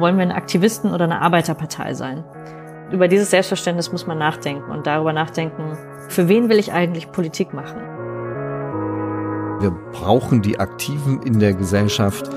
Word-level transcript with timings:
wollen 0.00 0.16
wir 0.16 0.22
eine 0.22 0.34
Aktivisten- 0.34 0.92
oder 0.92 1.04
eine 1.04 1.20
Arbeiterpartei 1.20 1.94
sein? 1.94 2.24
Über 2.90 3.08
dieses 3.08 3.30
Selbstverständnis 3.30 3.90
muss 3.90 4.06
man 4.06 4.18
nachdenken 4.18 4.70
und 4.70 4.86
darüber 4.86 5.12
nachdenken, 5.12 5.76
für 6.08 6.28
wen 6.28 6.48
will 6.48 6.58
ich 6.58 6.72
eigentlich 6.72 7.10
Politik 7.10 7.52
machen? 7.52 7.80
Wir 9.60 9.70
brauchen 9.92 10.42
die 10.42 10.60
Aktiven 10.60 11.22
in 11.22 11.40
der 11.40 11.54
Gesellschaft, 11.54 12.28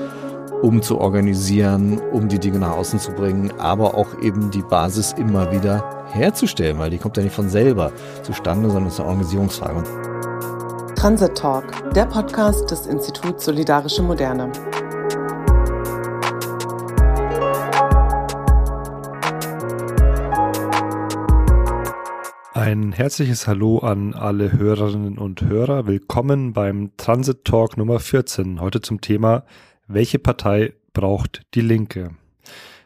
um 0.62 0.82
zu 0.82 0.98
organisieren, 0.98 2.00
um 2.12 2.28
die 2.28 2.38
Dinge 2.38 2.58
nach 2.58 2.72
außen 2.72 2.98
zu 2.98 3.12
bringen, 3.12 3.52
aber 3.58 3.94
auch 3.94 4.18
eben 4.20 4.50
die 4.50 4.62
Basis 4.62 5.12
immer 5.12 5.52
wieder 5.52 6.04
herzustellen, 6.12 6.78
weil 6.78 6.90
die 6.90 6.98
kommt 6.98 7.16
ja 7.16 7.22
nicht 7.22 7.34
von 7.34 7.48
selber 7.48 7.92
zustande, 8.22 8.68
sondern 8.68 8.88
es 8.88 8.94
ist 8.94 9.00
eine 9.00 9.08
Organisierungsfrage. 9.10 9.84
Transit 10.96 11.34
Talk, 11.36 11.64
der 11.94 12.04
Podcast 12.06 12.70
des 12.70 12.86
Instituts 12.86 13.44
Solidarische 13.44 14.02
Moderne. 14.02 14.50
Ein 22.60 22.92
herzliches 22.92 23.46
Hallo 23.46 23.78
an 23.78 24.12
alle 24.12 24.52
Hörerinnen 24.52 25.16
und 25.16 25.40
Hörer. 25.40 25.86
Willkommen 25.86 26.52
beim 26.52 26.90
Transit 26.98 27.46
Talk 27.46 27.78
Nummer 27.78 28.00
14. 28.00 28.60
Heute 28.60 28.82
zum 28.82 29.00
Thema, 29.00 29.46
welche 29.88 30.18
Partei 30.18 30.74
braucht 30.92 31.40
die 31.54 31.62
Linke? 31.62 32.10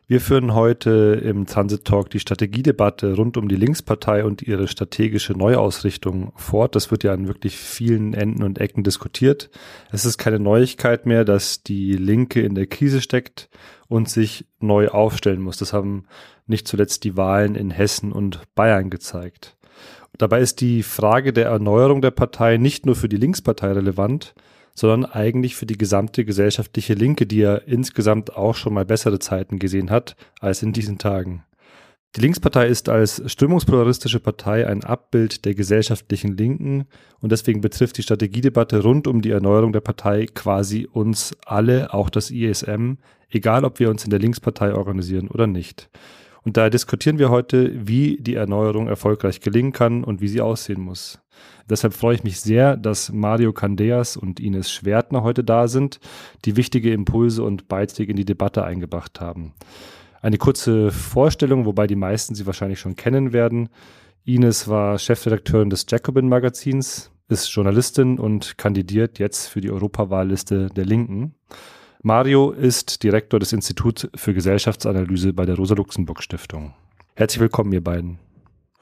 Wir 0.07 0.21
führen 0.21 0.55
heute 0.55 1.21
im 1.25 1.47
Transit 1.47 1.85
Talk 1.85 2.09
die 2.11 2.21
Strategiedebatte 2.21 3.17
rund 3.17 3.37
um 3.37 3.49
die 3.49 3.57
Linkspartei 3.57 4.25
und 4.25 4.43
ihre 4.43 4.69
strategische 4.69 5.33
Neuausrichtung 5.33 6.33
fort. 6.37 6.77
Das 6.77 6.93
wird 6.93 7.03
ja 7.03 7.13
an 7.13 7.27
wirklich 7.27 7.57
vielen 7.57 8.15
Enden 8.15 8.45
und 8.45 8.61
Ecken 8.61 8.85
diskutiert. 8.85 9.51
Es 9.91 10.05
ist 10.05 10.19
keine 10.19 10.39
Neuigkeit 10.39 11.05
mehr, 11.05 11.25
dass 11.25 11.65
die 11.65 11.97
Linke 11.97 12.43
in 12.43 12.55
der 12.55 12.69
Krise 12.69 13.01
steckt 13.01 13.49
und 13.89 14.09
sich 14.09 14.47
neu 14.61 14.87
aufstellen 14.91 15.43
muss. 15.43 15.57
Das 15.57 15.73
haben 15.73 16.05
nicht 16.47 16.69
zuletzt 16.69 17.03
die 17.03 17.17
Wahlen 17.17 17.57
in 17.57 17.73
Hessen 17.73 18.13
und 18.13 18.43
Bayern 18.55 18.89
gezeigt. 18.89 19.57
Dabei 20.19 20.41
ist 20.41 20.61
die 20.61 20.83
Frage 20.83 21.33
der 21.33 21.47
Erneuerung 21.47 22.01
der 22.01 22.13
Partei 22.13 22.57
nicht 22.57 22.87
nur 22.87 22.95
für 22.95 23.09
die 23.09 23.17
Linkspartei 23.17 23.73
relevant, 23.73 24.35
sondern 24.75 25.05
eigentlich 25.05 25.57
für 25.57 25.67
die 25.67 25.79
gesamte 25.79 26.25
gesellschaftliche 26.25 26.95
Linke, 26.95 27.27
die 27.27 27.39
ja 27.39 27.57
insgesamt 27.57 28.37
auch 28.37 28.55
schon 28.55 28.75
mal 28.75 28.85
bessere 28.85 29.19
Zeiten 29.19 29.59
gesehen 29.59 29.91
hat 29.91 30.17
als 30.41 30.63
in 30.63 30.73
diesen 30.73 30.99
Tagen. 30.99 31.45
Die 32.17 32.21
Linkspartei 32.21 32.69
ist 32.69 32.89
als 32.89 33.23
strömungspluralistische 33.27 34.21
Partei 34.21 34.69
ein 34.69 34.85
Abbild 34.85 35.45
der 35.45 35.55
gesellschaftlichen 35.55 36.37
Linken 36.37 36.87
und 37.19 37.33
deswegen 37.33 37.61
betrifft 37.61 37.99
die 37.99 38.05
Strategiedebatte 38.05 38.85
rund 38.85 39.09
um 39.09 39.21
die 39.21 39.33
Erneuerung 39.33 39.73
der 39.73 39.81
Partei 39.81 40.27
quasi 40.33 40.87
uns 40.91 41.37
alle, 41.45 41.93
auch 41.93 42.11
das 42.11 42.31
ISM, 42.31 42.95
egal 43.31 43.65
ob 43.65 43.81
wir 43.81 43.91
uns 43.91 44.05
in 44.05 44.11
der 44.11 44.21
Linkspartei 44.21 44.75
organisieren 44.75 45.27
oder 45.27 45.49
nicht. 45.49 45.91
Und 46.45 46.59
daher 46.59 46.71
diskutieren 46.71 47.19
wir 47.19 47.31
heute, 47.31 47.73
wie 47.75 48.19
die 48.21 48.35
Erneuerung 48.35 48.87
erfolgreich 48.87 49.41
gelingen 49.41 49.73
kann 49.73 50.05
und 50.05 50.21
wie 50.21 50.29
sie 50.29 50.43
aussehen 50.43 50.81
muss. 50.81 51.19
Deshalb 51.69 51.95
freue 51.95 52.17
ich 52.17 52.25
mich 52.25 52.41
sehr, 52.41 52.77
dass 52.77 53.11
Mario 53.11 53.55
Candeas 53.55 54.17
und 54.17 54.41
Ines 54.41 54.71
Schwertner 54.71 55.23
heute 55.23 55.43
da 55.43 55.69
sind, 55.69 56.01
die 56.45 56.57
wichtige 56.57 56.93
Impulse 56.93 57.43
und 57.43 57.69
Beiträge 57.69 58.11
in 58.11 58.17
die 58.17 58.27
Debatte 58.27 58.63
eingebracht 58.65 59.21
haben. 59.21 59.55
Eine 60.21 60.37
kurze 60.37 60.91
Vorstellung, 60.91 61.65
wobei 61.65 61.87
die 61.87 61.97
meisten 61.97 62.35
sie 62.35 62.47
wahrscheinlich 62.47 62.81
schon 62.81 62.97
kennen 62.97 63.33
werden. 63.33 63.71
Ines 64.25 64.69
war 64.69 64.99
Chefredakteurin 64.99 65.71
des 65.71 65.87
Jacobin 65.89 66.29
Magazins, 66.29 67.11
ist 67.29 67.49
Journalistin 67.49 68.19
und 68.19 68.59
kandidiert 68.59 69.19
jetzt 69.19 69.47
für 69.47 69.63
die 69.63 69.71
Europawahlliste 69.71 70.69
der 70.69 70.85
Linken. 70.85 71.35
Mario 72.07 72.51
ist 72.51 73.03
Direktor 73.03 73.41
des 73.41 73.55
Instituts 73.55 74.07
für 74.15 74.35
Gesellschaftsanalyse 74.35 75.33
bei 75.33 75.47
der 75.47 75.57
Rosa-Luxemburg-Stiftung. 75.57 76.75
Herzlich 77.15 77.41
willkommen, 77.41 77.73
ihr 77.73 77.83
beiden. 77.83 78.19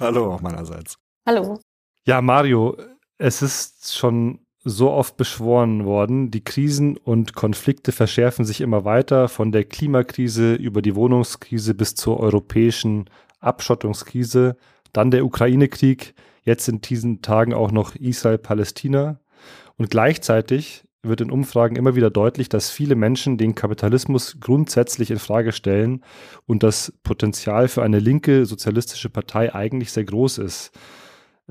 Hallo 0.00 0.34
auch 0.34 0.40
meinerseits. 0.40 0.98
Hallo. 1.24 1.60
Ja, 2.04 2.20
Mario, 2.20 2.76
es 3.18 3.40
ist 3.40 3.94
schon 3.94 4.40
so 4.64 4.90
oft 4.90 5.16
beschworen 5.16 5.84
worden, 5.84 6.32
die 6.32 6.42
Krisen 6.42 6.96
und 6.96 7.34
Konflikte 7.34 7.92
verschärfen 7.92 8.44
sich 8.44 8.60
immer 8.60 8.84
weiter, 8.84 9.28
von 9.28 9.52
der 9.52 9.62
Klimakrise 9.66 10.54
über 10.54 10.82
die 10.82 10.96
Wohnungskrise 10.96 11.74
bis 11.74 11.94
zur 11.94 12.18
europäischen 12.18 13.08
Abschottungskrise, 13.38 14.56
dann 14.92 15.12
der 15.12 15.24
Ukraine-Krieg, 15.24 16.16
jetzt 16.42 16.66
in 16.66 16.80
diesen 16.80 17.22
Tagen 17.22 17.54
auch 17.54 17.70
noch 17.70 17.94
Israel-Palästina. 17.94 19.20
Und 19.76 19.90
gleichzeitig 19.90 20.82
wird 21.02 21.20
in 21.20 21.30
Umfragen 21.30 21.76
immer 21.76 21.96
wieder 21.96 22.10
deutlich, 22.10 22.48
dass 22.48 22.70
viele 22.70 22.94
Menschen 22.94 23.36
den 23.36 23.54
Kapitalismus 23.54 24.36
grundsätzlich 24.40 25.10
in 25.10 25.18
Frage 25.18 25.52
stellen 25.52 26.04
und 26.46 26.62
das 26.62 26.92
Potenzial 27.02 27.68
für 27.68 27.82
eine 27.82 27.98
linke 27.98 28.46
sozialistische 28.46 29.10
Partei 29.10 29.54
eigentlich 29.54 29.92
sehr 29.92 30.04
groß 30.04 30.38
ist. 30.38 30.72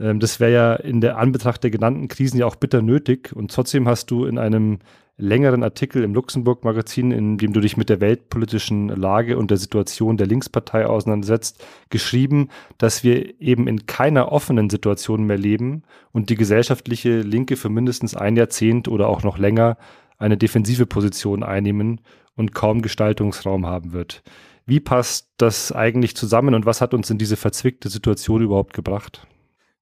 Ähm, 0.01 0.19
das 0.19 0.39
wäre 0.39 0.51
ja 0.51 0.73
in 0.75 0.99
der 0.99 1.17
Anbetracht 1.17 1.63
der 1.63 1.71
genannten 1.71 2.07
Krisen 2.07 2.39
ja 2.39 2.45
auch 2.45 2.55
bitter 2.55 2.81
nötig. 2.81 3.31
Und 3.33 3.51
trotzdem 3.51 3.87
hast 3.87 4.11
du 4.11 4.25
in 4.25 4.37
einem 4.37 4.79
längeren 5.17 5.63
Artikel 5.63 6.03
im 6.03 6.15
Luxemburg-Magazin, 6.15 7.11
in 7.11 7.37
dem 7.37 7.53
du 7.53 7.59
dich 7.59 7.77
mit 7.77 7.89
der 7.89 8.01
weltpolitischen 8.01 8.89
Lage 8.89 9.37
und 9.37 9.51
der 9.51 9.57
Situation 9.57 10.17
der 10.17 10.25
Linkspartei 10.25 10.87
auseinandersetzt, 10.87 11.63
geschrieben, 11.89 12.49
dass 12.79 13.03
wir 13.03 13.39
eben 13.39 13.67
in 13.67 13.85
keiner 13.85 14.31
offenen 14.31 14.69
Situation 14.71 15.25
mehr 15.25 15.37
leben 15.37 15.83
und 16.11 16.29
die 16.29 16.35
gesellschaftliche 16.35 17.21
Linke 17.21 17.55
für 17.55 17.69
mindestens 17.69 18.15
ein 18.15 18.35
Jahrzehnt 18.35 18.87
oder 18.87 19.07
auch 19.07 19.21
noch 19.21 19.37
länger 19.37 19.77
eine 20.17 20.37
defensive 20.37 20.87
Position 20.87 21.43
einnehmen 21.43 22.01
und 22.35 22.55
kaum 22.55 22.81
Gestaltungsraum 22.81 23.67
haben 23.67 23.93
wird. 23.93 24.23
Wie 24.65 24.79
passt 24.79 25.29
das 25.37 25.71
eigentlich 25.71 26.15
zusammen 26.15 26.55
und 26.55 26.65
was 26.65 26.81
hat 26.81 26.93
uns 26.93 27.09
in 27.09 27.17
diese 27.17 27.35
verzwickte 27.35 27.89
Situation 27.89 28.41
überhaupt 28.41 28.73
gebracht? 28.73 29.27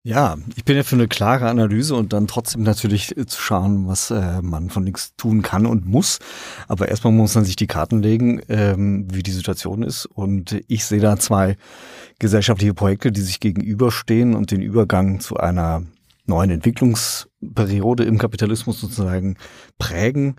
Ja, 0.09 0.37
ich 0.55 0.65
bin 0.65 0.75
ja 0.75 0.81
für 0.81 0.95
eine 0.95 1.07
klare 1.07 1.49
Analyse 1.49 1.93
und 1.93 2.13
dann 2.13 2.25
trotzdem 2.25 2.63
natürlich 2.63 3.15
äh, 3.15 3.27
zu 3.27 3.39
schauen, 3.39 3.87
was 3.87 4.09
äh, 4.09 4.41
man 4.41 4.71
von 4.71 4.83
links 4.83 5.15
tun 5.17 5.43
kann 5.43 5.67
und 5.67 5.85
muss. 5.85 6.17
Aber 6.67 6.87
erstmal 6.87 7.13
muss 7.13 7.35
man 7.35 7.45
sich 7.45 7.55
die 7.55 7.67
Karten 7.67 8.01
legen, 8.01 8.41
ähm, 8.49 9.05
wie 9.11 9.21
die 9.21 9.29
Situation 9.29 9.83
ist. 9.83 10.07
Und 10.07 10.61
ich 10.67 10.85
sehe 10.85 10.99
da 10.99 11.19
zwei 11.19 11.57
gesellschaftliche 12.17 12.73
Projekte, 12.73 13.11
die 13.11 13.21
sich 13.21 13.39
gegenüberstehen 13.39 14.33
und 14.33 14.49
den 14.49 14.63
Übergang 14.63 15.19
zu 15.19 15.37
einer 15.37 15.83
neuen 16.25 16.49
Entwicklungsperiode 16.49 18.03
im 18.03 18.17
Kapitalismus 18.17 18.81
sozusagen 18.81 19.37
prägen. 19.77 20.37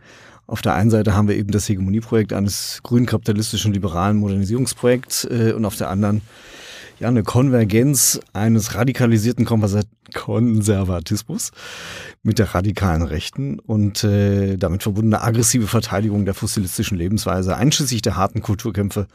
Auf 0.48 0.62
der 0.62 0.74
einen 0.74 0.90
Seite 0.90 1.14
haben 1.14 1.28
wir 1.28 1.36
eben 1.36 1.52
das 1.52 1.68
Hegemonieprojekt 1.68 2.32
eines 2.32 2.80
grün 2.82 3.06
kapitalistischen 3.06 3.72
liberalen 3.72 4.16
Modernisierungsprojekts 4.16 5.26
äh, 5.26 5.52
und 5.54 5.64
auf 5.64 5.76
der 5.76 5.90
anderen 5.90 6.22
ja, 7.00 7.08
eine 7.08 7.22
Konvergenz 7.22 8.20
eines 8.34 8.74
radikalisierten 8.74 9.46
Konservatismus 9.46 11.50
mit 12.22 12.38
der 12.38 12.54
radikalen 12.54 13.02
Rechten 13.02 13.58
und 13.58 14.04
äh, 14.04 14.58
damit 14.58 14.82
verbundene 14.82 15.22
aggressive 15.22 15.66
Verteidigung 15.66 16.26
der 16.26 16.34
fossilistischen 16.34 16.98
Lebensweise, 16.98 17.56
einschließlich 17.56 18.02
der 18.02 18.16
harten 18.16 18.42
Kulturkämpfe 18.42 19.06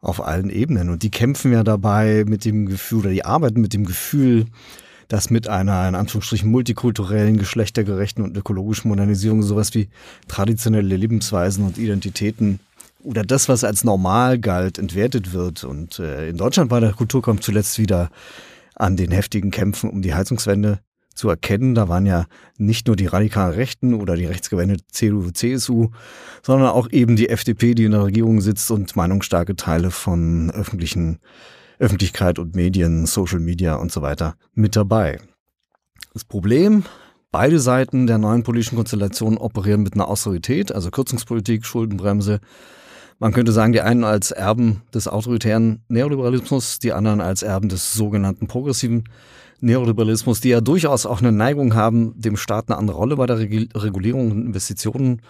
auf 0.00 0.24
allen 0.24 0.48
Ebenen. 0.48 0.90
Und 0.90 1.02
die 1.02 1.10
kämpfen 1.10 1.52
ja 1.52 1.64
dabei 1.64 2.22
mit 2.24 2.44
dem 2.44 2.66
Gefühl, 2.66 3.00
oder 3.00 3.10
die 3.10 3.24
arbeiten 3.24 3.60
mit 3.60 3.74
dem 3.74 3.84
Gefühl, 3.84 4.46
dass 5.08 5.28
mit 5.28 5.48
einer 5.48 5.88
in 5.88 5.96
Anführungsstrichen 5.96 6.48
multikulturellen, 6.48 7.36
geschlechtergerechten 7.36 8.22
und 8.22 8.36
ökologischen 8.36 8.90
Modernisierung 8.90 9.42
sowas 9.42 9.74
wie 9.74 9.88
traditionelle 10.28 10.96
Lebensweisen 10.96 11.64
und 11.64 11.78
Identitäten 11.78 12.60
oder 13.02 13.22
das, 13.22 13.48
was 13.48 13.64
als 13.64 13.84
normal 13.84 14.38
galt, 14.38 14.78
entwertet 14.78 15.32
wird. 15.32 15.64
Und 15.64 15.98
äh, 15.98 16.28
in 16.28 16.36
Deutschland 16.36 16.70
war 16.70 16.80
der 16.80 16.92
Kulturkampf 16.92 17.40
zuletzt 17.40 17.78
wieder 17.78 18.10
an 18.74 18.96
den 18.96 19.10
heftigen 19.10 19.50
Kämpfen 19.50 19.90
um 19.90 20.02
die 20.02 20.14
Heizungswende 20.14 20.80
zu 21.14 21.28
erkennen. 21.28 21.74
Da 21.74 21.88
waren 21.88 22.06
ja 22.06 22.26
nicht 22.56 22.86
nur 22.86 22.96
die 22.96 23.06
radikalen 23.06 23.54
Rechten 23.54 23.94
oder 23.94 24.16
die 24.16 24.26
rechtsgewendete 24.26 24.84
CDU, 24.90 25.30
CSU, 25.30 25.90
sondern 26.42 26.68
auch 26.70 26.90
eben 26.90 27.16
die 27.16 27.28
FDP, 27.28 27.74
die 27.74 27.84
in 27.84 27.92
der 27.92 28.04
Regierung 28.04 28.40
sitzt 28.40 28.70
und 28.70 28.96
meinungsstarke 28.96 29.56
Teile 29.56 29.90
von 29.90 30.50
öffentlichen 30.50 31.18
Öffentlichkeit 31.78 32.38
und 32.38 32.56
Medien, 32.56 33.06
Social 33.06 33.40
Media 33.40 33.74
und 33.74 33.92
so 33.92 34.02
weiter 34.02 34.34
mit 34.54 34.74
dabei. 34.74 35.18
Das 36.12 36.24
Problem, 36.24 36.84
beide 37.30 37.60
Seiten 37.60 38.06
der 38.06 38.18
neuen 38.18 38.42
politischen 38.42 38.76
Konstellation 38.76 39.38
operieren 39.38 39.82
mit 39.82 39.94
einer 39.94 40.08
Austerität, 40.08 40.72
also 40.72 40.90
Kürzungspolitik, 40.90 41.64
Schuldenbremse, 41.64 42.40
man 43.18 43.32
könnte 43.32 43.52
sagen, 43.52 43.72
die 43.72 43.80
einen 43.80 44.04
als 44.04 44.30
Erben 44.30 44.82
des 44.94 45.08
autoritären 45.08 45.82
Neoliberalismus, 45.88 46.78
die 46.78 46.92
anderen 46.92 47.20
als 47.20 47.42
Erben 47.42 47.68
des 47.68 47.92
sogenannten 47.94 48.46
progressiven 48.46 49.04
Neoliberalismus, 49.60 50.40
die 50.40 50.50
ja 50.50 50.60
durchaus 50.60 51.04
auch 51.04 51.20
eine 51.20 51.32
Neigung 51.32 51.74
haben, 51.74 52.14
dem 52.16 52.36
Staat 52.36 52.68
eine 52.68 52.78
andere 52.78 52.96
Rolle 52.96 53.16
bei 53.16 53.26
der 53.26 53.38
Regulierung 53.38 54.30
und 54.30 54.46
Investitionen 54.46 55.22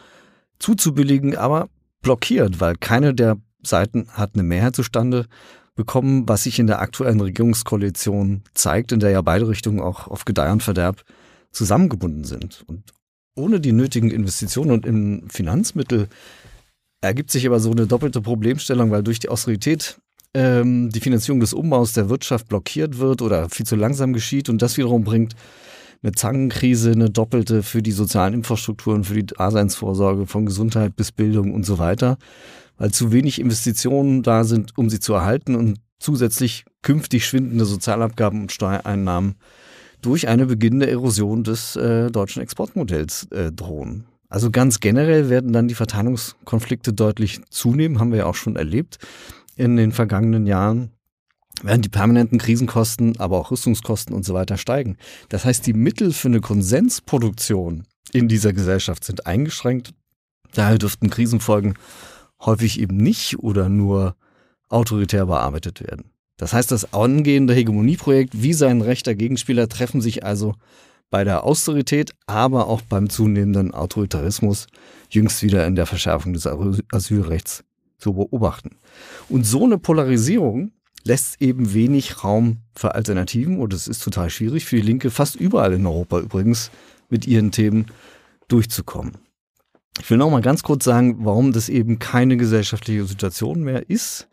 zuzubilligen, 0.58 1.36
aber 1.36 1.68
blockiert, 2.02 2.60
weil 2.60 2.76
keine 2.76 3.14
der 3.14 3.38
Seiten 3.62 4.08
hat 4.12 4.32
eine 4.34 4.42
Mehrheit 4.42 4.76
zustande 4.76 5.26
bekommen, 5.74 6.28
was 6.28 6.42
sich 6.42 6.58
in 6.58 6.66
der 6.66 6.80
aktuellen 6.80 7.20
Regierungskoalition 7.20 8.42
zeigt, 8.52 8.92
in 8.92 9.00
der 9.00 9.10
ja 9.10 9.22
beide 9.22 9.48
Richtungen 9.48 9.80
auch 9.80 10.08
auf 10.08 10.24
Gedeih 10.24 10.52
und 10.52 10.62
Verderb 10.62 11.04
zusammengebunden 11.52 12.24
sind. 12.24 12.64
Und 12.66 12.92
ohne 13.34 13.60
die 13.60 13.72
nötigen 13.72 14.10
Investitionen 14.10 14.72
und 14.72 15.32
Finanzmittel 15.32 16.08
ergibt 17.00 17.30
sich 17.30 17.46
aber 17.46 17.60
so 17.60 17.70
eine 17.70 17.86
doppelte 17.86 18.20
Problemstellung, 18.20 18.90
weil 18.90 19.02
durch 19.02 19.18
die 19.18 19.28
Austerität 19.28 20.00
ähm, 20.34 20.90
die 20.90 21.00
Finanzierung 21.00 21.40
des 21.40 21.52
Umbaus 21.52 21.92
der 21.92 22.08
Wirtschaft 22.08 22.48
blockiert 22.48 22.98
wird 22.98 23.22
oder 23.22 23.48
viel 23.48 23.66
zu 23.66 23.76
langsam 23.76 24.12
geschieht 24.12 24.48
und 24.48 24.62
das 24.62 24.76
wiederum 24.76 25.04
bringt 25.04 25.34
eine 26.02 26.12
Zangenkrise, 26.12 26.92
eine 26.92 27.10
doppelte 27.10 27.62
für 27.62 27.82
die 27.82 27.92
sozialen 27.92 28.34
Infrastrukturen, 28.34 29.04
für 29.04 29.14
die 29.14 29.26
Daseinsvorsorge 29.26 30.26
von 30.26 30.46
Gesundheit 30.46 30.94
bis 30.94 31.10
Bildung 31.10 31.52
und 31.54 31.64
so 31.64 31.78
weiter, 31.78 32.18
weil 32.76 32.92
zu 32.92 33.10
wenig 33.10 33.40
Investitionen 33.40 34.22
da 34.22 34.44
sind, 34.44 34.78
um 34.78 34.90
sie 34.90 35.00
zu 35.00 35.14
erhalten 35.14 35.56
und 35.56 35.80
zusätzlich 35.98 36.64
künftig 36.82 37.26
schwindende 37.26 37.64
Sozialabgaben 37.64 38.42
und 38.42 38.52
Steuereinnahmen 38.52 39.34
durch 40.00 40.28
eine 40.28 40.46
beginnende 40.46 40.88
Erosion 40.88 41.42
des 41.42 41.74
äh, 41.74 42.10
deutschen 42.10 42.40
Exportmodells 42.42 43.26
äh, 43.32 43.50
drohen. 43.50 44.06
Also 44.28 44.50
ganz 44.50 44.80
generell 44.80 45.30
werden 45.30 45.52
dann 45.52 45.68
die 45.68 45.74
Verteilungskonflikte 45.74 46.92
deutlich 46.92 47.40
zunehmen, 47.50 47.98
haben 47.98 48.10
wir 48.10 48.18
ja 48.18 48.26
auch 48.26 48.34
schon 48.34 48.56
erlebt 48.56 48.98
in 49.56 49.76
den 49.76 49.92
vergangenen 49.92 50.46
Jahren 50.46 50.92
werden 51.62 51.82
die 51.82 51.88
permanenten 51.88 52.38
Krisenkosten, 52.38 53.18
aber 53.18 53.38
auch 53.38 53.50
Rüstungskosten 53.50 54.14
und 54.14 54.24
so 54.24 54.34
weiter 54.34 54.56
steigen. 54.56 54.96
Das 55.28 55.44
heißt, 55.44 55.66
die 55.66 55.72
Mittel 55.72 56.12
für 56.12 56.28
eine 56.28 56.40
Konsensproduktion 56.40 57.84
in 58.12 58.28
dieser 58.28 58.52
Gesellschaft 58.52 59.04
sind 59.04 59.26
eingeschränkt. 59.26 59.92
Daher 60.54 60.78
dürften 60.78 61.10
Krisenfolgen 61.10 61.74
häufig 62.40 62.80
eben 62.80 62.96
nicht 62.96 63.40
oder 63.40 63.68
nur 63.68 64.14
autoritär 64.68 65.26
bearbeitet 65.26 65.80
werden. 65.80 66.12
Das 66.36 66.52
heißt, 66.52 66.70
das 66.70 66.94
angehende 66.94 67.54
Hegemonieprojekt 67.54 68.40
wie 68.40 68.52
sein 68.52 68.80
rechter 68.80 69.16
Gegenspieler 69.16 69.68
treffen 69.68 70.00
sich 70.00 70.24
also 70.24 70.54
bei 71.10 71.24
der 71.24 71.44
Austerität, 71.44 72.12
aber 72.26 72.66
auch 72.66 72.82
beim 72.82 73.08
zunehmenden 73.08 73.72
Autoritarismus, 73.72 74.66
jüngst 75.10 75.42
wieder 75.42 75.66
in 75.66 75.74
der 75.74 75.86
Verschärfung 75.86 76.32
des 76.34 76.46
Asylrechts 76.46 77.64
zu 77.98 78.12
beobachten. 78.12 78.76
Und 79.28 79.44
so 79.44 79.64
eine 79.64 79.78
Polarisierung 79.78 80.72
lässt 81.04 81.40
eben 81.40 81.72
wenig 81.72 82.22
Raum 82.22 82.58
für 82.74 82.94
Alternativen 82.94 83.58
und 83.58 83.72
es 83.72 83.88
ist 83.88 84.02
total 84.02 84.30
schwierig 84.30 84.66
für 84.66 84.76
die 84.76 84.82
Linke, 84.82 85.10
fast 85.10 85.36
überall 85.36 85.72
in 85.72 85.86
Europa 85.86 86.20
übrigens, 86.20 86.70
mit 87.08 87.26
ihren 87.26 87.50
Themen 87.50 87.86
durchzukommen. 88.48 89.12
Ich 90.00 90.10
will 90.10 90.18
noch 90.18 90.30
mal 90.30 90.42
ganz 90.42 90.62
kurz 90.62 90.84
sagen, 90.84 91.24
warum 91.24 91.52
das 91.52 91.68
eben 91.68 91.98
keine 91.98 92.36
gesellschaftliche 92.36 93.04
Situation 93.04 93.62
mehr 93.62 93.88
ist. 93.88 94.28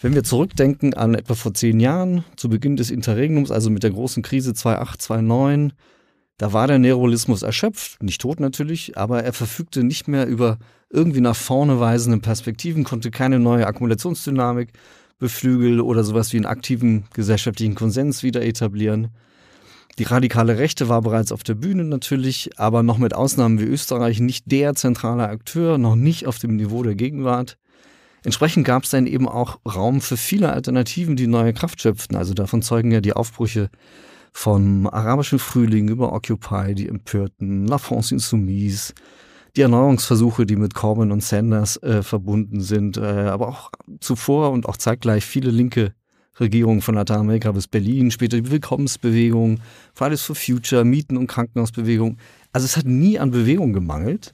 Wenn 0.00 0.14
wir 0.14 0.24
zurückdenken 0.24 0.94
an 0.94 1.14
etwa 1.14 1.34
vor 1.34 1.54
zehn 1.54 1.80
Jahren, 1.80 2.24
zu 2.36 2.48
Beginn 2.48 2.76
des 2.76 2.90
Interregnums, 2.90 3.50
also 3.50 3.70
mit 3.70 3.82
der 3.82 3.90
großen 3.90 4.22
Krise 4.22 4.52
2008, 4.54 5.02
2009, 5.02 5.72
da 6.42 6.52
war 6.52 6.66
der 6.66 6.80
Neoliberalismus 6.80 7.42
erschöpft, 7.42 8.02
nicht 8.02 8.20
tot 8.20 8.40
natürlich, 8.40 8.98
aber 8.98 9.22
er 9.22 9.32
verfügte 9.32 9.84
nicht 9.84 10.08
mehr 10.08 10.26
über 10.26 10.58
irgendwie 10.90 11.20
nach 11.20 11.36
vorne 11.36 11.78
weisende 11.78 12.18
Perspektiven, 12.18 12.82
konnte 12.82 13.12
keine 13.12 13.38
neue 13.38 13.64
Akkumulationsdynamik 13.64 14.70
beflügeln 15.20 15.80
oder 15.80 16.02
sowas 16.02 16.32
wie 16.32 16.38
einen 16.38 16.46
aktiven 16.46 17.04
gesellschaftlichen 17.14 17.76
Konsens 17.76 18.24
wieder 18.24 18.42
etablieren. 18.44 19.12
Die 20.00 20.02
radikale 20.02 20.58
Rechte 20.58 20.88
war 20.88 21.00
bereits 21.00 21.30
auf 21.30 21.44
der 21.44 21.54
Bühne 21.54 21.84
natürlich, 21.84 22.50
aber 22.58 22.82
noch 22.82 22.98
mit 22.98 23.14
Ausnahmen 23.14 23.60
wie 23.60 23.66
Österreich 23.66 24.18
nicht 24.18 24.50
der 24.50 24.74
zentrale 24.74 25.28
Akteur, 25.28 25.78
noch 25.78 25.94
nicht 25.94 26.26
auf 26.26 26.40
dem 26.40 26.56
Niveau 26.56 26.82
der 26.82 26.96
Gegenwart. 26.96 27.56
Entsprechend 28.24 28.66
gab 28.66 28.82
es 28.82 28.90
dann 28.90 29.06
eben 29.06 29.28
auch 29.28 29.60
Raum 29.64 30.00
für 30.00 30.16
viele 30.16 30.52
Alternativen, 30.52 31.14
die 31.14 31.28
neue 31.28 31.52
Kraft 31.52 31.80
schöpften. 31.80 32.16
Also 32.16 32.34
davon 32.34 32.62
zeugen 32.62 32.90
ja 32.90 33.00
die 33.00 33.12
Aufbrüche 33.12 33.70
vom 34.32 34.86
arabischen 34.86 35.38
Frühling 35.38 35.88
über 35.88 36.12
Occupy, 36.12 36.74
die 36.74 36.88
Empörten, 36.88 37.66
La 37.66 37.78
France 37.78 38.14
Insoumise, 38.14 38.94
die 39.56 39.60
Erneuerungsversuche, 39.60 40.46
die 40.46 40.56
mit 40.56 40.74
Corbyn 40.74 41.12
und 41.12 41.22
Sanders 41.22 41.76
äh, 41.82 42.02
verbunden 42.02 42.60
sind, 42.60 42.96
äh, 42.96 43.00
aber 43.00 43.48
auch 43.48 43.70
zuvor 44.00 44.50
und 44.50 44.66
auch 44.66 44.76
zeitgleich 44.76 45.24
viele 45.24 45.50
linke 45.50 45.92
Regierungen 46.40 46.80
von 46.80 46.94
Lateinamerika 46.94 47.52
bis 47.52 47.68
Berlin, 47.68 48.10
später 48.10 48.38
die 48.38 48.50
Willkommensbewegung, 48.50 49.60
Fridays 49.94 50.22
for 50.22 50.34
Future, 50.34 50.84
Mieten- 50.84 51.18
und 51.18 51.26
Krankenhausbewegung. 51.26 52.16
Also 52.52 52.64
es 52.64 52.76
hat 52.76 52.86
nie 52.86 53.18
an 53.18 53.30
Bewegung 53.30 53.74
gemangelt. 53.74 54.32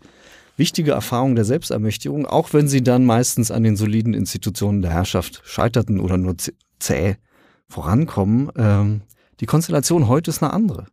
Wichtige 0.56 0.92
Erfahrungen 0.92 1.36
der 1.36 1.44
Selbstermächtigung, 1.44 2.26
auch 2.26 2.52
wenn 2.52 2.68
sie 2.68 2.82
dann 2.82 3.04
meistens 3.04 3.50
an 3.50 3.64
den 3.64 3.76
soliden 3.76 4.14
Institutionen 4.14 4.82
der 4.82 4.92
Herrschaft 4.92 5.42
scheiterten 5.44 6.00
oder 6.00 6.16
nur 6.16 6.36
zäh 6.78 7.16
vorankommen. 7.68 8.50
Ähm, 8.56 9.02
die 9.40 9.46
Konstellation 9.46 10.08
heute 10.08 10.30
ist 10.30 10.42
eine 10.42 10.52
andere. 10.52 10.86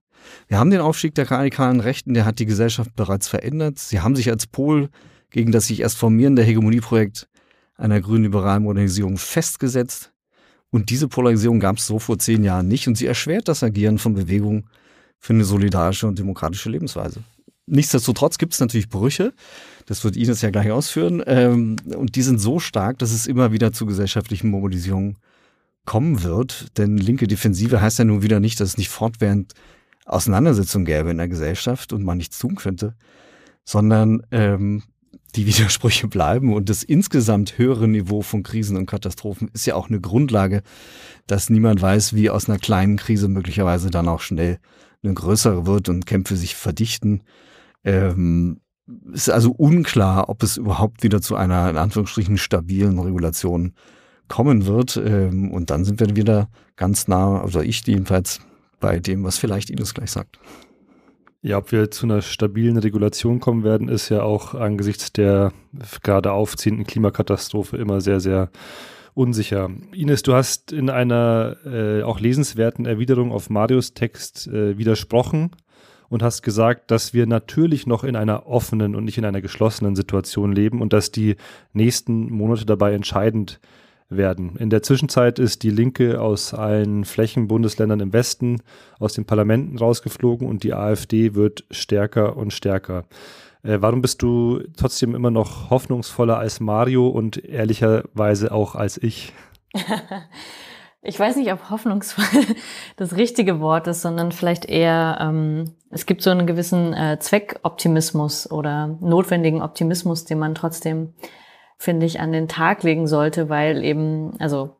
Wir 0.48 0.60
haben 0.60 0.72
den 0.72 0.82
Aufstieg 0.82 1.16
der 1.16 1.30
radikalen 1.30 1.80
Rechten, 1.80 2.14
der 2.14 2.26
hat 2.26 2.40
die 2.40 2.46
Gesellschaft 2.46 2.96
bereits 2.96 3.28
verändert. 3.28 3.80
Sie 3.80 4.00
haben 4.00 4.16
sich 4.16 4.30
als 4.30 4.48
Pol 4.48 4.90
gegen 5.30 5.52
das 5.52 5.68
sich 5.68 5.82
erst 5.82 5.98
formierende 5.98 6.44
Hegemonieprojekt 6.44 7.28
einer 7.76 8.00
grün-liberalen 8.00 8.64
Modernisierung 8.64 9.18
festgesetzt. 9.18 10.14
Und 10.72 10.90
diese 10.90 11.08
Polarisierung 11.08 11.60
gab 11.60 11.78
es 11.78 11.88
so 11.88 12.00
vor 12.00 12.18
zehn 12.18 12.44
Jahren 12.44 12.68
nicht 12.68 12.88
und 12.88 12.98
sie 12.98 13.06
erschwert 13.06 13.48
das 13.48 13.64
Agieren 13.64 13.98
von 13.98 14.14
Bewegungen 14.14 14.68
für 15.20 15.34
eine 15.34 15.46
solidarische 15.46 16.08
und 16.08 16.20
demokratische 16.20 16.70
Lebensweise. 16.70 17.22
Nichtsdestotrotz 17.68 18.38
gibt 18.38 18.54
es 18.54 18.60
natürlich 18.60 18.90
Brüche, 18.90 19.34
das 19.88 20.04
wird 20.04 20.16
Ines 20.16 20.42
ja 20.42 20.52
gleich 20.52 20.70
ausführen, 20.70 21.24
ähm, 21.26 21.78
und 21.96 22.16
die 22.16 22.22
sind 22.22 22.40
so 22.40 22.60
stark, 22.60 23.00
dass 23.00 23.12
es 23.12 23.26
immer 23.26 23.52
wieder 23.52 23.74
zu 23.74 23.86
gesellschaftlichen 23.88 24.50
Mobilisierungen 24.50 25.18
kommen 25.86 26.24
wird. 26.24 26.78
Denn 26.78 26.98
linke 26.98 27.28
Defensive 27.28 27.82
heißt 27.82 28.00
ja 28.00 28.06
nun 28.06 28.24
wieder 28.24 28.40
nicht, 28.40 28.60
dass 28.60 28.70
es 28.70 28.78
nicht 28.78 28.90
fortwährend 28.90 29.54
Auseinandersetzung 30.06 30.86
gäbe 30.86 31.12
in 31.12 31.18
der 31.18 31.28
Gesellschaft 31.28 31.94
und 31.94 32.04
man 32.04 32.18
nichts 32.18 32.38
tun 32.38 32.56
könnte, 32.56 32.96
sondern 33.64 34.22
ähm, 34.32 34.84
die 35.36 35.46
Widersprüche 35.46 36.08
bleiben 36.08 36.54
und 36.54 36.70
das 36.70 36.84
insgesamt 36.84 37.58
höhere 37.58 37.88
Niveau 37.88 38.22
von 38.22 38.44
Krisen 38.44 38.78
und 38.78 38.86
Katastrophen 38.86 39.50
ist 39.54 39.66
ja 39.66 39.76
auch 39.76 39.90
eine 39.90 40.00
Grundlage, 40.00 40.62
dass 41.28 41.50
niemand 41.50 41.82
weiß, 41.82 42.14
wie 42.14 42.30
aus 42.30 42.48
einer 42.48 42.60
kleinen 42.60 42.98
Krise 42.98 43.28
möglicherweise 43.28 43.90
dann 43.90 44.08
auch 44.08 44.22
schnell 44.22 44.60
eine 45.04 45.14
größere 45.14 45.66
wird 45.66 45.90
und 45.90 46.06
Kämpfe 46.06 46.36
sich 46.36 46.56
verdichten. 46.56 47.24
Ähm, 47.84 48.62
ist 49.12 49.30
also 49.30 49.52
unklar, 49.52 50.30
ob 50.30 50.44
es 50.44 50.58
überhaupt 50.58 51.04
wieder 51.04 51.22
zu 51.22 51.36
einer 51.36 51.70
in 51.70 51.78
Anführungsstrichen 51.78 52.38
stabilen 52.38 53.00
Regulation 53.00 53.74
kommen 54.28 54.66
wird. 54.66 54.98
Ähm, 54.98 55.52
und 55.52 55.70
dann 55.70 55.86
sind 55.86 56.00
wir 56.00 56.16
wieder 56.16 56.50
ganz 56.76 57.08
nah, 57.08 57.42
also 57.42 57.62
ich 57.62 57.86
jedenfalls 57.86 58.40
bei 58.80 59.00
dem, 59.00 59.24
was 59.24 59.38
vielleicht 59.38 59.70
Ines 59.70 59.94
gleich 59.94 60.12
sagt. 60.12 60.40
Ja, 61.42 61.58
ob 61.58 61.72
wir 61.72 61.92
zu 61.92 62.08
einer 62.08 62.22
stabilen 62.22 62.78
Regulation 62.78 63.40
kommen 63.40 63.64
werden, 63.64 63.88
ist 63.88 64.10
ja 64.10 64.24
auch 64.24 64.56
angesichts 64.56 65.14
der 65.14 65.54
gerade 66.02 66.32
aufziehenden 66.32 66.88
Klimakatastrophe 66.88 67.78
immer 67.78 68.02
sehr, 68.02 68.20
sehr 68.20 68.50
unsicher. 69.14 69.70
Ines, 69.94 70.24
du 70.24 70.34
hast 70.34 70.72
in 70.72 70.90
einer 70.90 71.56
äh, 71.66 72.02
auch 72.02 72.20
lesenswerten 72.20 72.86
Erwiderung 72.86 73.32
auf 73.32 73.50
Marius 73.50 73.94
Text 73.94 74.48
äh, 74.48 74.78
widersprochen 74.78 75.52
und 76.10 76.24
hast 76.24 76.42
gesagt, 76.42 76.90
dass 76.90 77.14
wir 77.14 77.28
natürlich 77.28 77.86
noch 77.86 78.04
in 78.04 78.16
einer 78.16 78.48
offenen 78.48 78.96
und 78.96 79.06
nicht 79.06 79.20
in 79.20 79.26
einer 79.26 79.42
geschlossenen 79.42 79.96
Situation 79.96 80.52
leben 80.52 80.82
und 80.82 80.94
dass 80.94 81.12
die 81.12 81.36
nächsten 81.74 82.32
Monate 82.34 82.66
dabei 82.66 82.94
entscheidend 82.94 83.52
sind 83.52 83.85
werden. 84.10 84.56
In 84.58 84.70
der 84.70 84.84
Zwischenzeit 84.84 85.40
ist 85.40 85.64
die 85.64 85.70
Linke 85.70 86.22
aus 86.22 86.54
allen 86.54 87.06
Flächenbundesländern 87.06 88.00
im 88.00 88.14
Westen 88.14 88.62
aus 89.00 89.14
den 89.14 89.26
Parlamenten 89.26 89.78
rausgeflogen 89.78 90.48
und 90.48 90.64
die 90.64 90.74
AfD 90.74 91.34
wird 91.34 91.66
stärker 91.72 92.38
und 92.38 92.54
stärker. 92.54 93.06
Äh, 93.64 93.78
warum 93.82 94.02
bist 94.02 94.22
du 94.22 94.62
trotzdem 94.78 95.16
immer 95.16 95.32
noch 95.32 95.70
hoffnungsvoller 95.70 96.38
als 96.38 96.60
Mario 96.60 97.08
und 97.08 97.44
ehrlicherweise 97.44 98.52
auch 98.52 98.76
als 98.76 98.98
ich? 99.02 99.34
Ich 101.08 101.20
weiß 101.20 101.36
nicht, 101.36 101.54
ob 101.54 101.70
hoffnungsvoll 101.70 102.26
das 102.98 103.16
richtige 103.16 103.60
Wort 103.60 103.86
ist, 103.86 104.02
sondern 104.02 104.32
vielleicht 104.32 104.66
eher, 104.66 105.20
ähm, 105.22 105.76
es 105.92 106.08
gibt 106.08 106.24
so 106.24 106.32
einen 106.32 106.48
gewissen 106.48 106.94
äh, 106.94 107.20
Zweckoptimismus 107.20 108.50
oder 108.50 108.98
notwendigen 109.02 109.62
Optimismus, 109.62 110.26
den 110.26 110.40
man 110.40 110.56
trotzdem 110.56 111.14
finde 111.78 112.06
ich, 112.06 112.20
an 112.20 112.32
den 112.32 112.48
Tag 112.48 112.84
legen 112.84 113.08
sollte, 113.08 113.50
weil 113.50 113.84
eben, 113.84 114.34
also 114.40 114.76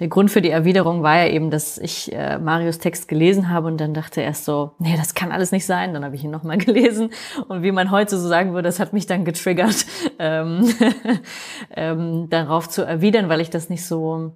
der 0.00 0.08
Grund 0.08 0.30
für 0.30 0.40
die 0.40 0.50
Erwiderung 0.50 1.02
war 1.02 1.16
ja 1.16 1.28
eben, 1.28 1.50
dass 1.50 1.78
ich 1.78 2.12
äh, 2.12 2.38
Marius 2.38 2.78
Text 2.78 3.08
gelesen 3.08 3.50
habe 3.50 3.68
und 3.68 3.78
dann 3.78 3.94
dachte 3.94 4.20
erst 4.20 4.46
so, 4.46 4.72
nee, 4.78 4.96
das 4.96 5.14
kann 5.14 5.30
alles 5.30 5.52
nicht 5.52 5.66
sein. 5.66 5.94
Dann 5.94 6.04
habe 6.04 6.16
ich 6.16 6.24
ihn 6.24 6.30
nochmal 6.30 6.58
gelesen 6.58 7.10
und 7.48 7.62
wie 7.62 7.72
man 7.72 7.90
heute 7.90 8.16
so 8.16 8.26
sagen 8.26 8.52
würde, 8.52 8.68
das 8.68 8.80
hat 8.80 8.92
mich 8.92 9.06
dann 9.06 9.24
getriggert, 9.24 9.86
ähm, 10.18 10.68
ähm, 11.76 12.28
darauf 12.30 12.68
zu 12.68 12.82
erwidern, 12.82 13.28
weil 13.28 13.40
ich 13.40 13.50
das 13.50 13.68
nicht 13.68 13.86
so 13.86 14.32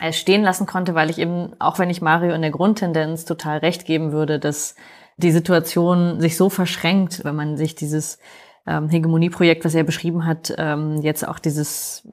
äh, 0.00 0.12
stehen 0.12 0.42
lassen 0.42 0.66
konnte, 0.66 0.94
weil 0.94 1.10
ich 1.10 1.18
eben, 1.18 1.52
auch 1.58 1.78
wenn 1.78 1.90
ich 1.90 2.00
Mario 2.00 2.32
in 2.34 2.42
der 2.42 2.50
Grundtendenz 2.50 3.24
total 3.24 3.58
recht 3.58 3.84
geben 3.84 4.12
würde, 4.12 4.38
dass 4.38 4.76
die 5.18 5.32
Situation 5.32 6.20
sich 6.20 6.36
so 6.36 6.48
verschränkt, 6.48 7.24
wenn 7.24 7.34
man 7.34 7.56
sich 7.56 7.74
dieses 7.74 8.18
ähm, 8.66 8.88
Hegemonieprojekt, 8.88 9.64
was 9.64 9.74
er 9.74 9.84
beschrieben 9.84 10.26
hat, 10.26 10.54
ähm, 10.58 11.00
jetzt 11.02 11.26
auch 11.26 11.38
dieses, 11.38 12.06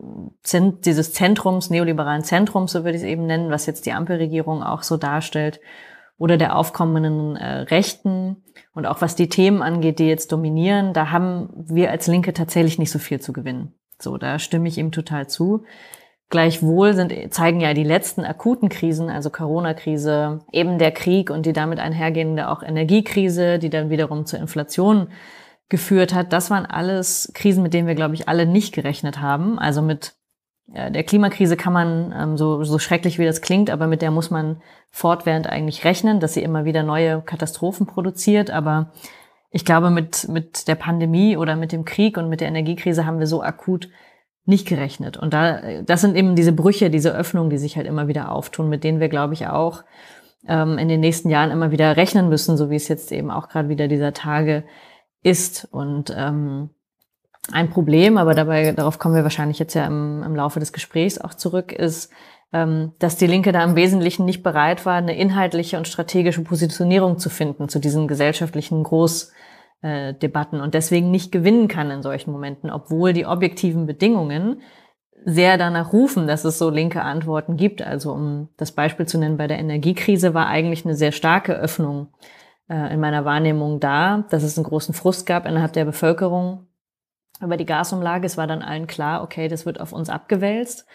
Zent 0.43 0.85
dieses 0.85 1.13
Zentrums, 1.13 1.69
neoliberalen 1.69 2.23
Zentrums, 2.23 2.71
so 2.71 2.83
würde 2.83 2.97
ich 2.97 3.03
es 3.03 3.09
eben 3.09 3.25
nennen, 3.25 3.49
was 3.49 3.65
jetzt 3.65 3.85
die 3.85 3.93
Ampelregierung 3.93 4.63
auch 4.63 4.83
so 4.83 4.97
darstellt, 4.97 5.59
oder 6.17 6.37
der 6.37 6.55
aufkommenden 6.55 7.35
äh, 7.35 7.61
Rechten 7.61 8.43
und 8.73 8.85
auch 8.85 9.01
was 9.01 9.15
die 9.15 9.29
Themen 9.29 9.61
angeht, 9.61 9.99
die 9.99 10.07
jetzt 10.07 10.31
dominieren, 10.31 10.93
da 10.93 11.11
haben 11.11 11.49
wir 11.55 11.91
als 11.91 12.07
Linke 12.07 12.33
tatsächlich 12.33 12.79
nicht 12.79 12.91
so 12.91 12.99
viel 12.99 13.19
zu 13.19 13.33
gewinnen. 13.33 13.73
So, 13.99 14.17
da 14.17 14.39
stimme 14.39 14.67
ich 14.67 14.77
ihm 14.77 14.91
total 14.91 15.27
zu. 15.27 15.63
Gleichwohl 16.29 16.93
sind, 16.93 17.13
zeigen 17.33 17.61
ja 17.61 17.73
die 17.73 17.83
letzten 17.83 18.25
akuten 18.25 18.69
Krisen, 18.69 19.09
also 19.09 19.29
Corona-Krise, 19.29 20.39
eben 20.51 20.79
der 20.79 20.91
Krieg 20.91 21.29
und 21.29 21.45
die 21.45 21.53
damit 21.53 21.79
einhergehende 21.79 22.49
auch 22.49 22.63
Energiekrise, 22.63 23.59
die 23.59 23.69
dann 23.69 23.89
wiederum 23.89 24.25
zur 24.25 24.39
Inflation 24.39 25.09
geführt 25.73 26.13
hat. 26.13 26.31
Das 26.33 26.51
waren 26.51 26.67
alles 26.67 27.31
Krisen, 27.33 27.63
mit 27.63 27.73
denen 27.73 27.87
wir, 27.87 27.95
glaube 27.95 28.13
ich, 28.13 28.29
alle 28.29 28.45
nicht 28.45 28.75
gerechnet 28.75 29.19
haben. 29.19 29.57
Also 29.57 29.81
mit 29.81 30.13
der 30.67 31.03
Klimakrise 31.03 31.57
kann 31.57 31.73
man, 31.73 32.13
ähm, 32.15 32.37
so, 32.37 32.63
so 32.63 32.77
schrecklich 32.77 33.17
wie 33.17 33.25
das 33.25 33.41
klingt, 33.41 33.71
aber 33.71 33.87
mit 33.87 34.03
der 34.03 34.11
muss 34.11 34.29
man 34.29 34.61
fortwährend 34.91 35.47
eigentlich 35.47 35.83
rechnen, 35.83 36.19
dass 36.19 36.35
sie 36.35 36.43
immer 36.43 36.63
wieder 36.63 36.83
neue 36.83 37.21
Katastrophen 37.21 37.87
produziert. 37.87 38.51
Aber 38.51 38.91
ich 39.49 39.65
glaube, 39.65 39.89
mit, 39.89 40.29
mit 40.29 40.67
der 40.67 40.75
Pandemie 40.75 41.37
oder 41.37 41.55
mit 41.55 41.71
dem 41.71 41.85
Krieg 41.85 42.17
und 42.17 42.29
mit 42.29 42.39
der 42.39 42.49
Energiekrise 42.49 43.07
haben 43.07 43.17
wir 43.17 43.27
so 43.27 43.41
akut 43.41 43.89
nicht 44.45 44.67
gerechnet. 44.67 45.17
Und 45.17 45.33
da, 45.33 45.81
das 45.81 46.01
sind 46.01 46.15
eben 46.15 46.35
diese 46.35 46.53
Brüche, 46.53 46.91
diese 46.91 47.15
Öffnungen, 47.15 47.49
die 47.49 47.57
sich 47.57 47.77
halt 47.77 47.87
immer 47.87 48.07
wieder 48.07 48.31
auftun, 48.31 48.69
mit 48.69 48.83
denen 48.83 48.99
wir, 48.99 49.09
glaube 49.09 49.33
ich, 49.33 49.47
auch 49.47 49.83
ähm, 50.47 50.77
in 50.77 50.87
den 50.87 50.99
nächsten 50.99 51.31
Jahren 51.31 51.49
immer 51.49 51.71
wieder 51.71 51.97
rechnen 51.97 52.29
müssen, 52.29 52.57
so 52.57 52.69
wie 52.69 52.75
es 52.75 52.87
jetzt 52.89 53.11
eben 53.11 53.31
auch 53.31 53.49
gerade 53.49 53.69
wieder 53.69 53.87
dieser 53.87 54.13
Tage 54.13 54.65
ist. 55.23 55.67
Und 55.71 56.13
ähm, 56.15 56.69
ein 57.51 57.69
Problem, 57.69 58.17
aber 58.17 58.35
dabei, 58.35 58.71
darauf 58.71 58.99
kommen 58.99 59.15
wir 59.15 59.23
wahrscheinlich 59.23 59.59
jetzt 59.59 59.73
ja 59.73 59.85
im, 59.85 60.23
im 60.23 60.35
Laufe 60.35 60.59
des 60.59 60.71
Gesprächs 60.71 61.17
auch 61.17 61.33
zurück, 61.33 61.71
ist, 61.71 62.11
ähm, 62.53 62.93
dass 62.99 63.17
die 63.17 63.27
Linke 63.27 63.51
da 63.51 63.63
im 63.63 63.75
Wesentlichen 63.75 64.25
nicht 64.25 64.43
bereit 64.43 64.85
war, 64.85 64.95
eine 64.95 65.17
inhaltliche 65.17 65.77
und 65.77 65.87
strategische 65.87 66.43
Positionierung 66.43 67.17
zu 67.17 67.29
finden 67.29 67.67
zu 67.67 67.79
diesen 67.79 68.07
gesellschaftlichen 68.07 68.83
Großdebatten 68.83 70.61
und 70.61 70.73
deswegen 70.73 71.11
nicht 71.11 71.31
gewinnen 71.31 71.67
kann 71.67 71.91
in 71.91 72.03
solchen 72.03 72.31
Momenten, 72.31 72.69
obwohl 72.69 73.11
die 73.11 73.25
objektiven 73.25 73.87
Bedingungen 73.87 74.61
sehr 75.25 75.57
danach 75.57 75.93
rufen, 75.93 76.27
dass 76.27 76.43
es 76.43 76.57
so 76.57 76.69
linke 76.69 77.01
Antworten 77.01 77.55
gibt. 77.55 77.81
Also 77.81 78.11
um 78.11 78.49
das 78.57 78.73
Beispiel 78.73 79.05
zu 79.05 79.17
nennen, 79.17 79.37
bei 79.37 79.47
der 79.47 79.59
Energiekrise 79.59 80.33
war 80.33 80.47
eigentlich 80.47 80.85
eine 80.85 80.95
sehr 80.95 81.13
starke 81.13 81.53
Öffnung 81.53 82.07
äh, 82.07 82.42
in 82.67 82.99
meiner 82.99 83.25
Wahrnehmung 83.25 83.79
da, 83.79 84.23
dass 84.29 84.41
es 84.41 84.57
einen 84.57 84.65
großen 84.65 84.93
Frust 84.93 85.25
gab 85.25 85.45
innerhalb 85.45 85.73
der 85.73 85.85
Bevölkerung 85.85 86.67
über 87.41 87.57
die 87.57 87.65
Gasumlage. 87.65 88.25
Es 88.25 88.37
war 88.37 88.47
dann 88.47 88.61
allen 88.61 88.87
klar, 88.87 89.21
okay, 89.21 89.47
das 89.47 89.65
wird 89.65 89.81
auf 89.81 89.91
uns 89.91 90.09
abgewälzt. 90.09 90.85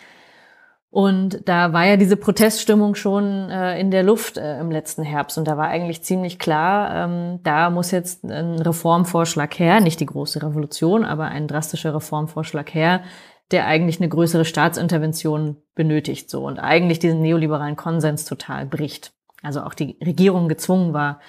Und 0.90 1.46
da 1.46 1.75
war 1.75 1.84
ja 1.84 1.96
diese 1.98 2.16
Proteststimmung 2.16 2.94
schon 2.94 3.50
äh, 3.50 3.78
in 3.78 3.90
der 3.90 4.02
Luft 4.02 4.38
äh, 4.38 4.58
im 4.58 4.70
letzten 4.70 5.02
Herbst. 5.02 5.37
Und 5.37 5.46
da 5.46 5.58
war 5.58 5.68
eigentlich 5.68 6.02
ziemlich 6.02 6.38
klar, 6.38 7.04
ähm, 7.04 7.40
da 7.42 7.68
muss 7.68 7.90
jetzt 7.90 8.25
ein 8.25 8.58
Reformvorschlag 8.58 9.58
her, 9.58 9.80
nicht 9.80 10.00
die 10.00 10.06
große 10.06 10.42
Revolution, 10.42 11.04
aber 11.04 11.26
ein 11.26 11.46
drastischer 11.46 11.94
Reformvorschlag 11.94 12.72
her, 12.72 13.02
der 13.50 13.66
eigentlich 13.66 14.00
eine 14.00 14.08
größere 14.08 14.46
Staatsintervention 14.46 15.56
benötigt 15.75 16.30
so 16.30 16.46
und 16.46 16.58
eigentlich 16.58 16.98
diesen 16.98 17.20
neoliberalen 17.20 17.76
Konsens 17.76 18.25
total 18.25 18.64
bricht. 18.64 19.12
Also 19.42 19.60
auch 19.62 19.75
die 19.75 19.98
Regierung 20.04 20.48
gezwungen 20.48 20.94
war, 20.94 21.20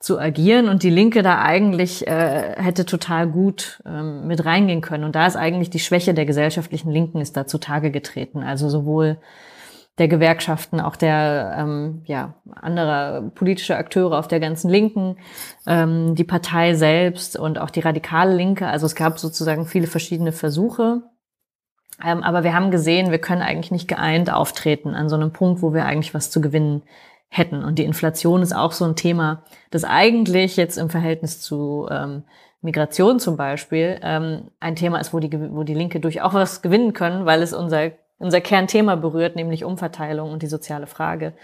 zu 0.00 0.18
agieren 0.18 0.68
und 0.68 0.84
die 0.84 0.90
Linke 0.90 1.22
da 1.22 1.42
eigentlich 1.42 2.06
äh, 2.06 2.54
hätte 2.56 2.86
total 2.86 3.26
gut 3.26 3.82
ähm, 3.84 4.28
mit 4.28 4.44
reingehen 4.44 4.80
können. 4.80 5.04
Und 5.04 5.16
da 5.16 5.26
ist 5.26 5.36
eigentlich 5.36 5.70
die 5.70 5.80
Schwäche 5.80 6.14
der 6.14 6.24
gesellschaftlichen 6.24 6.90
Linken 6.90 7.20
ist 7.20 7.36
da 7.36 7.46
zutage 7.46 7.90
getreten. 7.90 8.42
Also 8.44 8.68
sowohl 8.68 9.18
der 9.98 10.06
Gewerkschaften, 10.06 10.80
auch 10.80 10.94
der 10.94 11.56
ähm, 11.58 12.02
ja, 12.04 12.34
anderer 12.54 13.22
politische 13.34 13.76
Akteure 13.76 14.16
auf 14.16 14.28
der 14.28 14.38
ganzen 14.38 14.70
Linken, 14.70 15.16
ähm, 15.66 16.14
die 16.14 16.24
Partei 16.24 16.74
selbst 16.74 17.36
und 17.36 17.58
auch 17.58 17.70
die 17.70 17.80
radikale 17.80 18.34
Linke. 18.34 18.68
Also 18.68 18.86
es 18.86 18.94
gab 18.94 19.18
sozusagen 19.18 19.66
viele 19.66 19.88
verschiedene 19.88 20.30
Versuche. 20.30 21.02
Ähm, 22.04 22.22
aber 22.22 22.44
wir 22.44 22.54
haben 22.54 22.70
gesehen, 22.70 23.10
wir 23.10 23.18
können 23.18 23.42
eigentlich 23.42 23.72
nicht 23.72 23.88
geeint 23.88 24.32
auftreten 24.32 24.94
an 24.94 25.08
so 25.08 25.16
einem 25.16 25.32
Punkt, 25.32 25.62
wo 25.62 25.74
wir 25.74 25.84
eigentlich 25.84 26.14
was 26.14 26.30
zu 26.30 26.40
gewinnen 26.40 26.82
hätten. 27.28 27.64
Und 27.64 27.78
die 27.78 27.84
Inflation 27.84 28.42
ist 28.42 28.54
auch 28.54 28.72
so 28.72 28.84
ein 28.84 28.96
Thema, 28.96 29.42
das 29.70 29.84
eigentlich 29.84 30.56
jetzt 30.56 30.78
im 30.78 30.90
Verhältnis 30.90 31.40
zu 31.40 31.86
ähm, 31.90 32.24
Migration 32.60 33.20
zum 33.20 33.36
Beispiel 33.36 34.00
ähm, 34.02 34.50
ein 34.60 34.76
Thema 34.76 34.98
ist, 34.98 35.12
wo 35.12 35.20
die, 35.20 35.30
wo 35.52 35.62
die 35.62 35.74
Linke 35.74 36.00
durchaus 36.00 36.34
was 36.34 36.62
gewinnen 36.62 36.92
können, 36.92 37.24
weil 37.24 37.42
es 37.42 37.52
unser, 37.52 37.92
unser 38.18 38.40
Kernthema 38.40 38.96
berührt, 38.96 39.36
nämlich 39.36 39.64
Umverteilung 39.64 40.32
und 40.32 40.42
die 40.42 40.48
soziale 40.48 40.86
Frage. 40.86 41.34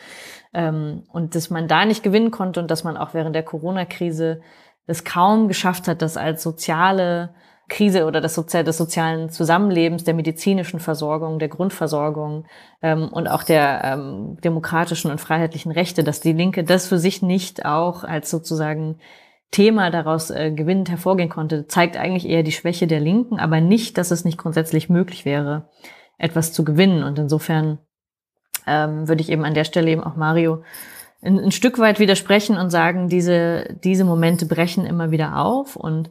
Ähm, 0.53 1.05
und 1.13 1.35
dass 1.35 1.51
man 1.51 1.69
da 1.69 1.85
nicht 1.85 2.03
gewinnen 2.03 2.31
konnte 2.31 2.61
und 2.61 2.71
dass 2.71 2.83
man 2.83 2.97
auch 2.97 3.15
während 3.15 3.37
der 3.37 3.45
Corona-Krise 3.45 4.41
es 4.87 5.05
kaum 5.05 5.49
geschafft 5.49 5.87
hat, 5.89 6.03
das 6.03 6.17
als 6.17 6.43
soziale 6.43 7.35
Krise 7.69 8.05
oder 8.05 8.21
des, 8.21 8.35
Sozi 8.35 8.63
des 8.63 8.77
sozialen 8.77 9.31
Zusammenlebens, 9.31 10.05
der 10.05 10.15
medizinischen 10.15 10.81
Versorgung, 10.81 11.39
der 11.39 11.49
Grundversorgung 11.49 12.45
ähm, 12.83 13.09
und 13.09 13.27
auch 13.29 13.43
der 13.43 13.83
ähm, 13.85 14.37
demokratischen 14.43 15.11
und 15.11 15.21
freiheitlichen 15.21 15.73
Rechte, 15.73 16.05
dass 16.05 16.21
die 16.21 16.33
Linke 16.33 16.65
das 16.65 16.87
für 16.87 16.99
sich 16.99 17.23
nicht 17.23 17.65
auch 17.65 18.05
als 18.05 18.31
sozusagen 18.31 18.99
Thema 19.51 19.91
daraus 19.91 20.31
äh, 20.31 20.51
gewinnend 20.51 20.91
hervorgehen 20.91 21.29
konnte, 21.29 21.67
zeigt 21.67 21.97
eigentlich 21.97 22.29
eher 22.29 22.43
die 22.43 22.53
Schwäche 22.53 22.87
der 22.87 23.01
Linken, 23.01 23.39
aber 23.39 23.61
nicht, 23.61 23.97
dass 23.99 24.11
es 24.11 24.25
nicht 24.25 24.37
grundsätzlich 24.37 24.91
möglich 24.91 25.25
wäre, 25.25 25.69
etwas 26.19 26.53
zu 26.53 26.65
gewinnen. 26.65 27.03
Und 27.03 27.19
insofern 27.19 27.79
ähm, 28.67 29.09
würde 29.09 29.23
ich 29.23 29.31
eben 29.31 29.45
an 29.45 29.55
der 29.55 29.65
Stelle 29.65 29.91
eben 29.91 30.03
auch 30.03 30.17
Mario 30.17 30.63
ein, 31.23 31.39
ein 31.39 31.53
Stück 31.53 31.79
weit 31.79 32.01
widersprechen 32.01 32.57
und 32.57 32.71
sagen, 32.71 33.09
diese, 33.09 33.77
diese 33.83 34.05
Momente 34.05 34.47
brechen 34.47 34.85
immer 34.87 35.11
wieder 35.11 35.39
auf 35.39 35.77
und 35.77 36.11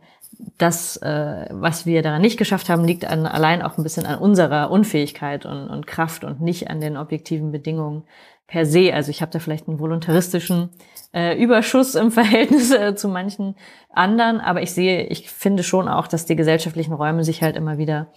das, 0.57 0.97
äh, 0.97 1.47
was 1.51 1.85
wir 1.85 2.01
daran 2.01 2.21
nicht 2.21 2.37
geschafft 2.37 2.69
haben, 2.69 2.85
liegt 2.85 3.05
an, 3.05 3.25
allein 3.25 3.61
auch 3.61 3.77
ein 3.77 3.83
bisschen 3.83 4.05
an 4.05 4.19
unserer 4.19 4.71
Unfähigkeit 4.71 5.45
und, 5.45 5.69
und 5.69 5.87
Kraft 5.87 6.23
und 6.23 6.41
nicht 6.41 6.69
an 6.69 6.81
den 6.81 6.97
objektiven 6.97 7.51
Bedingungen 7.51 8.03
per 8.47 8.65
se. 8.65 8.93
Also 8.93 9.09
ich 9.09 9.21
habe 9.21 9.31
da 9.31 9.39
vielleicht 9.39 9.67
einen 9.67 9.79
voluntaristischen 9.79 10.69
äh, 11.13 11.41
Überschuss 11.41 11.95
im 11.95 12.11
Verhältnis 12.11 12.71
äh, 12.71 12.95
zu 12.95 13.07
manchen 13.07 13.55
anderen, 13.89 14.39
aber 14.39 14.61
ich 14.61 14.73
sehe, 14.73 15.07
ich 15.07 15.29
finde 15.29 15.63
schon 15.63 15.87
auch, 15.87 16.07
dass 16.07 16.25
die 16.25 16.35
gesellschaftlichen 16.35 16.93
Räume 16.93 17.23
sich 17.23 17.41
halt 17.41 17.55
immer 17.55 17.77
wieder 17.77 18.11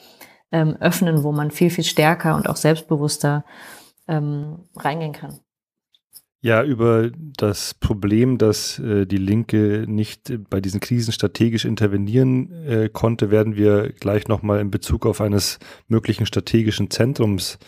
ähm, 0.53 0.77
öffnen, 0.81 1.23
wo 1.23 1.33
man 1.33 1.51
viel, 1.51 1.71
viel 1.71 1.85
stärker 1.85 2.37
und 2.37 2.49
auch 2.49 2.57
selbstbewusster 2.57 3.45
ähm, 4.09 4.69
reingehen 4.77 5.13
kann. 5.13 5.41
Ja, 6.43 6.63
über 6.63 7.11
das 7.37 7.75
Problem, 7.75 8.39
dass 8.39 8.79
äh, 8.79 9.07
die 9.07 9.17
Linke 9.17 9.85
nicht 9.89 10.33
bei 10.51 10.61
diesen 10.61 10.81
Krisen 10.81 11.13
strategisch 11.13 11.65
intervenieren 11.65 12.53
äh, 12.65 12.89
konnte, 12.89 13.31
werden 13.31 13.57
wir 13.57 13.91
gleich 13.91 14.29
nochmal 14.29 14.61
in 14.61 14.71
Bezug 14.71 15.07
auf 15.07 15.21
eines 15.21 15.59
möglichen 15.89 16.27
strategischen 16.27 16.91
Zentrums 16.91 17.59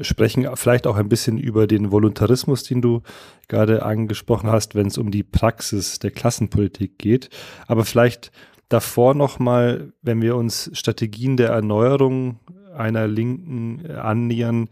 sprechen. 0.00 0.48
Vielleicht 0.54 0.86
auch 0.86 0.96
ein 0.96 1.08
bisschen 1.08 1.38
über 1.38 1.66
den 1.66 1.92
Voluntarismus, 1.92 2.64
den 2.64 2.82
du 2.82 3.02
gerade 3.46 3.84
angesprochen 3.84 4.50
hast, 4.50 4.74
wenn 4.74 4.86
es 4.86 4.98
um 4.98 5.10
die 5.10 5.22
Praxis 5.22 5.98
der 5.98 6.10
Klassenpolitik 6.10 6.98
geht. 6.98 7.30
Aber 7.66 7.84
vielleicht 7.84 8.32
davor 8.68 9.14
nochmal, 9.14 9.92
wenn 10.02 10.22
wir 10.22 10.36
uns 10.36 10.70
Strategien 10.72 11.36
der 11.36 11.50
Erneuerung 11.50 12.40
einer 12.74 13.06
Linken 13.06 13.88
annähern, 13.90 14.68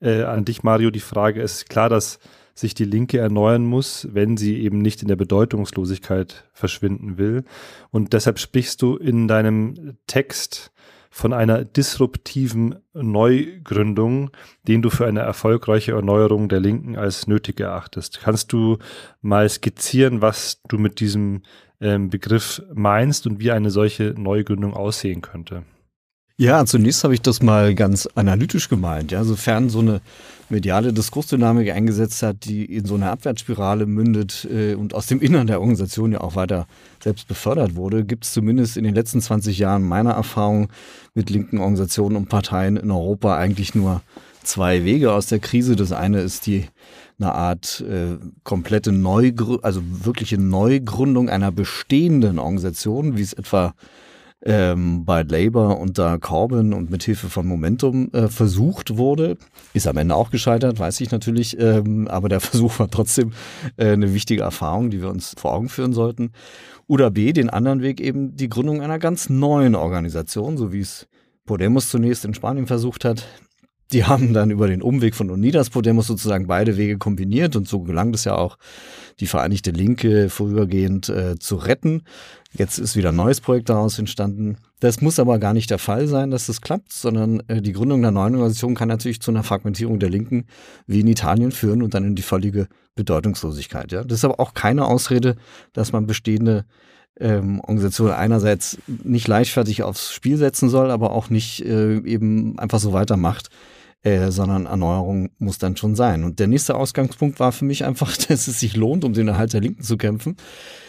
äh, 0.00 0.22
an 0.22 0.44
dich, 0.44 0.62
Mario, 0.62 0.90
die 0.90 1.00
Frage 1.00 1.40
ist 1.40 1.68
klar, 1.68 1.88
dass 1.88 2.18
sich 2.56 2.74
die 2.74 2.84
Linke 2.84 3.18
erneuern 3.18 3.64
muss, 3.64 4.08
wenn 4.12 4.36
sie 4.36 4.58
eben 4.60 4.78
nicht 4.78 5.02
in 5.02 5.08
der 5.08 5.16
Bedeutungslosigkeit 5.16 6.48
verschwinden 6.52 7.18
will. 7.18 7.44
Und 7.90 8.14
deshalb 8.14 8.38
sprichst 8.38 8.80
du 8.82 8.96
in 8.96 9.28
deinem 9.28 9.98
Text 10.06 10.72
von 11.10 11.32
einer 11.32 11.64
disruptiven 11.64 12.76
Neugründung, 12.94 14.30
den 14.68 14.82
du 14.82 14.90
für 14.90 15.06
eine 15.06 15.20
erfolgreiche 15.20 15.92
Erneuerung 15.92 16.48
der 16.48 16.60
Linken 16.60 16.96
als 16.96 17.26
nötig 17.26 17.60
erachtest. 17.60 18.20
Kannst 18.22 18.52
du 18.52 18.78
mal 19.20 19.48
skizzieren, 19.48 20.20
was 20.20 20.62
du 20.68 20.78
mit 20.78 21.00
diesem 21.00 21.42
ähm, 21.80 22.10
Begriff 22.10 22.62
meinst 22.74 23.26
und 23.26 23.38
wie 23.38 23.50
eine 23.50 23.70
solche 23.70 24.14
Neugründung 24.16 24.74
aussehen 24.74 25.20
könnte? 25.20 25.62
Ja, 26.38 26.66
zunächst 26.66 27.02
habe 27.02 27.14
ich 27.14 27.22
das 27.22 27.40
mal 27.40 27.74
ganz 27.74 28.06
analytisch 28.14 28.68
gemeint. 28.68 29.10
Ja, 29.10 29.24
sofern 29.24 29.70
so 29.70 29.78
eine 29.78 30.02
mediale 30.50 30.92
Diskursdynamik 30.92 31.72
eingesetzt 31.72 32.22
hat, 32.22 32.44
die 32.44 32.66
in 32.66 32.84
so 32.84 32.94
eine 32.94 33.10
Abwärtsspirale 33.10 33.86
mündet 33.86 34.46
äh, 34.50 34.74
und 34.74 34.92
aus 34.92 35.06
dem 35.06 35.22
Innern 35.22 35.46
der 35.46 35.60
Organisation 35.60 36.12
ja 36.12 36.20
auch 36.20 36.36
weiter 36.36 36.66
selbst 37.02 37.26
befördert 37.26 37.74
wurde, 37.74 38.04
gibt 38.04 38.24
es 38.24 38.34
zumindest 38.34 38.76
in 38.76 38.84
den 38.84 38.94
letzten 38.94 39.22
20 39.22 39.58
Jahren 39.58 39.82
meiner 39.82 40.10
Erfahrung 40.10 40.68
mit 41.14 41.30
linken 41.30 41.56
Organisationen 41.56 42.16
und 42.16 42.28
Parteien 42.28 42.76
in 42.76 42.90
Europa 42.90 43.34
eigentlich 43.38 43.74
nur 43.74 44.02
zwei 44.42 44.84
Wege 44.84 45.12
aus 45.12 45.28
der 45.28 45.38
Krise. 45.38 45.74
Das 45.74 45.92
eine 45.92 46.20
ist 46.20 46.44
die 46.44 46.66
eine 47.18 47.32
Art 47.32 47.80
äh, 47.80 48.18
komplette 48.44 48.92
Neugründung, 48.92 49.64
also 49.64 49.80
wirkliche 49.82 50.36
Neugründung 50.36 51.30
einer 51.30 51.50
bestehenden 51.50 52.38
Organisation, 52.38 53.16
wie 53.16 53.22
es 53.22 53.32
etwa 53.32 53.72
ähm, 54.44 55.04
bei 55.04 55.22
Labour 55.22 55.78
unter 55.78 56.18
Corbyn 56.18 56.72
und 56.72 56.90
mit 56.90 57.02
Hilfe 57.02 57.28
von 57.28 57.46
Momentum 57.46 58.10
äh, 58.12 58.28
versucht 58.28 58.96
wurde. 58.96 59.36
Ist 59.72 59.88
am 59.88 59.96
Ende 59.96 60.14
auch 60.14 60.30
gescheitert, 60.30 60.78
weiß 60.78 61.00
ich 61.00 61.10
natürlich, 61.10 61.58
ähm, 61.58 62.06
aber 62.08 62.28
der 62.28 62.40
Versuch 62.40 62.78
war 62.78 62.90
trotzdem 62.90 63.32
äh, 63.76 63.92
eine 63.92 64.14
wichtige 64.14 64.42
Erfahrung, 64.42 64.90
die 64.90 65.00
wir 65.00 65.08
uns 65.08 65.34
vor 65.36 65.54
Augen 65.54 65.68
führen 65.68 65.92
sollten. 65.92 66.32
Oder 66.86 67.10
B, 67.10 67.32
den 67.32 67.50
anderen 67.50 67.82
Weg 67.82 68.00
eben 68.00 68.36
die 68.36 68.48
Gründung 68.48 68.80
einer 68.80 68.98
ganz 68.98 69.28
neuen 69.28 69.74
Organisation, 69.74 70.56
so 70.56 70.72
wie 70.72 70.80
es 70.80 71.08
Podemos 71.46 71.90
zunächst 71.90 72.24
in 72.24 72.34
Spanien 72.34 72.66
versucht 72.66 73.04
hat. 73.04 73.26
Die 73.92 74.04
haben 74.04 74.32
dann 74.32 74.50
über 74.50 74.66
den 74.66 74.82
Umweg 74.82 75.14
von 75.14 75.30
Unidas 75.30 75.70
Podemos 75.70 76.08
sozusagen 76.08 76.46
beide 76.46 76.76
Wege 76.76 76.98
kombiniert 76.98 77.54
und 77.54 77.68
so 77.68 77.80
gelang 77.82 78.12
es 78.14 78.24
ja 78.24 78.34
auch, 78.34 78.58
die 79.20 79.26
Vereinigte 79.26 79.70
Linke 79.70 80.28
vorübergehend 80.28 81.08
äh, 81.08 81.38
zu 81.38 81.56
retten. 81.56 82.02
Jetzt 82.52 82.78
ist 82.78 82.96
wieder 82.96 83.10
ein 83.10 83.16
neues 83.16 83.40
Projekt 83.40 83.68
daraus 83.68 83.98
entstanden. 83.98 84.56
Das 84.80 85.00
muss 85.00 85.18
aber 85.18 85.38
gar 85.38 85.52
nicht 85.52 85.70
der 85.70 85.78
Fall 85.78 86.06
sein, 86.08 86.30
dass 86.30 86.46
das 86.46 86.60
klappt, 86.60 86.92
sondern 86.92 87.42
äh, 87.48 87.62
die 87.62 87.72
Gründung 87.72 88.02
der 88.02 88.10
neuen 88.10 88.34
Organisation 88.34 88.74
kann 88.74 88.88
natürlich 88.88 89.20
zu 89.20 89.30
einer 89.30 89.42
Fragmentierung 89.42 89.98
der 89.98 90.10
Linken 90.10 90.46
wie 90.86 91.00
in 91.00 91.06
Italien 91.06 91.52
führen 91.52 91.82
und 91.82 91.94
dann 91.94 92.04
in 92.04 92.14
die 92.16 92.22
völlige 92.22 92.68
Bedeutungslosigkeit. 92.94 93.92
Ja? 93.92 94.04
Das 94.04 94.18
ist 94.18 94.24
aber 94.24 94.40
auch 94.40 94.54
keine 94.54 94.86
Ausrede, 94.86 95.36
dass 95.72 95.92
man 95.92 96.06
bestehende 96.06 96.64
ähm, 97.20 97.60
Organisation 97.60 98.10
einerseits 98.10 98.78
nicht 98.86 99.28
leichtfertig 99.28 99.82
aufs 99.82 100.12
Spiel 100.12 100.36
setzen 100.36 100.68
soll, 100.68 100.90
aber 100.90 101.12
auch 101.12 101.30
nicht 101.30 101.64
äh, 101.64 101.96
eben 101.98 102.58
einfach 102.58 102.78
so 102.78 102.92
weitermacht, 102.92 103.48
äh, 104.02 104.30
sondern 104.30 104.66
Erneuerung 104.66 105.30
muss 105.38 105.58
dann 105.58 105.76
schon 105.76 105.94
sein. 105.94 106.24
Und 106.24 106.38
der 106.38 106.46
nächste 106.46 106.74
Ausgangspunkt 106.74 107.40
war 107.40 107.52
für 107.52 107.64
mich 107.64 107.84
einfach, 107.84 108.16
dass 108.28 108.48
es 108.48 108.60
sich 108.60 108.76
lohnt, 108.76 109.04
um 109.04 109.12
den 109.12 109.28
Erhalt 109.28 109.52
der 109.52 109.60
Linken 109.60 109.82
zu 109.82 109.96
kämpfen. 109.96 110.36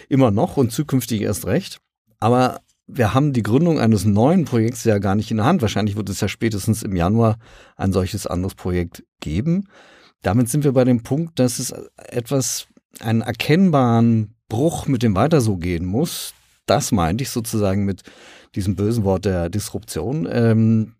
Immer 0.09 0.31
noch 0.31 0.57
und 0.57 0.71
zukünftig 0.71 1.21
erst 1.21 1.45
recht. 1.47 1.79
Aber 2.19 2.61
wir 2.87 3.13
haben 3.13 3.33
die 3.33 3.43
Gründung 3.43 3.79
eines 3.79 4.05
neuen 4.05 4.45
Projekts 4.45 4.85
ja 4.85 4.97
gar 4.99 5.15
nicht 5.15 5.29
in 5.29 5.37
der 5.37 5.45
Hand. 5.45 5.61
Wahrscheinlich 5.61 5.97
wird 5.97 6.09
es 6.09 6.21
ja 6.21 6.27
spätestens 6.27 6.83
im 6.83 6.95
Januar 6.95 7.37
ein 7.75 7.91
solches 7.91 8.25
anderes 8.25 8.55
Projekt 8.55 9.03
geben. 9.19 9.67
Damit 10.21 10.49
sind 10.49 10.63
wir 10.63 10.71
bei 10.71 10.85
dem 10.85 11.03
Punkt, 11.03 11.39
dass 11.39 11.59
es 11.59 11.73
etwas, 11.97 12.67
einen 12.99 13.21
erkennbaren 13.21 14.36
Bruch 14.49 14.87
mit 14.87 15.03
dem 15.03 15.15
Weiter 15.15 15.41
so 15.41 15.57
gehen 15.57 15.85
muss. 15.85 16.33
Das 16.65 16.91
meinte 16.91 17.23
ich 17.23 17.29
sozusagen 17.29 17.85
mit 17.85 18.03
diesem 18.55 18.75
bösen 18.75 19.03
Wort 19.03 19.25
der 19.25 19.49
Disruption. 19.49 20.27
Ähm, 20.29 20.93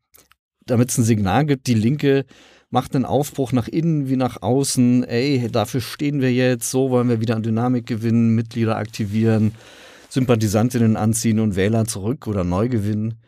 damit 0.66 0.90
es 0.90 0.98
ein 0.98 1.04
Signal 1.04 1.46
gibt, 1.46 1.68
die 1.68 1.74
Linke 1.74 2.26
macht 2.70 2.96
einen 2.96 3.06
Aufbruch 3.06 3.52
nach 3.54 3.68
innen 3.68 4.10
wie 4.10 4.18
nach 4.18 4.42
außen. 4.42 5.04
Ey, 5.06 5.50
dafür 5.52 5.82
stehen 5.82 6.22
wir 6.22 6.34
jetzt, 6.34 6.70
so 6.70 6.90
wollen 6.90 7.10
wir 7.10 7.22
wieder 7.22 7.36
an 7.36 7.44
Dynamik 7.44 7.86
gewinnen, 7.86 8.36
Mitglieder 8.36 8.76
aktivieren, 8.78 9.54
Sympathisantinnen 10.10 10.98
anziehen 10.98 11.40
und 11.40 11.56
Wähler 11.56 11.86
zurück 11.86 12.28
oder 12.28 12.44
neu 12.44 12.68
gewinnen. 12.68 13.20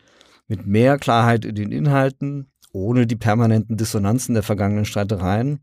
Mit 0.47 0.65
mehr 0.65 0.97
Klarheit 0.97 1.45
in 1.45 1.55
den 1.55 1.71
Inhalten, 1.71 2.51
ohne 2.71 3.07
die 3.07 3.15
permanenten 3.15 3.77
Dissonanzen 3.77 4.33
der 4.33 4.43
vergangenen 4.43 4.85
Streitereien. 4.85 5.59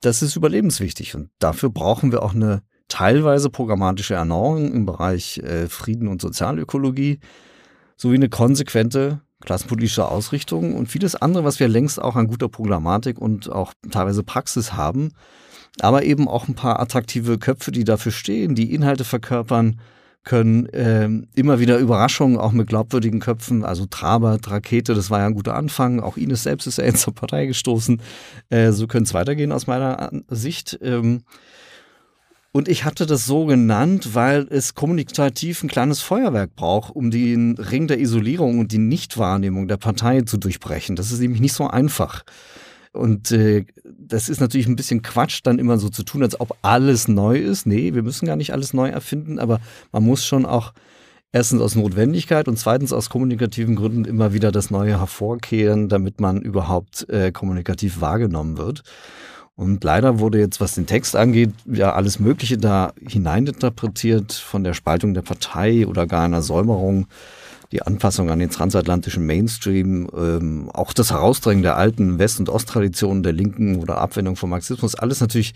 Das 0.00 0.22
ist 0.22 0.36
überlebenswichtig 0.36 1.14
und 1.14 1.30
dafür 1.38 1.70
brauchen 1.70 2.12
wir 2.12 2.22
auch 2.22 2.34
eine 2.34 2.62
teilweise 2.96 3.50
programmatische 3.50 4.14
Erneuerung 4.14 4.72
im 4.72 4.86
Bereich 4.86 5.38
äh, 5.38 5.68
Frieden 5.68 6.08
und 6.08 6.22
Sozialökologie 6.22 7.18
sowie 7.98 8.14
eine 8.14 8.30
konsequente 8.30 9.20
klassenpolitische 9.40 10.08
Ausrichtung 10.08 10.74
und 10.74 10.86
vieles 10.86 11.14
andere, 11.14 11.44
was 11.44 11.60
wir 11.60 11.68
längst 11.68 12.00
auch 12.00 12.16
an 12.16 12.26
guter 12.26 12.48
Programmatik 12.48 13.18
und 13.18 13.52
auch 13.52 13.74
teilweise 13.90 14.22
Praxis 14.22 14.72
haben, 14.72 15.10
aber 15.80 16.04
eben 16.04 16.26
auch 16.26 16.48
ein 16.48 16.54
paar 16.54 16.80
attraktive 16.80 17.36
Köpfe, 17.36 17.70
die 17.70 17.84
dafür 17.84 18.12
stehen, 18.12 18.54
die 18.54 18.74
Inhalte 18.74 19.04
verkörpern 19.04 19.78
können, 20.24 20.64
äh, 20.70 21.06
immer 21.34 21.60
wieder 21.60 21.76
Überraschungen 21.76 22.38
auch 22.38 22.52
mit 22.52 22.66
glaubwürdigen 22.66 23.20
Köpfen, 23.20 23.62
also 23.62 23.84
Trabert, 23.84 24.50
Rakete, 24.50 24.94
das 24.94 25.10
war 25.10 25.18
ja 25.20 25.26
ein 25.26 25.34
guter 25.34 25.54
Anfang, 25.54 26.00
auch 26.00 26.16
Ines 26.16 26.44
selbst 26.44 26.66
ist 26.66 26.78
ja 26.78 26.84
jetzt 26.84 27.02
zur 27.02 27.14
Partei 27.14 27.44
gestoßen, 27.44 28.00
äh, 28.48 28.72
so 28.72 28.86
könnte 28.86 29.08
es 29.08 29.14
weitergehen 29.14 29.52
aus 29.52 29.66
meiner 29.66 30.10
Sicht. 30.30 30.78
Ähm, 30.80 31.24
und 32.56 32.68
ich 32.68 32.86
hatte 32.86 33.04
das 33.04 33.26
so 33.26 33.44
genannt, 33.44 34.14
weil 34.14 34.46
es 34.48 34.74
kommunikativ 34.74 35.62
ein 35.62 35.68
kleines 35.68 36.00
Feuerwerk 36.00 36.56
braucht, 36.56 36.96
um 36.96 37.10
den 37.10 37.58
Ring 37.58 37.86
der 37.86 38.00
Isolierung 38.00 38.58
und 38.58 38.72
die 38.72 38.78
Nichtwahrnehmung 38.78 39.68
der 39.68 39.76
Partei 39.76 40.22
zu 40.22 40.38
durchbrechen. 40.38 40.96
Das 40.96 41.12
ist 41.12 41.20
nämlich 41.20 41.42
nicht 41.42 41.52
so 41.52 41.66
einfach. 41.66 42.24
Und 42.94 43.30
äh, 43.30 43.66
das 43.84 44.30
ist 44.30 44.40
natürlich 44.40 44.68
ein 44.68 44.76
bisschen 44.76 45.02
Quatsch, 45.02 45.40
dann 45.42 45.58
immer 45.58 45.76
so 45.76 45.90
zu 45.90 46.02
tun, 46.02 46.22
als 46.22 46.40
ob 46.40 46.56
alles 46.62 47.08
neu 47.08 47.36
ist. 47.36 47.66
Nee, 47.66 47.92
wir 47.92 48.02
müssen 48.02 48.24
gar 48.24 48.36
nicht 48.36 48.54
alles 48.54 48.72
neu 48.72 48.88
erfinden, 48.88 49.38
aber 49.38 49.60
man 49.92 50.04
muss 50.04 50.24
schon 50.24 50.46
auch 50.46 50.72
erstens 51.32 51.60
aus 51.60 51.74
Notwendigkeit 51.74 52.48
und 52.48 52.58
zweitens 52.58 52.94
aus 52.94 53.10
kommunikativen 53.10 53.76
Gründen 53.76 54.06
immer 54.06 54.32
wieder 54.32 54.50
das 54.50 54.70
Neue 54.70 54.98
hervorkehren, 54.98 55.90
damit 55.90 56.22
man 56.22 56.40
überhaupt 56.40 57.06
äh, 57.10 57.32
kommunikativ 57.32 58.00
wahrgenommen 58.00 58.56
wird. 58.56 58.82
Und 59.56 59.82
leider 59.82 60.18
wurde 60.18 60.38
jetzt, 60.38 60.60
was 60.60 60.74
den 60.74 60.86
Text 60.86 61.16
angeht, 61.16 61.50
ja 61.64 61.94
alles 61.94 62.18
Mögliche 62.18 62.58
da 62.58 62.92
hineininterpretiert, 63.00 64.32
von 64.32 64.62
der 64.64 64.74
Spaltung 64.74 65.14
der 65.14 65.22
Partei 65.22 65.86
oder 65.86 66.06
gar 66.06 66.24
einer 66.24 66.42
Säumerung, 66.42 67.06
die 67.72 67.82
Anpassung 67.82 68.30
an 68.30 68.38
den 68.38 68.50
transatlantischen 68.50 69.24
Mainstream, 69.24 70.08
ähm, 70.16 70.70
auch 70.72 70.92
das 70.92 71.10
Herausdrängen 71.10 71.62
der 71.62 71.76
alten 71.76 72.18
West- 72.18 72.38
und 72.38 72.50
Osttraditionen 72.50 73.22
der 73.22 73.32
Linken 73.32 73.76
oder 73.76 73.98
Abwendung 73.98 74.36
vom 74.36 74.50
Marxismus, 74.50 74.94
alles 74.94 75.20
natürlich 75.20 75.54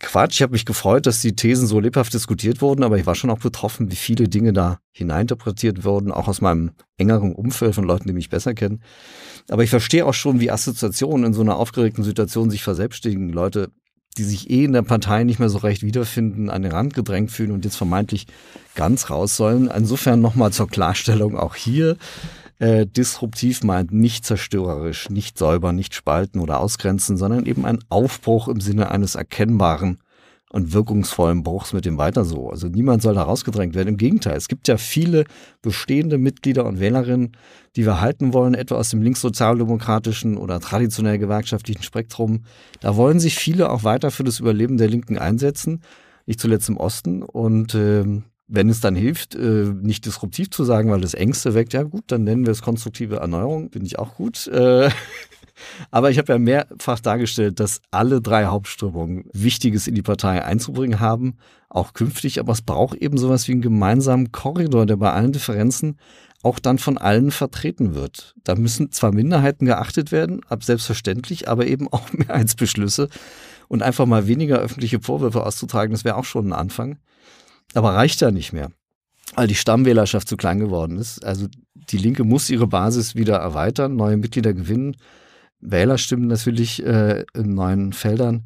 Quatsch. 0.00 0.36
Ich 0.36 0.42
habe 0.42 0.52
mich 0.52 0.64
gefreut, 0.64 1.06
dass 1.06 1.20
die 1.20 1.36
Thesen 1.36 1.66
so 1.66 1.78
lebhaft 1.78 2.14
diskutiert 2.14 2.62
wurden, 2.62 2.82
aber 2.82 2.98
ich 2.98 3.06
war 3.06 3.14
schon 3.14 3.30
auch 3.30 3.38
betroffen, 3.38 3.90
wie 3.90 3.96
viele 3.96 4.28
Dinge 4.28 4.52
da 4.52 4.78
hineininterpretiert 4.92 5.84
wurden, 5.84 6.10
auch 6.10 6.28
aus 6.28 6.40
meinem 6.40 6.72
engeren 6.96 7.32
Umfeld 7.32 7.74
von 7.74 7.84
Leuten, 7.84 8.08
die 8.08 8.14
mich 8.14 8.30
besser 8.30 8.54
kennen. 8.54 8.82
Aber 9.50 9.64
ich 9.64 9.70
verstehe 9.70 10.06
auch 10.06 10.14
schon, 10.14 10.40
wie 10.40 10.50
Assoziationen 10.50 11.26
in 11.26 11.34
so 11.34 11.42
einer 11.42 11.56
aufgeregten 11.56 12.04
Situation 12.04 12.50
sich 12.50 12.62
verselbstständigen. 12.62 13.30
Leute, 13.30 13.70
die 14.18 14.24
sich 14.24 14.50
eh 14.50 14.64
in 14.64 14.72
der 14.72 14.82
Partei 14.82 15.24
nicht 15.24 15.38
mehr 15.38 15.48
so 15.48 15.58
recht 15.58 15.82
wiederfinden, 15.82 16.50
an 16.50 16.62
den 16.62 16.72
Rand 16.72 16.94
gedrängt 16.94 17.30
fühlen 17.30 17.52
und 17.52 17.64
jetzt 17.64 17.76
vermeintlich 17.76 18.26
ganz 18.74 19.10
raus 19.10 19.36
sollen. 19.36 19.70
Insofern 19.74 20.20
nochmal 20.20 20.52
zur 20.52 20.68
Klarstellung 20.68 21.36
auch 21.36 21.54
hier. 21.54 21.96
Äh, 22.58 22.86
disruptiv 22.86 23.64
meint 23.64 23.92
nicht 23.92 24.24
zerstörerisch, 24.24 25.10
nicht 25.10 25.36
säuber, 25.38 25.72
nicht 25.72 25.94
spalten 25.94 26.40
oder 26.40 26.60
ausgrenzen, 26.60 27.16
sondern 27.16 27.46
eben 27.46 27.64
ein 27.64 27.78
Aufbruch 27.88 28.48
im 28.48 28.60
Sinne 28.60 28.90
eines 28.90 29.14
erkennbaren 29.14 29.98
und 30.52 30.74
wirkungsvollen 30.74 31.42
Bruchs 31.42 31.72
mit 31.72 31.86
dem 31.86 31.96
Weiter 31.96 32.24
so. 32.24 32.50
Also 32.50 32.68
niemand 32.68 33.02
soll 33.02 33.14
da 33.14 33.22
rausgedrängt 33.22 33.74
werden. 33.74 33.88
Im 33.88 33.96
Gegenteil, 33.96 34.36
es 34.36 34.48
gibt 34.48 34.68
ja 34.68 34.76
viele 34.76 35.24
bestehende 35.62 36.18
Mitglieder 36.18 36.66
und 36.66 36.78
Wählerinnen, 36.78 37.32
die 37.74 37.86
wir 37.86 38.02
halten 38.02 38.34
wollen, 38.34 38.52
etwa 38.52 38.76
aus 38.76 38.90
dem 38.90 39.00
linkssozialdemokratischen 39.00 40.36
oder 40.36 40.60
traditionell 40.60 41.18
gewerkschaftlichen 41.18 41.82
Spektrum. 41.82 42.44
Da 42.80 42.96
wollen 42.96 43.18
sich 43.18 43.36
viele 43.36 43.70
auch 43.70 43.82
weiter 43.82 44.10
für 44.10 44.24
das 44.24 44.40
Überleben 44.40 44.76
der 44.76 44.88
Linken 44.88 45.16
einsetzen, 45.16 45.80
nicht 46.26 46.38
zuletzt 46.38 46.68
im 46.68 46.76
Osten. 46.76 47.22
Und 47.22 47.74
ähm, 47.74 48.24
wenn 48.52 48.68
es 48.68 48.80
dann 48.80 48.94
hilft, 48.94 49.34
äh, 49.34 49.72
nicht 49.80 50.04
disruptiv 50.04 50.50
zu 50.50 50.64
sagen, 50.64 50.90
weil 50.90 51.00
das 51.00 51.14
Ängste 51.14 51.54
weckt, 51.54 51.72
ja 51.72 51.84
gut, 51.84 52.04
dann 52.08 52.24
nennen 52.24 52.44
wir 52.44 52.52
es 52.52 52.60
konstruktive 52.60 53.16
Erneuerung, 53.16 53.70
finde 53.70 53.86
ich 53.86 53.98
auch 53.98 54.14
gut. 54.14 54.46
Äh, 54.48 54.90
aber 55.90 56.10
ich 56.10 56.18
habe 56.18 56.34
ja 56.34 56.38
mehrfach 56.38 57.00
dargestellt, 57.00 57.60
dass 57.60 57.80
alle 57.90 58.20
drei 58.20 58.44
Hauptströmungen 58.44 59.24
Wichtiges 59.32 59.86
in 59.86 59.94
die 59.94 60.02
Partei 60.02 60.44
einzubringen 60.44 61.00
haben, 61.00 61.38
auch 61.70 61.94
künftig. 61.94 62.40
Aber 62.40 62.52
es 62.52 62.60
braucht 62.60 62.98
eben 62.98 63.16
sowas 63.16 63.48
wie 63.48 63.52
einen 63.52 63.62
gemeinsamen 63.62 64.32
Korridor, 64.32 64.84
der 64.84 64.96
bei 64.96 65.10
allen 65.10 65.32
Differenzen 65.32 65.96
auch 66.42 66.58
dann 66.58 66.78
von 66.78 66.98
allen 66.98 67.30
vertreten 67.30 67.94
wird. 67.94 68.34
Da 68.44 68.54
müssen 68.54 68.92
zwar 68.92 69.12
Minderheiten 69.12 69.64
geachtet 69.64 70.12
werden, 70.12 70.40
ab 70.48 70.62
selbstverständlich, 70.62 71.48
aber 71.48 71.66
eben 71.66 71.88
auch 71.88 72.12
Mehrheitsbeschlüsse 72.12 73.08
und 73.68 73.82
einfach 73.82 74.04
mal 74.04 74.26
weniger 74.26 74.58
öffentliche 74.58 75.00
Vorwürfe 75.00 75.46
auszutragen, 75.46 75.92
das 75.92 76.04
wäre 76.04 76.16
auch 76.16 76.26
schon 76.26 76.48
ein 76.48 76.52
Anfang. 76.52 76.98
Aber 77.74 77.94
reicht 77.94 78.20
ja 78.20 78.30
nicht 78.30 78.52
mehr, 78.52 78.70
weil 79.34 79.46
die 79.46 79.54
Stammwählerschaft 79.54 80.28
zu 80.28 80.36
klein 80.36 80.60
geworden 80.60 80.98
ist. 80.98 81.24
Also 81.24 81.46
die 81.74 81.98
Linke 81.98 82.24
muss 82.24 82.50
ihre 82.50 82.66
Basis 82.66 83.14
wieder 83.14 83.36
erweitern, 83.36 83.96
neue 83.96 84.16
Mitglieder 84.16 84.52
gewinnen, 84.52 84.96
Wählerstimmen 85.60 86.26
natürlich 86.26 86.84
äh, 86.84 87.24
in 87.34 87.54
neuen 87.54 87.92
Feldern. 87.92 88.44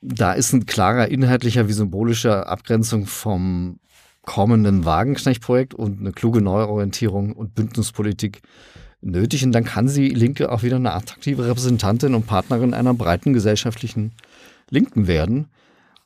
Da 0.00 0.32
ist 0.32 0.52
ein 0.52 0.66
klarer 0.66 1.08
inhaltlicher 1.08 1.68
wie 1.68 1.72
symbolischer 1.72 2.48
Abgrenzung 2.48 3.06
vom 3.06 3.78
kommenden 4.22 4.84
Wagenknecht-Projekt 4.84 5.74
und 5.74 6.00
eine 6.00 6.12
kluge 6.12 6.40
Neuorientierung 6.40 7.32
und 7.32 7.54
Bündnispolitik 7.54 8.42
nötig. 9.00 9.44
Und 9.44 9.52
dann 9.52 9.64
kann 9.64 9.88
sie 9.88 10.08
Linke 10.08 10.50
auch 10.50 10.62
wieder 10.62 10.76
eine 10.76 10.94
attraktive 10.94 11.46
Repräsentantin 11.46 12.14
und 12.14 12.26
Partnerin 12.26 12.74
einer 12.74 12.94
breiten 12.94 13.32
gesellschaftlichen 13.32 14.12
Linken 14.70 15.06
werden 15.06 15.48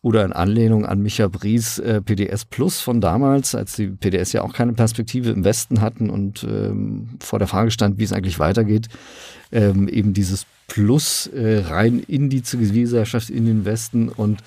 oder 0.03 0.25
in 0.25 0.33
Anlehnung 0.33 0.87
an 0.87 1.03
Micha 1.03 1.29
Bries 1.29 1.79
äh, 1.79 2.01
PDS 2.01 2.47
Plus 2.47 2.81
von 2.81 3.01
damals, 3.01 3.55
als 3.55 3.77
die 3.77 3.89
PDS 3.89 4.33
ja 4.33 4.43
auch 4.43 4.55
keine 4.55 4.73
Perspektive 4.73 5.31
im 5.31 5.45
Westen 5.45 5.81
hatten 5.81 6.09
und 6.09 6.45
ähm, 6.45 7.19
vor 7.21 7.39
der 7.39 7.49
Frage 7.49 7.71
stand, 7.71 7.99
wie 7.99 8.05
es 8.05 8.13
eigentlich 8.13 8.39
weitergeht, 8.39 8.89
ähm, 9.53 9.89
eben 9.89 10.15
dieses 10.15 10.47
Plus 10.69 11.27
äh, 11.27 11.65
rein 11.67 12.03
in 12.07 12.31
die 12.31 12.43
Zivilgesellschaft 12.43 13.29
in 13.29 13.45
den 13.45 13.65
Westen 13.65 14.09
und 14.09 14.43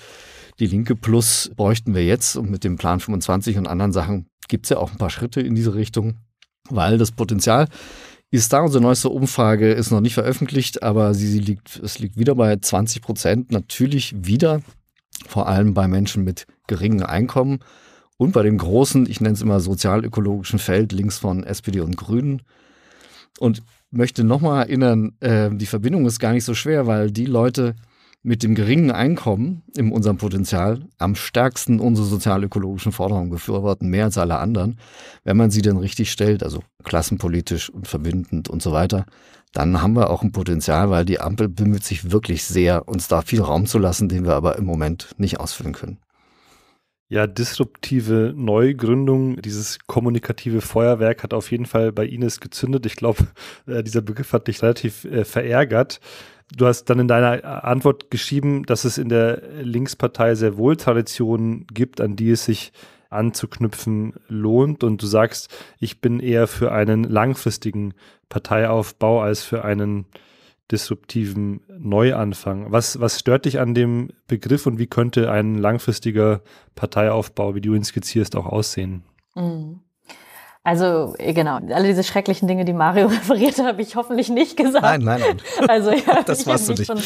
die 0.58 0.66
linke 0.66 0.96
Plus 0.96 1.50
bräuchten 1.54 1.94
wir 1.94 2.04
jetzt 2.04 2.36
und 2.36 2.50
mit 2.50 2.64
dem 2.64 2.76
Plan 2.76 3.00
25 3.00 3.58
und 3.58 3.66
anderen 3.66 3.92
Sachen 3.92 4.26
gibt 4.48 4.66
es 4.66 4.70
ja 4.70 4.78
auch 4.78 4.90
ein 4.90 4.98
paar 4.98 5.10
Schritte 5.10 5.40
in 5.40 5.54
diese 5.54 5.74
Richtung, 5.74 6.14
weil 6.68 6.98
das 6.98 7.12
Potenzial 7.12 7.68
ist 8.30 8.52
da. 8.52 8.60
Unsere 8.60 8.82
neueste 8.82 9.08
Umfrage 9.08 9.72
ist 9.72 9.90
noch 9.90 10.00
nicht 10.00 10.14
veröffentlicht, 10.14 10.82
aber 10.82 11.14
sie, 11.14 11.28
sie 11.28 11.40
liegt, 11.40 11.80
es 11.82 11.98
liegt 11.98 12.16
wieder 12.16 12.34
bei 12.34 12.56
20 12.56 13.02
Prozent. 13.02 13.52
Natürlich 13.52 14.14
wieder 14.16 14.60
vor 15.28 15.48
allem 15.48 15.74
bei 15.74 15.88
Menschen 15.88 16.24
mit 16.24 16.46
geringem 16.66 17.06
Einkommen 17.06 17.60
und 18.16 18.32
bei 18.32 18.42
dem 18.42 18.58
großen, 18.58 19.08
ich 19.08 19.20
nenne 19.20 19.34
es 19.34 19.42
immer 19.42 19.60
sozialökologischen 19.60 20.58
Feld 20.58 20.92
links 20.92 21.18
von 21.18 21.44
SPD 21.44 21.80
und 21.80 21.96
Grünen. 21.96 22.42
Und 23.38 23.62
möchte 23.90 24.22
nochmal 24.24 24.62
erinnern, 24.62 25.12
äh, 25.20 25.50
die 25.52 25.66
Verbindung 25.66 26.06
ist 26.06 26.20
gar 26.20 26.32
nicht 26.32 26.44
so 26.44 26.54
schwer, 26.54 26.86
weil 26.86 27.10
die 27.10 27.26
Leute 27.26 27.74
mit 28.22 28.42
dem 28.42 28.54
geringen 28.54 28.90
Einkommen 28.90 29.62
in 29.76 29.92
unserem 29.92 30.16
Potenzial 30.16 30.80
am 30.98 31.14
stärksten 31.14 31.78
unsere 31.78 32.06
sozial-ökologischen 32.06 32.90
Forderungen 32.90 33.28
befürworten, 33.28 33.90
mehr 33.90 34.06
als 34.06 34.16
alle 34.16 34.38
anderen. 34.38 34.78
Wenn 35.24 35.36
man 35.36 35.50
sie 35.50 35.60
dann 35.60 35.76
richtig 35.76 36.10
stellt, 36.10 36.42
also 36.42 36.62
klassenpolitisch 36.84 37.68
und 37.68 37.86
verbindend 37.86 38.48
und 38.48 38.62
so 38.62 38.72
weiter, 38.72 39.04
dann 39.54 39.80
haben 39.80 39.94
wir 39.94 40.10
auch 40.10 40.22
ein 40.22 40.32
Potenzial, 40.32 40.90
weil 40.90 41.04
die 41.04 41.20
Ampel 41.20 41.48
bemüht 41.48 41.84
sich 41.84 42.10
wirklich 42.10 42.44
sehr, 42.44 42.88
uns 42.88 43.08
da 43.08 43.22
viel 43.22 43.40
Raum 43.40 43.66
zu 43.66 43.78
lassen, 43.78 44.08
den 44.08 44.24
wir 44.24 44.34
aber 44.34 44.58
im 44.58 44.64
Moment 44.64 45.14
nicht 45.16 45.38
ausfüllen 45.40 45.72
können. 45.72 45.98
Ja, 47.08 47.28
disruptive 47.28 48.32
Neugründung, 48.34 49.40
dieses 49.40 49.78
kommunikative 49.86 50.60
Feuerwerk 50.60 51.22
hat 51.22 51.32
auf 51.32 51.52
jeden 51.52 51.66
Fall 51.66 51.92
bei 51.92 52.04
Ines 52.04 52.40
gezündet. 52.40 52.86
Ich 52.86 52.96
glaube, 52.96 53.28
äh, 53.66 53.84
dieser 53.84 54.02
Begriff 54.02 54.32
hat 54.32 54.48
dich 54.48 54.62
relativ 54.62 55.04
äh, 55.04 55.24
verärgert. 55.24 56.00
Du 56.56 56.66
hast 56.66 56.86
dann 56.86 56.98
in 56.98 57.08
deiner 57.08 57.64
Antwort 57.64 58.10
geschrieben, 58.10 58.64
dass 58.64 58.84
es 58.84 58.98
in 58.98 59.08
der 59.08 59.42
Linkspartei 59.62 60.34
sehr 60.34 60.56
wohl 60.56 60.76
Traditionen 60.76 61.66
gibt, 61.72 62.00
an 62.00 62.16
die 62.16 62.30
es 62.30 62.44
sich 62.44 62.72
anzuknüpfen 63.14 64.14
lohnt. 64.28 64.84
Und 64.84 65.02
du 65.02 65.06
sagst, 65.06 65.54
ich 65.78 66.00
bin 66.00 66.20
eher 66.20 66.46
für 66.46 66.72
einen 66.72 67.04
langfristigen 67.04 67.94
Parteiaufbau 68.28 69.20
als 69.20 69.42
für 69.42 69.64
einen 69.64 70.06
disruptiven 70.70 71.60
Neuanfang. 71.78 72.72
Was, 72.72 72.98
was 73.00 73.20
stört 73.20 73.44
dich 73.44 73.60
an 73.60 73.74
dem 73.74 74.10
Begriff 74.26 74.66
und 74.66 74.78
wie 74.78 74.86
könnte 74.86 75.30
ein 75.30 75.56
langfristiger 75.56 76.42
Parteiaufbau, 76.74 77.54
wie 77.54 77.60
du 77.60 77.74
ihn 77.74 77.84
skizzierst, 77.84 78.34
auch 78.36 78.46
aussehen? 78.46 79.04
Mhm. 79.34 79.80
Also 80.66 81.14
äh, 81.18 81.34
genau, 81.34 81.56
alle 81.56 81.88
diese 81.88 82.02
schrecklichen 82.02 82.48
Dinge, 82.48 82.64
die 82.64 82.72
Mario 82.72 83.06
referiert 83.08 83.58
habe 83.58 83.82
ich 83.82 83.96
hoffentlich 83.96 84.30
nicht 84.30 84.56
gesagt. 84.56 84.82
Nein, 84.82 85.02
nein, 85.02 85.20
nein. 85.20 85.40
Also 85.68 85.90
ja, 85.90 86.22
das 86.26 86.46
warst 86.46 86.68
du 86.68 86.72
nicht. 86.72 86.86
Schon, 86.86 86.98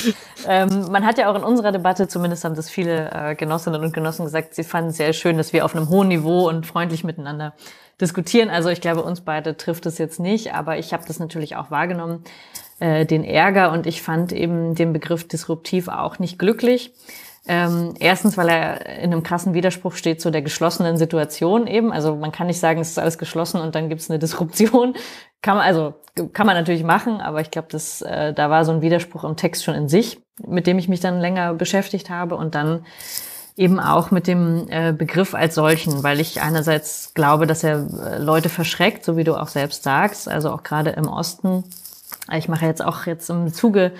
ähm, 0.47 0.87
man 0.93 1.05
hat 1.05 1.19
ja 1.19 1.29
auch 1.29 1.35
in 1.35 1.43
unserer 1.43 1.73
Debatte, 1.73 2.07
zumindest 2.07 2.45
haben 2.45 2.55
das 2.55 2.71
viele 2.71 3.11
äh, 3.11 3.35
Genossinnen 3.35 3.83
und 3.83 3.93
Genossen 3.93 4.25
gesagt, 4.25 4.55
sie 4.55 4.63
fanden 4.63 4.91
es 4.91 4.97
sehr 4.97 5.13
schön, 5.13 5.37
dass 5.37 5.53
wir 5.53 5.65
auf 5.65 5.75
einem 5.75 5.89
hohen 5.89 6.07
Niveau 6.07 6.49
und 6.49 6.67
freundlich 6.67 7.03
miteinander 7.03 7.53
diskutieren. 8.01 8.49
Also 8.49 8.69
ich 8.69 8.81
glaube, 8.81 9.03
uns 9.03 9.23
beide 9.23 9.57
trifft 9.57 9.87
es 9.87 9.99
jetzt 9.99 10.21
nicht, 10.21 10.55
aber 10.55 10.79
ich 10.79 10.93
habe 10.93 11.03
das 11.09 11.19
natürlich 11.19 11.57
auch 11.57 11.73
wahrgenommen, 11.73 12.23
äh, 12.79 13.07
den 13.07 13.25
Ärger 13.25 13.73
und 13.73 13.89
ich 13.89 14.03
fand 14.03 14.33
eben 14.33 14.77
den 14.77 14.93
Begriff 14.93 15.27
disruptiv 15.27 15.89
auch 15.89 16.21
nicht 16.21 16.39
glücklich. 16.39 16.93
Ähm, 17.51 17.95
erstens, 17.99 18.37
weil 18.37 18.51
er 18.51 18.99
in 18.99 19.11
einem 19.11 19.23
krassen 19.23 19.55
Widerspruch 19.55 19.95
steht 19.95 20.21
zu 20.21 20.31
der 20.31 20.43
geschlossenen 20.43 20.99
Situation 20.99 21.67
eben. 21.67 21.93
Also 21.93 22.15
man 22.15 22.31
kann 22.31 22.47
nicht 22.47 22.61
sagen, 22.61 22.79
es 22.79 22.91
ist 22.91 22.99
alles 22.99 23.17
geschlossen 23.17 23.59
und 23.63 23.75
dann 23.75 23.89
gibt 23.89 24.03
es 24.03 24.11
eine 24.11 24.19
Disruption. 24.19 24.95
Kann 25.41 25.57
man, 25.57 25.65
also 25.65 25.95
kann 26.33 26.47
man 26.47 26.57
natürlich 26.57 26.83
machen, 26.83 27.21
aber 27.21 27.41
ich 27.41 27.53
glaube, 27.53 27.69
dass 27.71 28.03
äh, 28.03 28.35
da 28.35 28.51
war 28.51 28.65
so 28.65 28.73
ein 28.73 28.83
Widerspruch 28.83 29.23
im 29.23 29.37
Text 29.37 29.63
schon 29.63 29.77
in 29.77 29.89
sich, 29.89 30.21
mit 30.45 30.67
dem 30.67 30.81
ich 30.81 30.89
mich 30.89 30.99
dann 30.99 31.21
länger 31.21 31.55
beschäftigt 31.55 32.11
habe 32.11 32.35
und 32.35 32.57
dann 32.57 32.85
eben 33.57 33.79
auch 33.79 34.11
mit 34.11 34.27
dem 34.27 34.67
äh, 34.69 34.93
Begriff 34.93 35.37
als 35.37 35.55
solchen, 35.55 36.03
weil 36.03 36.19
ich 36.19 36.41
einerseits 36.41 37.15
glaube, 37.15 37.47
dass 37.47 37.63
er 37.63 37.87
äh, 37.87 38.19
Leute 38.19 38.49
verschreckt, 38.49 39.05
so 39.05 39.17
wie 39.17 39.23
du 39.23 39.37
auch 39.37 39.47
selbst 39.47 39.85
sagst, 39.85 40.29
also 40.29 40.51
auch 40.51 40.65
gerade 40.65 40.91
im 40.91 41.07
Osten. 41.07 41.63
Ich 42.33 42.49
mache 42.49 42.67
jetzt 42.67 42.85
auch 42.85 43.07
jetzt 43.07 43.31
im 43.31 43.53
Zuge 43.53 43.93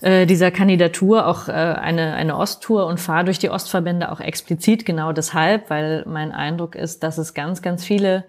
äh, 0.00 0.26
dieser 0.26 0.50
Kandidatur 0.50 1.26
auch 1.26 1.48
äh, 1.48 1.52
eine, 1.52 2.14
eine 2.14 2.36
Osttour 2.36 2.86
und 2.86 3.00
fahre 3.00 3.24
durch 3.24 3.38
die 3.38 3.50
Ostverbände 3.50 4.12
auch 4.12 4.20
explizit 4.20 4.86
genau 4.86 5.12
deshalb, 5.12 5.70
weil 5.70 6.04
mein 6.06 6.32
Eindruck 6.32 6.74
ist, 6.74 7.02
dass 7.02 7.18
es 7.18 7.34
ganz, 7.34 7.62
ganz 7.62 7.84
viele 7.84 8.24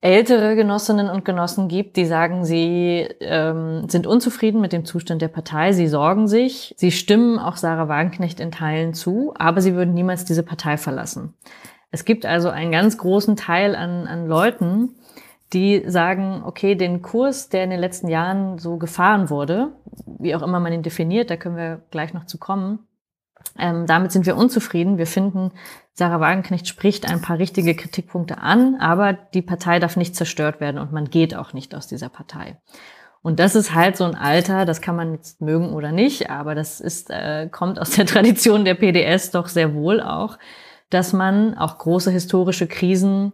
ältere 0.00 0.56
Genossinnen 0.56 1.08
und 1.08 1.24
Genossen 1.24 1.68
gibt, 1.68 1.96
die 1.96 2.04
sagen, 2.04 2.44
sie 2.44 3.08
ähm, 3.20 3.88
sind 3.88 4.06
unzufrieden 4.06 4.60
mit 4.60 4.72
dem 4.72 4.84
Zustand 4.84 5.22
der 5.22 5.28
Partei, 5.28 5.72
sie 5.72 5.88
sorgen 5.88 6.28
sich, 6.28 6.74
sie 6.76 6.92
stimmen 6.92 7.38
auch 7.38 7.56
Sarah 7.56 7.88
Wagenknecht 7.88 8.38
in 8.38 8.50
Teilen 8.50 8.94
zu, 8.94 9.34
aber 9.36 9.60
sie 9.60 9.74
würden 9.74 9.94
niemals 9.94 10.24
diese 10.24 10.42
Partei 10.42 10.76
verlassen. 10.76 11.34
Es 11.90 12.04
gibt 12.04 12.26
also 12.26 12.50
einen 12.50 12.72
ganz 12.72 12.98
großen 12.98 13.36
Teil 13.36 13.74
an, 13.74 14.06
an 14.06 14.26
Leuten, 14.26 14.90
die 15.52 15.84
sagen, 15.86 16.42
okay, 16.44 16.74
den 16.74 17.02
Kurs, 17.02 17.48
der 17.48 17.64
in 17.64 17.70
den 17.70 17.80
letzten 17.80 18.08
Jahren 18.08 18.58
so 18.58 18.76
gefahren 18.76 19.30
wurde, 19.30 19.72
wie 20.18 20.34
auch 20.34 20.42
immer 20.42 20.60
man 20.60 20.72
ihn 20.72 20.82
definiert, 20.82 21.30
da 21.30 21.36
können 21.36 21.56
wir 21.56 21.82
gleich 21.90 22.12
noch 22.14 22.26
zu 22.26 22.38
kommen, 22.38 22.80
ähm, 23.58 23.86
damit 23.86 24.12
sind 24.12 24.26
wir 24.26 24.36
unzufrieden. 24.36 24.98
Wir 24.98 25.06
finden, 25.06 25.52
Sarah 25.92 26.20
Wagenknecht 26.20 26.66
spricht 26.66 27.08
ein 27.08 27.22
paar 27.22 27.38
richtige 27.38 27.74
Kritikpunkte 27.74 28.38
an, 28.38 28.76
aber 28.76 29.12
die 29.12 29.42
Partei 29.42 29.78
darf 29.78 29.96
nicht 29.96 30.16
zerstört 30.16 30.60
werden 30.60 30.78
und 30.78 30.92
man 30.92 31.06
geht 31.06 31.34
auch 31.34 31.52
nicht 31.52 31.74
aus 31.74 31.86
dieser 31.86 32.08
Partei. 32.08 32.58
Und 33.22 33.40
das 33.40 33.56
ist 33.56 33.74
halt 33.74 33.96
so 33.96 34.04
ein 34.04 34.14
Alter, 34.14 34.66
das 34.66 34.80
kann 34.80 34.94
man 34.94 35.14
jetzt 35.14 35.40
mögen 35.40 35.72
oder 35.72 35.90
nicht, 35.90 36.30
aber 36.30 36.54
das 36.54 36.80
ist, 36.80 37.10
äh, 37.10 37.48
kommt 37.50 37.80
aus 37.80 37.90
der 37.90 38.06
Tradition 38.06 38.64
der 38.64 38.74
PDS 38.74 39.30
doch 39.30 39.48
sehr 39.48 39.74
wohl 39.74 40.00
auch, 40.00 40.38
dass 40.90 41.12
man 41.12 41.56
auch 41.56 41.78
große 41.78 42.10
historische 42.10 42.66
Krisen 42.66 43.32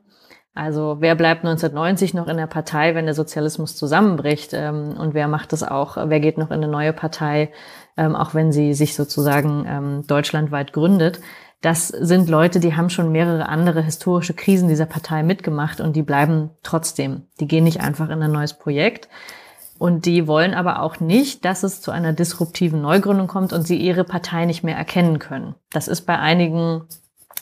also 0.55 0.97
wer 1.01 1.15
bleibt 1.15 1.45
1990 1.45 2.12
noch 2.12 2.29
in 2.29 2.37
der 2.37 2.47
Partei, 2.47 2.95
wenn 2.95 3.07
der 3.07 3.15
Sozialismus 3.15 3.75
zusammenbricht? 3.75 4.53
Ähm, 4.53 4.97
und 4.99 5.15
wer 5.15 5.27
macht 5.29 5.53
das 5.53 5.62
auch? 5.62 5.97
Wer 5.97 6.21
geht 6.21 6.37
noch 6.37 6.51
in 6.51 6.62
eine 6.62 6.69
neue 6.69 6.93
Partei, 6.93 7.51
ähm, 7.97 8.15
auch 8.15 8.35
wenn 8.35 8.53
sie 8.53 8.75
sich 8.75 8.95
sozusagen 8.95 9.65
ähm, 9.67 10.07
deutschlandweit 10.07 10.73
gründet? 10.73 11.21
Das 11.62 11.88
sind 11.88 12.29
Leute, 12.29 12.61
die 12.61 12.75
haben 12.75 12.91
schon 12.91 13.12
mehrere 13.12 13.49
andere 13.49 13.83
historische 13.83 14.35
Krisen 14.35 14.69
dieser 14.69 14.85
Partei 14.85 15.23
mitgemacht 15.23 15.81
und 15.81 15.95
die 15.95 16.03
bleiben 16.03 16.51
trotzdem. 16.62 17.23
Die 17.41 17.47
gehen 17.47 17.65
nicht 17.65 17.81
einfach 17.81 18.11
in 18.11 18.21
ein 18.21 18.33
neues 18.33 18.55
Projekt. 18.55 19.09
Und 19.79 20.07
die 20.07 20.27
wollen 20.27 20.55
aber 20.55 20.83
auch 20.83 21.01
nicht, 21.01 21.45
dass 21.45 21.62
es 21.62 21.81
zu 21.81 21.91
einer 21.91 22.12
disruptiven 22.12 22.83
Neugründung 22.83 23.27
kommt 23.27 23.53
und 23.53 23.67
sie 23.67 23.77
ihre 23.77 24.05
Partei 24.05 24.45
nicht 24.45 24.62
mehr 24.62 24.77
erkennen 24.77 25.19
können. 25.19 25.55
Das 25.71 25.88
ist 25.88 26.03
bei 26.03 26.19
einigen 26.19 26.83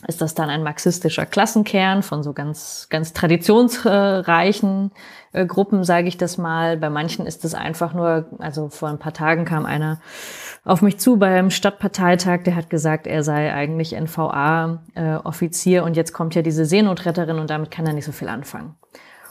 ist 0.07 0.23
das 0.23 0.35
dann 0.35 0.49
ein 0.49 0.63
marxistischer 0.63 1.27
Klassenkern 1.27 2.03
von 2.03 2.23
so 2.23 2.33
ganz, 2.33 2.87
ganz 2.89 3.13
traditionsreichen 3.13 4.93
äh, 5.33 5.45
Gruppen, 5.45 5.85
sage 5.85 6.09
ich 6.09 6.17
das 6.17 6.39
mal. 6.39 6.79
Bei 6.79 6.89
manchen 6.89 7.27
ist 7.27 7.45
es 7.45 7.55
einfach 7.55 7.93
nur, 7.93 8.27
also 8.39 8.71
vor 8.71 8.89
ein 8.89 8.99
paar 8.99 9.13
Tagen 9.13 9.45
kam 9.45 9.67
einer 9.67 10.01
auf 10.65 10.83
mich 10.83 10.99
zu 10.99 11.17
beim 11.17 11.51
Stadtparteitag, 11.51 12.43
der 12.45 12.55
hat 12.55 12.71
gesagt, 12.71 13.07
er 13.07 13.23
sei 13.23 13.53
eigentlich 13.53 13.93
NVA-Offizier 13.93 15.81
äh, 15.81 15.85
und 15.85 15.97
jetzt 15.97 16.13
kommt 16.13 16.35
ja 16.35 16.43
diese 16.43 16.65
Seenotretterin 16.65 17.39
und 17.39 17.51
damit 17.51 17.71
kann 17.71 17.87
er 17.87 17.93
nicht 17.93 18.05
so 18.05 18.13
viel 18.13 18.29
anfangen. 18.29 18.77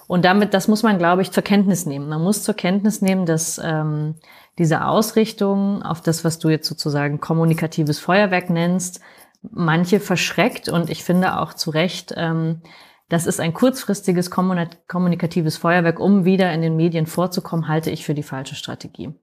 Und 0.08 0.26
damit, 0.26 0.56
das 0.56 0.68
muss 0.68 0.82
man, 0.82 0.98
glaube 0.98 1.22
ich, 1.22 1.32
zur 1.32 1.44
Kenntnis 1.44 1.86
nehmen. 1.86 2.10
Man 2.10 2.24
muss 2.24 2.42
zur 2.42 2.56
Kenntnis 2.56 3.04
nehmen, 3.04 3.28
dass 3.28 3.62
ähm, 3.64 4.16
diese 4.58 4.86
Ausrichtung 4.86 5.84
auf 5.84 6.02
das, 6.02 6.26
was 6.26 6.40
du 6.40 6.50
jetzt 6.50 6.68
sozusagen 6.68 7.20
kommunikatives 7.20 8.00
Feuerwerk 8.00 8.50
nennst, 8.50 9.02
manche 9.42 10.00
verschreckt 10.00 10.70
und 10.70 10.90
ich 10.90 11.04
finde 11.04 11.40
auch 11.40 11.54
zu 11.54 11.70
Recht, 11.70 12.14
ähm, 12.16 12.62
das 13.10 13.26
ist 13.26 13.40
ein 13.40 13.54
kurzfristiges 13.54 14.30
kommunikatives 14.30 15.58
Feuerwerk, 15.58 16.00
um 16.00 16.26
wieder 16.26 16.54
in 16.54 16.62
den 16.62 16.76
Medien 16.76 17.08
vorzukommen, 17.08 17.68
halte 17.68 17.90
ich 17.90 18.06
für 18.06 18.14
die 18.14 18.24
falsche 18.24 18.54
Strategie. 18.54 19.14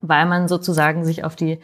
Weil 0.00 0.26
man 0.26 0.48
sozusagen 0.48 1.04
sich 1.04 1.22
auf 1.22 1.36
die 1.36 1.60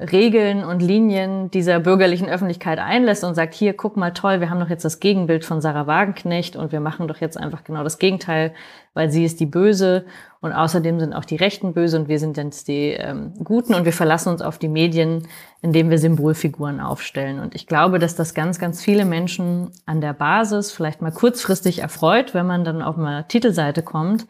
Regeln 0.00 0.64
und 0.64 0.80
Linien 0.80 1.50
dieser 1.50 1.78
bürgerlichen 1.78 2.28
Öffentlichkeit 2.28 2.78
einlässt 2.78 3.22
und 3.22 3.34
sagt, 3.34 3.52
hier, 3.52 3.74
guck 3.74 3.98
mal 3.98 4.12
toll, 4.12 4.40
wir 4.40 4.48
haben 4.48 4.58
doch 4.58 4.70
jetzt 4.70 4.84
das 4.84 4.98
Gegenbild 4.98 5.44
von 5.44 5.60
Sarah 5.60 5.86
Wagenknecht 5.86 6.56
und 6.56 6.72
wir 6.72 6.80
machen 6.80 7.06
doch 7.06 7.18
jetzt 7.18 7.36
einfach 7.36 7.64
genau 7.64 7.84
das 7.84 7.98
Gegenteil, 7.98 8.54
weil 8.94 9.10
sie 9.10 9.24
ist 9.24 9.40
die 9.40 9.46
Böse 9.46 10.06
und 10.40 10.52
außerdem 10.52 11.00
sind 11.00 11.12
auch 11.12 11.26
die 11.26 11.36
Rechten 11.36 11.74
böse 11.74 11.98
und 11.98 12.08
wir 12.08 12.18
sind 12.18 12.38
jetzt 12.38 12.68
die 12.68 12.92
ähm, 12.92 13.34
Guten 13.44 13.74
und 13.74 13.84
wir 13.84 13.92
verlassen 13.92 14.30
uns 14.30 14.40
auf 14.40 14.56
die 14.56 14.68
Medien, 14.68 15.28
indem 15.60 15.90
wir 15.90 15.98
Symbolfiguren 15.98 16.80
aufstellen. 16.80 17.38
Und 17.38 17.54
ich 17.54 17.66
glaube, 17.66 17.98
dass 17.98 18.16
das 18.16 18.32
ganz, 18.32 18.58
ganz 18.58 18.82
viele 18.82 19.04
Menschen 19.04 19.70
an 19.84 20.00
der 20.00 20.14
Basis 20.14 20.72
vielleicht 20.72 21.02
mal 21.02 21.12
kurzfristig 21.12 21.80
erfreut, 21.80 22.32
wenn 22.32 22.46
man 22.46 22.64
dann 22.64 22.80
auf 22.80 22.96
eine 22.96 23.28
Titelseite 23.28 23.82
kommt, 23.82 24.26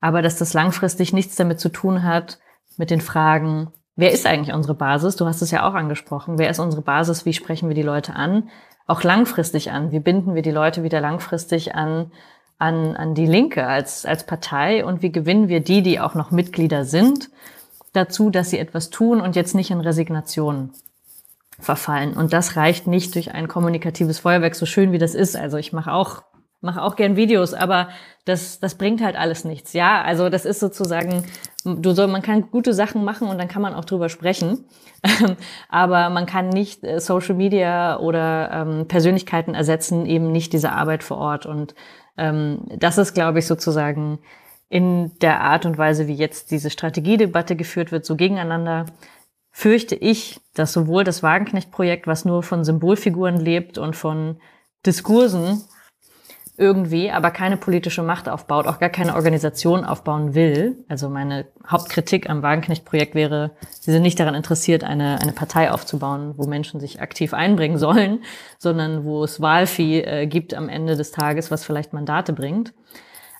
aber 0.00 0.22
dass 0.22 0.36
das 0.36 0.54
langfristig 0.54 1.12
nichts 1.12 1.36
damit 1.36 1.60
zu 1.60 1.68
tun 1.68 2.04
hat, 2.04 2.38
mit 2.78 2.90
den 2.90 3.02
Fragen, 3.02 3.68
wer 4.00 4.12
ist 4.12 4.26
eigentlich 4.26 4.54
unsere 4.54 4.74
Basis? 4.74 5.16
Du 5.16 5.26
hast 5.26 5.42
es 5.42 5.50
ja 5.50 5.68
auch 5.68 5.74
angesprochen. 5.74 6.38
Wer 6.38 6.50
ist 6.50 6.58
unsere 6.58 6.82
Basis? 6.82 7.24
Wie 7.24 7.32
sprechen 7.32 7.68
wir 7.68 7.74
die 7.74 7.82
Leute 7.82 8.14
an? 8.14 8.48
Auch 8.86 9.02
langfristig 9.02 9.70
an. 9.70 9.92
Wie 9.92 10.00
binden 10.00 10.34
wir 10.34 10.42
die 10.42 10.50
Leute 10.50 10.82
wieder 10.82 11.00
langfristig 11.00 11.74
an, 11.74 12.10
an, 12.58 12.96
an 12.96 13.14
die 13.14 13.26
Linke 13.26 13.66
als, 13.66 14.04
als 14.06 14.26
Partei? 14.26 14.84
Und 14.84 15.02
wie 15.02 15.12
gewinnen 15.12 15.48
wir 15.48 15.60
die, 15.60 15.82
die 15.82 16.00
auch 16.00 16.14
noch 16.14 16.30
Mitglieder 16.30 16.84
sind, 16.84 17.30
dazu, 17.92 18.30
dass 18.30 18.50
sie 18.50 18.58
etwas 18.58 18.90
tun 18.90 19.20
und 19.20 19.36
jetzt 19.36 19.54
nicht 19.54 19.70
in 19.70 19.80
Resignation 19.80 20.70
verfallen? 21.58 22.14
Und 22.14 22.32
das 22.32 22.56
reicht 22.56 22.86
nicht 22.86 23.14
durch 23.14 23.32
ein 23.32 23.48
kommunikatives 23.48 24.18
Feuerwerk, 24.18 24.54
so 24.54 24.66
schön 24.66 24.92
wie 24.92 24.98
das 24.98 25.14
ist. 25.14 25.36
Also 25.36 25.56
ich 25.56 25.72
mache 25.72 25.92
auch 25.92 26.22
mache 26.60 26.82
auch 26.82 26.96
gern 26.96 27.16
Videos, 27.16 27.54
aber 27.54 27.88
das, 28.24 28.60
das 28.60 28.74
bringt 28.74 29.02
halt 29.02 29.16
alles 29.16 29.44
nichts. 29.44 29.72
Ja, 29.72 30.02
also 30.02 30.28
das 30.28 30.44
ist 30.44 30.60
sozusagen, 30.60 31.24
du 31.64 31.92
soll, 31.92 32.06
man 32.06 32.22
kann 32.22 32.50
gute 32.50 32.72
Sachen 32.72 33.04
machen 33.04 33.28
und 33.28 33.38
dann 33.38 33.48
kann 33.48 33.62
man 33.62 33.74
auch 33.74 33.84
drüber 33.84 34.08
sprechen. 34.08 34.64
aber 35.68 36.10
man 36.10 36.26
kann 36.26 36.48
nicht 36.48 36.84
äh, 36.84 37.00
Social 37.00 37.34
Media 37.34 37.98
oder 37.98 38.50
ähm, 38.52 38.88
Persönlichkeiten 38.88 39.54
ersetzen, 39.54 40.06
eben 40.06 40.32
nicht 40.32 40.52
diese 40.52 40.72
Arbeit 40.72 41.02
vor 41.02 41.18
Ort. 41.18 41.46
Und 41.46 41.74
ähm, 42.16 42.60
das 42.76 42.98
ist, 42.98 43.14
glaube 43.14 43.38
ich, 43.38 43.46
sozusagen 43.46 44.18
in 44.68 45.18
der 45.18 45.40
Art 45.40 45.66
und 45.66 45.78
Weise, 45.78 46.06
wie 46.06 46.14
jetzt 46.14 46.50
diese 46.50 46.70
Strategiedebatte 46.70 47.56
geführt 47.56 47.90
wird, 47.90 48.04
so 48.04 48.16
gegeneinander, 48.16 48.86
fürchte 49.50 49.96
ich, 49.96 50.40
dass 50.54 50.72
sowohl 50.72 51.02
das 51.02 51.22
Wagenknecht-Projekt, 51.22 52.06
was 52.06 52.24
nur 52.24 52.42
von 52.42 52.64
Symbolfiguren 52.64 53.36
lebt 53.36 53.78
und 53.78 53.96
von 53.96 54.36
Diskursen 54.86 55.64
irgendwie, 56.60 57.10
aber 57.10 57.30
keine 57.30 57.56
politische 57.56 58.02
Macht 58.02 58.28
aufbaut, 58.28 58.66
auch 58.66 58.78
gar 58.78 58.90
keine 58.90 59.14
Organisation 59.14 59.84
aufbauen 59.84 60.34
will. 60.34 60.76
Also 60.88 61.08
meine 61.08 61.46
Hauptkritik 61.66 62.28
am 62.28 62.42
Wagenknecht-Projekt 62.42 63.14
wäre, 63.14 63.52
sie 63.80 63.90
sind 63.90 64.02
nicht 64.02 64.20
daran 64.20 64.34
interessiert, 64.34 64.84
eine, 64.84 65.20
eine 65.22 65.32
Partei 65.32 65.72
aufzubauen, 65.72 66.34
wo 66.36 66.46
Menschen 66.46 66.78
sich 66.78 67.00
aktiv 67.00 67.32
einbringen 67.32 67.78
sollen, 67.78 68.22
sondern 68.58 69.04
wo 69.04 69.24
es 69.24 69.40
Wahlvieh 69.40 70.02
äh, 70.02 70.26
gibt 70.26 70.52
am 70.52 70.68
Ende 70.68 70.96
des 70.96 71.12
Tages, 71.12 71.50
was 71.50 71.64
vielleicht 71.64 71.94
Mandate 71.94 72.34
bringt. 72.34 72.74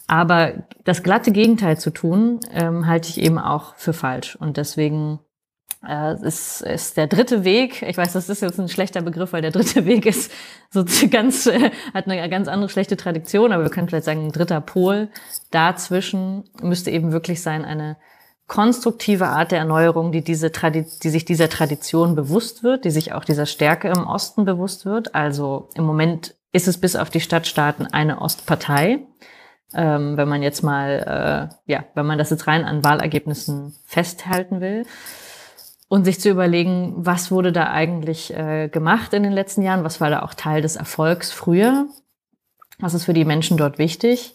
Aber 0.06 0.54
das 0.85 1.02
glatte 1.02 1.30
Gegenteil 1.30 1.78
zu 1.78 1.90
tun, 1.90 2.40
ähm, 2.52 2.87
halte 2.87 3.11
ich 3.11 3.20
eben 3.20 3.38
auch 3.38 3.74
für 3.76 3.92
falsch. 3.92 4.35
Und 4.35 4.56
deswegen 4.56 5.20
äh, 5.87 6.14
ist, 6.27 6.61
ist 6.62 6.97
der 6.97 7.07
dritte 7.07 7.45
Weg, 7.45 7.83
ich 7.83 7.97
weiß, 7.97 8.12
das 8.12 8.29
ist 8.29 8.43
jetzt 8.43 8.61
ein 8.61 8.69
schlechter 8.69 9.03
Begriff, 9.03 9.33
weil 9.33 9.43
der 9.43 9.51
dritte 9.51 9.85
Weg 9.87 10.07
ist 10.07 10.31
so 10.71 10.85
ganz, 11.11 11.47
äh, 11.47 11.71
hat 11.95 12.07
eine 12.07 12.29
ganz 12.29 12.49
andere 12.49 12.69
schlechte 12.69 12.97
Tradition, 12.97 13.53
aber 13.53 13.62
wir 13.62 13.71
können 13.71 13.88
vielleicht 13.88 14.05
sagen, 14.05 14.27
ein 14.27 14.33
dritter 14.33 14.61
Pol 14.61 15.09
dazwischen 15.51 16.45
müsste 16.62 16.90
eben 16.90 17.12
wirklich 17.12 17.43
sein, 17.43 17.64
eine 17.64 17.97
konstruktive 18.47 19.29
Art 19.29 19.53
der 19.53 19.61
Erneuerung, 19.61 20.11
die 20.11 20.23
diese 20.23 20.51
Tradi 20.51 20.85
die 21.03 21.09
sich 21.09 21.25
dieser 21.25 21.49
Tradition 21.49 22.16
bewusst 22.16 22.64
wird, 22.64 22.85
die 22.85 22.90
sich 22.90 23.12
auch 23.12 23.25
dieser 23.25 23.47
Stärke 23.47 23.88
im 23.88 24.07
Osten 24.07 24.45
bewusst 24.45 24.85
wird. 24.85 25.14
Also 25.14 25.69
im 25.75 25.85
Moment 25.85 26.35
ist 26.53 26.66
es 26.66 26.79
bis 26.79 26.97
auf 26.97 27.11
die 27.11 27.21
Stadtstaaten 27.21 27.87
eine 27.87 28.21
Ostpartei. 28.21 29.07
Ähm, 29.73 30.16
wenn 30.16 30.29
man 30.29 30.43
jetzt 30.43 30.64
mal, 30.64 31.49
äh, 31.69 31.73
ja, 31.73 31.85
wenn 31.95 32.07
man 32.07 32.19
das 32.19 32.31
jetzt 32.31 32.49
rein 32.49 32.64
an 32.64 32.83
Wahlergebnissen 32.83 33.73
festhalten 33.87 34.61
will 34.61 34.85
und 35.90 36.05
sich 36.05 36.20
zu 36.20 36.31
überlegen, 36.31 36.94
was 36.96 37.33
wurde 37.33 37.50
da 37.50 37.72
eigentlich 37.72 38.33
äh, 38.33 38.68
gemacht 38.68 39.12
in 39.12 39.24
den 39.24 39.33
letzten 39.33 39.62
Jahren, 39.62 39.83
was 39.83 40.00
war 40.00 40.09
da 40.09 40.22
auch 40.22 40.35
Teil 40.35 40.62
des 40.62 40.76
Erfolgs 40.76 41.33
früher, 41.33 41.87
was 42.79 42.94
ist 42.94 43.07
für 43.07 43.12
die 43.12 43.24
Menschen 43.24 43.57
dort 43.57 43.79
wichtig? 43.79 44.35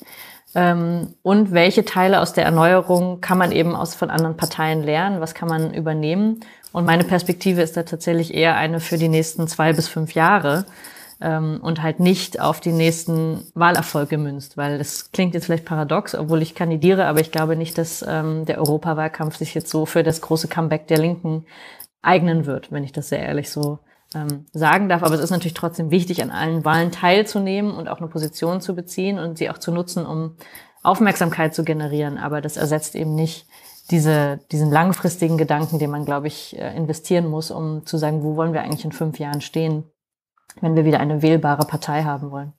Ähm, 0.53 1.13
und 1.21 1.53
welche 1.53 1.85
Teile 1.85 2.19
aus 2.19 2.33
der 2.33 2.43
Erneuerung 2.43 3.21
kann 3.21 3.37
man 3.37 3.53
eben 3.53 3.73
aus 3.73 3.95
von 3.95 4.09
anderen 4.09 4.35
Parteien 4.35 4.83
lernen, 4.83 5.21
was 5.21 5.33
kann 5.33 5.47
man 5.47 5.73
übernehmen. 5.73 6.41
Und 6.73 6.83
meine 6.83 7.05
Perspektive 7.05 7.61
ist 7.61 7.77
da 7.77 7.83
tatsächlich 7.83 8.33
eher 8.33 8.57
eine 8.57 8.81
für 8.81 8.97
die 8.97 9.07
nächsten 9.07 9.47
zwei 9.47 9.71
bis 9.71 9.87
fünf 9.87 10.13
Jahre 10.13 10.65
ähm, 11.25 11.59
und 11.61 11.81
halt 11.81 11.99
nicht 11.99 12.39
auf 12.39 12.59
die 12.59 12.71
nächsten 12.71 13.43
Wahlerfolge 13.55 14.09
gemünzt, 14.09 14.57
weil 14.57 14.77
das 14.77 15.11
klingt 15.11 15.33
jetzt 15.33 15.45
vielleicht 15.45 15.65
paradox, 15.65 16.13
obwohl 16.13 16.43
ich 16.43 16.53
kandidiere, 16.53 17.07
aber 17.07 17.19
ich 17.19 17.31
glaube 17.31 17.55
nicht, 17.55 17.79
dass 17.79 18.05
ähm, 18.07 18.45
der 18.45 18.59
Europawahlkampf 18.59 19.35
sich 19.35 19.55
jetzt 19.55 19.71
so 19.71 19.87
für 19.87 20.03
das 20.03 20.21
große 20.21 20.47
Comeback 20.47 20.87
der 20.87 20.99
Linken 20.99 21.45
eignen 22.03 22.45
wird, 22.45 22.71
wenn 22.71 22.83
ich 22.83 22.91
das 22.91 23.09
sehr 23.09 23.19
ehrlich 23.19 23.49
so 23.49 23.79
ähm, 24.13 24.45
sagen 24.53 24.87
darf. 24.87 25.01
Aber 25.01 25.15
es 25.15 25.21
ist 25.21 25.31
natürlich 25.31 25.55
trotzdem 25.55 25.89
wichtig, 25.89 26.21
an 26.21 26.29
allen 26.29 26.63
Wahlen 26.63 26.91
teilzunehmen 26.91 27.73
und 27.73 27.87
auch 27.87 27.97
eine 27.97 28.07
Position 28.07 28.61
zu 28.61 28.75
beziehen 28.75 29.17
und 29.17 29.39
sie 29.39 29.49
auch 29.49 29.57
zu 29.57 29.71
nutzen, 29.71 30.05
um 30.05 30.35
Aufmerksamkeit 30.83 31.55
zu 31.55 31.63
generieren. 31.63 32.19
Aber 32.19 32.39
das 32.39 32.55
ersetzt 32.55 32.93
eben 32.93 33.15
nicht 33.15 33.47
diese, 33.89 34.39
diesen 34.51 34.69
langfristigen 34.69 35.39
Gedanken, 35.39 35.79
den 35.79 35.89
man, 35.89 36.05
glaube 36.05 36.27
ich, 36.27 36.55
äh, 36.55 36.75
investieren 36.75 37.25
muss, 37.25 37.49
um 37.49 37.87
zu 37.87 37.97
sagen, 37.97 38.21
wo 38.21 38.35
wollen 38.35 38.53
wir 38.53 38.61
eigentlich 38.61 38.85
in 38.85 38.91
fünf 38.91 39.17
Jahren 39.17 39.41
stehen 39.41 39.85
wenn 40.61 40.75
wir 40.75 40.85
wieder 40.85 40.99
eine 40.99 41.21
wählbare 41.21 41.65
Partei 41.65 42.03
haben 42.03 42.31
wollen. 42.31 42.53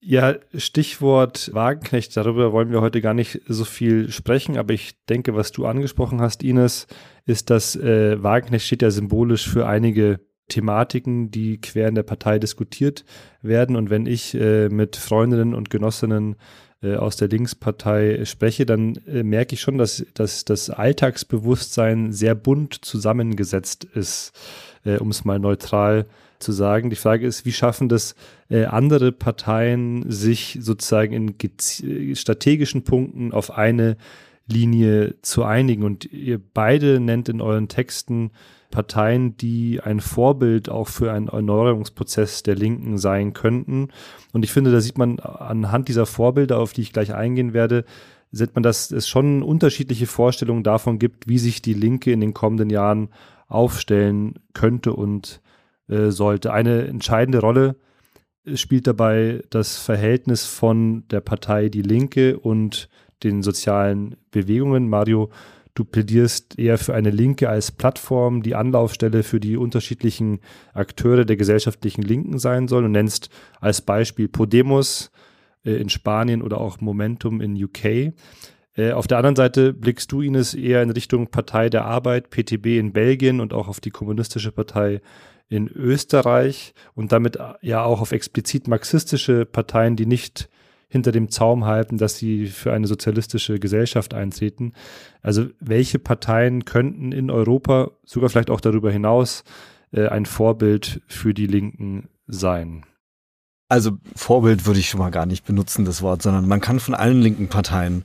Ja, 0.00 0.36
Stichwort 0.54 1.50
Wagenknecht, 1.52 2.16
darüber 2.16 2.52
wollen 2.52 2.70
wir 2.70 2.80
heute 2.80 3.00
gar 3.00 3.14
nicht 3.14 3.40
so 3.48 3.64
viel 3.64 4.10
sprechen, 4.12 4.56
aber 4.56 4.72
ich 4.72 5.04
denke, 5.06 5.34
was 5.34 5.50
du 5.50 5.66
angesprochen 5.66 6.20
hast, 6.20 6.44
Ines, 6.44 6.86
ist, 7.26 7.50
dass 7.50 7.74
äh, 7.74 8.22
Wagenknecht 8.22 8.64
steht 8.64 8.82
ja 8.82 8.90
symbolisch 8.92 9.48
für 9.48 9.66
einige 9.66 10.20
Thematiken, 10.48 11.32
die 11.32 11.60
quer 11.60 11.88
in 11.88 11.96
der 11.96 12.04
Partei 12.04 12.38
diskutiert 12.38 13.04
werden. 13.42 13.74
Und 13.74 13.90
wenn 13.90 14.06
ich 14.06 14.34
äh, 14.34 14.68
mit 14.68 14.94
Freundinnen 14.96 15.52
und 15.52 15.68
Genossinnen 15.68 16.36
äh, 16.80 16.94
aus 16.94 17.16
der 17.16 17.28
Linkspartei 17.28 18.24
spreche, 18.24 18.66
dann 18.66 18.94
äh, 19.06 19.24
merke 19.24 19.54
ich 19.54 19.60
schon, 19.60 19.78
dass, 19.78 20.06
dass 20.14 20.44
das 20.44 20.70
Alltagsbewusstsein 20.70 22.12
sehr 22.12 22.36
bunt 22.36 22.84
zusammengesetzt 22.84 23.84
ist, 23.84 24.32
äh, 24.84 24.96
um 24.96 25.10
es 25.10 25.24
mal 25.24 25.40
neutral 25.40 26.04
zu 26.04 26.10
zu 26.38 26.52
sagen. 26.52 26.90
Die 26.90 26.96
Frage 26.96 27.26
ist, 27.26 27.44
wie 27.44 27.52
schaffen 27.52 27.88
das 27.88 28.14
äh, 28.48 28.64
andere 28.64 29.12
Parteien, 29.12 30.10
sich 30.10 30.58
sozusagen 30.60 31.12
in 31.12 32.14
strategischen 32.16 32.84
Punkten 32.84 33.32
auf 33.32 33.56
eine 33.56 33.96
Linie 34.46 35.16
zu 35.22 35.44
einigen? 35.44 35.82
Und 35.82 36.12
ihr 36.12 36.38
beide 36.38 37.00
nennt 37.00 37.28
in 37.28 37.40
euren 37.40 37.68
Texten 37.68 38.30
Parteien, 38.70 39.36
die 39.36 39.80
ein 39.82 40.00
Vorbild 40.00 40.68
auch 40.68 40.88
für 40.88 41.12
einen 41.12 41.28
Erneuerungsprozess 41.28 42.42
der 42.42 42.54
Linken 42.54 42.98
sein 42.98 43.32
könnten. 43.32 43.88
Und 44.32 44.44
ich 44.44 44.52
finde, 44.52 44.70
da 44.70 44.80
sieht 44.80 44.98
man 44.98 45.18
anhand 45.20 45.88
dieser 45.88 46.06
Vorbilder, 46.06 46.58
auf 46.58 46.72
die 46.72 46.82
ich 46.82 46.92
gleich 46.92 47.14
eingehen 47.14 47.54
werde, 47.54 47.84
sieht 48.30 48.54
man, 48.54 48.62
dass 48.62 48.90
es 48.90 49.08
schon 49.08 49.42
unterschiedliche 49.42 50.06
Vorstellungen 50.06 50.62
davon 50.62 50.98
gibt, 50.98 51.28
wie 51.28 51.38
sich 51.38 51.62
die 51.62 51.72
Linke 51.72 52.12
in 52.12 52.20
den 52.20 52.34
kommenden 52.34 52.68
Jahren 52.68 53.08
aufstellen 53.48 54.34
könnte 54.52 54.92
und 54.92 55.40
äh, 55.88 56.10
sollte. 56.10 56.52
Eine 56.52 56.86
entscheidende 56.86 57.40
Rolle 57.40 57.76
spielt 58.54 58.86
dabei 58.86 59.42
das 59.50 59.78
Verhältnis 59.78 60.44
von 60.46 61.06
der 61.08 61.20
Partei 61.20 61.68
Die 61.68 61.82
Linke 61.82 62.38
und 62.38 62.88
den 63.22 63.42
sozialen 63.42 64.16
Bewegungen. 64.30 64.88
Mario, 64.88 65.30
du 65.74 65.84
plädierst 65.84 66.58
eher 66.58 66.78
für 66.78 66.94
eine 66.94 67.10
Linke 67.10 67.48
als 67.48 67.72
Plattform, 67.72 68.42
die 68.42 68.54
Anlaufstelle 68.54 69.22
für 69.22 69.40
die 69.40 69.56
unterschiedlichen 69.56 70.40
Akteure 70.72 71.24
der 71.24 71.36
gesellschaftlichen 71.36 72.02
Linken 72.02 72.38
sein 72.38 72.68
soll 72.68 72.84
und 72.84 72.92
nennst 72.92 73.30
als 73.60 73.80
Beispiel 73.80 74.28
Podemos 74.28 75.10
äh, 75.64 75.72
in 75.72 75.88
Spanien 75.88 76.42
oder 76.42 76.60
auch 76.60 76.80
Momentum 76.80 77.40
in 77.40 77.62
UK. 77.62 78.12
Äh, 78.74 78.92
auf 78.92 79.06
der 79.06 79.18
anderen 79.18 79.36
Seite 79.36 79.72
blickst 79.72 80.10
du, 80.12 80.20
Ines, 80.20 80.54
eher 80.54 80.82
in 80.82 80.90
Richtung 80.90 81.28
Partei 81.28 81.68
der 81.68 81.84
Arbeit, 81.84 82.30
PTB 82.30 82.78
in 82.78 82.92
Belgien 82.92 83.40
und 83.40 83.52
auch 83.52 83.68
auf 83.68 83.80
die 83.80 83.90
Kommunistische 83.90 84.52
Partei 84.52 85.00
in 85.48 85.68
Österreich 85.68 86.74
und 86.94 87.12
damit 87.12 87.38
ja 87.62 87.82
auch 87.82 88.00
auf 88.00 88.12
explizit 88.12 88.68
marxistische 88.68 89.44
Parteien, 89.46 89.96
die 89.96 90.06
nicht 90.06 90.48
hinter 90.88 91.12
dem 91.12 91.30
Zaum 91.30 91.66
halten, 91.66 91.98
dass 91.98 92.16
sie 92.16 92.46
für 92.46 92.72
eine 92.72 92.86
sozialistische 92.86 93.58
Gesellschaft 93.58 94.14
eintreten. 94.14 94.72
Also 95.22 95.46
welche 95.60 95.98
Parteien 95.98 96.64
könnten 96.64 97.12
in 97.12 97.30
Europa, 97.30 97.90
sogar 98.04 98.30
vielleicht 98.30 98.50
auch 98.50 98.60
darüber 98.60 98.90
hinaus, 98.90 99.44
äh, 99.92 100.08
ein 100.08 100.26
Vorbild 100.26 101.02
für 101.06 101.34
die 101.34 101.46
Linken 101.46 102.08
sein? 102.26 102.86
Also 103.68 103.92
Vorbild 104.16 104.64
würde 104.64 104.80
ich 104.80 104.88
schon 104.88 105.00
mal 105.00 105.10
gar 105.10 105.26
nicht 105.26 105.44
benutzen, 105.44 105.84
das 105.84 106.00
Wort, 106.00 106.22
sondern 106.22 106.48
man 106.48 106.62
kann 106.62 106.80
von 106.80 106.94
allen 106.94 107.20
linken 107.20 107.48
Parteien 107.48 108.04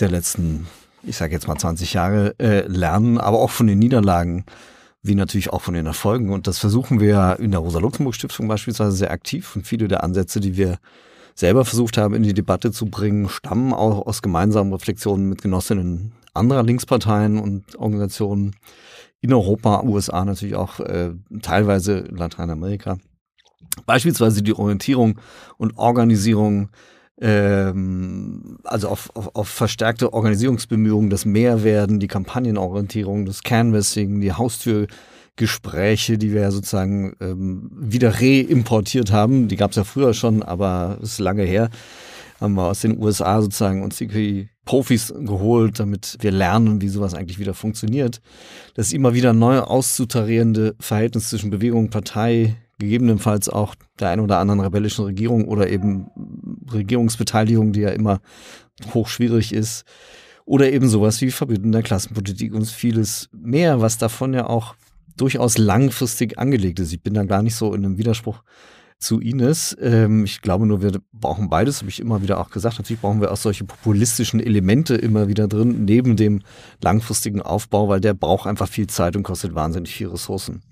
der 0.00 0.08
letzten, 0.08 0.66
ich 1.02 1.18
sage 1.18 1.34
jetzt 1.34 1.46
mal 1.46 1.58
20 1.58 1.92
Jahre 1.92 2.34
äh, 2.38 2.66
lernen, 2.66 3.18
aber 3.18 3.38
auch 3.38 3.50
von 3.50 3.66
den 3.66 3.78
Niederlagen 3.78 4.46
wie 5.06 5.14
natürlich 5.14 5.50
auch 5.52 5.62
von 5.62 5.74
den 5.74 5.86
Erfolgen. 5.86 6.32
Und 6.32 6.46
das 6.46 6.58
versuchen 6.58 7.00
wir 7.00 7.36
in 7.38 7.50
der 7.50 7.60
Rosa-Luxemburg-Stiftung 7.60 8.48
beispielsweise 8.48 8.92
sehr 8.92 9.10
aktiv. 9.10 9.54
Und 9.56 9.66
viele 9.66 9.88
der 9.88 10.04
Ansätze, 10.04 10.40
die 10.40 10.56
wir 10.56 10.78
selber 11.34 11.64
versucht 11.64 11.98
haben, 11.98 12.14
in 12.14 12.22
die 12.22 12.34
Debatte 12.34 12.72
zu 12.72 12.86
bringen, 12.86 13.28
stammen 13.28 13.72
auch 13.72 14.06
aus 14.06 14.22
gemeinsamen 14.22 14.72
Reflexionen 14.72 15.28
mit 15.28 15.42
Genossinnen 15.42 16.12
anderer 16.36 16.62
Linksparteien 16.62 17.38
und 17.38 17.76
Organisationen 17.76 18.54
in 19.20 19.32
Europa, 19.32 19.82
USA 19.82 20.24
natürlich 20.24 20.54
auch, 20.54 20.80
äh, 20.80 21.12
teilweise 21.42 22.00
Lateinamerika. 22.10 22.98
Beispielsweise 23.86 24.42
die 24.42 24.54
Orientierung 24.54 25.18
und 25.56 25.76
Organisierung 25.78 26.68
ähm, 27.20 28.58
also 28.64 28.88
auf, 28.88 29.10
auf, 29.14 29.34
auf 29.34 29.48
verstärkte 29.48 30.12
Organisierungsbemühungen, 30.12 31.10
das 31.10 31.24
Mehrwerden, 31.24 31.98
die 31.98 32.08
Kampagnenorientierung, 32.08 33.24
das 33.24 33.42
Canvassing, 33.42 34.20
die 34.20 34.32
Haustürgespräche, 34.32 36.18
die 36.18 36.32
wir 36.32 36.42
ja 36.42 36.50
sozusagen 36.50 37.14
ähm, 37.20 37.70
wieder 37.72 38.20
reimportiert 38.20 39.12
haben. 39.12 39.48
Die 39.48 39.56
gab 39.56 39.70
es 39.70 39.76
ja 39.76 39.84
früher 39.84 40.12
schon, 40.12 40.42
aber 40.42 40.98
ist 41.00 41.18
lange 41.18 41.44
her. 41.44 41.70
Haben 42.40 42.54
wir 42.54 42.68
aus 42.68 42.80
den 42.80 42.98
USA 42.98 43.40
sozusagen 43.40 43.82
uns 43.82 43.96
die 43.96 44.50
Profis 44.66 45.14
geholt, 45.16 45.80
damit 45.80 46.18
wir 46.20 46.32
lernen, 46.32 46.82
wie 46.82 46.88
sowas 46.88 47.14
eigentlich 47.14 47.38
wieder 47.38 47.54
funktioniert. 47.54 48.20
Das 48.74 48.92
immer 48.92 49.14
wieder 49.14 49.32
neu 49.32 49.60
auszutarierende 49.60 50.74
Verhältnis 50.78 51.30
zwischen 51.30 51.48
Bewegung, 51.48 51.88
Partei, 51.88 52.56
gegebenenfalls 52.78 53.48
auch 53.48 53.74
der 53.98 54.10
ein 54.10 54.20
oder 54.20 54.38
anderen 54.38 54.60
rebellischen 54.60 55.04
Regierung 55.04 55.46
oder 55.46 55.68
eben 55.70 56.08
Regierungsbeteiligung, 56.72 57.72
die 57.72 57.80
ja 57.80 57.90
immer 57.90 58.20
hochschwierig 58.92 59.52
ist. 59.52 59.84
Oder 60.44 60.70
eben 60.72 60.88
sowas 60.88 61.20
wie 61.20 61.30
Verbünden 61.30 61.72
der 61.72 61.82
Klassenpolitik 61.82 62.54
und 62.54 62.66
vieles 62.66 63.28
mehr, 63.32 63.80
was 63.80 63.98
davon 63.98 64.32
ja 64.32 64.46
auch 64.46 64.76
durchaus 65.16 65.58
langfristig 65.58 66.38
angelegt 66.38 66.78
ist. 66.78 66.92
Ich 66.92 67.02
bin 67.02 67.14
da 67.14 67.24
gar 67.24 67.42
nicht 67.42 67.56
so 67.56 67.74
in 67.74 67.84
einem 67.84 67.98
Widerspruch 67.98 68.42
zu 68.98 69.20
Ines. 69.20 69.76
Ähm, 69.80 70.24
ich 70.24 70.40
glaube 70.40 70.66
nur, 70.66 70.82
wir 70.82 70.92
brauchen 71.12 71.48
beides, 71.48 71.80
habe 71.80 71.90
ich 71.90 72.00
immer 72.00 72.22
wieder 72.22 72.38
auch 72.38 72.50
gesagt. 72.50 72.78
Natürlich 72.78 73.00
brauchen 73.00 73.20
wir 73.20 73.32
auch 73.32 73.36
solche 73.36 73.64
populistischen 73.64 74.40
Elemente 74.40 74.94
immer 74.94 75.28
wieder 75.28 75.48
drin, 75.48 75.84
neben 75.84 76.16
dem 76.16 76.42
langfristigen 76.82 77.42
Aufbau, 77.42 77.88
weil 77.88 78.00
der 78.00 78.14
braucht 78.14 78.46
einfach 78.46 78.68
viel 78.68 78.86
Zeit 78.86 79.16
und 79.16 79.22
kostet 79.22 79.54
wahnsinnig 79.54 79.94
viel 79.94 80.08
Ressourcen. 80.08 80.62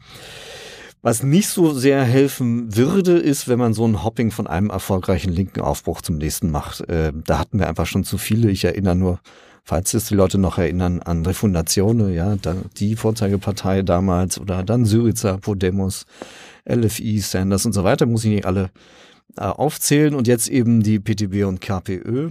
Was 1.05 1.23
nicht 1.23 1.49
so 1.49 1.75
sehr 1.75 2.03
helfen 2.03 2.75
würde, 2.75 3.19
ist, 3.19 3.47
wenn 3.47 3.59
man 3.59 3.75
so 3.75 3.87
ein 3.87 4.03
Hopping 4.03 4.31
von 4.31 4.47
einem 4.47 4.71
erfolgreichen 4.71 5.35
linken 5.35 5.61
Aufbruch 5.61 6.01
zum 6.01 6.17
nächsten 6.17 6.51
macht. 6.51 6.81
Äh, 6.89 7.13
da 7.27 7.39
hatten 7.39 7.59
wir 7.59 7.69
einfach 7.69 7.85
schon 7.85 8.05
zu 8.05 8.17
viele. 8.17 8.51
Ich 8.51 8.65
erinnere 8.65 8.97
nur, 8.97 9.21
falls 9.65 9.93
es 9.93 10.07
die 10.07 10.15
Leute 10.15 10.39
noch 10.39 10.57
erinnern, 10.57 11.03
an 11.03 11.27
Refundatione, 11.27 12.15
ja, 12.15 12.39
die 12.79 12.97
Vorzeigepartei 12.97 13.83
damals 13.83 14.39
oder 14.41 14.63
dann 14.63 14.87
Syriza, 14.87 15.37
Podemos, 15.37 16.07
LFI, 16.67 17.19
Sanders 17.19 17.67
und 17.67 17.75
so 17.75 17.85
weiter, 17.85 18.07
muss 18.07 18.25
ich 18.25 18.31
nicht 18.31 18.47
alle 18.47 18.71
äh, 19.37 19.43
aufzählen. 19.43 20.15
Und 20.15 20.27
jetzt 20.27 20.49
eben 20.49 20.83
die 20.83 21.01
PTB 21.01 21.45
und 21.47 21.61
KPÖ. 21.61 22.31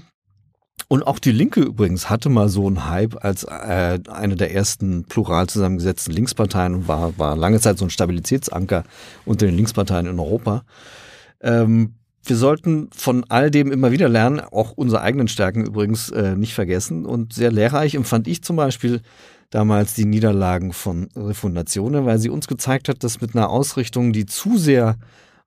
Und 0.87 1.03
auch 1.03 1.19
die 1.19 1.31
Linke 1.31 1.61
übrigens 1.61 2.09
hatte 2.09 2.29
mal 2.29 2.49
so 2.49 2.67
einen 2.67 2.89
Hype 2.89 3.23
als 3.23 3.43
äh, 3.45 3.99
eine 4.09 4.35
der 4.35 4.53
ersten 4.53 5.05
plural 5.05 5.47
zusammengesetzten 5.47 6.13
Linksparteien 6.13 6.75
und 6.75 6.87
war, 6.87 7.17
war 7.17 7.35
lange 7.35 7.59
Zeit 7.59 7.77
so 7.77 7.85
ein 7.85 7.89
Stabilitätsanker 7.89 8.83
unter 9.25 9.45
den 9.45 9.55
Linksparteien 9.55 10.07
in 10.07 10.19
Europa. 10.19 10.63
Ähm, 11.41 11.95
wir 12.25 12.37
sollten 12.37 12.89
von 12.93 13.25
all 13.27 13.51
dem 13.51 13.71
immer 13.71 13.91
wieder 13.91 14.07
lernen, 14.07 14.39
auch 14.39 14.71
unsere 14.71 15.01
eigenen 15.01 15.27
Stärken 15.27 15.65
übrigens 15.65 16.09
äh, 16.09 16.35
nicht 16.35 16.53
vergessen. 16.53 17.05
Und 17.05 17.33
sehr 17.33 17.51
lehrreich 17.51 17.95
empfand 17.95 18.27
ich 18.27 18.43
zum 18.43 18.55
Beispiel 18.55 19.01
damals 19.49 19.93
die 19.93 20.05
Niederlagen 20.05 20.73
von 20.73 21.09
Refundatione, 21.15 22.05
weil 22.05 22.19
sie 22.19 22.29
uns 22.29 22.47
gezeigt 22.47 22.87
hat, 22.87 23.03
dass 23.03 23.21
mit 23.21 23.35
einer 23.35 23.49
Ausrichtung, 23.49 24.13
die 24.13 24.25
zu 24.25 24.57
sehr 24.57 24.97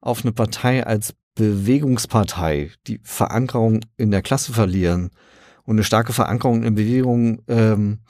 auf 0.01 0.23
eine 0.23 0.33
Partei 0.33 0.87
als 0.87 1.15
Bewegungspartei 1.37 2.73
die 2.89 2.99
Verankerung 3.05 3.81
in 3.97 4.11
der 4.11 4.23
Klasse 4.23 4.53
verlieren 4.53 5.11
und 5.65 5.77
eine 5.77 5.85
starke 5.85 6.13
Verankerung 6.13 6.65
in 6.65 6.75
Bewegung, 6.75 7.43
ähm, 7.47 8.01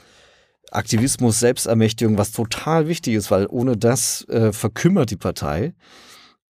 Aktivismus, 0.71 1.41
Selbstermächtigung, 1.41 2.19
was 2.19 2.33
total 2.33 2.89
wichtig 2.89 3.15
ist, 3.15 3.31
weil 3.31 3.47
ohne 3.47 3.77
das 3.77 4.27
äh, 4.29 4.53
verkümmert 4.53 5.11
die 5.11 5.17
Partei. 5.17 5.75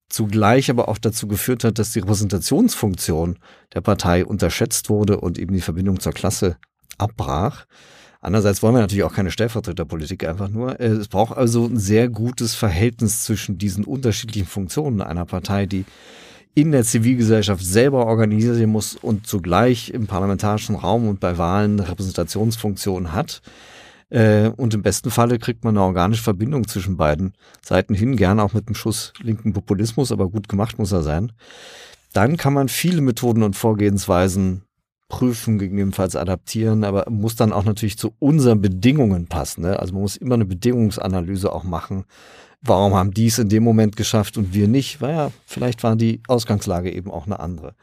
Zugleich 0.08 0.70
aber 0.70 0.88
auch 0.88 0.98
dazu 0.98 1.26
geführt 1.26 1.64
hat, 1.64 1.78
dass 1.78 1.92
die 1.92 1.98
Repräsentationsfunktion 1.98 3.38
der 3.74 3.80
Partei 3.80 4.24
unterschätzt 4.24 4.88
wurde 4.88 5.20
und 5.20 5.38
eben 5.38 5.54
die 5.54 5.60
Verbindung 5.60 5.98
zur 5.98 6.12
Klasse 6.12 6.58
abbrach. 6.96 7.66
Andererseits 8.20 8.62
wollen 8.62 8.74
wir 8.74 8.80
natürlich 8.80 9.04
auch 9.04 9.14
keine 9.14 9.30
Stellvertreterpolitik 9.30 10.26
einfach 10.26 10.48
nur. 10.48 10.78
Äh, 10.80 10.88
es 10.88 11.08
braucht 11.08 11.36
also 11.36 11.64
ein 11.64 11.78
sehr 11.78 12.08
gutes 12.08 12.54
Verhältnis 12.54 13.24
zwischen 13.24 13.58
diesen 13.58 13.84
unterschiedlichen 13.84 14.46
Funktionen 14.46 15.00
einer 15.00 15.24
Partei, 15.24 15.66
die 15.66 15.84
in 16.56 16.72
der 16.72 16.84
Zivilgesellschaft 16.84 17.62
selber 17.62 18.06
organisieren 18.06 18.70
muss 18.70 18.96
und 18.96 19.26
zugleich 19.26 19.90
im 19.90 20.06
parlamentarischen 20.06 20.74
Raum 20.74 21.06
und 21.06 21.20
bei 21.20 21.36
Wahlen 21.36 21.78
eine 21.78 21.88
Repräsentationsfunktion 21.90 23.12
hat. 23.12 23.42
Äh, 24.08 24.48
und 24.56 24.72
im 24.72 24.80
besten 24.80 25.10
Falle 25.10 25.38
kriegt 25.38 25.64
man 25.64 25.76
eine 25.76 25.84
organische 25.84 26.22
Verbindung 26.22 26.66
zwischen 26.66 26.96
beiden 26.96 27.34
Seiten 27.60 27.94
hin, 27.94 28.16
gerne 28.16 28.42
auch 28.42 28.54
mit 28.54 28.68
einem 28.68 28.74
Schuss 28.74 29.12
linken 29.20 29.52
Populismus, 29.52 30.10
aber 30.10 30.30
gut 30.30 30.48
gemacht 30.48 30.78
muss 30.78 30.92
er 30.92 31.02
sein. 31.02 31.32
Dann 32.14 32.38
kann 32.38 32.54
man 32.54 32.68
viele 32.68 33.02
Methoden 33.02 33.42
und 33.42 33.54
Vorgehensweisen 33.54 34.62
prüfen, 35.08 35.58
gegebenenfalls 35.58 36.16
adaptieren, 36.16 36.84
aber 36.84 37.04
muss 37.10 37.36
dann 37.36 37.52
auch 37.52 37.64
natürlich 37.64 37.98
zu 37.98 38.14
unseren 38.18 38.62
Bedingungen 38.62 39.26
passen. 39.26 39.60
Ne? 39.60 39.78
Also 39.78 39.92
man 39.92 40.02
muss 40.02 40.16
immer 40.16 40.36
eine 40.36 40.46
Bedingungsanalyse 40.46 41.52
auch 41.52 41.64
machen. 41.64 42.06
Warum 42.66 42.94
haben 42.94 43.12
die 43.12 43.26
es 43.26 43.38
in 43.38 43.48
dem 43.48 43.62
Moment 43.62 43.96
geschafft 43.96 44.36
und 44.36 44.54
wir 44.54 44.68
nicht? 44.68 45.00
Weil 45.00 45.14
ja, 45.14 45.30
vielleicht 45.46 45.82
war 45.82 45.96
die 45.96 46.20
Ausgangslage 46.28 46.92
eben 46.92 47.10
auch 47.10 47.26
eine 47.26 47.40
andere. 47.40 47.74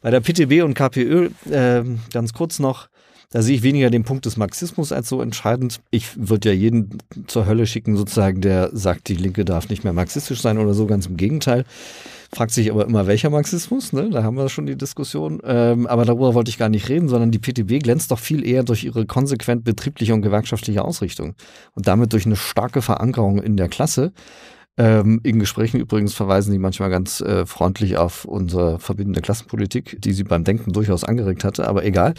Bei 0.00 0.10
der 0.10 0.20
PTB 0.20 0.64
und 0.64 0.74
KPÖ, 0.74 1.30
äh, 1.50 1.84
ganz 2.12 2.32
kurz 2.32 2.58
noch, 2.58 2.88
da 3.30 3.40
sehe 3.40 3.56
ich 3.56 3.62
weniger 3.62 3.88
den 3.88 4.04
Punkt 4.04 4.26
des 4.26 4.36
Marxismus 4.36 4.92
als 4.92 5.08
so 5.08 5.22
entscheidend. 5.22 5.80
Ich 5.90 6.28
würde 6.28 6.50
ja 6.50 6.54
jeden 6.54 6.98
zur 7.26 7.46
Hölle 7.46 7.66
schicken, 7.66 7.96
sozusagen, 7.96 8.42
der 8.42 8.70
sagt, 8.76 9.08
die 9.08 9.14
Linke 9.14 9.46
darf 9.46 9.70
nicht 9.70 9.84
mehr 9.84 9.94
marxistisch 9.94 10.42
sein 10.42 10.58
oder 10.58 10.74
so, 10.74 10.86
ganz 10.86 11.06
im 11.06 11.16
Gegenteil. 11.16 11.64
Fragt 12.34 12.52
sich 12.52 12.70
aber 12.70 12.86
immer, 12.86 13.06
welcher 13.06 13.28
Marxismus, 13.28 13.92
ne? 13.92 14.08
Da 14.08 14.22
haben 14.22 14.36
wir 14.38 14.48
schon 14.48 14.64
die 14.64 14.76
Diskussion. 14.76 15.42
Ähm, 15.44 15.86
aber 15.86 16.06
darüber 16.06 16.32
wollte 16.32 16.48
ich 16.48 16.56
gar 16.56 16.70
nicht 16.70 16.88
reden, 16.88 17.08
sondern 17.08 17.30
die 17.30 17.38
PTB 17.38 17.82
glänzt 17.82 18.10
doch 18.10 18.18
viel 18.18 18.46
eher 18.46 18.62
durch 18.62 18.84
ihre 18.84 19.04
konsequent 19.04 19.64
betriebliche 19.64 20.14
und 20.14 20.22
gewerkschaftliche 20.22 20.82
Ausrichtung 20.82 21.34
und 21.74 21.86
damit 21.86 22.14
durch 22.14 22.24
eine 22.24 22.36
starke 22.36 22.80
Verankerung 22.80 23.42
in 23.42 23.58
der 23.58 23.68
Klasse. 23.68 24.12
Ähm, 24.78 25.20
in 25.22 25.38
Gesprächen 25.40 25.78
übrigens 25.78 26.14
verweisen 26.14 26.52
die 26.52 26.58
manchmal 26.58 26.88
ganz 26.88 27.20
äh, 27.20 27.44
freundlich 27.44 27.98
auf 27.98 28.24
unsere 28.24 28.78
verbindende 28.78 29.20
Klassenpolitik, 29.20 30.00
die 30.00 30.14
sie 30.14 30.24
beim 30.24 30.44
Denken 30.44 30.72
durchaus 30.72 31.04
angeregt 31.04 31.44
hatte, 31.44 31.68
aber 31.68 31.84
egal. 31.84 32.14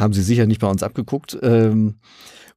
Haben 0.00 0.14
sie 0.14 0.22
sicher 0.22 0.46
nicht 0.46 0.60
bei 0.60 0.68
uns 0.68 0.82
abgeguckt. 0.82 1.38
Ähm, 1.42 2.00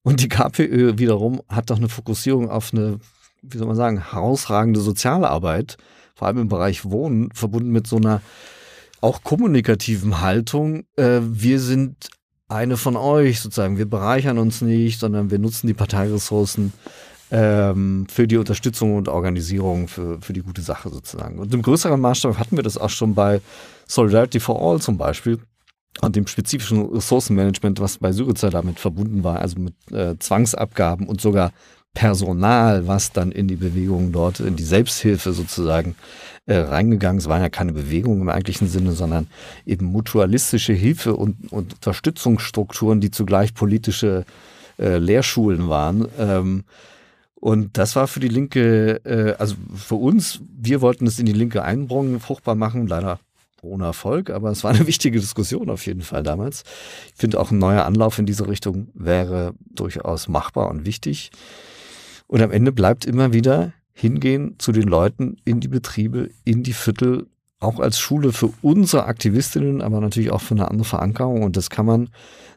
und 0.01 0.23
die 0.23 0.29
KPÖ 0.29 0.97
wiederum 0.97 1.43
hat 1.47 1.69
doch 1.69 1.77
eine 1.77 1.89
Fokussierung 1.89 2.49
auf 2.49 2.73
eine, 2.73 2.97
wie 3.43 3.59
soll 3.59 3.67
man 3.67 3.75
sagen, 3.75 4.11
herausragende 4.11 4.79
soziale 4.79 5.29
Arbeit 5.29 5.77
vor 6.21 6.27
allem 6.27 6.37
im 6.37 6.49
Bereich 6.49 6.85
Wohnen, 6.85 7.31
verbunden 7.33 7.71
mit 7.71 7.87
so 7.87 7.95
einer 7.95 8.21
auch 9.01 9.23
kommunikativen 9.23 10.21
Haltung. 10.21 10.83
Äh, 10.95 11.21
wir 11.23 11.59
sind 11.59 12.11
eine 12.47 12.77
von 12.77 12.95
euch 12.95 13.39
sozusagen. 13.39 13.79
Wir 13.79 13.89
bereichern 13.89 14.37
uns 14.37 14.61
nicht, 14.61 14.99
sondern 14.99 15.31
wir 15.31 15.39
nutzen 15.39 15.65
die 15.65 15.73
Parteiressourcen 15.73 16.73
ähm, 17.31 18.05
für 18.07 18.27
die 18.27 18.37
Unterstützung 18.37 18.97
und 18.97 19.09
Organisierung, 19.09 19.87
für, 19.87 20.21
für 20.21 20.33
die 20.33 20.43
gute 20.43 20.61
Sache 20.61 20.89
sozusagen. 20.89 21.39
Und 21.39 21.51
im 21.55 21.63
größeren 21.63 21.99
Maßstab 21.99 22.37
hatten 22.37 22.55
wir 22.55 22.63
das 22.63 22.77
auch 22.77 22.91
schon 22.91 23.15
bei 23.15 23.41
Solidarity 23.87 24.39
for 24.39 24.61
All 24.61 24.79
zum 24.79 24.99
Beispiel 24.99 25.39
und 26.01 26.15
dem 26.15 26.27
spezifischen 26.27 26.85
Ressourcenmanagement, 26.85 27.79
was 27.79 27.97
bei 27.97 28.11
Syriza 28.11 28.51
damit 28.51 28.79
verbunden 28.79 29.23
war, 29.23 29.39
also 29.39 29.59
mit 29.59 29.73
äh, 29.91 30.19
Zwangsabgaben 30.19 31.07
und 31.07 31.19
sogar 31.19 31.51
Personal, 31.93 32.87
was 32.87 33.11
dann 33.11 33.31
in 33.31 33.47
die 33.47 33.57
Bewegung 33.57 34.11
dort, 34.11 34.39
in 34.39 34.55
die 34.55 34.63
Selbsthilfe 34.63 35.33
sozusagen 35.33 35.95
äh, 36.45 36.55
reingegangen 36.55 37.19
ist, 37.19 37.27
waren 37.27 37.41
ja 37.41 37.49
keine 37.49 37.73
Bewegungen 37.73 38.21
im 38.21 38.29
eigentlichen 38.29 38.67
Sinne, 38.67 38.93
sondern 38.93 39.27
eben 39.65 39.85
mutualistische 39.85 40.73
Hilfe 40.73 41.15
und, 41.15 41.51
und 41.51 41.73
Unterstützungsstrukturen, 41.73 43.01
die 43.01 43.11
zugleich 43.11 43.53
politische 43.53 44.25
äh, 44.79 44.97
Lehrschulen 44.97 45.69
waren. 45.69 46.07
Ähm, 46.17 46.63
und 47.35 47.77
das 47.77 47.95
war 47.95 48.07
für 48.07 48.19
die 48.19 48.27
Linke, 48.27 49.01
äh, 49.03 49.33
also 49.37 49.55
für 49.75 49.95
uns, 49.95 50.39
wir 50.47 50.81
wollten 50.81 51.07
es 51.07 51.19
in 51.19 51.25
die 51.25 51.33
Linke 51.33 51.63
einbringen, 51.63 52.19
fruchtbar 52.19 52.55
machen, 52.55 52.87
leider 52.87 53.19
ohne 53.63 53.85
Erfolg, 53.85 54.29
aber 54.29 54.51
es 54.51 54.63
war 54.63 54.71
eine 54.71 54.87
wichtige 54.87 55.19
Diskussion 55.19 55.69
auf 55.69 55.85
jeden 55.85 56.01
Fall 56.01 56.23
damals. 56.23 56.63
Ich 57.13 57.19
finde 57.19 57.39
auch 57.39 57.51
ein 57.51 57.57
neuer 57.57 57.85
Anlauf 57.85 58.17
in 58.19 58.25
diese 58.25 58.47
Richtung 58.47 58.87
wäre 58.93 59.53
durchaus 59.69 60.27
machbar 60.27 60.69
und 60.69 60.85
wichtig. 60.85 61.31
Und 62.31 62.41
am 62.41 62.51
Ende 62.51 62.71
bleibt 62.71 63.03
immer 63.03 63.33
wieder 63.33 63.73
hingehen 63.91 64.55
zu 64.57 64.71
den 64.71 64.87
Leuten 64.87 65.35
in 65.43 65.59
die 65.59 65.67
Betriebe, 65.67 66.29
in 66.45 66.63
die 66.63 66.71
Viertel, 66.71 67.27
auch 67.59 67.81
als 67.81 67.99
Schule 67.99 68.31
für 68.31 68.53
unsere 68.61 69.03
Aktivistinnen, 69.03 69.81
aber 69.81 69.99
natürlich 69.99 70.31
auch 70.31 70.39
für 70.39 70.53
eine 70.55 70.71
andere 70.71 70.85
Verankerung. 70.85 71.43
Und 71.43 71.57
das 71.57 71.69
kann 71.69 71.85
man 71.85 72.09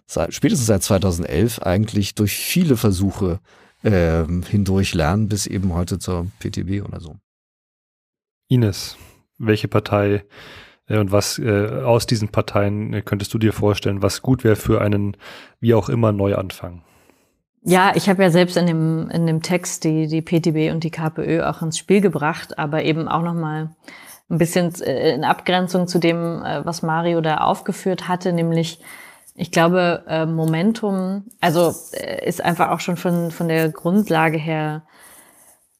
seit, 0.06 0.32
spätestens 0.32 0.68
seit 0.68 0.84
2011 0.84 1.58
eigentlich 1.58 2.14
durch 2.14 2.36
viele 2.36 2.76
Versuche 2.76 3.40
äh, 3.82 4.22
hindurch 4.48 4.94
lernen, 4.94 5.28
bis 5.28 5.48
eben 5.48 5.74
heute 5.74 5.98
zur 5.98 6.28
PTB 6.38 6.86
oder 6.86 7.00
so. 7.00 7.16
Ines, 8.46 8.96
welche 9.38 9.66
Partei 9.66 10.24
äh, 10.86 10.98
und 10.98 11.10
was 11.10 11.36
äh, 11.40 11.82
aus 11.82 12.06
diesen 12.06 12.28
Parteien 12.28 12.94
äh, 12.94 13.02
könntest 13.02 13.34
du 13.34 13.38
dir 13.38 13.52
vorstellen, 13.52 14.02
was 14.02 14.22
gut 14.22 14.44
wäre 14.44 14.54
für 14.54 14.80
einen 14.80 15.16
wie 15.58 15.74
auch 15.74 15.88
immer 15.88 16.12
Neuanfang? 16.12 16.84
Ja, 17.66 17.92
ich 17.94 18.10
habe 18.10 18.22
ja 18.22 18.30
selbst 18.30 18.58
in 18.58 18.66
dem, 18.66 19.08
in 19.08 19.26
dem 19.26 19.40
Text 19.40 19.84
die, 19.84 20.06
die 20.06 20.20
PTB 20.20 20.70
und 20.70 20.84
die 20.84 20.90
KPÖ 20.90 21.44
auch 21.44 21.62
ins 21.62 21.78
Spiel 21.78 22.02
gebracht, 22.02 22.58
aber 22.58 22.84
eben 22.84 23.08
auch 23.08 23.22
nochmal 23.22 23.70
ein 24.28 24.36
bisschen 24.38 24.74
äh, 24.82 25.14
in 25.14 25.24
Abgrenzung 25.24 25.88
zu 25.88 25.98
dem, 25.98 26.44
äh, 26.44 26.64
was 26.66 26.82
Mario 26.82 27.22
da 27.22 27.38
aufgeführt 27.38 28.06
hatte, 28.06 28.34
nämlich 28.34 28.80
ich 29.34 29.50
glaube, 29.50 30.04
äh, 30.06 30.26
Momentum, 30.26 31.24
also 31.40 31.74
ist 32.22 32.40
einfach 32.44 32.70
auch 32.70 32.78
schon 32.78 32.96
von, 32.96 33.32
von 33.32 33.48
der 33.48 33.68
Grundlage 33.70 34.38
her 34.38 34.84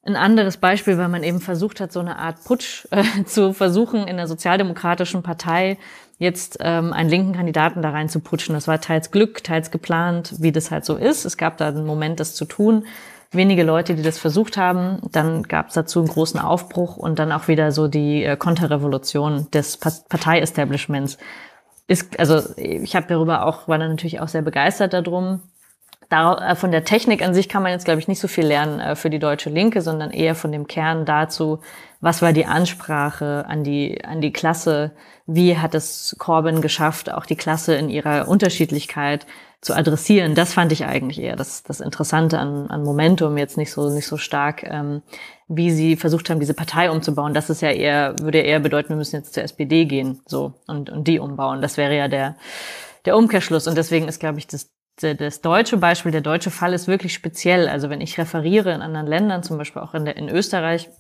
ein 0.07 0.17
anderes 0.17 0.57
Beispiel, 0.57 0.99
weil 0.99 1.09
man 1.09 1.23
eben 1.23 1.41
versucht 1.41 1.81
hat, 1.81 1.93
so 1.93 2.01
eine 2.01 2.19
Art 2.19 2.45
Putsch 2.45 2.87
äh, 2.91 3.05
zu 3.27 3.53
versuchen 3.53 4.07
in 4.07 4.17
der 4.17 4.27
sozialdemokratischen 4.27 5.23
Partei 5.23 5.79
jetzt 6.19 6.59
ähm, 6.61 6.93
einen 6.93 7.11
linken 7.11 7.33
Kandidaten 7.33 7.83
da 7.83 7.91
rein 7.91 8.09
zu 8.09 8.21
putschen. 8.21 8.55
Das 8.55 8.69
war 8.69 8.81
teils 8.81 9.11
Glück, 9.11 9.43
teils 9.43 9.71
geplant, 9.71 10.35
wie 10.39 10.53
das 10.53 10.71
halt 10.71 10.85
so 10.85 10.97
ist. 10.97 11.25
Es 11.25 11.37
gab 11.37 11.57
da 11.59 11.69
einen 11.69 11.87
Moment, 11.87 12.21
das 12.21 12.35
zu 12.35 12.45
tun. 12.45 12.87
Wenige 13.33 13.65
Leute, 13.65 13.97
die 13.97 14.03
das 14.03 14.19
versucht 14.19 14.57
haben. 14.57 15.01
Dann 15.11 15.43
gab 15.43 15.69
es 15.69 15.75
dazu 15.75 15.99
einen 15.99 16.09
großen 16.09 16.39
Aufbruch 16.39 16.97
und 16.97 17.19
dann 17.19 17.33
auch 17.33 17.49
wieder 17.49 17.73
so 17.73 17.89
die 17.89 18.23
äh, 18.23 18.37
Konterrevolution 18.37 19.49
des 19.53 19.77
Partei-Establishments. 19.77 21.19
Ist, 21.87 22.19
also 22.19 22.41
ich 22.57 22.95
habe 22.95 23.07
darüber 23.09 23.45
auch, 23.45 23.67
war 23.67 23.79
dann 23.79 23.91
natürlich 23.91 24.21
auch 24.21 24.29
sehr 24.29 24.43
begeistert 24.43 24.93
darum. 24.93 25.41
da, 26.09 26.53
äh, 26.53 26.55
von 26.55 26.71
der 26.71 26.85
Technik 26.85 27.23
an 27.23 27.35
sich 27.35 27.49
kann 27.49 27.63
man 27.63 27.73
jetzt, 27.73 27.85
glaube 27.85 28.01
ich, 28.01 28.09
nicht 28.09 28.21
so 28.21 28.29
viel 28.29 28.47
lernen 28.47 28.79
äh, 28.79 28.95
für 28.95 29.11
die 29.11 29.19
deutsche 29.19 29.51
Linke, 29.51 29.83
sondern 29.83 30.11
eher 30.13 30.35
von 30.35 30.53
dem 30.53 30.67
Kern 30.69 31.05
dazu, 31.05 31.61
was 32.05 32.21
war 32.21 32.35
die 32.35 32.45
Ansprache 32.45 33.47
an 33.49 33.65
die, 33.65 34.05
an 34.05 34.21
die 34.21 34.31
Klasse, 34.31 34.93
wie 35.27 35.57
hat 35.57 35.75
es 35.75 36.15
Corbyn 36.19 36.61
geschafft, 36.61 37.11
auch 37.11 37.25
die 37.25 37.35
Klasse 37.35 37.77
in 37.77 37.89
ihrer 37.89 38.29
Unterschiedlichkeit 38.29 39.25
zu 39.63 39.75
adressieren. 39.75 40.35
Das 40.35 40.53
fand 40.53 40.71
ich 40.73 40.85
eigentlich 40.85 41.19
eher 41.19 41.35
das, 41.35 41.63
das 41.63 41.81
Interessante 41.81 42.39
an, 42.39 42.67
an 42.67 42.83
Momentum, 42.85 43.39
jetzt 43.39 43.57
nicht 43.57 43.73
so, 43.73 43.89
nicht 43.89 44.07
so 44.07 44.19
stark, 44.19 44.65
ähm, 44.65 45.01
wie 45.49 45.71
sie 45.71 45.97
versucht 45.97 46.29
haben, 46.29 46.41
diese 46.41 46.53
Partei 46.53 46.91
umzubauen. 46.91 47.33
Das 47.33 47.49
ist 47.49 47.63
ja 47.63 47.71
eher, 47.71 48.17
würde 48.21 48.41
eher 48.41 48.61
bedeuten, 48.61 48.91
wir 48.91 48.97
müssen 48.97 49.17
jetzt 49.17 49.33
zur 49.33 49.43
SPD 49.43 49.87
gehen, 49.87 50.21
so, 50.27 50.53
und, 50.67 50.91
und 50.91 51.09
die 51.09 51.19
umbauen. 51.19 51.63
Das 51.63 51.79
wäre 51.79 51.97
ja 51.97 52.09
der, 52.09 52.37
der 53.07 53.17
Umkehrschluss. 53.17 53.67
Und 53.67 53.79
deswegen 53.79 54.09
ist, 54.09 54.21
glaube 54.21 54.39
ich, 54.39 54.47
das, 54.47 54.69
das 55.01 55.41
deutsche 55.41 55.79
Beispiel, 55.79 56.13
der 56.13 56.21
deutsche 56.21 56.51
Fall 56.51 56.75
ist 56.75 56.87
wirklich 56.87 57.15
speziell. 57.15 57.67
Also 57.67 57.89
wenn 57.89 58.03
ich 58.03 58.19
referiere 58.19 58.75
in 58.75 58.83
anderen 58.83 59.07
Ländern, 59.07 59.43
zum 59.43 59.57
Beispiel 59.57 59.81
auch 59.81 59.95
in, 59.95 60.05
der, 60.05 60.19
in 60.19 60.29
Österreich, 60.29 60.91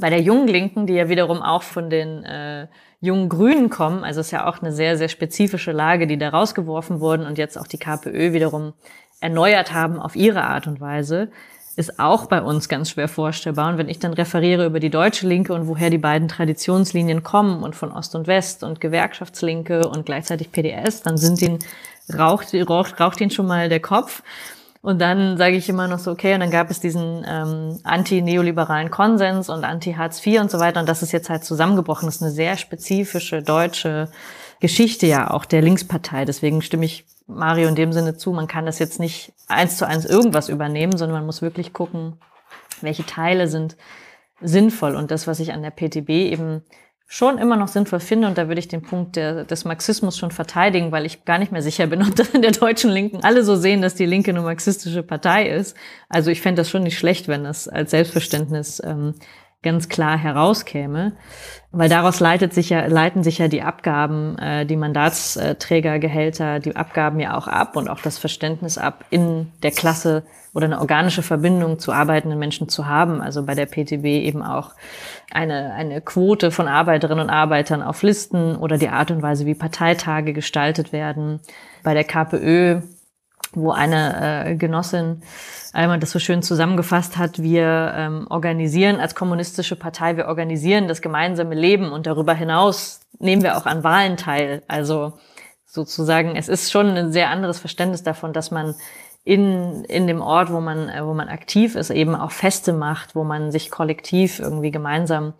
bei 0.00 0.10
der 0.10 0.20
jungen 0.20 0.48
Linken, 0.48 0.86
die 0.86 0.94
ja 0.94 1.08
wiederum 1.08 1.42
auch 1.42 1.62
von 1.62 1.90
den 1.90 2.24
äh, 2.24 2.66
jungen 3.00 3.28
Grünen 3.28 3.70
kommen, 3.70 4.04
also 4.04 4.20
ist 4.20 4.30
ja 4.30 4.46
auch 4.48 4.60
eine 4.60 4.72
sehr, 4.72 4.96
sehr 4.96 5.08
spezifische 5.08 5.72
Lage, 5.72 6.06
die 6.06 6.18
da 6.18 6.30
rausgeworfen 6.30 7.00
wurden 7.00 7.26
und 7.26 7.38
jetzt 7.38 7.58
auch 7.58 7.66
die 7.66 7.78
KPÖ 7.78 8.32
wiederum 8.32 8.72
erneuert 9.20 9.72
haben 9.72 9.98
auf 9.98 10.16
ihre 10.16 10.44
Art 10.44 10.66
und 10.66 10.80
Weise, 10.80 11.30
ist 11.76 12.00
auch 12.00 12.26
bei 12.26 12.42
uns 12.42 12.68
ganz 12.68 12.90
schwer 12.90 13.06
vorstellbar. 13.06 13.70
Und 13.70 13.78
wenn 13.78 13.88
ich 13.88 14.00
dann 14.00 14.12
referiere 14.12 14.66
über 14.66 14.80
die 14.80 14.90
deutsche 14.90 15.28
Linke 15.28 15.54
und 15.54 15.68
woher 15.68 15.90
die 15.90 15.98
beiden 15.98 16.26
Traditionslinien 16.26 17.22
kommen 17.22 17.62
und 17.62 17.76
von 17.76 17.92
Ost 17.92 18.16
und 18.16 18.26
West 18.26 18.64
und 18.64 18.80
Gewerkschaftslinke 18.80 19.88
und 19.88 20.04
gleichzeitig 20.04 20.50
PDS, 20.50 21.02
dann 21.02 21.16
sind 21.16 21.40
ihnen, 21.40 21.60
raucht, 22.12 22.52
raucht, 22.52 22.98
raucht 22.98 23.20
ihnen 23.20 23.30
schon 23.30 23.46
mal 23.46 23.68
der 23.68 23.78
Kopf. 23.78 24.22
Und 24.80 25.00
dann 25.00 25.36
sage 25.36 25.56
ich 25.56 25.68
immer 25.68 25.88
noch 25.88 25.98
so, 25.98 26.12
okay, 26.12 26.34
und 26.34 26.40
dann 26.40 26.50
gab 26.50 26.70
es 26.70 26.80
diesen 26.80 27.24
ähm, 27.26 27.80
anti-neoliberalen 27.82 28.90
Konsens 28.90 29.48
und 29.48 29.64
anti-Hartz 29.64 30.24
IV 30.24 30.40
und 30.40 30.50
so 30.50 30.60
weiter. 30.60 30.80
Und 30.80 30.88
das 30.88 31.02
ist 31.02 31.12
jetzt 31.12 31.30
halt 31.30 31.44
zusammengebrochen. 31.44 32.06
Das 32.06 32.16
ist 32.16 32.22
eine 32.22 32.30
sehr 32.30 32.56
spezifische 32.56 33.42
deutsche 33.42 34.08
Geschichte 34.60 35.06
ja 35.06 35.30
auch 35.30 35.44
der 35.44 35.62
Linkspartei. 35.62 36.24
Deswegen 36.24 36.62
stimme 36.62 36.84
ich 36.84 37.06
Mario 37.26 37.68
in 37.68 37.74
dem 37.74 37.92
Sinne 37.92 38.16
zu, 38.16 38.32
man 38.32 38.46
kann 38.46 38.66
das 38.66 38.78
jetzt 38.78 39.00
nicht 39.00 39.32
eins 39.48 39.76
zu 39.76 39.86
eins 39.86 40.04
irgendwas 40.04 40.48
übernehmen, 40.48 40.96
sondern 40.96 41.18
man 41.18 41.26
muss 41.26 41.42
wirklich 41.42 41.72
gucken, 41.72 42.16
welche 42.80 43.04
Teile 43.04 43.48
sind 43.48 43.76
sinnvoll. 44.40 44.94
Und 44.94 45.10
das, 45.10 45.26
was 45.26 45.40
ich 45.40 45.52
an 45.52 45.62
der 45.62 45.70
PTB 45.70 46.08
eben 46.08 46.62
schon 47.10 47.38
immer 47.38 47.56
noch 47.56 47.68
sinnvoll 47.68 48.00
finde. 48.00 48.28
Und 48.28 48.36
da 48.36 48.48
würde 48.48 48.60
ich 48.60 48.68
den 48.68 48.82
Punkt 48.82 49.16
der, 49.16 49.44
des 49.44 49.64
Marxismus 49.64 50.18
schon 50.18 50.30
verteidigen, 50.30 50.92
weil 50.92 51.06
ich 51.06 51.24
gar 51.24 51.38
nicht 51.38 51.50
mehr 51.50 51.62
sicher 51.62 51.86
bin, 51.86 52.02
ob 52.02 52.14
das 52.16 52.28
in 52.28 52.42
der 52.42 52.52
deutschen 52.52 52.90
Linken 52.90 53.24
alle 53.24 53.42
so 53.42 53.56
sehen, 53.56 53.80
dass 53.80 53.94
die 53.94 54.06
Linke 54.06 54.30
eine 54.30 54.42
marxistische 54.42 55.02
Partei 55.02 55.48
ist. 55.48 55.74
Also 56.10 56.30
ich 56.30 56.42
fände 56.42 56.60
das 56.60 56.70
schon 56.70 56.82
nicht 56.82 56.98
schlecht, 56.98 57.26
wenn 57.26 57.44
das 57.44 57.66
als 57.66 57.92
Selbstverständnis 57.92 58.82
ähm, 58.84 59.14
ganz 59.62 59.88
klar 59.88 60.18
herauskäme, 60.18 61.14
weil 61.72 61.88
daraus 61.88 62.20
leitet 62.20 62.52
sich 62.54 62.68
ja, 62.68 62.86
leiten 62.86 63.24
sich 63.24 63.38
ja 63.38 63.48
die 63.48 63.62
Abgaben, 63.62 64.38
äh, 64.38 64.66
die 64.66 64.76
Mandatsträgergehälter, 64.76 66.60
die 66.60 66.76
Abgaben 66.76 67.18
ja 67.20 67.36
auch 67.36 67.48
ab 67.48 67.74
und 67.74 67.88
auch 67.88 68.00
das 68.00 68.18
Verständnis 68.18 68.78
ab, 68.78 69.04
in 69.10 69.50
der 69.62 69.72
Klasse 69.72 70.24
oder 70.58 70.66
eine 70.66 70.80
organische 70.80 71.22
Verbindung 71.22 71.78
zu 71.78 71.92
arbeitenden 71.92 72.36
Menschen 72.36 72.68
zu 72.68 72.88
haben. 72.88 73.20
Also 73.20 73.44
bei 73.44 73.54
der 73.54 73.66
PTB 73.66 74.04
eben 74.06 74.42
auch 74.42 74.72
eine, 75.30 75.72
eine 75.72 76.00
Quote 76.00 76.50
von 76.50 76.66
Arbeiterinnen 76.66 77.26
und 77.26 77.30
Arbeitern 77.30 77.80
auf 77.80 78.02
Listen 78.02 78.56
oder 78.56 78.76
die 78.76 78.88
Art 78.88 79.12
und 79.12 79.22
Weise, 79.22 79.46
wie 79.46 79.54
Parteitage 79.54 80.32
gestaltet 80.32 80.92
werden. 80.92 81.38
Bei 81.84 81.94
der 81.94 82.02
KPÖ, 82.02 82.80
wo 83.52 83.70
eine 83.70 84.46
äh, 84.48 84.56
Genossin 84.56 85.22
einmal 85.72 86.00
das 86.00 86.10
so 86.10 86.18
schön 86.18 86.42
zusammengefasst 86.42 87.18
hat, 87.18 87.40
wir 87.40 87.92
ähm, 87.94 88.26
organisieren 88.28 88.98
als 88.98 89.14
kommunistische 89.14 89.76
Partei, 89.76 90.16
wir 90.16 90.26
organisieren 90.26 90.88
das 90.88 91.02
gemeinsame 91.02 91.54
Leben 91.54 91.92
und 91.92 92.08
darüber 92.08 92.34
hinaus 92.34 92.98
nehmen 93.20 93.44
wir 93.44 93.58
auch 93.58 93.66
an 93.66 93.84
Wahlen 93.84 94.16
teil. 94.16 94.64
Also 94.66 95.12
sozusagen, 95.66 96.34
es 96.34 96.48
ist 96.48 96.72
schon 96.72 96.88
ein 96.88 97.12
sehr 97.12 97.30
anderes 97.30 97.60
Verständnis 97.60 98.02
davon, 98.02 98.32
dass 98.32 98.50
man 98.50 98.74
in, 99.28 99.84
in 99.84 100.06
dem 100.06 100.22
Ort, 100.22 100.50
wo 100.50 100.58
man, 100.58 100.88
äh, 100.88 101.04
wo 101.04 101.12
man 101.12 101.28
aktiv 101.28 101.74
ist, 101.74 101.90
eben 101.90 102.14
auch 102.14 102.30
Feste 102.30 102.72
macht, 102.72 103.14
wo 103.14 103.24
man 103.24 103.52
sich 103.52 103.70
kollektiv 103.70 104.38
irgendwie 104.40 104.70
gemeinsam 104.70 105.34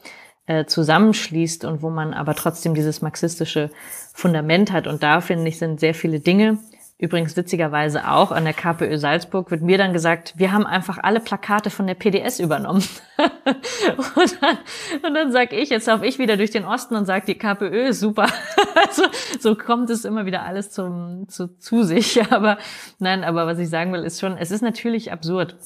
äh, 0.46 0.66
zusammenschließt 0.66 1.64
und 1.64 1.80
wo 1.80 1.88
man 1.88 2.12
aber 2.12 2.34
trotzdem 2.34 2.74
dieses 2.74 3.00
marxistische 3.00 3.70
Fundament 4.12 4.72
hat. 4.72 4.86
Und 4.86 5.02
da 5.02 5.22
finde 5.22 5.48
ich, 5.48 5.58
sind 5.58 5.80
sehr 5.80 5.94
viele 5.94 6.20
Dinge, 6.20 6.58
Übrigens 7.00 7.36
witzigerweise 7.36 8.08
auch 8.10 8.32
an 8.32 8.44
der 8.44 8.54
KPÖ 8.54 8.98
Salzburg 8.98 9.52
wird 9.52 9.62
mir 9.62 9.78
dann 9.78 9.92
gesagt, 9.92 10.34
wir 10.36 10.50
haben 10.50 10.66
einfach 10.66 10.98
alle 11.00 11.20
Plakate 11.20 11.70
von 11.70 11.86
der 11.86 11.94
PDS 11.94 12.40
übernommen. 12.40 12.82
und 14.16 14.42
dann, 14.42 14.58
und 15.06 15.14
dann 15.14 15.30
sage 15.30 15.54
ich, 15.54 15.70
jetzt 15.70 15.86
laufe 15.86 16.04
ich 16.04 16.18
wieder 16.18 16.36
durch 16.36 16.50
den 16.50 16.64
Osten 16.64 16.96
und 16.96 17.06
sage, 17.06 17.24
die 17.26 17.36
KPÖ 17.38 17.90
ist 17.90 18.00
super. 18.00 18.26
also, 18.74 19.04
so 19.38 19.54
kommt 19.54 19.90
es 19.90 20.04
immer 20.04 20.26
wieder 20.26 20.42
alles 20.42 20.72
zum, 20.72 21.28
zu, 21.28 21.56
zu 21.60 21.84
sich. 21.84 22.20
Aber 22.32 22.58
nein, 22.98 23.22
aber 23.22 23.46
was 23.46 23.60
ich 23.60 23.68
sagen 23.68 23.92
will, 23.92 24.02
ist 24.02 24.18
schon, 24.18 24.36
es 24.36 24.50
ist 24.50 24.62
natürlich 24.62 25.12
absurd. 25.12 25.56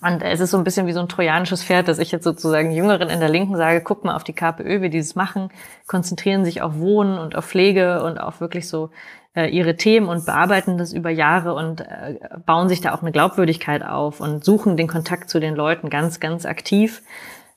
Und 0.00 0.22
es 0.22 0.40
ist 0.40 0.50
so 0.50 0.58
ein 0.58 0.64
bisschen 0.64 0.86
wie 0.86 0.92
so 0.92 1.00
ein 1.00 1.08
trojanisches 1.08 1.64
Pferd, 1.64 1.88
dass 1.88 1.98
ich 1.98 2.12
jetzt 2.12 2.24
sozusagen 2.24 2.70
Jüngeren 2.70 3.08
in 3.08 3.20
der 3.20 3.28
Linken 3.28 3.56
sage, 3.56 3.82
guck 3.82 4.04
mal 4.04 4.14
auf 4.14 4.24
die 4.24 4.34
KPÖ, 4.34 4.80
wie 4.80 4.90
die 4.90 4.98
das 4.98 5.14
machen, 5.14 5.50
konzentrieren 5.86 6.44
sich 6.44 6.62
auf 6.62 6.78
Wohnen 6.78 7.18
und 7.18 7.34
auf 7.34 7.46
Pflege 7.46 8.02
und 8.02 8.18
auf 8.18 8.40
wirklich 8.40 8.68
so 8.68 8.90
äh, 9.36 9.48
ihre 9.48 9.76
Themen 9.76 10.08
und 10.08 10.24
bearbeiten 10.24 10.78
das 10.78 10.92
über 10.92 11.10
Jahre 11.10 11.54
und 11.54 11.82
äh, 11.82 12.18
bauen 12.44 12.68
sich 12.68 12.80
da 12.80 12.94
auch 12.94 13.02
eine 13.02 13.12
Glaubwürdigkeit 13.12 13.84
auf 13.84 14.20
und 14.20 14.44
suchen 14.44 14.76
den 14.76 14.88
Kontakt 14.88 15.30
zu 15.30 15.38
den 15.38 15.54
Leuten 15.54 15.90
ganz, 15.90 16.18
ganz 16.18 16.46
aktiv. 16.46 17.02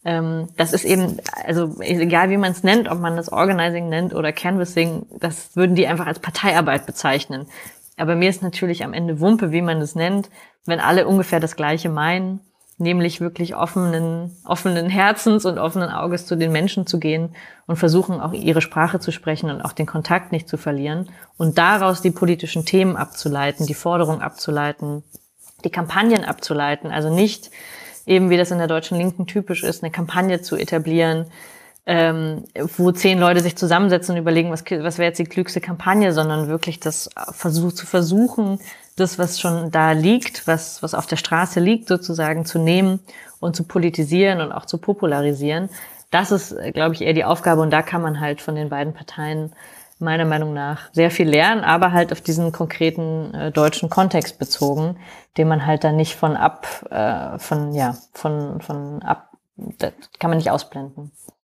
Ähm, 0.05 0.49
das 0.57 0.73
ist 0.73 0.83
eben, 0.83 1.17
also 1.45 1.77
egal 1.79 2.29
wie 2.29 2.37
man 2.37 2.51
es 2.51 2.63
nennt, 2.63 2.89
ob 2.89 2.99
man 2.99 3.15
das 3.15 3.31
Organizing 3.31 3.89
nennt 3.89 4.13
oder 4.13 4.31
Canvassing, 4.31 5.05
das 5.19 5.55
würden 5.55 5.75
die 5.75 5.87
einfach 5.87 6.07
als 6.07 6.19
Parteiarbeit 6.19 6.85
bezeichnen. 6.85 7.47
Aber 7.97 8.15
mir 8.15 8.29
ist 8.29 8.43
natürlich 8.43 8.83
am 8.83 8.93
Ende 8.93 9.19
Wumpe, 9.19 9.51
wie 9.51 9.61
man 9.61 9.81
es 9.81 9.95
nennt, 9.95 10.29
wenn 10.65 10.79
alle 10.79 11.07
ungefähr 11.07 11.39
das 11.39 11.55
Gleiche 11.55 11.89
meinen 11.89 12.41
nämlich 12.79 13.19
wirklich 13.19 13.55
offenen, 13.55 14.35
offenen 14.45 14.89
Herzens 14.89 15.45
und 15.45 15.57
offenen 15.57 15.89
Auges 15.89 16.25
zu 16.25 16.35
den 16.35 16.51
Menschen 16.51 16.87
zu 16.87 16.99
gehen 16.99 17.35
und 17.67 17.75
versuchen 17.75 18.21
auch 18.21 18.33
ihre 18.33 18.61
Sprache 18.61 18.99
zu 18.99 19.11
sprechen 19.11 19.49
und 19.49 19.61
auch 19.61 19.73
den 19.73 19.85
Kontakt 19.85 20.31
nicht 20.31 20.47
zu 20.47 20.57
verlieren 20.57 21.09
und 21.37 21.57
daraus 21.57 22.01
die 22.01 22.11
politischen 22.11 22.65
Themen 22.65 22.95
abzuleiten, 22.95 23.65
die 23.65 23.73
Forderung 23.73 24.21
abzuleiten, 24.21 25.03
die 25.63 25.69
Kampagnen 25.69 26.23
abzuleiten, 26.23 26.89
also 26.89 27.13
nicht 27.13 27.51
eben 28.05 28.29
wie 28.29 28.37
das 28.37 28.51
in 28.51 28.57
der 28.57 28.67
deutschen 28.67 28.97
Linken 28.97 29.27
typisch 29.27 29.63
ist, 29.63 29.83
eine 29.83 29.91
Kampagne 29.91 30.41
zu 30.41 30.55
etablieren, 30.55 31.25
ähm, 31.85 32.45
wo 32.77 32.91
zehn 32.91 33.19
Leute 33.19 33.41
sich 33.41 33.55
zusammensetzen 33.55 34.15
und 34.15 34.21
überlegen, 34.21 34.51
was, 34.51 34.63
was 34.63 34.97
wäre 34.97 35.09
jetzt 35.09 35.19
die 35.19 35.25
klügste 35.25 35.59
Kampagne, 35.59 36.13
sondern 36.13 36.47
wirklich 36.47 36.79
das 36.79 37.09
versuch, 37.31 37.73
zu 37.73 37.85
versuchen, 37.85 38.59
das, 38.99 39.19
was 39.19 39.39
schon 39.39 39.71
da 39.71 39.91
liegt, 39.91 40.47
was, 40.47 40.83
was 40.83 40.93
auf 40.93 41.07
der 41.07 41.17
Straße 41.17 41.59
liegt, 41.59 41.87
sozusagen 41.87 42.45
zu 42.45 42.59
nehmen 42.59 42.99
und 43.39 43.55
zu 43.55 43.63
politisieren 43.63 44.41
und 44.41 44.51
auch 44.51 44.65
zu 44.65 44.77
popularisieren. 44.77 45.69
Das 46.11 46.31
ist, 46.31 46.55
glaube 46.73 46.95
ich, 46.95 47.01
eher 47.01 47.13
die 47.13 47.25
Aufgabe 47.25 47.61
und 47.61 47.71
da 47.71 47.81
kann 47.81 48.01
man 48.01 48.19
halt 48.19 48.41
von 48.41 48.55
den 48.55 48.69
beiden 48.69 48.93
Parteien 48.93 49.53
meiner 49.99 50.25
Meinung 50.25 50.53
nach 50.53 50.91
sehr 50.93 51.11
viel 51.11 51.29
lernen, 51.29 51.63
aber 51.63 51.91
halt 51.91 52.11
auf 52.11 52.21
diesen 52.21 52.51
konkreten 52.51 53.33
äh, 53.33 53.51
deutschen 53.51 53.89
Kontext 53.89 54.39
bezogen, 54.39 54.97
den 55.37 55.47
man 55.47 55.65
halt 55.65 55.83
dann 55.83 55.97
nicht 55.97 56.15
von 56.15 56.37
ab, 56.37 56.67
äh, 56.89 57.37
von, 57.37 57.73
ja, 57.73 57.97
von, 58.13 58.61
von 58.61 59.01
ab, 59.01 59.33
das 59.57 59.93
kann 60.19 60.29
man 60.29 60.37
nicht 60.37 60.51
ausblenden. 60.51 61.11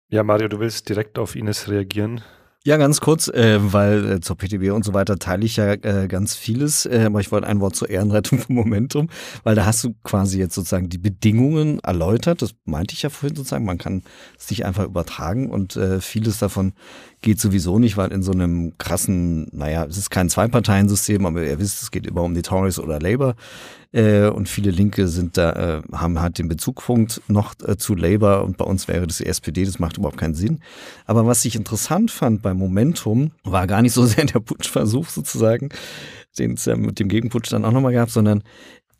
Ja, 0.10 0.24
Mario, 0.24 0.48
du 0.48 0.60
willst 0.60 0.90
direkt 0.90 1.20
auf 1.20 1.36
Ines 1.36 1.70
reagieren. 1.70 2.22
Ja, 2.64 2.78
ganz 2.78 3.02
kurz, 3.02 3.28
äh, 3.28 3.58
weil 3.74 4.06
äh, 4.12 4.20
zur 4.22 4.38
PTB 4.38 4.72
und 4.72 4.86
so 4.86 4.94
weiter 4.94 5.18
teile 5.18 5.44
ich 5.46 5.56
ja 5.56 5.74
äh, 5.74 6.08
ganz 6.08 6.36
vieles, 6.36 6.86
äh, 6.86 7.06
aber 7.08 7.20
ich 7.20 7.32
wollte 7.32 7.48
ein 7.48 7.60
Wort 7.60 7.76
zur 7.76 7.90
Ehrenrettung 7.90 8.38
vom 8.38 8.54
Momentum, 8.54 9.10
weil 9.44 9.56
da 9.56 9.66
hast 9.66 9.84
du 9.84 9.96
quasi 10.04 10.38
jetzt 10.38 10.54
sozusagen 10.54 10.88
die 10.88 11.00
Bedingungen 11.00 11.80
erläutert, 11.80 12.44
das 12.44 12.54
meinte 12.66 12.94
ich 12.94 13.02
ja 13.02 13.10
vorhin 13.10 13.36
sozusagen, 13.36 13.66
man 13.66 13.80
kann 13.80 14.04
es 14.38 14.52
nicht 14.52 14.64
einfach 14.64 14.86
übertragen 14.86 15.50
und 15.50 15.76
äh, 15.76 16.02
vieles 16.02 16.38
davon 16.38 16.74
geht 17.22 17.40
sowieso 17.40 17.78
nicht, 17.78 17.98
weil 17.98 18.12
in 18.12 18.24
so 18.24 18.32
einem 18.32 18.78
krassen, 18.78 19.48
naja, 19.52 19.86
es 19.86 19.98
ist 19.98 20.10
kein 20.10 20.30
Zwei-Parteien-System, 20.30 21.26
aber 21.26 21.44
ihr 21.44 21.60
wisst, 21.60 21.82
es 21.82 21.92
geht 21.92 22.08
immer 22.08 22.24
um 22.24 22.34
die 22.34 22.42
Tories 22.42 22.80
oder 22.80 23.00
Labour. 23.00 23.36
Äh, 23.92 24.28
und 24.28 24.50
viele 24.50 24.72
Linke 24.72 25.08
sind 25.08 25.38
da, 25.38 25.52
äh, 25.52 25.82
haben 25.92 26.20
halt 26.20 26.40
den 26.40 26.48
Bezugpunkt 26.48 27.22
noch 27.28 27.54
äh, 27.66 27.78
zu 27.78 27.94
Labour 27.94 28.44
und 28.44 28.58
bei 28.58 28.66
uns 28.66 28.88
wäre 28.88 29.06
das 29.06 29.18
die 29.18 29.26
SPD, 29.26 29.66
das 29.66 29.80
macht 29.80 29.98
überhaupt 29.98 30.18
keinen 30.18 30.34
Sinn. 30.34 30.62
Aber 31.06 31.28
was 31.28 31.46
ich 31.46 31.56
interessant 31.56 32.10
fand 32.10 32.42
bei 32.42 32.54
Momentum, 32.54 33.32
war 33.44 33.68
gar 33.68 33.82
nicht 33.82 33.94
so 33.94 34.06
sehr 34.06 34.26
der 34.26 34.40
Putschversuch 34.40 35.10
sozusagen, 35.10 35.70
den 36.40 36.54
es 36.54 36.66
ja 36.66 36.76
mit 36.76 37.00
dem 37.00 37.10
Gegenputsch 37.10 37.52
dann 37.52 37.66
auch 37.66 37.72
nochmal 37.72 37.94
gab, 37.94 38.10
sondern 38.10 38.44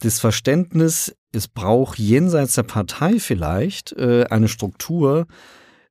das 0.02 0.20
Verständnis, 0.20 1.16
es 1.32 1.48
braucht 1.48 1.98
jenseits 1.98 2.56
der 2.56 2.64
Partei 2.64 3.20
vielleicht 3.20 3.94
äh, 3.94 4.26
eine 4.30 4.48
Struktur, 4.48 5.28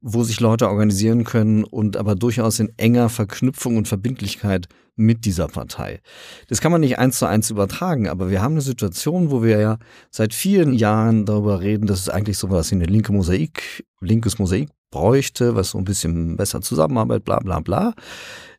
wo 0.00 0.24
sich 0.24 0.40
Leute 0.40 0.68
organisieren 0.68 1.24
können 1.24 1.64
und 1.64 1.96
aber 1.96 2.14
durchaus 2.14 2.58
in 2.58 2.72
enger 2.78 3.08
Verknüpfung 3.08 3.76
und 3.76 3.88
Verbindlichkeit 3.88 4.68
mit 4.96 5.24
dieser 5.24 5.48
Partei. 5.48 6.00
Das 6.48 6.60
kann 6.60 6.72
man 6.72 6.80
nicht 6.80 6.98
eins 6.98 7.18
zu 7.18 7.26
eins 7.26 7.50
übertragen, 7.50 8.08
aber 8.08 8.30
wir 8.30 8.42
haben 8.42 8.52
eine 8.52 8.60
Situation, 8.60 9.30
wo 9.30 9.42
wir 9.42 9.58
ja 9.58 9.78
seit 10.10 10.34
vielen 10.34 10.72
Jahren 10.72 11.24
darüber 11.26 11.60
reden, 11.60 11.86
dass 11.86 12.00
es 12.00 12.08
eigentlich 12.08 12.38
sowas 12.38 12.70
wie 12.70 12.76
eine 12.76 12.86
linke 12.86 13.12
Mosaik, 13.12 13.84
linkes 14.00 14.38
Mosaik 14.38 14.68
bräuchte, 14.90 15.54
was 15.54 15.70
so 15.70 15.78
ein 15.78 15.84
bisschen 15.84 16.36
besser 16.36 16.60
zusammenarbeitet, 16.60 17.24
bla 17.24 17.38
bla 17.38 17.60
bla. 17.60 17.94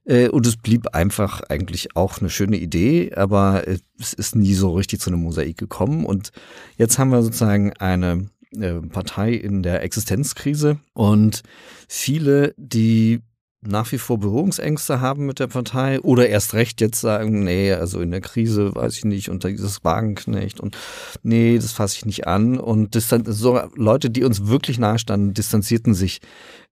Äh, 0.05 0.29
und 0.29 0.47
es 0.47 0.57
blieb 0.57 0.95
einfach 0.95 1.41
eigentlich 1.49 1.95
auch 1.95 2.19
eine 2.19 2.29
schöne 2.29 2.57
Idee, 2.57 3.13
aber 3.15 3.63
es 3.99 4.13
ist 4.13 4.35
nie 4.35 4.53
so 4.53 4.73
richtig 4.73 4.99
zu 4.99 5.09
einem 5.09 5.21
Mosaik 5.21 5.57
gekommen. 5.57 6.05
Und 6.05 6.31
jetzt 6.77 6.97
haben 6.97 7.11
wir 7.11 7.21
sozusagen 7.21 7.73
eine 7.73 8.29
äh, 8.57 8.73
Partei 8.81 9.33
in 9.33 9.63
der 9.63 9.83
Existenzkrise 9.83 10.79
und 10.93 11.43
viele, 11.87 12.53
die 12.57 13.21
nach 13.63 13.91
wie 13.91 13.99
vor 13.99 14.19
Berührungsängste 14.19 15.01
haben 15.01 15.27
mit 15.27 15.39
der 15.39 15.47
Partei 15.47 15.99
oder 16.01 16.27
erst 16.27 16.55
recht 16.55 16.81
jetzt 16.81 16.99
sagen, 16.99 17.43
nee, 17.43 17.71
also 17.71 18.01
in 18.01 18.09
der 18.09 18.21
Krise 18.21 18.73
weiß 18.73 18.97
ich 18.97 19.05
nicht 19.05 19.29
unter 19.29 19.49
dieses 19.49 19.83
Wagenknecht 19.83 20.59
und 20.59 20.77
nee, 21.21 21.57
das 21.57 21.71
fasse 21.71 21.97
ich 21.97 22.05
nicht 22.05 22.27
an 22.27 22.59
und 22.59 22.95
so 23.25 23.61
Leute, 23.75 24.09
die 24.09 24.23
uns 24.23 24.47
wirklich 24.47 24.79
nahestanden, 24.79 25.35
distanzierten 25.35 25.93
sich 25.93 26.21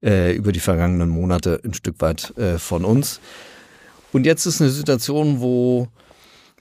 äh, 0.04 0.36
über 0.36 0.52
die 0.52 0.60
vergangenen 0.60 1.10
Monate 1.10 1.62
ein 1.64 1.76
Stück 1.76 2.02
weit 2.02 2.36
äh, 2.38 2.58
von 2.58 2.84
uns. 2.86 3.20
Und 4.12 4.26
jetzt 4.26 4.48
ist 4.48 4.60
eine 4.60 4.72
Situation, 4.72 5.40
wo 5.40 5.88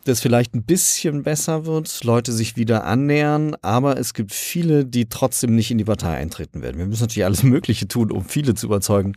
das 0.08 0.20
vielleicht 0.20 0.54
ein 0.54 0.64
bisschen 0.64 1.22
besser 1.22 1.66
wird, 1.66 2.02
Leute 2.02 2.32
sich 2.32 2.56
wieder 2.56 2.84
annähern, 2.84 3.54
aber 3.62 3.98
es 3.98 4.14
gibt 4.14 4.32
viele, 4.32 4.84
die 4.84 5.08
trotzdem 5.08 5.54
nicht 5.54 5.70
in 5.70 5.78
die 5.78 5.84
Partei 5.84 6.16
eintreten 6.16 6.62
werden. 6.62 6.78
Wir 6.78 6.86
müssen 6.86 7.02
natürlich 7.02 7.24
alles 7.24 7.42
Mögliche 7.44 7.86
tun, 7.86 8.10
um 8.10 8.24
viele 8.24 8.54
zu 8.54 8.66
überzeugen, 8.66 9.12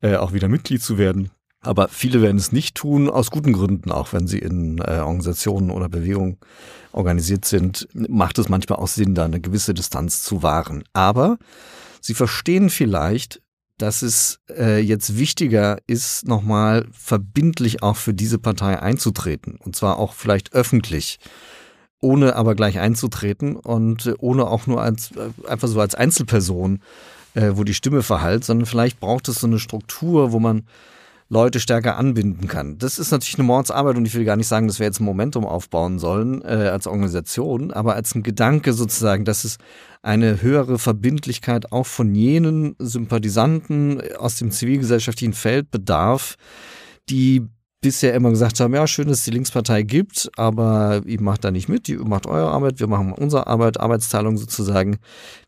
äh, 0.00 0.16
auch 0.16 0.32
wieder 0.32 0.48
Mitglied 0.48 0.82
zu 0.82 0.98
werden. 0.98 1.30
Aber 1.60 1.88
viele 1.88 2.22
werden 2.22 2.36
es 2.36 2.52
nicht 2.52 2.76
tun, 2.76 3.10
aus 3.10 3.30
guten 3.30 3.52
Gründen, 3.52 3.90
auch 3.90 4.12
wenn 4.12 4.28
sie 4.28 4.38
in 4.38 4.78
äh, 4.78 5.00
Organisationen 5.00 5.70
oder 5.70 5.88
Bewegungen 5.88 6.38
organisiert 6.92 7.44
sind, 7.44 7.88
macht 7.92 8.38
es 8.38 8.48
manchmal 8.48 8.78
auch 8.78 8.86
Sinn, 8.86 9.14
da 9.14 9.24
eine 9.24 9.40
gewisse 9.40 9.74
Distanz 9.74 10.22
zu 10.22 10.42
wahren. 10.42 10.84
Aber 10.92 11.36
sie 12.00 12.14
verstehen 12.14 12.70
vielleicht, 12.70 13.42
dass 13.78 14.02
es 14.02 14.40
äh, 14.50 14.80
jetzt 14.80 15.18
wichtiger 15.18 15.78
ist, 15.86 16.26
nochmal 16.26 16.86
verbindlich 16.92 17.82
auch 17.82 17.96
für 17.96 18.14
diese 18.14 18.38
Partei 18.38 18.80
einzutreten. 18.80 19.58
Und 19.64 19.76
zwar 19.76 19.98
auch 19.98 20.12
vielleicht 20.12 20.52
öffentlich, 20.52 21.18
ohne 22.00 22.36
aber 22.36 22.54
gleich 22.54 22.78
einzutreten 22.78 23.56
und 23.56 24.06
äh, 24.06 24.14
ohne 24.18 24.46
auch 24.48 24.66
nur 24.66 24.82
als, 24.82 25.12
äh, 25.12 25.48
einfach 25.48 25.68
so 25.68 25.80
als 25.80 25.94
Einzelperson 25.94 26.80
äh, 27.34 27.52
wo 27.56 27.64
die 27.64 27.74
Stimme 27.74 28.02
verhallt, 28.02 28.44
sondern 28.44 28.66
vielleicht 28.66 29.00
braucht 29.00 29.28
es 29.28 29.40
so 29.40 29.46
eine 29.46 29.58
Struktur, 29.58 30.32
wo 30.32 30.40
man 30.40 30.64
Leute 31.30 31.60
stärker 31.60 31.98
anbinden 31.98 32.48
kann. 32.48 32.78
Das 32.78 32.98
ist 32.98 33.10
natürlich 33.10 33.38
eine 33.38 33.46
Mordsarbeit 33.46 33.96
und 33.96 34.06
ich 34.06 34.14
will 34.14 34.24
gar 34.24 34.36
nicht 34.36 34.46
sagen, 34.46 34.66
dass 34.66 34.78
wir 34.78 34.86
jetzt 34.86 35.00
ein 35.00 35.04
Momentum 35.04 35.44
aufbauen 35.44 35.98
sollen 35.98 36.42
äh, 36.42 36.70
als 36.72 36.86
Organisation, 36.86 37.70
aber 37.70 37.94
als 37.94 38.14
ein 38.14 38.22
Gedanke 38.22 38.72
sozusagen, 38.72 39.26
dass 39.26 39.44
es 39.44 39.58
eine 40.02 40.40
höhere 40.40 40.78
Verbindlichkeit 40.78 41.70
auch 41.70 41.86
von 41.86 42.14
jenen 42.14 42.76
Sympathisanten 42.78 44.00
aus 44.16 44.36
dem 44.36 44.50
zivilgesellschaftlichen 44.50 45.34
Feld 45.34 45.70
bedarf, 45.70 46.36
die 47.10 47.46
bisher 47.80 48.14
immer 48.14 48.30
gesagt 48.30 48.58
haben, 48.60 48.74
ja, 48.74 48.86
schön, 48.86 49.08
dass 49.08 49.18
es 49.18 49.24
die 49.24 49.30
Linkspartei 49.30 49.82
gibt, 49.82 50.30
aber 50.36 51.02
ihr 51.04 51.20
macht 51.20 51.44
da 51.44 51.50
nicht 51.50 51.68
mit, 51.68 51.88
ihr 51.88 52.04
macht 52.04 52.26
eure 52.26 52.50
Arbeit, 52.50 52.80
wir 52.80 52.86
machen 52.88 53.12
unsere 53.12 53.46
Arbeit, 53.46 53.78
Arbeitsteilung 53.78 54.36
sozusagen. 54.36 54.98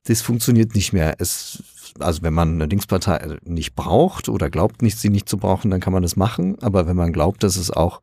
Das 0.04 0.22
funktioniert 0.22 0.74
nicht 0.74 0.92
mehr. 0.92 1.16
Es, 1.18 1.62
also 1.98 2.22
wenn 2.22 2.34
man 2.34 2.54
eine 2.54 2.66
Linkspartei 2.66 3.36
nicht 3.44 3.74
braucht 3.74 4.28
oder 4.28 4.50
glaubt 4.50 4.82
nicht, 4.82 4.98
sie 4.98 5.10
nicht 5.10 5.28
zu 5.28 5.36
brauchen, 5.36 5.70
dann 5.70 5.80
kann 5.80 5.92
man 5.92 6.02
das 6.02 6.16
machen. 6.16 6.56
Aber 6.62 6.86
wenn 6.86 6.96
man 6.96 7.12
glaubt, 7.12 7.42
dass 7.42 7.56
es 7.56 7.70
auch 7.70 8.00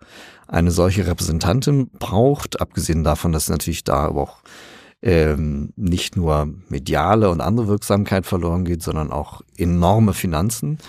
eine 0.47 0.71
solche 0.71 1.07
Repräsentantin 1.07 1.89
braucht, 1.99 2.61
abgesehen 2.61 3.03
davon, 3.03 3.31
dass 3.31 3.49
natürlich 3.49 3.83
da 3.83 4.05
aber 4.05 4.21
auch 4.21 4.37
ähm, 5.01 5.73
nicht 5.75 6.15
nur 6.15 6.49
mediale 6.69 7.29
und 7.29 7.41
andere 7.41 7.67
Wirksamkeit 7.67 8.25
verloren 8.25 8.65
geht, 8.65 8.81
sondern 8.81 9.11
auch 9.11 9.41
enorme 9.57 10.13
Finanzen. 10.13 10.79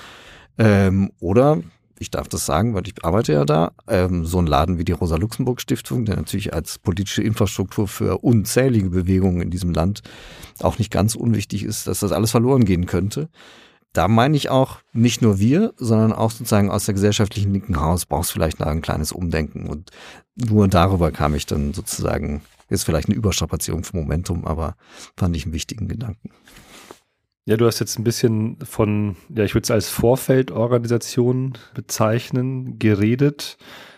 Ähm, 0.56 1.12
oder 1.20 1.62
ich 2.00 2.10
darf 2.10 2.28
das 2.28 2.46
sagen, 2.46 2.74
weil 2.74 2.86
ich 2.86 3.04
arbeite 3.04 3.32
ja 3.32 3.44
da, 3.44 3.72
ähm, 3.88 4.24
so 4.24 4.38
ein 4.38 4.46
Laden 4.46 4.78
wie 4.78 4.84
die 4.84 4.92
Rosa-Luxemburg-Stiftung, 4.92 6.04
der 6.04 6.16
natürlich 6.16 6.54
als 6.54 6.78
politische 6.78 7.22
Infrastruktur 7.22 7.88
für 7.88 8.18
unzählige 8.18 8.90
Bewegungen 8.90 9.40
in 9.40 9.50
diesem 9.50 9.72
Land 9.72 10.02
auch 10.60 10.78
nicht 10.78 10.90
ganz 10.90 11.14
unwichtig 11.14 11.64
ist, 11.64 11.86
dass 11.86 12.00
das 12.00 12.12
alles 12.12 12.30
verloren 12.30 12.64
gehen 12.64 12.86
könnte. 12.86 13.28
Da 13.92 14.06
meine 14.06 14.36
ich 14.36 14.50
auch, 14.50 14.78
nicht 14.92 15.22
nur 15.22 15.38
wir, 15.38 15.72
sondern 15.76 16.12
auch 16.12 16.30
sozusagen 16.30 16.70
aus 16.70 16.84
der 16.84 16.94
gesellschaftlichen 16.94 17.52
linken 17.52 17.80
Haus 17.80 18.06
brauchst 18.06 18.32
vielleicht 18.32 18.62
ein 18.62 18.82
kleines 18.82 19.12
Umdenken. 19.12 19.66
Und 19.66 19.90
nur 20.36 20.68
darüber 20.68 21.10
kam 21.10 21.34
ich 21.34 21.46
dann 21.46 21.72
sozusagen, 21.72 22.42
ist 22.68 22.84
vielleicht 22.84 23.08
eine 23.08 23.16
Überstrapazierung 23.16 23.84
vom 23.84 24.00
Momentum, 24.00 24.44
aber 24.44 24.76
fand 25.16 25.34
ich 25.36 25.44
einen 25.44 25.54
wichtigen 25.54 25.88
Gedanken. 25.88 26.30
Ja, 27.48 27.56
du 27.56 27.64
hast 27.64 27.78
jetzt 27.78 27.98
ein 27.98 28.04
bisschen 28.04 28.58
von, 28.62 29.16
ja, 29.34 29.42
ich 29.42 29.54
würde 29.54 29.62
es 29.62 29.70
als 29.70 29.88
Vorfeldorganisation 29.88 31.54
bezeichnen, 31.72 32.78
geredet. 32.78 33.56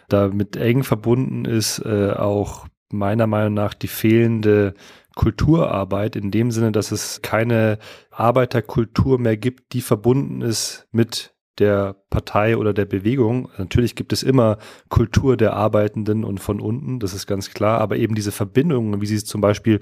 Damit 0.09 0.55
eng 0.55 0.85
verbunden 0.85 1.47
ist 1.47 1.81
äh, 1.85 2.13
auch 2.13 2.69
meiner 2.93 3.27
Meinung 3.27 3.55
nach 3.55 3.75
die 3.75 3.89
fehlende 3.89 4.75
Kulturarbeit 5.17 6.15
in 6.15 6.31
dem 6.31 6.53
Sinne, 6.53 6.71
dass 6.71 6.93
es 6.93 7.23
keine 7.23 7.81
Arbeiterkultur 8.13 9.19
mehr 9.19 9.37
gibt, 9.37 9.73
die 9.73 9.81
verbunden 9.81 10.43
ist 10.43 10.87
mit 10.93 11.35
der 11.59 11.97
Partei 12.09 12.57
oder 12.57 12.73
der 12.73 12.85
Bewegung. 12.85 13.51
Natürlich 13.59 13.97
gibt 13.97 14.13
es 14.13 14.23
immer 14.23 14.59
Kultur 14.91 15.37
der 15.37 15.55
Arbeitenden 15.55 16.23
und 16.23 16.39
von 16.39 16.61
unten, 16.61 17.01
das 17.01 17.15
ist 17.15 17.27
ganz 17.27 17.51
klar, 17.51 17.81
aber 17.81 17.97
eben 17.97 18.15
diese 18.15 18.31
Verbindungen, 18.31 19.01
wie 19.01 19.07
sie 19.07 19.17
es 19.17 19.25
zum 19.25 19.41
Beispiel 19.41 19.81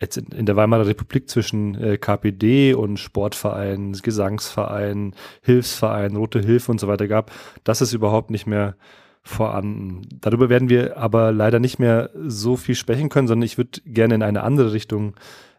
jetzt 0.00 0.16
in, 0.16 0.26
in 0.26 0.46
der 0.46 0.56
Weimarer 0.56 0.86
Republik 0.86 1.28
zwischen 1.28 1.74
äh, 1.74 1.98
KPD 1.98 2.74
und 2.74 2.98
Sportvereinen, 2.98 3.92
Gesangsvereinen, 3.92 5.14
Hilfsvereinen, 5.42 6.16
Rote 6.16 6.40
Hilfe 6.40 6.70
und 6.70 6.80
so 6.80 6.88
weiter 6.88 7.08
gab, 7.08 7.32
das 7.64 7.80
ist 7.80 7.92
überhaupt 7.92 8.30
nicht 8.30 8.46
mehr 8.46 8.76
vorhanden. 9.22 10.02
Darüber 10.20 10.48
werden 10.48 10.68
wir 10.68 10.96
aber 10.96 11.32
leider 11.32 11.58
nicht 11.58 11.78
mehr 11.78 12.10
so 12.14 12.56
viel 12.56 12.74
sprechen 12.74 13.08
können, 13.08 13.28
sondern 13.28 13.46
ich 13.46 13.58
würde 13.58 13.80
gerne 13.84 14.14
in 14.14 14.22
eine 14.22 14.42
andere 14.42 14.72
Richtung 14.72 15.14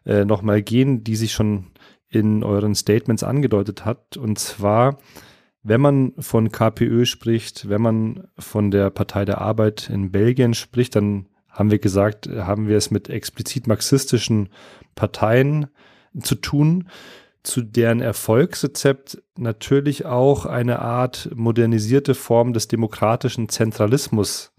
äh, 0.05 0.25
nochmal 0.25 0.61
gehen, 0.61 1.03
die 1.03 1.15
sich 1.15 1.33
schon 1.33 1.67
in 2.09 2.43
euren 2.43 2.73
Statements 2.73 3.23
angedeutet 3.23 3.85
hat. 3.85 4.17
Und 4.17 4.39
zwar, 4.39 4.97
wenn 5.61 5.81
man 5.81 6.13
von 6.17 6.51
KPÖ 6.51 7.05
spricht, 7.05 7.69
wenn 7.69 7.81
man 7.81 8.27
von 8.37 8.71
der 8.71 8.89
Partei 8.89 9.25
der 9.25 9.39
Arbeit 9.39 9.89
in 9.89 10.11
Belgien 10.11 10.53
spricht, 10.55 10.95
dann 10.95 11.27
haben 11.49 11.71
wir 11.71 11.79
gesagt, 11.79 12.27
haben 12.27 12.67
wir 12.67 12.77
es 12.77 12.91
mit 12.91 13.09
explizit 13.09 13.67
marxistischen 13.67 14.49
Parteien 14.95 15.67
zu 16.21 16.35
tun, 16.35 16.89
zu 17.43 17.61
deren 17.61 18.01
Erfolgsrezept 18.01 19.21
natürlich 19.37 20.05
auch 20.05 20.45
eine 20.45 20.79
Art 20.79 21.29
modernisierte 21.33 22.13
Form 22.13 22.53
des 22.53 22.67
demokratischen 22.67 23.49
Zentralismus 23.49 24.51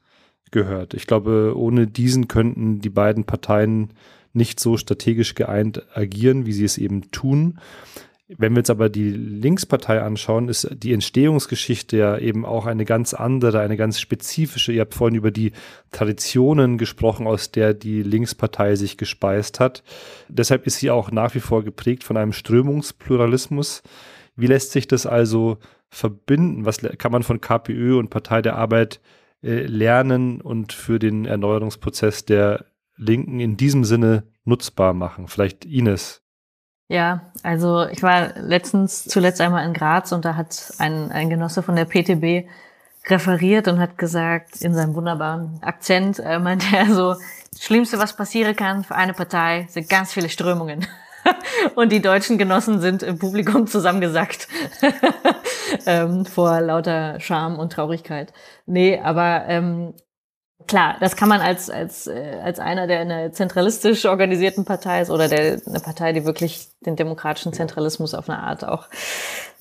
gehört. 0.50 0.94
Ich 0.94 1.06
glaube, 1.06 1.54
ohne 1.56 1.86
diesen 1.86 2.28
könnten 2.28 2.80
die 2.80 2.90
beiden 2.90 3.24
Parteien 3.24 3.92
nicht 4.32 4.60
so 4.60 4.76
strategisch 4.76 5.34
geeint 5.34 5.82
agieren, 5.94 6.46
wie 6.46 6.52
sie 6.52 6.64
es 6.64 6.78
eben 6.78 7.10
tun. 7.10 7.58
Wenn 8.36 8.52
wir 8.52 8.60
uns 8.60 8.70
aber 8.70 8.88
die 8.88 9.10
Linkspartei 9.10 10.00
anschauen, 10.02 10.48
ist 10.48 10.68
die 10.72 10.92
Entstehungsgeschichte 10.92 11.96
ja 11.96 12.16
eben 12.16 12.44
auch 12.44 12.66
eine 12.66 12.84
ganz 12.84 13.12
andere, 13.12 13.60
eine 13.60 13.76
ganz 13.76 13.98
spezifische. 13.98 14.72
Ihr 14.72 14.82
habt 14.82 14.94
vorhin 14.94 15.16
über 15.16 15.32
die 15.32 15.52
Traditionen 15.90 16.78
gesprochen, 16.78 17.26
aus 17.26 17.50
der 17.50 17.74
die 17.74 18.02
Linkspartei 18.04 18.76
sich 18.76 18.96
gespeist 18.96 19.58
hat. 19.58 19.82
Deshalb 20.28 20.66
ist 20.66 20.78
sie 20.78 20.92
auch 20.92 21.10
nach 21.10 21.34
wie 21.34 21.40
vor 21.40 21.64
geprägt 21.64 22.04
von 22.04 22.16
einem 22.16 22.32
Strömungspluralismus. 22.32 23.82
Wie 24.36 24.46
lässt 24.46 24.70
sich 24.70 24.86
das 24.86 25.06
also 25.06 25.58
verbinden? 25.88 26.64
Was 26.64 26.78
kann 26.98 27.10
man 27.10 27.24
von 27.24 27.40
KPÖ 27.40 27.98
und 27.98 28.10
Partei 28.10 28.42
der 28.42 28.54
Arbeit 28.54 29.00
äh, 29.42 29.66
lernen 29.66 30.40
und 30.40 30.72
für 30.72 31.00
den 31.00 31.24
Erneuerungsprozess 31.24 32.26
der 32.26 32.66
Linken 32.96 33.40
in 33.40 33.56
diesem 33.56 33.82
Sinne 33.82 34.22
nutzbar 34.44 34.94
machen? 34.94 35.26
Vielleicht 35.26 35.64
Ines. 35.64 36.19
Ja, 36.90 37.20
also 37.44 37.86
ich 37.86 38.02
war 38.02 38.36
letztens 38.36 39.04
zuletzt 39.04 39.40
einmal 39.40 39.64
in 39.64 39.74
Graz 39.74 40.10
und 40.10 40.24
da 40.24 40.34
hat 40.34 40.72
ein, 40.78 41.12
ein 41.12 41.30
Genosse 41.30 41.62
von 41.62 41.76
der 41.76 41.84
PTB 41.84 42.48
referiert 43.06 43.68
und 43.68 43.78
hat 43.78 43.96
gesagt, 43.96 44.60
in 44.60 44.74
seinem 44.74 44.96
wunderbaren 44.96 45.60
Akzent, 45.62 46.18
äh, 46.18 46.40
meinte 46.40 46.66
er 46.74 46.86
so, 46.92 47.14
das 47.52 47.62
Schlimmste, 47.62 48.00
was 48.00 48.16
passieren 48.16 48.56
kann 48.56 48.82
für 48.82 48.96
eine 48.96 49.14
Partei, 49.14 49.68
sind 49.70 49.88
ganz 49.88 50.12
viele 50.12 50.28
Strömungen. 50.28 50.84
und 51.76 51.92
die 51.92 52.02
deutschen 52.02 52.38
Genossen 52.38 52.80
sind 52.80 53.04
im 53.04 53.20
Publikum 53.20 53.68
zusammengesackt 53.68 54.48
ähm, 55.86 56.26
vor 56.26 56.60
lauter 56.60 57.20
Scham 57.20 57.60
und 57.60 57.72
Traurigkeit. 57.72 58.32
Nee, 58.66 58.98
aber 58.98 59.44
ähm, 59.46 59.94
klar, 60.70 60.96
das 61.00 61.16
kann 61.16 61.28
man 61.28 61.40
als, 61.40 61.68
als, 61.68 62.06
äh, 62.06 62.38
als 62.42 62.60
einer, 62.60 62.86
der 62.86 63.02
in 63.02 63.10
einer 63.10 63.32
zentralistisch 63.32 64.06
organisierten 64.06 64.64
Partei 64.64 65.02
ist 65.02 65.10
oder 65.10 65.28
der 65.28 65.60
eine 65.66 65.80
Partei, 65.80 66.12
die 66.12 66.24
wirklich 66.24 66.68
den 66.86 66.96
demokratischen 66.96 67.52
Zentralismus 67.52 68.14
auf 68.14 68.30
eine 68.30 68.38
Art 68.38 68.64
auch 68.64 68.88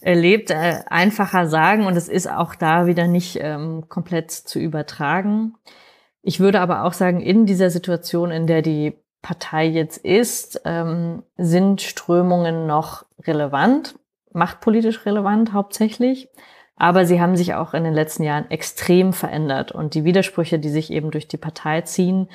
erlebt, 0.01 0.51
äh, 0.51 0.84
einfacher 0.88 1.47
sagen 1.47 1.88
und 1.88 1.97
es 1.97 2.07
ist 2.07 2.30
auch 2.30 2.53
da 2.53 2.86
wieder 2.86 3.07
nicht 3.07 3.39
ähm, 3.41 3.89
komplett 3.89 4.32
zu 4.32 4.60
übertragen. 4.60 5.55
Ich 6.22 6.39
würde 6.39 6.62
aber 6.62 6.84
auch 6.84 6.93
sagen, 6.93 7.22
in 7.22 7.47
dieser 7.47 7.72
Situation, 7.72 8.30
in 8.30 8.45
der 8.45 8.62
die 8.62 8.93
Partei 9.24 9.66
jetzt 9.66 9.97
ist, 9.97 10.62
ähm, 10.64 11.24
sind 11.38 11.82
Strömungen 11.82 12.68
noch 12.68 13.05
relevant, 13.26 13.95
machtpolitisch 14.32 15.05
relevant 15.07 15.53
hauptsächlich. 15.53 16.30
Aber 16.80 17.06
sie 17.06 17.22
haben 17.22 17.36
sich 17.36 17.54
auch 17.54 17.74
in 17.74 17.84
den 17.84 17.94
letzten 17.94 18.24
Jahren 18.24 18.50
extrem 18.50 19.12
verändert 19.12 19.74
und 19.74 19.94
die 19.94 20.06
Widersprüche, 20.06 20.60
die 20.60 20.70
sich 20.70 20.92
eben 20.92 21.12
durch 21.12 21.28
die 21.28 21.38
Partei 21.38 21.82
ziehen, 21.82 22.30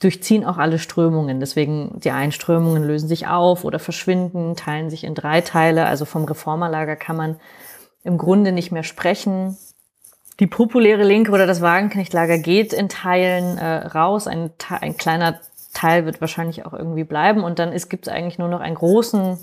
durchziehen 0.00 0.44
auch 0.44 0.58
alle 0.58 0.80
Strömungen. 0.80 1.38
Deswegen 1.38 2.00
die 2.00 2.10
einen 2.10 2.32
Strömungen 2.32 2.82
lösen 2.82 3.08
sich 3.08 3.28
auf 3.28 3.64
oder 3.64 3.78
verschwinden, 3.78 4.56
teilen 4.56 4.90
sich 4.90 5.04
in 5.04 5.14
drei 5.14 5.42
Teile. 5.42 5.86
Also 5.86 6.06
vom 6.06 6.24
Reformerlager 6.24 6.96
kann 6.96 7.16
man 7.16 7.36
im 8.02 8.18
Grunde 8.18 8.50
nicht 8.50 8.72
mehr 8.72 8.82
sprechen. 8.82 9.56
Die 10.40 10.48
populäre 10.48 11.04
Linke 11.04 11.30
oder 11.30 11.46
das 11.46 11.60
Wagenknechtlager 11.60 12.38
geht 12.38 12.72
in 12.72 12.88
Teilen 12.88 13.58
äh, 13.58 13.86
raus. 13.86 14.26
Ein, 14.26 14.50
ein 14.80 14.96
kleiner 14.96 15.38
Teil 15.72 16.04
wird 16.04 16.20
wahrscheinlich 16.20 16.66
auch 16.66 16.72
irgendwie 16.72 17.04
bleiben. 17.04 17.44
Und 17.44 17.60
dann 17.60 17.70
gibt 17.88 18.08
es 18.08 18.12
eigentlich 18.12 18.38
nur 18.38 18.48
noch 18.48 18.60
einen 18.60 18.74
großen 18.74 19.38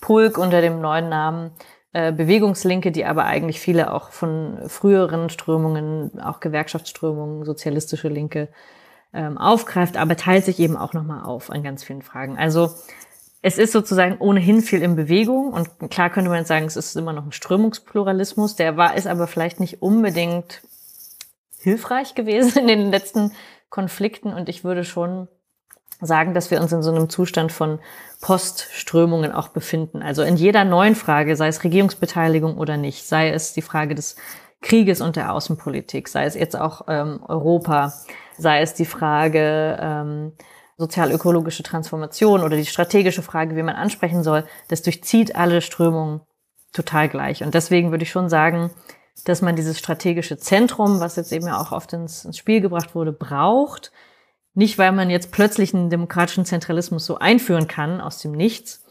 Pulk 0.00 0.36
unter 0.36 0.60
dem 0.60 0.80
neuen 0.80 1.08
Namen 1.08 1.52
Bewegungslinke, 2.12 2.90
die 2.90 3.04
aber 3.04 3.24
eigentlich 3.24 3.60
viele 3.60 3.92
auch 3.92 4.10
von 4.10 4.58
früheren 4.68 5.30
Strömungen, 5.30 6.20
auch 6.20 6.40
Gewerkschaftsströmungen, 6.40 7.44
sozialistische 7.44 8.08
Linke 8.08 8.48
ähm, 9.12 9.38
aufgreift, 9.38 9.96
aber 9.96 10.16
teilt 10.16 10.44
sich 10.44 10.58
eben 10.58 10.76
auch 10.76 10.92
nochmal 10.92 11.24
auf 11.24 11.50
an 11.50 11.62
ganz 11.62 11.84
vielen 11.84 12.02
Fragen. 12.02 12.36
Also 12.36 12.70
es 13.42 13.58
ist 13.58 13.72
sozusagen 13.72 14.18
ohnehin 14.18 14.60
viel 14.60 14.82
in 14.82 14.96
Bewegung 14.96 15.52
und 15.52 15.90
klar 15.90 16.10
könnte 16.10 16.30
man 16.30 16.40
jetzt 16.40 16.48
sagen, 16.48 16.66
es 16.66 16.76
ist 16.76 16.96
immer 16.96 17.12
noch 17.12 17.26
ein 17.26 17.32
Strömungspluralismus, 17.32 18.56
der 18.56 18.76
war, 18.76 18.96
ist 18.96 19.06
aber 19.06 19.26
vielleicht 19.26 19.60
nicht 19.60 19.80
unbedingt 19.82 20.62
hilfreich 21.58 22.14
gewesen 22.14 22.58
in 22.58 22.66
den 22.66 22.90
letzten 22.90 23.32
Konflikten 23.70 24.32
und 24.32 24.48
ich 24.48 24.64
würde 24.64 24.82
schon 24.82 25.28
sagen, 26.04 26.34
dass 26.34 26.50
wir 26.50 26.60
uns 26.60 26.72
in 26.72 26.82
so 26.82 26.94
einem 26.94 27.08
Zustand 27.08 27.52
von 27.52 27.78
Postströmungen 28.20 29.32
auch 29.32 29.48
befinden. 29.48 30.02
Also 30.02 30.22
in 30.22 30.36
jeder 30.36 30.64
neuen 30.64 30.94
Frage, 30.94 31.36
sei 31.36 31.48
es 31.48 31.64
Regierungsbeteiligung 31.64 32.56
oder 32.56 32.76
nicht, 32.76 33.06
sei 33.06 33.30
es 33.30 33.52
die 33.52 33.62
Frage 33.62 33.94
des 33.94 34.16
Krieges 34.62 35.00
und 35.00 35.16
der 35.16 35.32
Außenpolitik, 35.32 36.08
sei 36.08 36.24
es 36.24 36.34
jetzt 36.34 36.58
auch 36.58 36.82
ähm, 36.88 37.20
Europa, 37.26 37.92
sei 38.38 38.62
es 38.62 38.74
die 38.74 38.86
Frage 38.86 39.78
ähm, 39.80 40.32
sozial-ökologische 40.78 41.62
Transformation 41.62 42.42
oder 42.42 42.56
die 42.56 42.66
strategische 42.66 43.22
Frage, 43.22 43.56
wie 43.56 43.62
man 43.62 43.76
ansprechen 43.76 44.22
soll, 44.22 44.44
das 44.68 44.82
durchzieht 44.82 45.36
alle 45.36 45.60
Strömungen 45.60 46.22
total 46.72 47.08
gleich. 47.08 47.44
Und 47.44 47.54
deswegen 47.54 47.90
würde 47.90 48.04
ich 48.04 48.10
schon 48.10 48.28
sagen, 48.28 48.70
dass 49.24 49.42
man 49.42 49.54
dieses 49.54 49.78
strategische 49.78 50.36
Zentrum, 50.36 50.98
was 50.98 51.16
jetzt 51.16 51.32
eben 51.32 51.46
ja 51.46 51.60
auch 51.60 51.72
oft 51.72 51.92
ins, 51.92 52.24
ins 52.24 52.36
Spiel 52.36 52.60
gebracht 52.60 52.94
wurde, 52.94 53.12
braucht, 53.12 53.92
nicht, 54.54 54.78
weil 54.78 54.92
man 54.92 55.10
jetzt 55.10 55.32
plötzlich 55.32 55.74
einen 55.74 55.90
demokratischen 55.90 56.44
Zentralismus 56.44 57.04
so 57.04 57.18
einführen 57.18 57.68
kann 57.68 58.00
aus 58.00 58.18
dem 58.18 58.32
Nichts, 58.32 58.84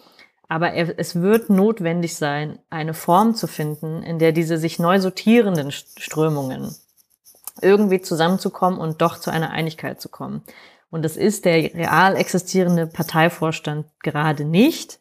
aber 0.49 0.74
es 0.74 1.16
wird 1.16 1.49
notwendig 1.49 2.16
sein, 2.16 2.59
eine 2.70 2.93
Form 2.93 3.34
zu 3.34 3.47
finden, 3.47 4.03
in 4.03 4.20
der 4.20 4.34
diese 4.34 4.57
sich 4.57 4.78
neu 4.78 4.99
sortierenden 4.99 5.72
Strömungen 5.72 6.76
irgendwie 7.61 8.01
zusammenzukommen 8.01 8.80
und 8.80 9.01
doch 9.01 9.20
zu 9.20 9.32
einer 9.32 9.51
Einigkeit 9.51 10.01
zu 10.01 10.09
kommen. 10.09 10.43
Und 10.91 11.03
das 11.03 11.18
ist 11.18 11.45
der 11.45 11.74
real 11.74 12.16
existierende 12.16 12.86
Parteivorstand 12.86 13.88
gerade 14.03 14.45
nicht. 14.45 14.99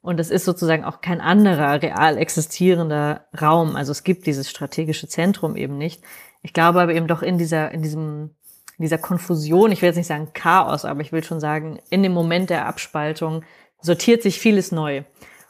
Und 0.00 0.20
es 0.20 0.30
ist 0.30 0.44
sozusagen 0.44 0.84
auch 0.84 1.00
kein 1.00 1.20
anderer 1.20 1.82
real 1.82 2.18
existierender 2.18 3.26
Raum. 3.40 3.74
Also 3.74 3.92
es 3.92 4.04
gibt 4.04 4.26
dieses 4.26 4.50
strategische 4.50 5.08
Zentrum 5.08 5.56
eben 5.56 5.78
nicht. 5.78 6.02
Ich 6.42 6.52
glaube 6.52 6.80
aber 6.80 6.94
eben 6.94 7.08
doch 7.08 7.22
in 7.22 7.38
dieser, 7.38 7.72
in 7.72 7.82
diesem 7.82 8.30
dieser 8.78 8.98
Konfusion, 8.98 9.72
ich 9.72 9.82
will 9.82 9.88
jetzt 9.88 9.96
nicht 9.96 10.06
sagen 10.06 10.30
Chaos, 10.32 10.84
aber 10.84 11.00
ich 11.00 11.12
will 11.12 11.22
schon 11.22 11.40
sagen, 11.40 11.78
in 11.90 12.02
dem 12.02 12.12
Moment 12.12 12.50
der 12.50 12.66
Abspaltung 12.66 13.44
sortiert 13.80 14.22
sich 14.22 14.40
vieles 14.40 14.72
neu. 14.72 15.02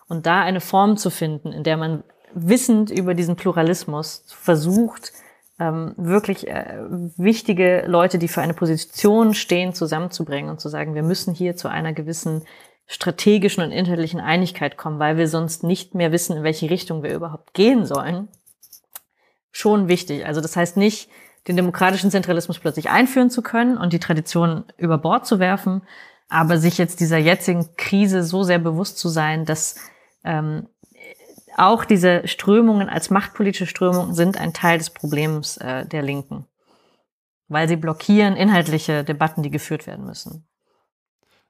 Und 0.08 0.26
da 0.26 0.42
eine 0.42 0.60
Form 0.60 0.96
zu 0.96 1.10
finden, 1.10 1.52
in 1.52 1.64
der 1.64 1.76
man 1.76 2.04
wissend 2.34 2.90
über 2.90 3.14
diesen 3.14 3.36
Pluralismus 3.36 4.24
versucht, 4.26 5.12
ähm, 5.58 5.94
wirklich 5.96 6.48
äh, 6.48 6.78
wichtige 7.16 7.84
Leute, 7.86 8.18
die 8.18 8.28
für 8.28 8.42
eine 8.42 8.54
Position 8.54 9.34
stehen, 9.34 9.74
zusammenzubringen 9.74 10.50
und 10.50 10.60
zu 10.60 10.68
sagen, 10.68 10.94
wir 10.94 11.02
müssen 11.02 11.34
hier 11.34 11.56
zu 11.56 11.68
einer 11.68 11.92
gewissen 11.92 12.42
strategischen 12.86 13.62
und 13.62 13.70
inhaltlichen 13.70 14.20
Einigkeit 14.20 14.76
kommen, 14.76 14.98
weil 14.98 15.16
wir 15.16 15.28
sonst 15.28 15.62
nicht 15.62 15.94
mehr 15.94 16.12
wissen, 16.12 16.36
in 16.36 16.42
welche 16.42 16.68
Richtung 16.68 17.02
wir 17.02 17.14
überhaupt 17.14 17.54
gehen 17.54 17.86
sollen. 17.86 18.28
Schon 19.50 19.88
wichtig. 19.88 20.26
Also 20.26 20.40
das 20.40 20.56
heißt 20.56 20.76
nicht, 20.76 21.08
den 21.48 21.56
demokratischen 21.56 22.10
Zentralismus 22.10 22.58
plötzlich 22.58 22.90
einführen 22.90 23.30
zu 23.30 23.42
können 23.42 23.76
und 23.76 23.92
die 23.92 23.98
Tradition 23.98 24.64
über 24.76 24.98
Bord 24.98 25.26
zu 25.26 25.38
werfen, 25.38 25.82
aber 26.28 26.58
sich 26.58 26.78
jetzt 26.78 27.00
dieser 27.00 27.18
jetzigen 27.18 27.76
Krise 27.76 28.22
so 28.22 28.42
sehr 28.42 28.58
bewusst 28.58 28.98
zu 28.98 29.08
sein, 29.08 29.44
dass 29.44 29.76
ähm, 30.24 30.68
auch 31.56 31.84
diese 31.84 32.26
Strömungen 32.26 32.88
als 32.88 33.10
machtpolitische 33.10 33.66
Strömungen 33.66 34.14
sind 34.14 34.40
ein 34.40 34.54
Teil 34.54 34.78
des 34.78 34.90
Problems 34.90 35.58
äh, 35.58 35.84
der 35.84 36.02
Linken, 36.02 36.46
weil 37.48 37.68
sie 37.68 37.76
blockieren 37.76 38.36
inhaltliche 38.36 39.04
Debatten, 39.04 39.42
die 39.42 39.50
geführt 39.50 39.86
werden 39.86 40.06
müssen. 40.06 40.46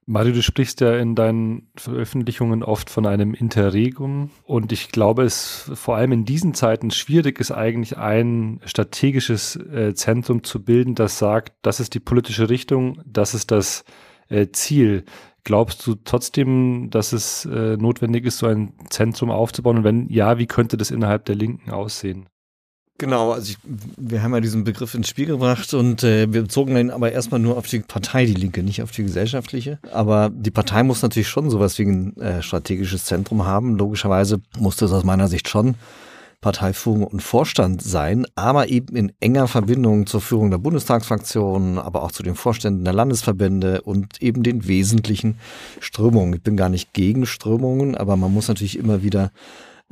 Mario, 0.05 0.33
du 0.33 0.43
sprichst 0.43 0.81
ja 0.81 0.97
in 0.97 1.15
deinen 1.15 1.69
Veröffentlichungen 1.77 2.65
oft 2.65 2.91
von 2.91 3.07
einem 3.07 3.35
Interregum 3.35 4.31
und 4.45 4.73
ich 4.73 4.91
glaube, 4.91 5.23
es 5.23 5.71
vor 5.75 5.95
allem 5.95 6.11
in 6.11 6.25
diesen 6.25 6.55
Zeiten 6.55 6.91
schwierig 6.91 7.39
ist 7.39 7.53
eigentlich 7.53 7.97
ein 7.99 8.61
strategisches 8.65 9.55
äh, 9.57 9.95
Zentrum 9.95 10.43
zu 10.43 10.65
bilden, 10.65 10.97
das 10.97 11.19
sagt, 11.19 11.53
das 11.63 11.79
ist 11.79 11.95
die 11.95 12.01
politische 12.01 12.51
Richtung, 12.51 13.01
das 13.07 13.33
ist 13.33 13.53
das 13.53 13.85
äh, 14.29 14.49
Ziel. 14.51 15.05
Glaubst 15.45 15.87
du 15.87 15.95
trotzdem, 15.95 16.89
dass 16.91 17.13
es 17.13 17.45
äh, 17.45 17.77
notwendig 17.77 18.25
ist, 18.25 18.39
so 18.39 18.47
ein 18.47 18.75
Zentrum 18.91 19.31
aufzubauen? 19.31 19.79
Und 19.79 19.85
wenn 19.85 20.09
ja, 20.09 20.39
wie 20.39 20.47
könnte 20.47 20.77
das 20.77 20.91
innerhalb 20.91 21.25
der 21.25 21.35
Linken 21.35 21.71
aussehen? 21.71 22.27
Genau, 22.99 23.33
also 23.33 23.51
ich, 23.51 23.59
wir 23.97 24.23
haben 24.23 24.33
ja 24.35 24.41
diesen 24.41 24.65
Begriff 24.65 24.95
ins 24.95 25.09
Spiel 25.09 25.27
gebracht 25.27 25.75
und 25.75 26.05
äh, 26.05 26.33
wir 26.33 26.43
bezogen 26.43 26.77
ihn 26.77 26.91
aber 26.91 27.11
erstmal 27.11 27.41
nur 27.41 27.57
auf 27.57 27.67
die 27.67 27.81
Partei, 27.81 28.27
die 28.27 28.35
Linke, 28.35 28.63
nicht 28.63 28.83
auf 28.83 28.93
die 28.93 29.03
gesellschaftliche. 29.03 29.79
Aber 29.91 30.31
die 30.33 30.51
Partei 30.53 30.83
muss 30.83 31.03
natürlich 31.03 31.29
schon 31.29 31.51
sowas 31.51 31.79
wie 31.79 31.87
ein 31.87 32.17
äh, 32.19 32.43
strategisches 32.43 33.05
Zentrum 33.05 33.45
haben. 33.45 33.77
Logischerweise 33.77 34.41
muss 34.59 34.77
das 34.77 34.93
aus 34.93 35.05
meiner 35.05 35.29
Sicht 35.29 35.49
schon 35.49 35.75
Parteiführung 36.43 37.05
und 37.05 37.23
Vorstand 37.23 37.83
sein, 37.83 38.27
aber 38.35 38.69
eben 38.69 38.95
in 38.97 39.13
enger 39.21 39.49
Verbindung 39.49 40.07
zur 40.07 40.21
Führung 40.21 40.51
der 40.51 40.59
Bundestagsfraktion, 40.59 41.79
aber 41.79 42.03
auch 42.03 42.13
zu 42.13 42.23
den 42.23 42.35
Vorständen 42.35 42.85
der 42.85 42.93
Landesverbände 42.93 43.81
und 43.83 44.21
eben 44.21 44.43
den 44.43 44.67
wesentlichen 44.67 45.39
Strömungen. 45.81 46.35
Ich 46.35 46.43
bin 46.43 46.57
gar 46.57 46.69
nicht 46.69 46.93
gegen 46.93 47.27
Strömungen, 47.27 47.97
aber 47.97 48.17
man 48.17 48.35
muss 48.35 48.49
natürlich 48.49 48.77
immer 48.77 49.03
wieder 49.03 49.31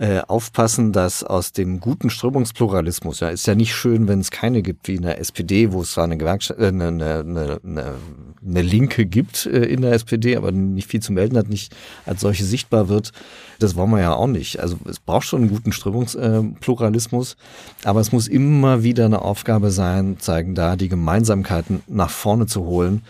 äh, 0.01 0.23
aufpassen, 0.27 0.93
dass 0.93 1.23
aus 1.23 1.53
dem 1.53 1.79
guten 1.79 2.09
Strömungspluralismus, 2.09 3.21
ja, 3.21 3.29
ist 3.29 3.47
ja 3.47 3.55
nicht 3.55 3.75
schön, 3.75 4.09
wenn 4.09 4.21
es 4.21 4.31
keine 4.31 4.63
gibt, 4.63 4.89
wie 4.89 4.95
in 4.95 5.03
der 5.03 5.21
SPD, 5.21 5.73
wo 5.73 5.83
es 5.83 5.93
zwar 5.93 6.05
eine 6.05 6.17
Gewerkschaft, 6.17 6.59
äh, 6.59 6.69
eine, 6.69 6.87
eine, 6.87 7.61
eine, 7.63 7.95
eine 8.43 8.63
Linke 8.63 9.05
gibt 9.05 9.45
äh, 9.45 9.65
in 9.65 9.83
der 9.83 9.93
SPD, 9.93 10.39
aber 10.39 10.53
nicht 10.53 10.89
viel 10.89 11.01
zu 11.01 11.13
melden 11.13 11.37
hat, 11.37 11.51
nicht 11.51 11.77
als 12.07 12.23
solche 12.23 12.47
sichtbar 12.47 12.89
wird. 12.89 13.13
Das 13.59 13.77
wollen 13.77 13.91
wir 13.91 14.01
ja 14.01 14.15
auch 14.15 14.27
nicht. 14.27 14.61
Also 14.61 14.79
es 14.89 15.01
braucht 15.01 15.27
schon 15.27 15.43
einen 15.43 15.51
guten 15.51 15.71
Strömungspluralismus, 15.71 17.35
äh, 17.35 17.87
aber 17.87 18.01
es 18.01 18.11
muss 18.11 18.27
immer 18.27 18.83
wieder 18.83 19.05
eine 19.05 19.21
Aufgabe 19.21 19.71
sein, 19.71 20.17
zeigen 20.19 20.55
da 20.55 20.77
die 20.77 20.89
Gemeinsamkeiten 20.89 21.83
nach 21.89 22.09
vorne 22.09 22.47
zu 22.47 22.65
holen 22.65 23.03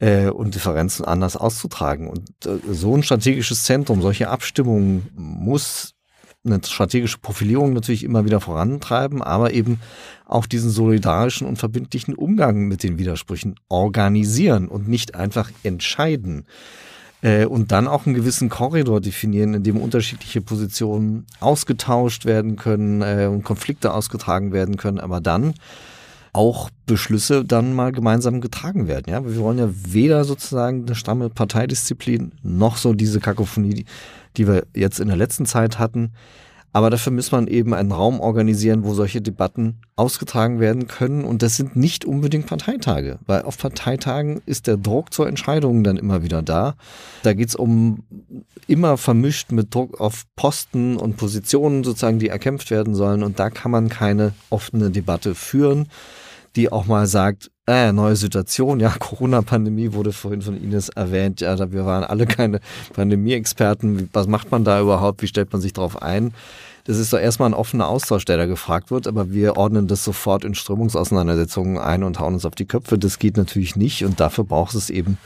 äh, 0.00 0.28
und 0.28 0.54
Differenzen 0.54 1.06
anders 1.06 1.38
auszutragen. 1.38 2.08
Und 2.08 2.28
äh, 2.44 2.58
so 2.70 2.94
ein 2.94 3.02
strategisches 3.02 3.64
Zentrum, 3.64 4.02
solche 4.02 4.28
Abstimmungen 4.28 5.08
muss 5.14 5.95
eine 6.46 6.60
strategische 6.64 7.18
Profilierung 7.18 7.72
natürlich 7.72 8.04
immer 8.04 8.24
wieder 8.24 8.40
vorantreiben, 8.40 9.22
aber 9.22 9.52
eben 9.52 9.80
auch 10.26 10.46
diesen 10.46 10.70
solidarischen 10.70 11.46
und 11.46 11.56
verbindlichen 11.58 12.14
Umgang 12.14 12.66
mit 12.68 12.82
den 12.82 12.98
Widersprüchen 12.98 13.56
organisieren 13.68 14.68
und 14.68 14.88
nicht 14.88 15.14
einfach 15.14 15.50
entscheiden. 15.62 16.46
Äh, 17.22 17.46
und 17.46 17.72
dann 17.72 17.88
auch 17.88 18.06
einen 18.06 18.14
gewissen 18.14 18.48
Korridor 18.48 19.00
definieren, 19.00 19.54
in 19.54 19.62
dem 19.62 19.78
unterschiedliche 19.78 20.40
Positionen 20.40 21.26
ausgetauscht 21.40 22.24
werden 22.24 22.56
können 22.56 23.02
äh, 23.02 23.26
und 23.30 23.42
Konflikte 23.42 23.92
ausgetragen 23.92 24.52
werden 24.52 24.76
können, 24.76 25.00
aber 25.00 25.20
dann 25.20 25.54
auch 26.36 26.68
Beschlüsse 26.84 27.46
dann 27.46 27.74
mal 27.74 27.92
gemeinsam 27.92 28.42
getragen 28.42 28.88
werden. 28.88 29.10
Ja, 29.10 29.24
wir 29.24 29.38
wollen 29.38 29.58
ja 29.58 29.70
weder 29.70 30.24
sozusagen 30.24 30.84
eine 30.84 30.94
stramme 30.94 31.30
Parteidisziplin 31.30 32.32
noch 32.42 32.76
so 32.76 32.92
diese 32.92 33.20
Kakophonie, 33.20 33.86
die 34.36 34.46
wir 34.46 34.66
jetzt 34.74 35.00
in 35.00 35.08
der 35.08 35.16
letzten 35.16 35.46
Zeit 35.46 35.78
hatten. 35.78 36.12
Aber 36.76 36.90
dafür 36.90 37.10
muss 37.10 37.32
man 37.32 37.46
eben 37.46 37.72
einen 37.72 37.90
Raum 37.90 38.20
organisieren, 38.20 38.84
wo 38.84 38.92
solche 38.92 39.22
Debatten 39.22 39.80
ausgetragen 39.96 40.60
werden 40.60 40.88
können. 40.88 41.24
Und 41.24 41.40
das 41.40 41.56
sind 41.56 41.74
nicht 41.74 42.04
unbedingt 42.04 42.46
Parteitage, 42.46 43.18
weil 43.24 43.42
auf 43.42 43.56
Parteitagen 43.56 44.42
ist 44.44 44.66
der 44.66 44.76
Druck 44.76 45.14
zur 45.14 45.26
Entscheidung 45.26 45.84
dann 45.84 45.96
immer 45.96 46.22
wieder 46.22 46.42
da. 46.42 46.74
Da 47.22 47.32
geht 47.32 47.48
es 47.48 47.54
um 47.54 48.04
immer 48.66 48.98
vermischt 48.98 49.52
mit 49.52 49.74
Druck 49.74 50.02
auf 50.02 50.24
Posten 50.36 50.98
und 50.98 51.16
Positionen 51.16 51.82
sozusagen, 51.82 52.18
die 52.18 52.28
erkämpft 52.28 52.70
werden 52.70 52.94
sollen. 52.94 53.22
Und 53.22 53.38
da 53.38 53.48
kann 53.48 53.70
man 53.70 53.88
keine 53.88 54.34
offene 54.50 54.90
Debatte 54.90 55.34
führen, 55.34 55.88
die 56.56 56.70
auch 56.70 56.84
mal 56.84 57.06
sagt, 57.06 57.50
äh, 57.66 57.92
neue 57.92 58.16
Situation, 58.16 58.80
ja, 58.80 58.90
Corona-Pandemie 58.98 59.92
wurde 59.92 60.12
vorhin 60.12 60.42
von 60.42 60.62
Ines 60.62 60.88
erwähnt, 60.88 61.40
ja, 61.40 61.72
wir 61.72 61.86
waren 61.86 62.04
alle 62.04 62.26
keine 62.26 62.60
Pandemie-Experten. 62.92 64.08
Was 64.12 64.26
macht 64.26 64.50
man 64.50 64.64
da 64.64 64.80
überhaupt? 64.80 65.22
Wie 65.22 65.26
stellt 65.26 65.52
man 65.52 65.60
sich 65.60 65.72
darauf 65.72 66.00
ein? 66.02 66.32
Das 66.84 66.98
ist 66.98 67.12
doch 67.12 67.18
erstmal 67.18 67.50
ein 67.50 67.54
offener 67.54 67.88
Austausch, 67.88 68.24
der 68.24 68.36
da 68.36 68.46
gefragt 68.46 68.92
wird, 68.92 69.08
aber 69.08 69.32
wir 69.32 69.56
ordnen 69.56 69.88
das 69.88 70.04
sofort 70.04 70.44
in 70.44 70.54
Strömungsauseinandersetzungen 70.54 71.78
ein 71.78 72.04
und 72.04 72.20
hauen 72.20 72.34
uns 72.34 72.46
auf 72.46 72.54
die 72.54 72.66
Köpfe. 72.66 72.96
Das 72.96 73.18
geht 73.18 73.36
natürlich 73.36 73.74
nicht 73.74 74.04
und 74.04 74.20
dafür 74.20 74.44
braucht 74.44 74.76
es 74.76 74.88
eben 74.88 75.18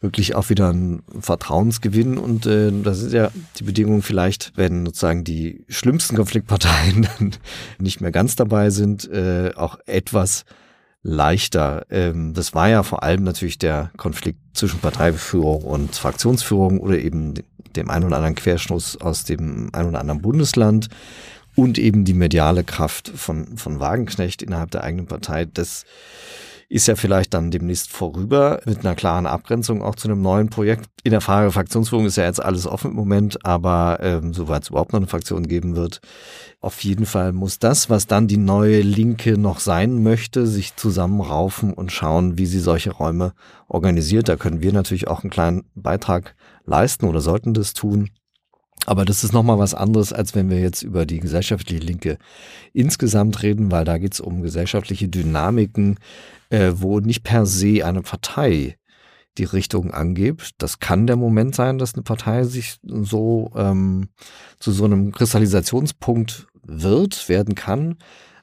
wirklich 0.00 0.36
auch 0.36 0.48
wieder 0.48 0.68
einen 0.68 1.02
Vertrauensgewinn 1.20 2.16
und 2.16 2.46
äh, 2.46 2.70
das 2.84 3.02
ist 3.02 3.12
ja 3.12 3.30
die 3.58 3.64
Bedingung 3.64 4.02
vielleicht, 4.02 4.52
wenn 4.54 4.86
sozusagen 4.86 5.24
die 5.24 5.64
schlimmsten 5.68 6.14
Konfliktparteien 6.14 7.08
dann 7.18 7.32
nicht 7.78 8.00
mehr 8.00 8.12
ganz 8.12 8.36
dabei 8.36 8.70
sind, 8.70 9.10
äh, 9.10 9.50
auch 9.56 9.78
etwas 9.86 10.44
leichter. 11.02 11.86
Ähm, 11.90 12.34
das 12.34 12.54
war 12.54 12.68
ja 12.68 12.82
vor 12.82 13.02
allem 13.02 13.24
natürlich 13.24 13.58
der 13.58 13.90
Konflikt 13.96 14.38
zwischen 14.52 14.80
Parteiführung 14.80 15.62
und 15.62 15.94
Fraktionsführung 15.94 16.80
oder 16.80 16.98
eben 16.98 17.34
dem 17.76 17.90
einen 17.90 18.04
oder 18.04 18.16
anderen 18.16 18.34
Querschluss 18.34 18.96
aus 19.00 19.24
dem 19.24 19.70
einen 19.72 19.88
oder 19.88 20.00
anderen 20.00 20.22
Bundesland 20.22 20.88
und 21.54 21.78
eben 21.78 22.04
die 22.04 22.14
mediale 22.14 22.64
Kraft 22.64 23.08
von, 23.14 23.56
von 23.56 23.80
Wagenknecht 23.80 24.42
innerhalb 24.42 24.70
der 24.70 24.84
eigenen 24.84 25.06
Partei. 25.06 25.46
Das 25.46 25.84
ist 26.70 26.86
ja 26.86 26.94
vielleicht 26.94 27.34
dann 27.34 27.50
demnächst 27.50 27.90
vorüber 27.90 28.60
mit 28.64 28.80
einer 28.80 28.94
klaren 28.94 29.26
Abgrenzung 29.26 29.82
auch 29.82 29.96
zu 29.96 30.06
einem 30.06 30.22
neuen 30.22 30.50
Projekt. 30.50 30.86
In 31.02 31.10
der 31.10 31.20
Frage 31.20 31.50
Fraktionsführung 31.50 32.06
ist 32.06 32.16
ja 32.16 32.24
jetzt 32.24 32.40
alles 32.40 32.64
offen 32.64 32.92
im 32.92 32.96
Moment, 32.96 33.44
aber 33.44 33.98
ähm, 34.00 34.32
soweit 34.32 34.62
es 34.62 34.70
überhaupt 34.70 34.92
noch 34.92 35.00
eine 35.00 35.08
Fraktion 35.08 35.48
geben 35.48 35.74
wird, 35.74 36.00
auf 36.60 36.84
jeden 36.84 37.06
Fall 37.06 37.32
muss 37.32 37.58
das, 37.58 37.90
was 37.90 38.06
dann 38.06 38.28
die 38.28 38.36
neue 38.36 38.82
Linke 38.82 39.36
noch 39.36 39.58
sein 39.58 40.04
möchte, 40.04 40.46
sich 40.46 40.76
zusammenraufen 40.76 41.74
und 41.74 41.90
schauen, 41.90 42.38
wie 42.38 42.46
sie 42.46 42.60
solche 42.60 42.92
Räume 42.92 43.32
organisiert. 43.66 44.28
Da 44.28 44.36
können 44.36 44.62
wir 44.62 44.72
natürlich 44.72 45.08
auch 45.08 45.24
einen 45.24 45.30
kleinen 45.30 45.64
Beitrag 45.74 46.36
leisten 46.66 47.06
oder 47.06 47.20
sollten 47.20 47.52
das 47.52 47.74
tun. 47.74 48.10
Aber 48.86 49.04
das 49.04 49.24
ist 49.24 49.32
nochmal 49.32 49.58
was 49.58 49.74
anderes, 49.74 50.12
als 50.12 50.36
wenn 50.36 50.50
wir 50.50 50.60
jetzt 50.60 50.82
über 50.82 51.04
die 51.04 51.18
gesellschaftliche 51.18 51.84
Linke 51.84 52.16
insgesamt 52.72 53.42
reden, 53.42 53.72
weil 53.72 53.84
da 53.84 53.98
geht 53.98 54.14
es 54.14 54.20
um 54.20 54.40
gesellschaftliche 54.40 55.08
Dynamiken, 55.08 55.98
äh, 56.50 56.72
wo 56.76 57.00
nicht 57.00 57.22
per 57.22 57.46
se 57.46 57.84
eine 57.84 58.02
Partei 58.02 58.76
die 59.38 59.44
Richtung 59.44 59.92
angibt. 59.92 60.50
Das 60.58 60.80
kann 60.80 61.06
der 61.06 61.16
Moment 61.16 61.54
sein, 61.54 61.78
dass 61.78 61.94
eine 61.94 62.02
Partei 62.02 62.44
sich 62.44 62.76
so 62.82 63.50
ähm, 63.56 64.08
zu 64.58 64.72
so 64.72 64.84
einem 64.84 65.12
Kristallisationspunkt 65.12 66.46
wird, 66.62 67.28
werden 67.28 67.54
kann. 67.54 67.96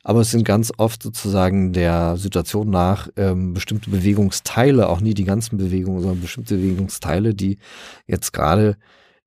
Aber 0.03 0.21
es 0.21 0.31
sind 0.31 0.45
ganz 0.45 0.71
oft 0.77 1.03
sozusagen 1.03 1.73
der 1.73 2.15
Situation 2.15 2.69
nach 2.69 3.09
ähm, 3.17 3.53
bestimmte 3.53 3.89
Bewegungsteile, 3.89 4.87
auch 4.87 5.01
nie 5.01 5.13
die 5.13 5.25
ganzen 5.25 5.57
Bewegungen, 5.57 5.99
sondern 6.01 6.21
bestimmte 6.21 6.55
Bewegungsteile, 6.55 7.35
die 7.35 7.59
jetzt 8.05 8.31
gerade 8.31 8.77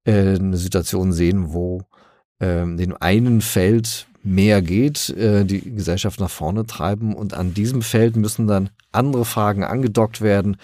äh, 0.04 0.36
eine 0.36 0.56
Situation 0.56 1.12
sehen, 1.12 1.52
wo 1.52 1.82
äh, 2.38 2.64
dem 2.64 2.96
einen 2.98 3.42
Feld 3.42 4.06
mehr 4.22 4.62
geht, 4.62 5.10
äh, 5.10 5.44
die 5.44 5.74
Gesellschaft 5.74 6.20
nach 6.20 6.30
vorne 6.30 6.66
treiben. 6.66 7.14
Und 7.14 7.34
an 7.34 7.54
diesem 7.54 7.82
Feld 7.82 8.16
müssen 8.16 8.46
dann 8.46 8.70
andere 8.92 9.24
Fragen 9.24 9.64
angedockt 9.64 10.20
werden, 10.20 10.56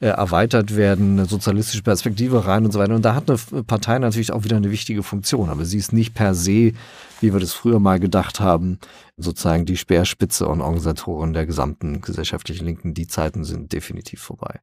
äh, 0.00 0.06
erweitert 0.06 0.76
werden, 0.76 1.12
eine 1.12 1.26
sozialistische 1.26 1.82
Perspektive 1.82 2.46
rein 2.46 2.64
und 2.64 2.72
so 2.72 2.78
weiter. 2.78 2.94
Und 2.94 3.04
da 3.04 3.14
hat 3.14 3.30
eine 3.30 3.62
Partei 3.64 3.98
natürlich 3.98 4.32
auch 4.32 4.44
wieder 4.44 4.56
eine 4.56 4.70
wichtige 4.70 5.02
Funktion. 5.02 5.50
Aber 5.50 5.64
sie 5.64 5.78
ist 5.78 5.92
nicht 5.92 6.14
per 6.14 6.34
se, 6.34 6.72
wie 7.20 7.32
wir 7.32 7.40
das 7.40 7.52
früher 7.52 7.78
mal 7.78 8.00
gedacht 8.00 8.40
haben, 8.40 8.78
sozusagen 9.16 9.66
die 9.66 9.76
Speerspitze 9.76 10.48
und 10.48 10.60
Organisatorin 10.60 11.34
der 11.34 11.46
gesamten 11.46 12.00
gesellschaftlichen 12.00 12.64
Linken. 12.64 12.94
Die 12.94 13.06
Zeiten 13.06 13.44
sind 13.44 13.72
definitiv 13.72 14.20
vorbei. 14.20 14.60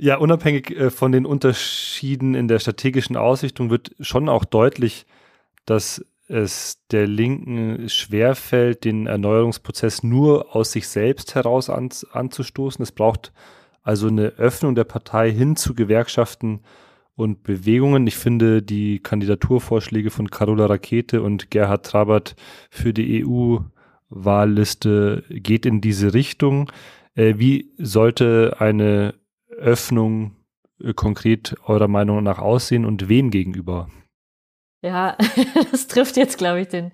Ja, 0.00 0.16
unabhängig 0.16 0.70
äh, 0.70 0.90
von 0.90 1.12
den 1.12 1.26
Unterschieden 1.26 2.34
in 2.34 2.46
der 2.46 2.58
strategischen 2.58 3.16
Ausrichtung 3.16 3.70
wird 3.70 3.96
schon 4.00 4.28
auch 4.28 4.44
deutlich, 4.44 5.06
dass 5.64 6.04
es 6.28 6.84
der 6.90 7.06
Linken 7.06 7.88
schwerfällt, 7.88 8.84
den 8.84 9.06
Erneuerungsprozess 9.06 10.02
nur 10.02 10.54
aus 10.54 10.72
sich 10.72 10.88
selbst 10.88 11.34
heraus 11.34 11.70
an, 11.70 11.88
anzustoßen. 12.12 12.82
Es 12.82 12.92
braucht 12.92 13.32
also 13.82 14.08
eine 14.08 14.34
Öffnung 14.36 14.74
der 14.74 14.84
Partei 14.84 15.32
hin 15.32 15.56
zu 15.56 15.74
Gewerkschaften 15.74 16.60
und 17.16 17.42
Bewegungen. 17.42 18.06
Ich 18.06 18.16
finde 18.16 18.62
die 18.62 19.00
Kandidaturvorschläge 19.00 20.10
von 20.10 20.30
Carola 20.30 20.66
Rakete 20.66 21.22
und 21.22 21.50
Gerhard 21.50 21.86
Trabert 21.86 22.36
für 22.70 22.92
die 22.92 23.24
EU-Wahlliste 23.24 25.24
geht 25.30 25.64
in 25.64 25.80
diese 25.80 26.12
Richtung. 26.12 26.70
Äh, 27.14 27.34
wie 27.38 27.72
sollte 27.78 28.56
eine 28.58 29.14
Öffnung 29.48 30.36
äh, 30.80 30.92
konkret 30.92 31.56
eurer 31.64 31.88
Meinung 31.88 32.22
nach 32.22 32.38
aussehen 32.38 32.84
und 32.84 33.08
wem 33.08 33.30
gegenüber? 33.30 33.88
Ja, 34.82 35.16
das 35.72 35.86
trifft 35.88 36.16
jetzt, 36.16 36.38
glaube 36.38 36.60
ich, 36.60 36.68
den, 36.68 36.92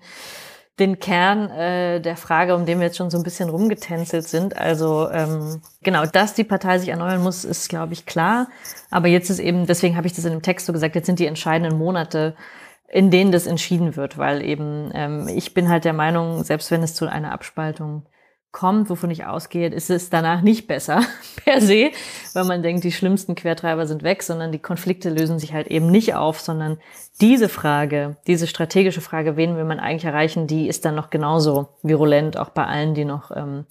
den 0.79 0.99
Kern 0.99 1.49
äh, 1.51 2.01
der 2.01 2.17
Frage, 2.17 2.55
um 2.55 2.65
den 2.65 2.79
wir 2.79 2.87
jetzt 2.87 2.97
schon 2.97 3.09
so 3.09 3.17
ein 3.17 3.23
bisschen 3.23 3.49
rumgetänzelt 3.49 4.27
sind. 4.27 4.57
Also 4.57 5.09
ähm, 5.11 5.61
genau, 5.83 6.05
dass 6.05 6.33
die 6.33 6.43
Partei 6.43 6.79
sich 6.79 6.89
erneuern 6.89 7.23
muss, 7.23 7.45
ist, 7.45 7.69
glaube 7.69 7.93
ich, 7.93 8.05
klar. 8.05 8.47
Aber 8.91 9.07
jetzt 9.07 9.29
ist 9.29 9.39
eben, 9.39 9.65
deswegen 9.67 9.95
habe 9.97 10.07
ich 10.07 10.13
das 10.13 10.25
in 10.25 10.31
dem 10.31 10.41
Text 10.41 10.65
so 10.65 10.73
gesagt, 10.73 10.95
jetzt 10.95 11.05
sind 11.05 11.19
die 11.19 11.27
entscheidenden 11.27 11.77
Monate, 11.77 12.35
in 12.87 13.11
denen 13.11 13.31
das 13.31 13.47
entschieden 13.47 13.95
wird, 13.95 14.17
weil 14.17 14.41
eben 14.43 14.91
ähm, 14.93 15.27
ich 15.27 15.53
bin 15.53 15.69
halt 15.69 15.85
der 15.85 15.93
Meinung, 15.93 16.43
selbst 16.43 16.71
wenn 16.71 16.83
es 16.83 16.93
zu 16.93 17.07
einer 17.07 17.31
Abspaltung 17.31 18.05
kommt, 18.55 18.89
wovon 18.89 19.11
ich 19.11 19.25
ausgehe, 19.25 19.67
ist 19.67 19.89
es 19.89 20.09
danach 20.09 20.41
nicht 20.41 20.65
besser 20.65 21.01
per 21.43 21.59
se, 21.59 21.91
weil 22.33 22.45
man 22.45 22.63
denkt, 22.63 22.85
die 22.85 22.93
schlimmsten 22.93 23.35
Quertreiber 23.35 23.85
sind 23.85 24.01
weg, 24.01 24.23
sondern 24.23 24.53
die 24.53 24.59
Konflikte 24.59 25.09
lösen 25.09 25.39
sich 25.39 25.53
halt 25.53 25.67
eben 25.67 25.91
nicht 25.91 26.15
auf, 26.15 26.39
sondern 26.39 26.77
diese 27.19 27.49
Frage, 27.49 28.15
diese 28.27 28.47
strategische 28.47 29.01
Frage, 29.01 29.35
wen 29.35 29.57
will 29.57 29.65
man 29.65 29.81
eigentlich 29.81 30.05
erreichen, 30.05 30.47
die 30.47 30.69
ist 30.69 30.85
dann 30.85 30.95
noch 30.95 31.09
genauso 31.09 31.67
virulent, 31.83 32.37
auch 32.37 32.49
bei 32.49 32.65
allen, 32.65 32.93
die 32.93 33.03
noch 33.03 33.29
ähm, 33.35 33.65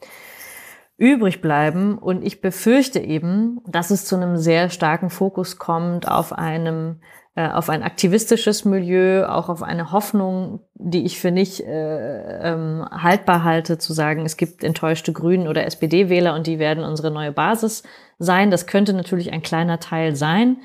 übrig 0.96 1.40
bleiben. 1.40 1.98
Und 1.98 2.24
ich 2.24 2.40
befürchte 2.40 3.00
eben, 3.00 3.60
dass 3.66 3.90
es 3.90 4.04
zu 4.04 4.16
einem 4.16 4.36
sehr 4.36 4.70
starken 4.70 5.10
Fokus 5.10 5.58
kommt 5.58 6.08
auf 6.08 6.32
einem 6.32 7.00
äh, 7.36 7.48
auf 7.48 7.68
ein 7.68 7.82
aktivistisches 7.82 8.64
Milieu, 8.64 9.26
auch 9.26 9.48
auf 9.48 9.64
eine 9.64 9.90
Hoffnung, 9.90 10.60
die 10.74 11.04
ich 11.04 11.18
für 11.18 11.32
nicht 11.32 11.60
äh, 11.60 12.52
ähm, 12.52 12.86
haltbar 12.88 13.42
halte, 13.42 13.76
zu 13.76 13.92
sagen, 13.92 14.24
es 14.24 14.36
gibt 14.36 14.62
enttäuschte 14.62 15.12
Grünen 15.12 15.48
oder 15.48 15.66
SPD-Wähler 15.66 16.34
und 16.34 16.46
die 16.46 16.60
werden 16.60 16.84
unsere 16.84 17.10
neue 17.10 17.32
Basis 17.32 17.82
sein. 18.20 18.52
Das 18.52 18.68
könnte 18.68 18.92
natürlich 18.92 19.32
ein 19.32 19.42
kleiner 19.42 19.80
Teil 19.80 20.14
sein. 20.14 20.58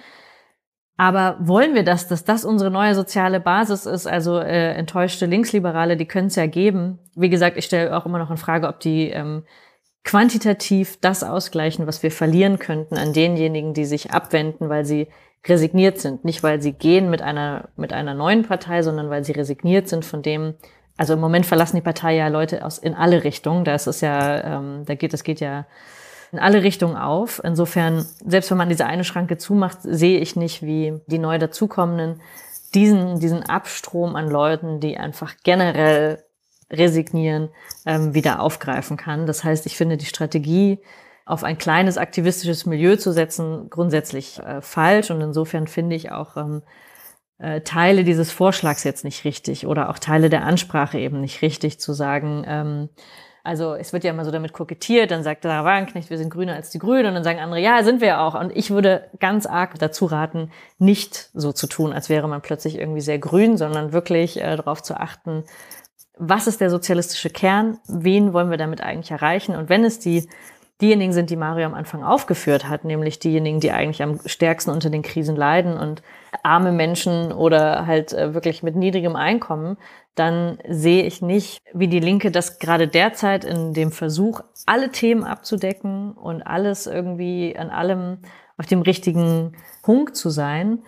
Aber 0.96 1.38
wollen 1.40 1.74
wir 1.74 1.84
das, 1.84 2.08
dass 2.08 2.24
das 2.24 2.46
unsere 2.46 2.70
neue 2.70 2.94
soziale 2.94 3.40
Basis 3.40 3.88
ist? 3.88 4.06
Also 4.06 4.38
äh, 4.38 4.74
enttäuschte 4.74 5.26
Linksliberale, 5.26 5.98
die 5.98 6.06
können 6.06 6.28
es 6.28 6.36
ja 6.36 6.46
geben. 6.46 7.00
Wie 7.16 7.30
gesagt, 7.30 7.58
ich 7.58 7.66
stelle 7.66 7.98
auch 7.98 8.06
immer 8.06 8.20
noch 8.20 8.30
in 8.30 8.38
Frage, 8.38 8.68
ob 8.68 8.80
die 8.80 9.10
ähm, 9.10 9.44
quantitativ 10.10 10.98
das 11.02 11.24
ausgleichen, 11.24 11.86
was 11.86 12.02
wir 12.02 12.10
verlieren 12.10 12.58
könnten 12.58 12.98
an 12.98 13.14
denjenigen, 13.14 13.76
die 13.76 13.86
sich 13.86 14.10
abwenden, 14.10 14.68
weil 14.68 14.84
sie 14.84 15.08
resigniert 15.48 16.00
sind. 16.00 16.26
Nicht, 16.26 16.42
weil 16.42 16.64
sie 16.64 16.74
gehen 16.74 17.12
mit 17.12 17.22
einer, 17.22 17.70
mit 17.76 17.94
einer 17.94 18.16
neuen 18.16 18.42
Partei, 18.42 18.82
sondern 18.82 19.12
weil 19.12 19.24
sie 19.24 19.34
resigniert 19.34 19.88
sind 19.88 20.04
von 20.04 20.24
dem, 20.24 20.56
also 20.98 21.14
im 21.14 21.20
Moment 21.20 21.46
verlassen 21.46 21.76
die 21.76 21.84
Partei 21.84 22.16
ja 22.16 22.28
Leute 22.28 22.66
aus 22.66 22.80
in 22.80 22.96
alle 22.96 23.24
Richtungen. 23.24 23.66
Da 23.66 23.76
ist 23.76 23.86
es 23.86 24.02
ja, 24.02 24.58
ähm, 24.58 24.84
da 24.88 24.96
geht, 24.96 25.14
das 25.14 25.24
geht 25.24 25.42
ja 25.42 25.68
in 26.32 26.40
alle 26.40 26.64
Richtungen 26.64 26.98
auf. 26.98 27.40
Insofern, 27.44 28.04
selbst 28.26 28.50
wenn 28.50 28.58
man 28.58 28.70
diese 28.70 28.88
eine 28.88 29.04
Schranke 29.04 29.38
zumacht, 29.38 29.78
sehe 29.84 30.18
ich 30.18 30.36
nicht, 30.36 30.64
wie 30.64 31.00
die 31.06 31.20
neu 31.20 31.38
dazukommenden 31.38 32.20
diesen, 32.74 33.20
diesen 33.20 33.44
Abstrom 33.44 34.16
an 34.16 34.28
Leuten, 34.28 34.80
die 34.80 34.98
einfach 34.98 35.36
generell 35.44 36.24
resignieren, 36.72 37.50
ähm, 37.86 38.14
wieder 38.14 38.42
aufgreifen 38.42 38.98
kann. 38.98 39.26
Das 39.26 39.44
heißt, 39.44 39.66
ich 39.66 39.76
finde 39.76 39.98
die 39.98 40.06
Strategie, 40.06 40.80
auf 41.30 41.44
ein 41.44 41.60
kleines 41.60 42.00
aktivistisches 42.00 42.66
Milieu 42.66 42.96
zu 42.96 43.12
setzen, 43.12 43.70
grundsätzlich 43.70 44.40
äh, 44.40 44.62
falsch. 44.62 45.12
Und 45.12 45.22
insofern 45.22 45.68
finde 45.68 45.96
ich 45.96 46.12
auch 46.12 46.36
ähm, 46.38 46.64
äh, 47.38 47.62
Teile 47.62 48.04
dieses 48.04 48.32
Vorschlags 48.32 48.84
jetzt 48.84 49.04
nicht 49.04 49.26
richtig 49.26 49.68
oder 49.68 49.90
auch 49.90 50.00
Teile 50.00 50.32
der 50.32 50.44
Ansprache 50.44 50.98
eben 50.98 51.22
nicht 51.22 51.44
richtig 51.44 51.80
zu 51.80 51.94
sagen, 51.94 52.44
ähm, 52.48 52.90
also 53.44 53.74
es 53.74 53.94
wird 53.94 54.04
ja 54.04 54.12
immer 54.12 54.26
so 54.26 54.32
damit 54.32 54.54
kokettiert, 54.54 55.12
dann 55.12 55.24
sagt 55.24 55.44
der 55.44 55.64
Wagenknecht, 55.64 56.10
wir 56.10 56.18
sind 56.18 56.30
grüner 56.30 56.56
als 56.56 56.72
die 56.72 56.80
Grünen 56.80 57.08
und 57.08 57.14
dann 57.16 57.24
sagen 57.24 57.40
andere, 57.40 57.62
ja, 57.62 57.84
sind 57.84 58.02
wir 58.02 58.20
auch. 58.20 58.40
Und 58.40 58.56
ich 58.56 58.70
würde 58.70 59.10
ganz 59.20 59.46
arg 59.46 59.80
dazu 59.80 60.06
raten, 60.06 60.52
nicht 60.78 61.30
so 61.34 61.54
zu 61.54 61.68
tun, 61.68 61.94
als 61.94 62.10
wäre 62.10 62.28
man 62.28 62.42
plötzlich 62.42 62.78
irgendwie 62.78 63.02
sehr 63.02 63.18
grün, 63.18 63.58
sondern 63.58 63.94
wirklich 63.94 64.42
äh, 64.42 64.58
darauf 64.58 64.84
zu 64.84 65.00
achten, 65.00 65.46
was 66.20 66.48
ist 66.48 66.62
der 66.62 66.70
sozialistische 66.70 67.30
Kern, 67.30 67.80
wen 67.88 68.34
wollen 68.34 68.52
wir 68.52 68.58
damit 68.58 68.82
eigentlich 68.82 69.12
erreichen? 69.12 69.56
Und 69.56 69.70
wenn 69.70 69.84
es 69.84 70.00
die 70.00 70.28
diejenigen 70.82 71.12
sind, 71.12 71.30
die 71.30 71.36
Mario 71.36 71.66
am 71.66 71.74
Anfang 71.74 72.04
aufgeführt 72.04 72.70
hat, 72.70 72.86
nämlich 72.86 73.20
diejenigen, 73.20 73.60
die 73.60 73.72
eigentlich 73.72 74.02
am 74.02 74.20
stärksten 74.26 74.72
unter 74.72 74.90
den 74.90 75.02
Krisen 75.02 75.36
leiden 75.36 75.78
und 75.78 76.02
arme 76.44 76.72
Menschen 76.72 77.32
oder 77.34 77.86
halt 77.86 78.14
äh, 78.14 78.34
wirklich 78.34 78.64
mit 78.64 78.76
niedrigem 78.76 79.16
Einkommen, 79.16 79.78
dann 80.16 80.58
sehe 80.68 81.04
ich 81.04 81.22
nicht, 81.22 81.62
wie 81.74 81.88
die 81.88 82.00
Linke 82.00 82.32
das 82.32 82.60
gerade 82.60 82.88
derzeit 82.88 83.44
in 83.44 83.74
dem 83.74 83.92
Versuch, 83.92 84.42
alle 84.66 84.92
Themen 84.92 85.24
abzudecken 85.24 86.12
und 86.14 86.44
alles 86.44 86.88
irgendwie 86.88 87.58
an 87.58 87.70
allem 87.70 88.20
auf 88.58 88.66
dem 88.66 88.82
richtigen 88.82 89.54
Punkt 89.82 90.16
zu 90.16 90.30
sein 90.30 90.84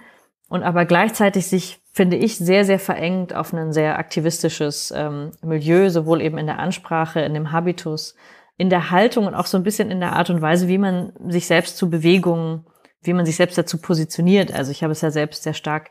und 0.49 0.63
aber 0.63 0.85
gleichzeitig 0.85 1.47
sich, 1.47 1.80
finde 1.91 2.17
ich, 2.17 2.37
sehr, 2.37 2.65
sehr 2.65 2.79
verengt 2.79 3.35
auf 3.35 3.53
ein 3.53 3.73
sehr 3.73 3.99
aktivistisches 3.99 4.93
ähm, 4.95 5.31
Milieu, 5.43 5.89
sowohl 5.89 6.21
eben 6.21 6.37
in 6.37 6.45
der 6.45 6.59
Ansprache, 6.59 7.19
in 7.21 7.33
dem 7.33 7.51
Habitus, 7.51 8.15
in 8.57 8.69
der 8.69 8.91
Haltung 8.91 9.27
und 9.27 9.35
auch 9.35 9.45
so 9.45 9.57
ein 9.57 9.63
bisschen 9.63 9.91
in 9.91 9.99
der 9.99 10.13
Art 10.13 10.29
und 10.29 10.41
Weise, 10.41 10.67
wie 10.67 10.77
man 10.77 11.13
sich 11.27 11.47
selbst 11.47 11.77
zu 11.77 11.89
Bewegungen, 11.89 12.65
wie 13.01 13.13
man 13.13 13.25
sich 13.25 13.35
selbst 13.35 13.57
dazu 13.57 13.79
positioniert. 13.79 14.53
Also 14.53 14.71
ich 14.71 14.83
habe 14.83 14.91
es 14.91 15.01
ja 15.01 15.11
selbst 15.11 15.43
sehr 15.43 15.53
stark 15.53 15.89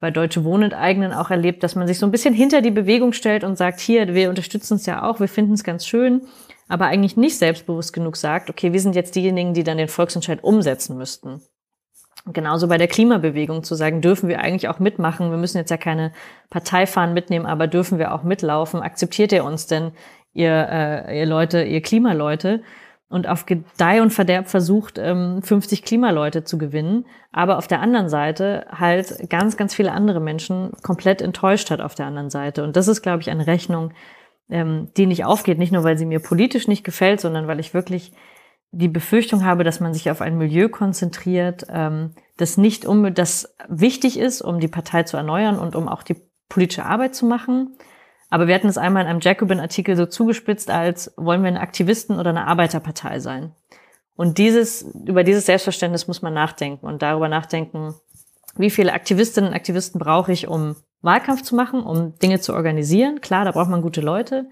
bei 0.00 0.10
Deutsche 0.10 0.44
Wohnen-Eigenen 0.44 1.12
auch 1.12 1.30
erlebt, 1.30 1.62
dass 1.62 1.74
man 1.74 1.86
sich 1.86 1.98
so 1.98 2.06
ein 2.06 2.12
bisschen 2.12 2.34
hinter 2.34 2.60
die 2.60 2.70
Bewegung 2.70 3.12
stellt 3.12 3.44
und 3.44 3.56
sagt, 3.56 3.80
hier, 3.80 4.14
wir 4.14 4.28
unterstützen 4.28 4.74
es 4.74 4.86
ja 4.86 5.02
auch, 5.02 5.20
wir 5.20 5.28
finden 5.28 5.54
es 5.54 5.64
ganz 5.64 5.86
schön, 5.86 6.22
aber 6.68 6.86
eigentlich 6.86 7.16
nicht 7.16 7.38
selbstbewusst 7.38 7.92
genug 7.92 8.16
sagt, 8.16 8.50
okay, 8.50 8.72
wir 8.72 8.80
sind 8.80 8.96
jetzt 8.96 9.14
diejenigen, 9.14 9.54
die 9.54 9.64
dann 9.64 9.78
den 9.78 9.88
Volksentscheid 9.88 10.42
umsetzen 10.42 10.96
müssten. 10.96 11.40
Genauso 12.32 12.68
bei 12.68 12.78
der 12.78 12.88
Klimabewegung 12.88 13.62
zu 13.62 13.74
sagen, 13.74 14.00
dürfen 14.00 14.28
wir 14.28 14.40
eigentlich 14.40 14.68
auch 14.68 14.78
mitmachen, 14.78 15.30
wir 15.30 15.38
müssen 15.38 15.58
jetzt 15.58 15.70
ja 15.70 15.76
keine 15.76 16.12
Parteifahren 16.50 17.14
mitnehmen, 17.14 17.46
aber 17.46 17.66
dürfen 17.66 17.98
wir 17.98 18.12
auch 18.12 18.22
mitlaufen, 18.22 18.80
akzeptiert 18.82 19.32
ihr 19.32 19.44
uns 19.44 19.66
denn 19.66 19.92
ihr, 20.32 20.68
äh, 20.70 21.18
ihr 21.18 21.26
Leute, 21.26 21.62
ihr 21.62 21.82
Klimaleute? 21.82 22.62
Und 23.08 23.28
auf 23.28 23.46
Gedeih 23.46 24.02
und 24.02 24.10
Verderb 24.10 24.48
versucht, 24.48 24.98
ähm, 24.98 25.40
50 25.40 25.84
Klimaleute 25.84 26.42
zu 26.42 26.58
gewinnen, 26.58 27.06
aber 27.30 27.56
auf 27.56 27.68
der 27.68 27.80
anderen 27.80 28.08
Seite 28.08 28.66
halt 28.68 29.30
ganz, 29.30 29.56
ganz 29.56 29.76
viele 29.76 29.92
andere 29.92 30.18
Menschen 30.18 30.72
komplett 30.82 31.22
enttäuscht 31.22 31.70
hat 31.70 31.80
auf 31.80 31.94
der 31.94 32.06
anderen 32.06 32.30
Seite. 32.30 32.64
Und 32.64 32.74
das 32.74 32.88
ist, 32.88 33.02
glaube 33.02 33.22
ich, 33.22 33.30
eine 33.30 33.46
Rechnung, 33.46 33.92
ähm, 34.50 34.88
die 34.96 35.06
nicht 35.06 35.24
aufgeht, 35.24 35.56
nicht 35.56 35.70
nur, 35.70 35.84
weil 35.84 35.96
sie 35.96 36.04
mir 36.04 36.18
politisch 36.18 36.66
nicht 36.66 36.82
gefällt, 36.82 37.20
sondern 37.20 37.46
weil 37.46 37.60
ich 37.60 37.74
wirklich 37.74 38.10
die 38.76 38.88
Befürchtung 38.88 39.44
habe, 39.44 39.64
dass 39.64 39.80
man 39.80 39.94
sich 39.94 40.10
auf 40.10 40.20
ein 40.20 40.36
Milieu 40.38 40.68
konzentriert, 40.68 41.66
ähm, 41.70 42.12
das 42.36 42.56
nicht 42.56 42.84
um, 42.84 43.14
das 43.14 43.56
wichtig 43.68 44.18
ist, 44.18 44.42
um 44.42 44.60
die 44.60 44.68
Partei 44.68 45.04
zu 45.04 45.16
erneuern 45.16 45.58
und 45.58 45.74
um 45.74 45.88
auch 45.88 46.02
die 46.02 46.16
politische 46.48 46.84
Arbeit 46.84 47.14
zu 47.14 47.26
machen, 47.26 47.76
aber 48.28 48.48
wir 48.48 48.54
hatten 48.54 48.68
es 48.68 48.78
einmal 48.78 49.04
in 49.04 49.08
einem 49.08 49.20
Jacobin-Artikel 49.20 49.96
so 49.96 50.06
zugespitzt 50.06 50.70
als, 50.70 51.12
wollen 51.16 51.42
wir 51.42 51.48
eine 51.48 51.60
Aktivisten- 51.60 52.18
oder 52.18 52.30
eine 52.30 52.46
Arbeiterpartei 52.46 53.20
sein? 53.20 53.52
Und 54.16 54.38
dieses, 54.38 54.82
über 54.82 55.24
dieses 55.24 55.46
Selbstverständnis 55.46 56.08
muss 56.08 56.22
man 56.22 56.34
nachdenken 56.34 56.86
und 56.86 57.02
darüber 57.02 57.28
nachdenken, 57.28 57.94
wie 58.56 58.70
viele 58.70 58.94
Aktivistinnen 58.94 59.50
und 59.50 59.56
Aktivisten 59.56 59.98
brauche 59.98 60.32
ich, 60.32 60.48
um 60.48 60.76
Wahlkampf 61.02 61.42
zu 61.42 61.54
machen, 61.54 61.82
um 61.82 62.18
Dinge 62.18 62.40
zu 62.40 62.54
organisieren. 62.54 63.20
Klar, 63.20 63.44
da 63.44 63.52
braucht 63.52 63.68
man 63.68 63.82
gute 63.82 64.00
Leute. 64.00 64.48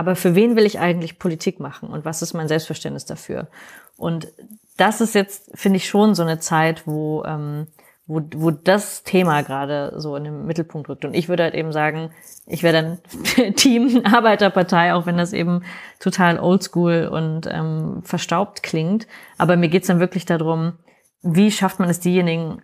Aber 0.00 0.16
für 0.16 0.34
wen 0.34 0.56
will 0.56 0.64
ich 0.64 0.78
eigentlich 0.78 1.18
Politik 1.18 1.60
machen 1.60 1.90
und 1.90 2.06
was 2.06 2.22
ist 2.22 2.32
mein 2.32 2.48
Selbstverständnis 2.48 3.04
dafür? 3.04 3.48
Und 3.98 4.28
das 4.78 5.02
ist 5.02 5.14
jetzt, 5.14 5.50
finde 5.52 5.76
ich, 5.76 5.90
schon 5.90 6.14
so 6.14 6.22
eine 6.22 6.38
Zeit, 6.38 6.86
wo 6.86 7.22
ähm, 7.24 7.66
wo, 8.06 8.22
wo 8.34 8.50
das 8.50 9.04
Thema 9.04 9.42
gerade 9.42 9.92
so 9.96 10.16
in 10.16 10.24
den 10.24 10.46
Mittelpunkt 10.46 10.88
rückt. 10.88 11.04
Und 11.04 11.12
ich 11.12 11.28
würde 11.28 11.42
halt 11.42 11.54
eben 11.54 11.70
sagen, 11.70 12.12
ich 12.46 12.62
wäre 12.62 12.98
dann 13.36 13.54
Team 13.56 14.00
Arbeiterpartei, 14.04 14.94
auch 14.94 15.04
wenn 15.04 15.18
das 15.18 15.34
eben 15.34 15.64
total 15.98 16.40
oldschool 16.40 17.10
und 17.12 17.46
ähm, 17.46 18.00
verstaubt 18.02 18.62
klingt. 18.62 19.06
Aber 19.36 19.58
mir 19.58 19.68
geht's 19.68 19.88
dann 19.88 20.00
wirklich 20.00 20.24
darum, 20.24 20.78
wie 21.20 21.50
schafft 21.50 21.78
man 21.78 21.90
es, 21.90 22.00
diejenigen, 22.00 22.62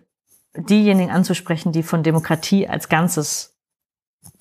diejenigen 0.55 1.11
anzusprechen, 1.11 1.71
die 1.71 1.83
von 1.83 2.01
Demokratie 2.01 2.67
als 2.67 2.89
Ganzes, 2.89 3.56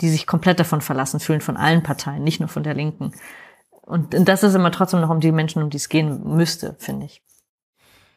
die 0.00 0.08
sich 0.08 0.26
komplett 0.26 0.60
davon 0.60 0.80
verlassen 0.80 1.20
fühlen, 1.20 1.40
von 1.40 1.56
allen 1.56 1.82
Parteien, 1.82 2.24
nicht 2.24 2.40
nur 2.40 2.48
von 2.48 2.62
der 2.62 2.74
Linken. 2.74 3.12
Und, 3.70 4.14
das 4.28 4.42
ist 4.42 4.54
immer 4.54 4.72
trotzdem 4.72 5.00
noch 5.00 5.10
um 5.10 5.20
die 5.20 5.32
Menschen, 5.32 5.62
um 5.62 5.70
die 5.70 5.76
es 5.76 5.88
gehen 5.88 6.22
müsste, 6.24 6.76
finde 6.78 7.06
ich. 7.06 7.22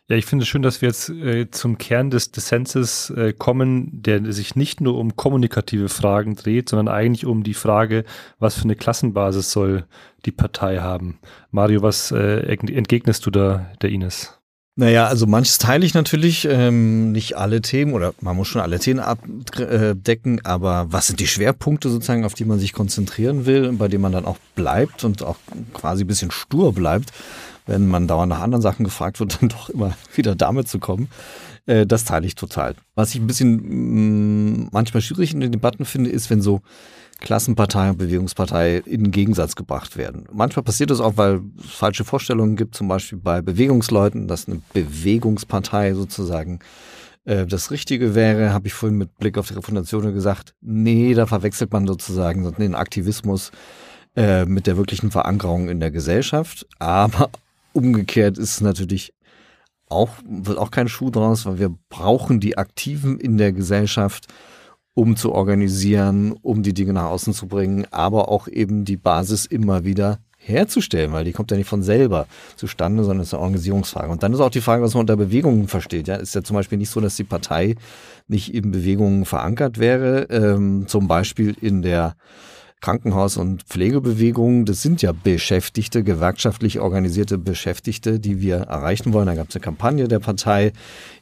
Ja, 0.08 0.16
ich 0.16 0.26
finde 0.26 0.42
es 0.42 0.50
schön, 0.50 0.64
dass 0.64 0.82
wir 0.82 0.90
jetzt 0.90 1.10
äh, 1.10 1.52
zum 1.52 1.78
Kern 1.78 2.10
des 2.10 2.32
Dissenses 2.32 3.12
äh, 3.12 3.32
kommen, 3.32 4.02
der 4.02 4.34
sich 4.34 4.56
nicht 4.56 4.82
nur 4.82 4.98
um 4.98 5.16
kommunikative 5.16 5.88
Fragen 5.88 6.36
dreht, 6.36 6.70
sondern 6.70 6.88
eigentlich 6.88 7.28
um 7.28 7.44
die 7.44 7.54
Frage, 7.54 8.06
was 8.40 8.56
für 8.56 8.64
eine 8.64 8.76
Klassenbasis 8.76 9.52
soll 9.52 9.86
die 10.26 10.32
Partei 10.32 10.80
haben. 10.80 11.20
Mario, 11.52 11.84
was 11.84 12.12
äh, 12.12 12.40
entgegnest 12.40 13.24
du 13.28 13.30
da 13.30 13.70
der 13.84 13.92
Ines? 13.92 14.39
Naja, 14.80 15.08
also 15.08 15.28
manches 15.28 15.58
teile 15.58 15.86
ich 15.86 15.94
natürlich, 15.94 16.48
ähm, 16.50 17.12
nicht 17.12 17.36
alle 17.36 17.60
Themen 17.60 17.92
oder 17.92 18.14
man 18.22 18.38
muss 18.38 18.48
schon 18.48 18.62
alle 18.62 18.80
Themen 18.80 19.02
abdecken, 19.02 20.40
aber 20.46 20.86
was 20.90 21.08
sind 21.08 21.20
die 21.20 21.28
Schwerpunkte 21.28 21.90
sozusagen, 21.90 22.24
auf 22.24 22.34
die 22.34 22.46
man 22.46 22.60
sich 22.60 22.72
konzentrieren 22.72 23.46
will, 23.46 23.74
bei 23.74 23.90
denen 23.90 24.04
man 24.04 24.14
dann 24.14 24.24
auch 24.24 24.38
bleibt 24.56 25.04
und 25.04 25.22
auch 25.22 25.36
quasi 25.74 26.06
ein 26.06 26.08
bisschen 26.08 26.32
stur 26.32 26.72
bleibt? 26.74 27.12
wenn 27.66 27.88
man 27.88 28.08
dauernd 28.08 28.32
nach 28.32 28.40
anderen 28.40 28.64
Sachen 28.64 28.84
gefragt 28.84 29.20
wird, 29.20 29.38
dann 29.42 29.50
doch 29.50 29.70
immer 29.70 29.96
wieder 30.16 30.34
damit 30.36 30.68
zu 30.68 30.80
kommen. 30.80 31.08
Äh, 31.68 31.86
das 31.86 32.04
teile 32.04 32.26
ich 32.26 32.34
total. 32.34 32.74
Was 32.96 33.14
ich 33.14 33.22
ein 33.22 33.28
bisschen 33.28 33.58
mh, 33.58 34.64
mm, 34.64 34.70
manchmal 34.72 35.02
schwierig 35.02 35.34
in 35.34 35.40
den 35.40 35.52
Debatten 35.52 35.86
finde, 35.86 36.10
ist, 36.10 36.32
wenn 36.32 36.42
so 36.42 36.62
Klassenpartei 37.20 37.90
und 37.90 37.98
Bewegungspartei 37.98 38.78
in 38.86 39.12
Gegensatz 39.12 39.56
gebracht 39.56 39.98
werden. 39.98 40.26
Manchmal 40.32 40.64
passiert 40.64 40.90
das 40.90 41.02
auch, 41.02 41.18
weil 41.18 41.42
es 41.60 41.72
falsche 41.72 42.06
Vorstellungen 42.06 42.56
gibt, 42.56 42.76
zum 42.76 42.88
Beispiel 42.88 43.20
bei 43.20 43.42
Bewegungsleuten, 43.42 44.28
dass 44.28 44.48
eine 44.48 44.62
Bewegungspartei 44.74 45.94
sozusagen 45.94 46.60
äh, 47.26 47.46
das 47.46 47.72
Richtige 47.72 48.16
wäre, 48.16 48.54
habe 48.54 48.68
ich 48.68 48.74
vorhin 48.74 48.98
mit 48.98 49.18
Blick 49.18 49.38
auf 49.38 49.48
die 49.48 49.56
Refundation 49.56 50.14
gesagt, 50.14 50.54
nee, 50.62 51.14
da 51.14 51.26
verwechselt 51.26 51.72
man 51.74 51.88
sozusagen 51.88 52.52
den 52.56 52.76
Aktivismus 52.76 53.52
äh, 54.16 54.46
mit 54.46 54.68
der 54.68 54.78
wirklichen 54.78 55.12
Verankerung 55.12 55.70
in 55.70 55.80
der 55.80 55.92
Gesellschaft. 55.92 56.66
Aber 56.80 57.30
Umgekehrt 57.74 58.38
ist 58.38 58.56
es 58.56 58.62
natürlich 58.62 59.14
auch, 59.88 60.10
wird 60.26 60.58
auch 60.58 60.72
kein 60.72 60.88
Schuh 60.88 61.10
draus, 61.10 61.46
weil 61.46 61.60
wir 61.60 61.76
brauchen 61.90 62.40
die 62.40 62.58
Aktiven 62.58 63.20
in 63.20 63.38
der 63.38 63.52
Gesellschaft, 63.52 64.28
um 64.94 65.16
zu 65.16 65.32
organisieren, 65.32 66.34
um 66.42 66.64
die 66.64 66.74
Dinge 66.74 66.94
nach 66.94 67.06
außen 67.06 67.34
zu 67.34 67.48
bringen, 67.48 67.86
aber 67.92 68.30
auch 68.30 68.48
eben 68.48 68.86
die 68.86 68.98
Basis 68.98 69.46
immer 69.46 69.86
wieder 69.86 70.20
herzustellen, 70.38 71.12
weil 71.12 71.26
die 71.26 71.34
kommt 71.34 71.52
ja 71.52 71.58
nicht 71.58 71.68
von 71.68 71.84
selber 71.84 72.26
zustande, 72.56 73.04
sondern 73.04 73.22
es 73.22 73.28
ist 73.28 73.34
eine 73.34 73.44
Organisierungsfrage. 73.44 74.10
Und 74.10 74.24
dann 74.24 74.34
ist 74.34 74.40
auch 74.40 74.50
die 74.50 74.62
Frage, 74.62 74.82
was 74.82 74.94
man 74.94 75.02
unter 75.02 75.18
Bewegungen 75.18 75.68
versteht. 75.68 76.08
Ja, 76.08 76.16
ist 76.16 76.34
ja 76.34 76.44
zum 76.44 76.56
Beispiel 76.56 76.78
nicht 76.78 76.90
so, 76.90 77.02
dass 77.02 77.18
die 77.18 77.24
Partei 77.24 77.76
nicht 78.28 78.54
in 78.54 78.72
Bewegungen 78.72 79.26
verankert 79.26 79.80
wäre, 79.80 80.24
ähm, 80.30 80.86
zum 80.88 81.08
Beispiel 81.08 81.56
in 81.60 81.82
der 81.82 82.16
Krankenhaus- 82.82 83.38
und 83.38 83.64
Pflegebewegung, 83.64 84.64
das 84.64 84.82
sind 84.82 85.02
ja 85.02 85.12
Beschäftigte, 85.12 86.04
gewerkschaftlich 86.04 86.80
organisierte 86.80 87.38
Beschäftigte, 87.38 88.20
die 88.20 88.40
wir 88.40 88.56
erreichen 88.58 89.12
wollen. 89.12 89.28
Da 89.28 89.36
gab 89.36 89.50
es 89.50 89.56
eine 89.56 89.64
Kampagne 89.64 90.08
der 90.08 90.20
Partei, 90.20 90.72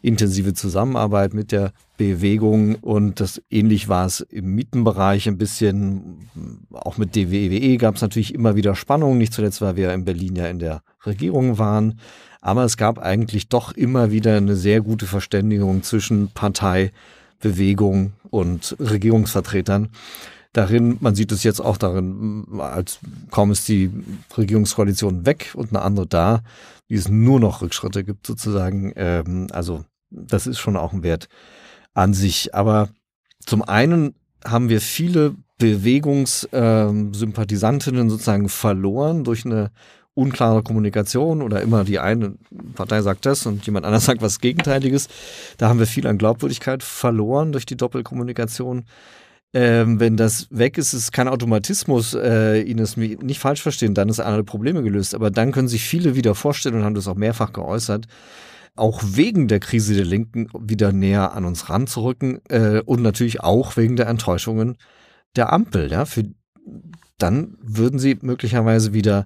intensive 0.01 0.53
Zusammenarbeit 0.53 1.33
mit 1.33 1.51
der 1.51 1.71
Bewegung. 1.97 2.75
Und 2.75 3.19
das 3.19 3.41
ähnlich 3.49 3.89
war 3.89 4.05
es 4.05 4.21
im 4.21 4.53
Mietenbereich 4.53 5.27
ein 5.27 5.39
bisschen, 5.39 6.29
auch 6.71 6.97
mit 6.97 7.15
DWE 7.15 7.77
gab 7.77 7.95
es 7.95 8.01
natürlich 8.01 8.35
immer 8.35 8.55
wieder 8.55 8.75
Spannungen, 8.75 9.17
nicht 9.17 9.33
zuletzt, 9.33 9.61
weil 9.61 9.75
wir 9.75 9.93
in 9.93 10.05
Berlin 10.05 10.35
ja 10.35 10.45
in 10.47 10.59
der 10.59 10.83
Regierung 11.05 11.57
waren. 11.57 11.99
Aber 12.39 12.65
es 12.65 12.77
gab 12.77 12.99
eigentlich 12.99 13.49
doch 13.49 13.71
immer 13.71 14.11
wieder 14.11 14.37
eine 14.37 14.55
sehr 14.55 14.81
gute 14.81 15.07
Verständigung 15.07 15.81
zwischen 15.81 16.29
Partei, 16.29 16.91
Bewegung 17.39 18.13
und 18.29 18.75
Regierungsvertretern 18.79 19.89
darin, 20.57 20.97
man 21.01 21.13
sieht 21.13 21.31
es 21.31 21.43
jetzt 21.43 21.59
auch 21.59 21.77
darin, 21.77 22.47
als 22.59 22.97
kaum 23.29 23.51
ist 23.51 23.67
die 23.67 23.91
Regierungskoalition 24.35 25.27
weg 25.27 25.51
und 25.53 25.69
eine 25.69 25.83
andere 25.83 26.07
da, 26.07 26.41
wie 26.87 26.95
es 26.95 27.09
nur 27.09 27.39
noch 27.39 27.61
Rückschritte 27.61 28.03
gibt 28.03 28.25
sozusagen. 28.25 28.91
Ähm, 28.95 29.49
also 29.51 29.85
das 30.09 30.47
ist 30.47 30.57
schon 30.57 30.75
auch 30.75 30.93
ein 30.93 31.03
Wert 31.03 31.29
an 31.93 32.15
sich. 32.15 32.55
Aber 32.55 32.89
zum 33.45 33.61
einen 33.61 34.15
haben 34.43 34.69
wir 34.69 34.81
viele 34.81 35.35
Bewegungssympathisantinnen 35.59 38.01
ähm, 38.01 38.09
sozusagen 38.09 38.49
verloren 38.49 39.23
durch 39.23 39.45
eine 39.45 39.69
unklare 40.15 40.63
Kommunikation 40.63 41.43
oder 41.43 41.61
immer 41.61 41.83
die 41.83 41.99
eine 41.99 42.33
Partei 42.73 43.03
sagt 43.03 43.27
das 43.27 43.45
und 43.45 43.63
jemand 43.67 43.85
anders 43.85 44.05
sagt 44.05 44.23
was 44.23 44.39
Gegenteiliges. 44.39 45.07
Da 45.57 45.69
haben 45.69 45.77
wir 45.77 45.85
viel 45.85 46.07
an 46.07 46.17
Glaubwürdigkeit 46.17 46.81
verloren 46.81 47.51
durch 47.51 47.67
die 47.67 47.77
Doppelkommunikation. 47.77 48.85
Ähm, 49.59 49.99
wenn 49.99 50.17
das 50.17 50.45
weg 50.51 50.77
ist, 50.77 50.93
ist 50.93 51.11
kein 51.11 51.27
Automatismus, 51.27 52.13
äh, 52.13 52.61
Ines, 52.61 52.95
nicht 52.95 53.39
falsch 53.39 53.63
verstehen, 53.63 53.95
dann 53.95 54.07
ist 54.07 54.19
alle 54.19 54.43
Probleme 54.43 54.83
gelöst. 54.83 55.15
Aber 55.15 55.31
dann 55.31 55.51
können 55.51 55.67
sich 55.67 55.83
viele 55.83 56.15
wieder 56.15 56.35
vorstellen 56.35 56.75
und 56.75 56.83
haben 56.83 56.93
das 56.93 57.07
auch 57.07 57.15
mehrfach 57.15 57.53
geäußert, 57.53 58.05
auch 58.75 59.01
wegen 59.03 59.47
der 59.47 59.59
Krise 59.59 59.95
der 59.95 60.05
Linken 60.05 60.47
wieder 60.59 60.91
näher 60.91 61.33
an 61.33 61.43
uns 61.43 61.71
ranzurücken 61.71 62.39
äh, 62.49 62.83
und 62.85 63.01
natürlich 63.01 63.41
auch 63.41 63.77
wegen 63.77 63.95
der 63.95 64.05
Enttäuschungen 64.09 64.77
der 65.35 65.51
Ampel. 65.51 65.89
Ja, 65.91 66.05
für, 66.05 66.25
dann 67.17 67.57
würden 67.59 67.97
sie 67.97 68.15
möglicherweise 68.21 68.93
wieder 68.93 69.25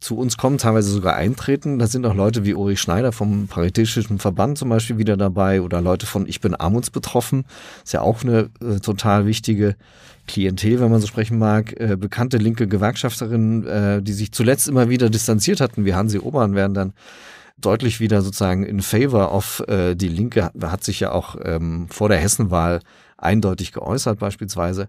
zu 0.00 0.16
uns 0.16 0.38
kommen, 0.38 0.58
teilweise 0.58 0.90
sogar 0.90 1.14
eintreten. 1.14 1.78
Da 1.78 1.86
sind 1.86 2.06
auch 2.06 2.14
Leute 2.14 2.44
wie 2.44 2.54
Ulrich 2.54 2.80
Schneider 2.80 3.12
vom 3.12 3.48
Paritätischen 3.48 4.18
Verband 4.18 4.56
zum 4.56 4.70
Beispiel 4.70 4.98
wieder 4.98 5.16
dabei 5.16 5.60
oder 5.60 5.80
Leute 5.80 6.06
von 6.06 6.26
Ich 6.26 6.40
bin 6.40 6.54
armutsbetroffen. 6.54 7.44
Ist 7.84 7.92
ja 7.92 8.00
auch 8.00 8.22
eine 8.22 8.48
äh, 8.62 8.80
total 8.80 9.26
wichtige 9.26 9.76
Klientel, 10.26 10.80
wenn 10.80 10.90
man 10.90 11.00
so 11.00 11.06
sprechen 11.06 11.38
mag. 11.38 11.78
Äh, 11.78 11.96
bekannte 11.96 12.38
linke 12.38 12.66
Gewerkschafterinnen, 12.66 13.66
äh, 13.66 14.02
die 14.02 14.12
sich 14.12 14.32
zuletzt 14.32 14.68
immer 14.68 14.88
wieder 14.88 15.10
distanziert 15.10 15.60
hatten, 15.60 15.84
wie 15.84 15.94
Hansi 15.94 16.18
Obern, 16.18 16.54
werden 16.54 16.74
dann 16.74 16.92
deutlich 17.58 18.00
wieder 18.00 18.22
sozusagen 18.22 18.64
in 18.64 18.80
favor 18.80 19.34
of 19.34 19.62
äh, 19.68 19.94
die 19.94 20.08
Linke, 20.08 20.50
hat 20.62 20.82
sich 20.82 21.00
ja 21.00 21.12
auch 21.12 21.36
ähm, 21.44 21.88
vor 21.90 22.08
der 22.08 22.18
Hessenwahl 22.18 22.80
eindeutig 23.18 23.72
geäußert 23.72 24.18
beispielsweise. 24.18 24.88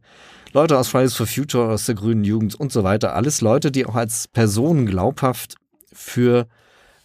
Leute 0.53 0.77
aus 0.77 0.89
Fridays 0.89 1.15
for 1.15 1.27
Future, 1.27 1.69
aus 1.69 1.85
der 1.85 1.95
Grünen 1.95 2.25
Jugend 2.25 2.55
und 2.55 2.73
so 2.73 2.83
weiter. 2.83 3.15
Alles 3.15 3.39
Leute, 3.39 3.71
die 3.71 3.85
auch 3.85 3.95
als 3.95 4.27
Personen 4.27 4.85
glaubhaft 4.85 5.55
für 5.93 6.47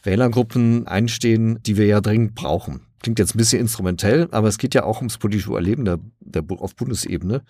Wählergruppen 0.02 0.88
einstehen, 0.88 1.60
die 1.62 1.76
wir 1.76 1.86
ja 1.86 2.00
dringend 2.00 2.34
brauchen. 2.34 2.80
Klingt 3.02 3.20
jetzt 3.20 3.34
ein 3.34 3.38
bisschen 3.38 3.60
instrumentell, 3.60 4.26
aber 4.32 4.48
es 4.48 4.58
geht 4.58 4.74
ja 4.74 4.82
auch 4.82 4.96
ums 4.96 5.18
politische 5.18 5.50
Überleben 5.50 5.84
der, 5.84 5.98
der, 6.20 6.42
auf 6.58 6.74
Bundesebene. 6.74 7.42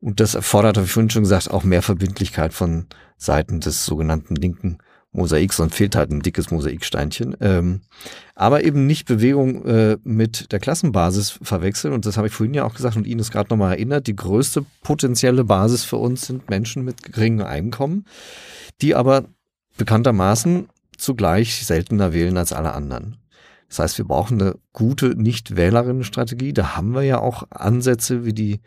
Und 0.00 0.18
das 0.18 0.34
erfordert, 0.34 0.78
habe 0.78 0.86
ich 0.86 0.92
vorhin 0.92 1.10
schon 1.10 1.24
gesagt, 1.24 1.50
auch 1.50 1.62
mehr 1.62 1.82
Verbindlichkeit 1.82 2.54
von 2.54 2.86
Seiten 3.18 3.60
des 3.60 3.84
sogenannten 3.84 4.34
linken 4.34 4.78
Mosaik, 5.12 5.52
sonst 5.52 5.74
fehlt 5.74 5.94
halt 5.94 6.10
ein 6.10 6.20
dickes 6.20 6.50
Mosaiksteinchen. 6.50 7.36
Ähm, 7.40 7.82
aber 8.34 8.64
eben 8.64 8.86
nicht 8.86 9.06
Bewegung 9.06 9.64
äh, 9.66 9.98
mit 10.04 10.52
der 10.52 10.58
Klassenbasis 10.58 11.38
verwechseln. 11.42 11.92
Und 11.92 12.06
das 12.06 12.16
habe 12.16 12.28
ich 12.28 12.32
vorhin 12.32 12.54
ja 12.54 12.64
auch 12.64 12.74
gesagt 12.74 12.96
und 12.96 13.06
Ihnen 13.06 13.20
ist 13.20 13.30
gerade 13.30 13.50
nochmal 13.50 13.72
erinnert. 13.72 14.06
Die 14.06 14.16
größte 14.16 14.64
potenzielle 14.82 15.44
Basis 15.44 15.84
für 15.84 15.98
uns 15.98 16.26
sind 16.26 16.48
Menschen 16.48 16.84
mit 16.84 17.02
geringem 17.02 17.46
Einkommen, 17.46 18.06
die 18.80 18.94
aber 18.94 19.26
bekanntermaßen 19.76 20.68
zugleich 20.96 21.66
seltener 21.66 22.12
wählen 22.12 22.36
als 22.38 22.52
alle 22.52 22.72
anderen. 22.72 23.18
Das 23.68 23.78
heißt, 23.78 23.98
wir 23.98 24.04
brauchen 24.06 24.40
eine 24.40 24.54
gute 24.72 25.08
Nicht-Wählerinnen-Strategie. 25.16 26.52
Da 26.52 26.76
haben 26.76 26.94
wir 26.94 27.02
ja 27.02 27.18
auch 27.18 27.44
Ansätze 27.50 28.24
wie 28.24 28.34
die 28.34 28.60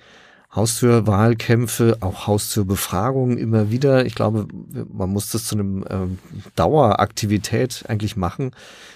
Haustürwahlkämpfe, 0.56 1.98
auch 2.00 2.28
Haustürbefragungen 2.28 3.38
immer 3.38 3.72
wieder. 3.72 4.06
Ich 4.06 4.16
glaube, 4.16 4.48
man 4.92 5.10
muss 5.10 5.32
das 5.32 5.46
zu 5.46 5.56
einem 5.56 5.86
ähm, 5.90 6.20
Daueraktivität 6.56 7.84
eigentlich 7.88 8.16
machen, 8.16 8.52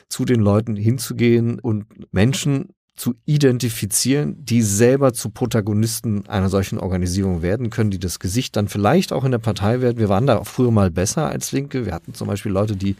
zu 0.07 0.25
den 0.25 0.39
Leuten 0.39 0.75
hinzugehen 0.75 1.59
und 1.59 1.85
Menschen 2.13 2.69
zu 2.95 3.15
identifizieren, 3.25 4.43
die 4.43 4.61
selber 4.61 5.13
zu 5.13 5.29
Protagonisten 5.29 6.27
einer 6.27 6.49
solchen 6.49 6.79
Organisierung 6.79 7.41
werden 7.41 7.69
können, 7.69 7.91
die 7.91 7.99
das 7.99 8.19
Gesicht 8.19 8.57
dann 8.57 8.67
vielleicht 8.67 9.13
auch 9.13 9.23
in 9.23 9.31
der 9.31 9.37
Partei 9.37 9.79
werden. 9.79 9.99
Wir 9.99 10.09
waren 10.09 10.27
da 10.27 10.43
früher 10.43 10.71
mal 10.71 10.91
besser 10.91 11.29
als 11.29 11.53
Linke. 11.53 11.85
Wir 11.85 11.93
hatten 11.93 12.13
zum 12.13 12.27
Beispiel 12.27 12.51
Leute, 12.51 12.75
die 12.75 12.97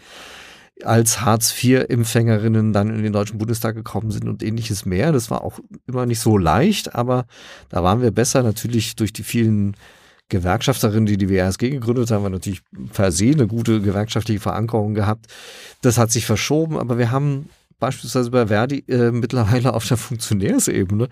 als 0.83 1.21
Hartz-IV-Empfängerinnen 1.21 2.73
dann 2.73 2.89
in 2.95 3.03
den 3.03 3.13
Deutschen 3.13 3.37
Bundestag 3.37 3.75
gekommen 3.75 4.11
sind 4.11 4.27
und 4.27 4.43
ähnliches 4.43 4.85
mehr. 4.85 5.11
Das 5.11 5.29
war 5.29 5.43
auch 5.43 5.59
immer 5.87 6.05
nicht 6.05 6.19
so 6.19 6.37
leicht, 6.37 6.95
aber 6.95 7.25
da 7.69 7.83
waren 7.83 8.01
wir 8.01 8.11
besser 8.11 8.43
natürlich 8.43 8.95
durch 8.95 9.13
die 9.13 9.23
vielen 9.23 9.75
Gewerkschafterinnen, 10.29 11.07
die 11.07 11.17
die 11.17 11.29
WRSG 11.29 11.71
gegründet 11.71 12.11
haben, 12.11 12.23
haben 12.23 12.31
natürlich 12.31 12.61
per 12.93 13.11
se 13.11 13.31
eine 13.31 13.47
gute 13.47 13.81
gewerkschaftliche 13.81 14.39
Verankerung 14.39 14.93
gehabt. 14.93 15.25
Das 15.81 15.97
hat 15.97 16.11
sich 16.11 16.25
verschoben, 16.25 16.77
aber 16.77 16.97
wir 16.97 17.11
haben 17.11 17.49
beispielsweise 17.79 18.31
bei 18.31 18.47
Verdi 18.47 18.83
äh, 18.87 19.11
mittlerweile 19.11 19.73
auf 19.73 19.87
der 19.87 19.97
Funktionärsebene 19.97 21.07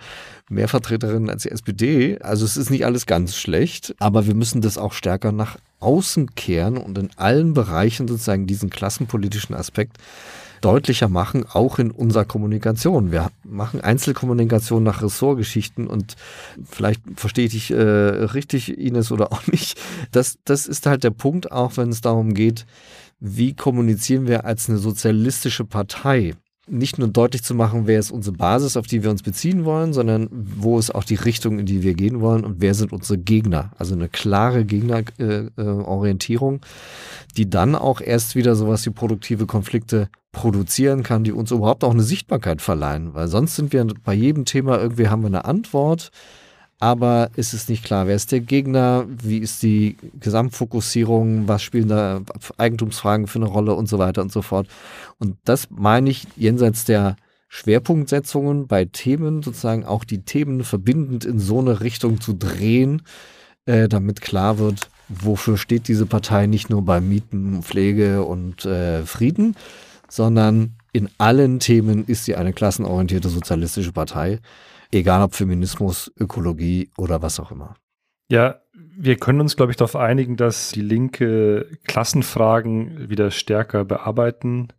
mehr 0.50 0.68
Vertreterinnen 0.68 1.30
als 1.30 1.44
die 1.44 1.52
SPD. 1.52 2.20
Also 2.22 2.46
es 2.46 2.58
ist 2.58 2.70
nicht 2.70 2.86
alles 2.86 3.06
ganz 3.06 3.36
schlecht, 3.36 3.96
aber 4.00 4.28
wir 4.28 4.36
müssen 4.36 4.62
das 4.62 4.78
auch 4.78 4.94
stärker 4.94 5.32
nach 5.32 5.58
außen 5.80 6.36
kehren 6.36 6.78
und 6.78 6.98
in 6.98 7.10
allen 7.16 7.54
Bereichen 7.54 8.08
sozusagen 8.08 8.48
diesen 8.48 8.70
klassenpolitischen 8.70 9.56
Aspekt 9.56 9.98
deutlicher 10.62 11.08
machen, 11.08 11.46
auch 11.48 11.80
in 11.80 11.92
unserer 11.92 12.26
Kommunikation. 12.26 13.12
Wir 13.12 13.30
machen 13.44 13.82
Einzelkommunikation 13.82 14.84
nach 14.84 15.02
Ressortgeschichten 15.02 15.88
und 15.88 16.16
vielleicht 16.70 17.02
verstehe 17.16 17.46
ich 17.46 17.52
dich 17.52 17.72
äh, 17.72 17.76
richtig, 17.76 18.78
Ines, 18.78 19.12
oder 19.12 19.32
auch 19.32 19.46
nicht. 19.48 19.80
Das, 20.12 20.40
das 20.46 20.68
ist 20.68 20.86
halt 20.86 21.04
der 21.04 21.12
Punkt, 21.12 21.52
auch 21.52 21.78
wenn 21.78 21.90
es 21.90 22.02
darum 22.02 22.34
geht, 22.34 22.66
wie 23.20 23.54
kommunizieren 23.56 24.28
wir 24.28 24.46
als 24.46 24.70
eine 24.70 24.78
sozialistische 24.78 25.66
Partei? 25.66 26.36
Nicht 26.68 27.00
nur 27.00 27.08
deutlich 27.08 27.44
zu 27.44 27.56
machen, 27.56 27.88
wer 27.88 28.00
ist 28.00 28.12
unsere 28.12 28.36
Basis, 28.36 28.78
auf 28.78 28.88
die 28.88 29.04
wir 29.04 29.10
uns 29.10 29.24
beziehen 29.24 29.66
wollen, 29.66 29.94
sondern 29.94 30.28
wo 30.32 30.78
ist 30.78 30.94
auch 30.94 31.04
die 31.04 31.16
Richtung, 31.16 31.60
in 31.60 31.66
die 31.66 31.82
wir 31.84 31.94
gehen 31.94 32.22
wollen 32.22 32.44
und 32.46 32.62
wer 32.62 32.74
sind 32.74 32.92
unsere 32.92 33.18
Gegner. 33.18 33.72
Also 33.78 33.96
eine 33.96 34.10
klare 34.10 34.66
Gegnerorientierung, 34.66 36.56
äh, 36.56 36.60
die 37.38 37.50
dann 37.50 37.76
auch 37.76 38.02
erst 38.02 38.36
wieder 38.36 38.56
sowas 38.56 38.86
wie 38.86 38.92
produktive 38.92 39.46
Konflikte 39.46 40.10
produzieren 40.32 41.04
kann, 41.04 41.24
die 41.24 41.32
uns 41.32 41.52
überhaupt 41.52 41.84
auch 41.84 41.92
eine 41.92 42.04
Sichtbarkeit 42.04 42.62
verleihen. 42.62 43.14
Weil 43.14 43.28
sonst 43.28 43.56
sind 43.56 43.74
wir 43.74 43.86
bei 44.04 44.14
jedem 44.14 44.46
Thema 44.46 44.80
irgendwie 44.80 45.08
haben 45.08 45.22
wir 45.22 45.28
eine 45.28 45.46
Antwort 45.46 46.12
aber 46.80 47.32
ist 47.36 47.54
es 47.54 47.70
nicht 47.70 47.84
klar, 47.84 48.08
wer 48.08 48.16
ist 48.16 48.32
der 48.32 48.40
Gegner, 48.40 49.06
wie 49.08 49.40
ist 49.40 49.64
die 49.64 49.98
Gesamtfokussierung, 50.20 51.48
was 51.48 51.64
spielen 51.64 51.88
da 51.88 52.22
Eigentumsfragen 52.58 53.28
für 53.28 53.40
eine 53.40 53.48
Rolle 53.48 53.74
und 53.74 53.90
so 53.90 53.98
weiter 53.98 54.22
und 54.22 54.32
so 54.32 54.44
fort. 54.44 54.68
Und 55.18 55.38
das 55.44 55.70
meine 55.72 56.10
ich 56.10 56.28
jenseits 56.36 56.86
der 56.86 57.16
Schwerpunktsetzungen 57.50 58.68
bei 58.68 58.86
Themen, 58.86 59.42
sozusagen 59.42 59.86
auch 59.86 60.04
die 60.04 60.22
Themen 60.22 60.64
verbindend 60.64 61.26
in 61.26 61.40
so 61.40 61.60
eine 61.60 61.82
Richtung 61.82 62.22
zu 62.22 62.34
drehen, 62.34 63.02
äh, 63.66 63.88
damit 63.88 64.22
klar 64.22 64.60
wird, 64.60 64.90
wofür 65.10 65.58
steht 65.58 65.88
diese 65.88 66.06
Partei 66.06 66.46
nicht 66.46 66.70
nur 66.70 66.84
bei 66.84 67.02
Mieten, 67.02 67.64
Pflege 67.64 68.24
und 68.24 68.66
äh, 68.66 69.04
Frieden, 69.04 69.56
sondern 70.10 70.76
in 70.94 71.10
allen 71.18 71.60
Themen 71.60 72.06
ist 72.06 72.26
sie 72.26 72.36
eine 72.36 72.54
klassenorientierte 72.54 73.30
sozialistische 73.30 73.92
Partei 73.92 74.40
Egal 74.92 75.22
ob 75.22 75.36
Feminismus, 75.36 76.12
Ökologie 76.20 76.92
oder 76.98 77.22
was 77.22 77.40
auch 77.40 77.52
immer. 77.52 77.76
Ja, 78.30 78.62
wir 78.74 79.18
können 79.18 79.42
uns, 79.42 79.56
glaube 79.56 79.72
ich, 79.72 79.78
darauf 79.78 79.96
einigen, 79.96 80.38
dass 80.38 80.72
die 80.72 80.82
Linke 80.82 81.68
Klassenfragen 81.86 83.10
wieder 83.10 83.32
stärker 83.32 83.86
bearbeiten 83.86 84.70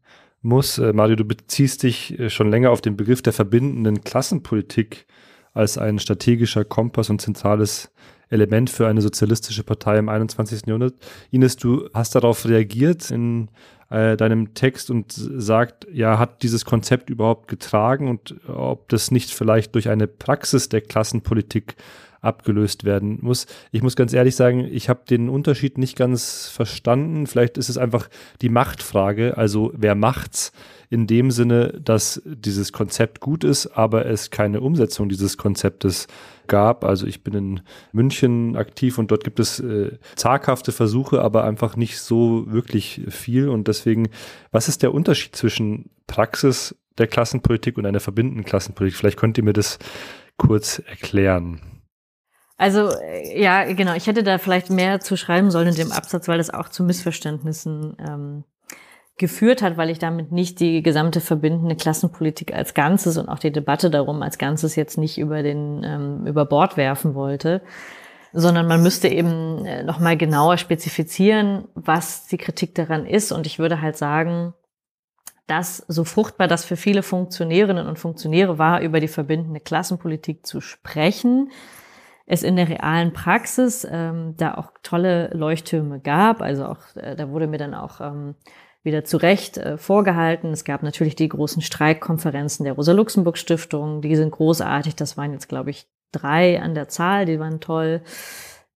muss. 0.42 0.78
Äh, 0.78 0.92
Mario, 0.92 1.16
du 1.16 1.24
beziehst 1.24 1.82
dich 1.82 2.18
äh, 2.18 2.30
schon 2.30 2.50
länger 2.50 2.70
auf 2.70 2.80
den 2.80 2.96
Begriff 2.96 3.22
der 3.22 3.32
verbindenden 3.32 4.02
Klassenpolitik 4.02 5.06
als 5.52 5.78
ein 5.78 5.98
strategischer 5.98 6.64
Kompass 6.64 7.10
und 7.10 7.20
zentrales 7.20 7.90
Element 8.30 8.70
für 8.70 8.86
eine 8.86 9.00
sozialistische 9.00 9.62
Partei 9.62 9.98
im 9.98 10.08
21. 10.08 10.66
Jahrhundert. 10.66 10.94
Ines, 11.30 11.56
du 11.56 11.88
hast 11.94 12.14
darauf 12.14 12.46
reagiert 12.46 13.10
in 13.10 13.48
äh, 13.90 14.16
deinem 14.16 14.54
Text 14.54 14.90
und 14.90 15.12
sagt, 15.12 15.86
ja, 15.92 16.18
hat 16.18 16.42
dieses 16.42 16.64
Konzept 16.64 17.10
überhaupt 17.10 17.48
getragen 17.48 18.08
und 18.08 18.34
ob 18.46 18.88
das 18.88 19.10
nicht 19.10 19.30
vielleicht 19.30 19.74
durch 19.74 19.88
eine 19.88 20.06
Praxis 20.06 20.68
der 20.68 20.82
Klassenpolitik 20.82 21.76
abgelöst 22.20 22.84
werden 22.84 23.18
muss. 23.20 23.46
Ich 23.70 23.82
muss 23.82 23.96
ganz 23.96 24.12
ehrlich 24.12 24.36
sagen, 24.36 24.66
ich 24.70 24.88
habe 24.88 25.00
den 25.08 25.28
Unterschied 25.28 25.78
nicht 25.78 25.96
ganz 25.96 26.48
verstanden. 26.48 27.26
Vielleicht 27.26 27.58
ist 27.58 27.68
es 27.68 27.78
einfach 27.78 28.08
die 28.40 28.48
Machtfrage, 28.48 29.36
also 29.36 29.72
wer 29.74 29.94
macht's 29.94 30.52
in 30.90 31.06
dem 31.06 31.30
Sinne, 31.30 31.78
dass 31.82 32.22
dieses 32.24 32.72
Konzept 32.72 33.20
gut 33.20 33.44
ist, 33.44 33.66
aber 33.66 34.06
es 34.06 34.30
keine 34.30 34.60
Umsetzung 34.60 35.08
dieses 35.08 35.36
Konzeptes 35.36 36.06
gab. 36.46 36.84
Also 36.84 37.06
ich 37.06 37.22
bin 37.22 37.34
in 37.34 37.60
München 37.92 38.56
aktiv 38.56 38.98
und 38.98 39.10
dort 39.10 39.22
gibt 39.22 39.38
es 39.38 39.60
äh, 39.60 39.98
zaghafte 40.16 40.72
Versuche, 40.72 41.20
aber 41.20 41.44
einfach 41.44 41.76
nicht 41.76 42.00
so 42.00 42.50
wirklich 42.50 43.02
viel. 43.08 43.48
Und 43.48 43.68
deswegen, 43.68 44.08
was 44.50 44.68
ist 44.68 44.82
der 44.82 44.94
Unterschied 44.94 45.36
zwischen 45.36 45.90
Praxis 46.06 46.74
der 46.96 47.06
Klassenpolitik 47.06 47.76
und 47.76 47.84
einer 47.84 48.00
verbindenden 48.00 48.44
Klassenpolitik? 48.44 48.98
Vielleicht 48.98 49.18
könnt 49.18 49.36
ihr 49.36 49.44
mir 49.44 49.52
das 49.52 49.78
kurz 50.38 50.78
erklären. 50.78 51.60
Also 52.58 52.90
äh, 52.90 53.40
ja, 53.40 53.72
genau. 53.72 53.94
Ich 53.94 54.06
hätte 54.06 54.22
da 54.22 54.36
vielleicht 54.36 54.68
mehr 54.68 55.00
zu 55.00 55.16
schreiben 55.16 55.50
sollen 55.50 55.68
in 55.68 55.76
dem 55.76 55.92
Absatz, 55.92 56.28
weil 56.28 56.38
das 56.38 56.50
auch 56.50 56.68
zu 56.68 56.82
Missverständnissen 56.82 57.96
ähm, 57.98 58.44
geführt 59.16 59.62
hat, 59.62 59.76
weil 59.76 59.90
ich 59.90 59.98
damit 59.98 60.32
nicht 60.32 60.60
die 60.60 60.82
gesamte 60.82 61.20
verbindende 61.20 61.76
Klassenpolitik 61.76 62.52
als 62.52 62.74
Ganzes 62.74 63.16
und 63.16 63.28
auch 63.28 63.38
die 63.38 63.52
Debatte 63.52 63.90
darum 63.90 64.22
als 64.22 64.38
Ganzes 64.38 64.76
jetzt 64.76 64.98
nicht 64.98 65.18
über 65.18 65.42
den 65.42 65.82
ähm, 65.84 66.26
über 66.26 66.44
Bord 66.44 66.76
werfen 66.76 67.14
wollte, 67.14 67.62
sondern 68.32 68.66
man 68.66 68.82
müsste 68.82 69.08
eben 69.08 69.64
äh, 69.64 69.84
noch 69.84 70.00
mal 70.00 70.16
genauer 70.16 70.58
spezifizieren, 70.58 71.68
was 71.74 72.26
die 72.26 72.38
Kritik 72.38 72.74
daran 72.74 73.06
ist. 73.06 73.32
Und 73.32 73.46
ich 73.46 73.58
würde 73.58 73.80
halt 73.80 73.96
sagen, 73.96 74.54
dass 75.46 75.78
so 75.88 76.04
fruchtbar 76.04 76.48
das 76.48 76.64
für 76.64 76.76
viele 76.76 77.02
Funktionärinnen 77.02 77.86
und 77.86 77.98
Funktionäre 77.98 78.58
war, 78.58 78.80
über 78.80 79.00
die 79.00 79.08
verbindende 79.08 79.60
Klassenpolitik 79.60 80.44
zu 80.44 80.60
sprechen, 80.60 81.50
es 82.30 82.42
in 82.42 82.56
der 82.56 82.68
realen 82.68 83.14
Praxis 83.14 83.88
ähm, 83.90 84.34
da 84.36 84.54
auch 84.54 84.72
tolle 84.82 85.30
Leuchttürme 85.32 85.98
gab. 85.98 86.42
Also 86.42 86.66
auch, 86.66 86.78
äh, 86.94 87.16
da 87.16 87.30
wurde 87.30 87.46
mir 87.46 87.56
dann 87.56 87.72
auch 87.74 88.02
ähm, 88.02 88.34
wieder 88.82 89.02
zurecht 89.02 89.56
äh, 89.56 89.78
vorgehalten. 89.78 90.52
Es 90.52 90.64
gab 90.64 90.82
natürlich 90.82 91.16
die 91.16 91.30
großen 91.30 91.62
Streikkonferenzen 91.62 92.64
der 92.64 92.74
Rosa-Luxemburg-Stiftung. 92.74 94.02
Die 94.02 94.14
sind 94.14 94.30
großartig. 94.30 94.94
Das 94.94 95.16
waren 95.16 95.32
jetzt, 95.32 95.48
glaube 95.48 95.70
ich, 95.70 95.88
drei 96.12 96.60
an 96.60 96.74
der 96.74 96.88
Zahl. 96.88 97.24
Die 97.24 97.40
waren 97.40 97.60
toll. 97.60 98.02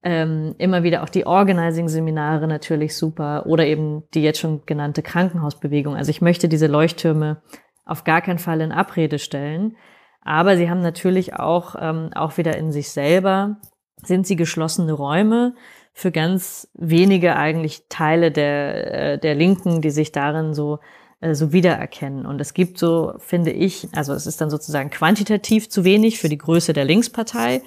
Ähm, 0.03 0.55
immer 0.57 0.83
wieder 0.83 1.03
auch 1.03 1.11
die 1.11 1.27
Organizing-Seminare 1.27 2.49
natürlich 2.49 2.97
super 2.97 3.45
oder 3.45 3.67
eben 3.67 4.05
die 4.15 4.23
jetzt 4.23 4.41
schon 4.41 4.63
genannte 4.65 5.03
Krankenhausbewegung. 5.03 5.95
Also 5.95 6.09
ich 6.11 6.23
möchte 6.23 6.49
diese 6.49 6.69
Leuchttürme 6.69 7.43
auf 7.85 8.05
gar 8.05 8.23
keinen 8.23 8.39
Fall 8.39 8.63
in 8.63 8.73
Abrede 8.73 9.19
stellen. 9.19 9.77
Aber 10.23 10.57
sie 10.57 10.71
haben 10.71 10.81
natürlich 10.81 11.35
auch, 11.35 11.75
ähm, 11.79 12.11
auch 12.15 12.37
wieder 12.37 12.57
in 12.57 12.73
sich 12.73 12.91
selber, 12.91 13.57
sind 14.03 14.27
sie 14.27 14.37
geschlossene 14.37 14.93
Räume 14.93 15.55
für 15.93 16.11
ganz 16.11 16.69
wenige 16.75 17.37
eigentlich 17.37 17.85
Teile 17.89 18.31
der, 18.31 19.13
äh, 19.15 19.19
der 19.19 19.35
Linken, 19.35 19.83
die 19.83 19.91
sich 19.91 20.13
darin 20.13 20.55
so, 20.55 20.79
äh, 21.21 21.35
so 21.35 21.53
wiedererkennen. 21.53 22.25
Und 22.25 22.41
es 22.41 22.55
gibt 22.55 22.79
so, 22.79 23.15
finde 23.19 23.51
ich, 23.51 23.89
also 23.95 24.13
es 24.15 24.27
ist 24.27 24.41
dann 24.41 24.51
sozusagen 24.51 24.91
quantitativ 24.91 25.69
zu 25.69 25.85
wenig 25.85 26.19
für 26.19 26.29
die 26.29 26.39
Größe 26.39 26.73
der 26.73 26.85
Linkspartei, 26.85 27.63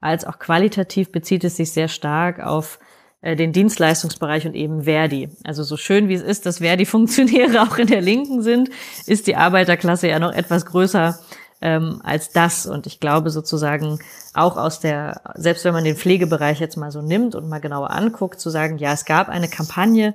als 0.00 0.24
auch 0.24 0.38
qualitativ 0.38 1.12
bezieht 1.12 1.44
es 1.44 1.56
sich 1.56 1.72
sehr 1.72 1.88
stark 1.88 2.40
auf 2.40 2.78
äh, 3.22 3.36
den 3.36 3.52
Dienstleistungsbereich 3.52 4.46
und 4.46 4.54
eben 4.54 4.84
Verdi. 4.84 5.28
Also 5.44 5.62
so 5.62 5.76
schön 5.76 6.08
wie 6.08 6.14
es 6.14 6.22
ist, 6.22 6.46
dass 6.46 6.58
Verdi-Funktionäre 6.58 7.62
auch 7.68 7.78
in 7.78 7.86
der 7.86 8.00
Linken 8.00 8.42
sind, 8.42 8.70
ist 9.06 9.26
die 9.26 9.36
Arbeiterklasse 9.36 10.08
ja 10.08 10.18
noch 10.18 10.32
etwas 10.32 10.66
größer 10.66 11.18
ähm, 11.60 12.00
als 12.04 12.30
das. 12.30 12.66
Und 12.66 12.86
ich 12.86 13.00
glaube 13.00 13.30
sozusagen 13.30 13.98
auch 14.34 14.56
aus 14.56 14.80
der, 14.80 15.20
selbst 15.34 15.64
wenn 15.64 15.74
man 15.74 15.84
den 15.84 15.96
Pflegebereich 15.96 16.60
jetzt 16.60 16.76
mal 16.76 16.90
so 16.90 17.02
nimmt 17.02 17.34
und 17.34 17.48
mal 17.48 17.60
genauer 17.60 17.90
anguckt, 17.90 18.40
zu 18.40 18.50
sagen, 18.50 18.78
ja, 18.78 18.92
es 18.92 19.04
gab 19.04 19.28
eine 19.28 19.48
Kampagne, 19.48 20.14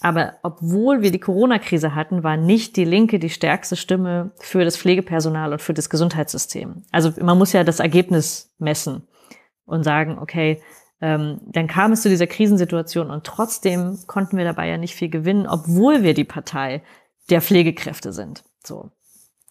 aber 0.00 0.34
obwohl 0.42 1.02
wir 1.02 1.10
die 1.10 1.18
Corona-Krise 1.18 1.94
hatten, 1.94 2.22
war 2.22 2.36
nicht 2.36 2.76
die 2.76 2.84
Linke 2.84 3.18
die 3.18 3.30
stärkste 3.30 3.74
Stimme 3.74 4.30
für 4.38 4.64
das 4.64 4.76
Pflegepersonal 4.76 5.52
und 5.52 5.62
für 5.62 5.74
das 5.74 5.90
Gesundheitssystem. 5.90 6.84
Also 6.92 7.12
man 7.20 7.36
muss 7.36 7.52
ja 7.52 7.64
das 7.64 7.80
Ergebnis 7.80 8.54
messen 8.58 9.08
und 9.64 9.82
sagen, 9.82 10.18
okay, 10.18 10.62
ähm, 11.00 11.40
dann 11.46 11.66
kam 11.66 11.92
es 11.92 12.02
zu 12.02 12.08
dieser 12.08 12.26
Krisensituation 12.26 13.10
und 13.10 13.24
trotzdem 13.24 13.98
konnten 14.06 14.36
wir 14.36 14.44
dabei 14.44 14.68
ja 14.68 14.78
nicht 14.78 14.94
viel 14.94 15.08
gewinnen, 15.08 15.46
obwohl 15.46 16.02
wir 16.02 16.14
die 16.14 16.24
Partei 16.24 16.82
der 17.30 17.40
Pflegekräfte 17.40 18.12
sind. 18.12 18.44
So. 18.64 18.90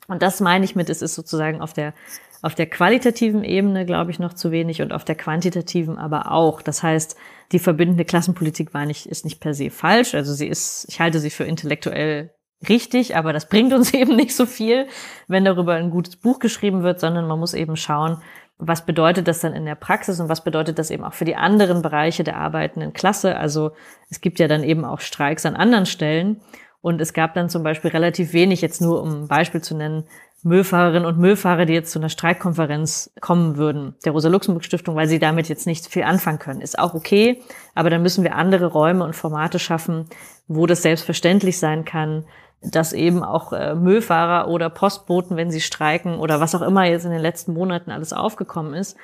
Und 0.07 0.21
das 0.21 0.39
meine 0.39 0.65
ich 0.65 0.75
mit, 0.75 0.89
es 0.89 1.01
ist 1.01 1.15
sozusagen 1.15 1.61
auf 1.61 1.73
der, 1.73 1.93
auf 2.41 2.55
der 2.55 2.67
qualitativen 2.67 3.43
Ebene, 3.43 3.85
glaube 3.85 4.11
ich, 4.11 4.19
noch 4.19 4.33
zu 4.33 4.51
wenig 4.51 4.81
und 4.81 4.93
auf 4.93 5.03
der 5.03 5.15
quantitativen 5.15 5.97
aber 5.97 6.31
auch. 6.31 6.61
Das 6.61 6.83
heißt, 6.83 7.17
die 7.51 7.59
verbindende 7.59 8.05
Klassenpolitik 8.05 8.73
war 8.73 8.85
nicht, 8.85 9.05
ist 9.05 9.25
nicht 9.25 9.39
per 9.39 9.53
se 9.53 9.69
falsch. 9.69 10.15
Also 10.15 10.33
sie 10.33 10.47
ist, 10.47 10.85
ich 10.89 10.99
halte 10.99 11.19
sie 11.19 11.29
für 11.29 11.43
intellektuell 11.43 12.31
richtig, 12.67 13.15
aber 13.15 13.33
das 13.33 13.49
bringt 13.49 13.73
uns 13.73 13.93
eben 13.93 14.15
nicht 14.15 14.35
so 14.35 14.45
viel, 14.45 14.87
wenn 15.27 15.45
darüber 15.45 15.73
ein 15.73 15.89
gutes 15.89 16.15
Buch 16.15 16.39
geschrieben 16.39 16.83
wird, 16.83 16.99
sondern 16.99 17.27
man 17.27 17.39
muss 17.39 17.53
eben 17.53 17.75
schauen, 17.75 18.21
was 18.59 18.85
bedeutet 18.85 19.27
das 19.27 19.41
dann 19.41 19.53
in 19.53 19.65
der 19.65 19.75
Praxis 19.75 20.19
und 20.19 20.29
was 20.29 20.43
bedeutet 20.43 20.79
das 20.79 20.89
eben 20.89 21.03
auch 21.03 21.13
für 21.13 21.25
die 21.25 21.35
anderen 21.35 21.83
Bereiche 21.83 22.23
der 22.23 22.37
arbeitenden 22.37 22.91
Klasse? 22.91 23.37
Also 23.37 23.71
es 24.09 24.19
gibt 24.19 24.39
ja 24.39 24.47
dann 24.47 24.63
eben 24.63 24.83
auch 24.83 24.99
Streiks 24.99 25.45
an 25.45 25.55
anderen 25.55 25.85
Stellen. 25.85 26.41
Und 26.87 27.01
es 27.01 27.11
gab 27.11 27.33
dann 27.33 27.49
zum 27.49 27.63
Beispiel 27.63 27.91
relativ 27.91 28.31
wenig, 28.31 28.61
jetzt 28.61 28.79
nur 28.79 29.01
um 29.03 29.23
ein 29.23 29.27
Beispiel 29.27 29.59
zu 29.59 29.75
nennen, 29.75 30.05
Müllfahrerinnen 30.43 31.05
und 31.05 31.19
Müllfahrer, 31.19 31.65
die 31.65 31.73
jetzt 31.73 31.91
zu 31.91 31.99
einer 31.99 32.07
Streikkonferenz 32.07 33.11
kommen 33.19 33.57
würden, 33.57 33.95
der 34.05 34.13
Rosa-Luxemburg-Stiftung, 34.13 34.95
weil 34.95 35.09
sie 35.09 35.19
damit 35.19 35.49
jetzt 35.49 35.67
nicht 35.67 35.87
viel 35.87 36.03
anfangen 36.03 36.39
können. 36.39 36.61
Ist 36.61 36.79
auch 36.79 36.93
okay, 36.93 37.41
aber 37.75 37.89
dann 37.89 38.03
müssen 38.03 38.23
wir 38.23 38.35
andere 38.35 38.67
Räume 38.67 39.03
und 39.03 39.17
Formate 39.17 39.59
schaffen, 39.59 40.05
wo 40.47 40.65
das 40.65 40.81
selbstverständlich 40.81 41.59
sein 41.59 41.83
kann, 41.83 42.23
dass 42.61 42.93
eben 42.93 43.21
auch 43.21 43.51
äh, 43.51 43.75
Müllfahrer 43.75 44.47
oder 44.47 44.69
Postboten, 44.69 45.35
wenn 45.35 45.51
sie 45.51 45.59
streiken 45.59 46.17
oder 46.17 46.39
was 46.39 46.55
auch 46.55 46.61
immer 46.61 46.85
jetzt 46.85 47.03
in 47.03 47.11
den 47.11 47.19
letzten 47.19 47.51
Monaten 47.51 47.91
alles 47.91 48.13
aufgekommen 48.13 48.73
ist, 48.73 48.95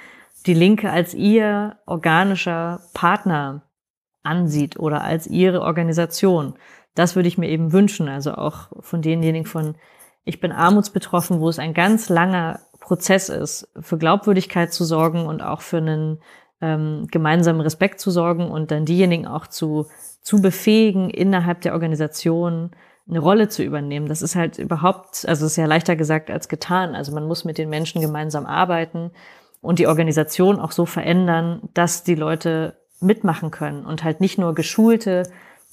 die 0.45 0.53
Linke 0.53 0.89
als 0.89 1.13
ihr 1.13 1.75
organischer 1.86 2.79
Partner 2.93 3.63
ansieht 4.23 4.79
oder 4.79 5.03
als 5.03 5.27
ihre 5.27 5.63
Organisation 5.63 6.53
das 6.95 7.15
würde 7.15 7.27
ich 7.27 7.37
mir 7.37 7.49
eben 7.49 7.71
wünschen. 7.71 8.07
Also 8.07 8.33
auch 8.33 8.67
von 8.79 9.01
denjenigen 9.01 9.45
von, 9.45 9.75
ich 10.25 10.39
bin 10.39 10.51
armutsbetroffen, 10.51 11.39
wo 11.39 11.49
es 11.49 11.59
ein 11.59 11.73
ganz 11.73 12.09
langer 12.09 12.59
Prozess 12.79 13.29
ist, 13.29 13.69
für 13.79 13.97
Glaubwürdigkeit 13.97 14.73
zu 14.73 14.83
sorgen 14.83 15.25
und 15.25 15.41
auch 15.41 15.61
für 15.61 15.77
einen 15.77 16.19
ähm, 16.61 17.07
gemeinsamen 17.11 17.61
Respekt 17.61 17.99
zu 17.99 18.11
sorgen 18.11 18.49
und 18.49 18.71
dann 18.71 18.85
diejenigen 18.85 19.27
auch 19.27 19.47
zu, 19.47 19.87
zu 20.21 20.41
befähigen, 20.41 21.09
innerhalb 21.09 21.61
der 21.61 21.73
Organisation 21.73 22.71
eine 23.07 23.19
Rolle 23.19 23.49
zu 23.49 23.63
übernehmen. 23.63 24.07
Das 24.07 24.21
ist 24.21 24.35
halt 24.35 24.57
überhaupt, 24.59 25.25
also 25.27 25.45
ist 25.45 25.57
ja 25.57 25.65
leichter 25.65 25.95
gesagt 25.95 26.29
als 26.29 26.47
getan. 26.47 26.95
Also 26.95 27.11
man 27.11 27.27
muss 27.27 27.43
mit 27.43 27.57
den 27.57 27.69
Menschen 27.69 28.01
gemeinsam 28.01 28.45
arbeiten 28.45 29.11
und 29.61 29.79
die 29.79 29.87
Organisation 29.87 30.59
auch 30.59 30.71
so 30.71 30.85
verändern, 30.85 31.61
dass 31.73 32.03
die 32.03 32.15
Leute 32.15 32.77
mitmachen 33.01 33.51
können 33.51 33.85
und 33.85 34.03
halt 34.03 34.21
nicht 34.21 34.37
nur 34.37 34.55
geschulte 34.55 35.23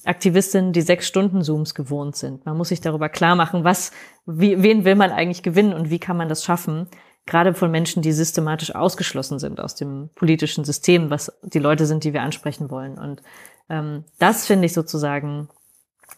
Aktivistinnen, 0.05 0.73
die 0.73 0.81
sechs 0.81 1.07
Stunden 1.07 1.43
Zooms 1.43 1.75
gewohnt 1.75 2.15
sind. 2.15 2.45
Man 2.45 2.57
muss 2.57 2.69
sich 2.69 2.81
darüber 2.81 3.09
klar 3.09 3.35
machen, 3.35 3.63
was, 3.63 3.91
wie, 4.25 4.61
wen 4.63 4.83
will 4.83 4.95
man 4.95 5.11
eigentlich 5.11 5.43
gewinnen 5.43 5.73
und 5.73 5.89
wie 5.89 5.99
kann 5.99 6.17
man 6.17 6.29
das 6.29 6.43
schaffen? 6.43 6.87
Gerade 7.27 7.53
von 7.53 7.69
Menschen, 7.69 8.01
die 8.01 8.11
systematisch 8.11 8.73
ausgeschlossen 8.73 9.37
sind 9.37 9.59
aus 9.59 9.75
dem 9.75 10.09
politischen 10.15 10.63
System, 10.63 11.11
was 11.11 11.31
die 11.43 11.59
Leute 11.59 11.85
sind, 11.85 12.03
die 12.03 12.13
wir 12.13 12.23
ansprechen 12.23 12.71
wollen. 12.71 12.97
Und 12.97 13.21
ähm, 13.69 14.05
das 14.17 14.47
finde 14.47 14.65
ich 14.65 14.73
sozusagen, 14.73 15.49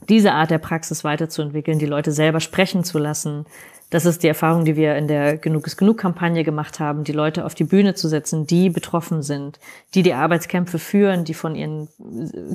diese 0.10 0.34
Art 0.34 0.50
der 0.50 0.58
Praxis 0.60 1.04
weiterzuentwickeln, 1.04 1.80
die 1.80 1.86
Leute 1.86 2.12
selber 2.12 2.40
sprechen 2.40 2.84
zu 2.84 2.98
lassen, 3.00 3.46
das 3.94 4.06
ist 4.06 4.24
die 4.24 4.28
Erfahrung, 4.28 4.66
die 4.66 4.76
wir 4.76 4.96
in 4.96 5.08
der 5.08 5.38
Genug 5.38 5.68
ist 5.68 5.78
genug 5.78 6.00
Kampagne 6.00 6.44
gemacht 6.44 6.80
haben, 6.80 7.04
die 7.04 7.12
Leute 7.12 7.46
auf 7.46 7.54
die 7.54 7.64
Bühne 7.64 7.94
zu 7.94 8.08
setzen, 8.08 8.48
die 8.48 8.72
betroffen 8.72 9.22
sind, 9.22 9.60
die 9.94 10.02
die 10.02 10.16
Arbeitskämpfe 10.16 10.80
führen, 10.80 11.26
die 11.26 11.36
von 11.36 11.54
ihren 11.54 11.88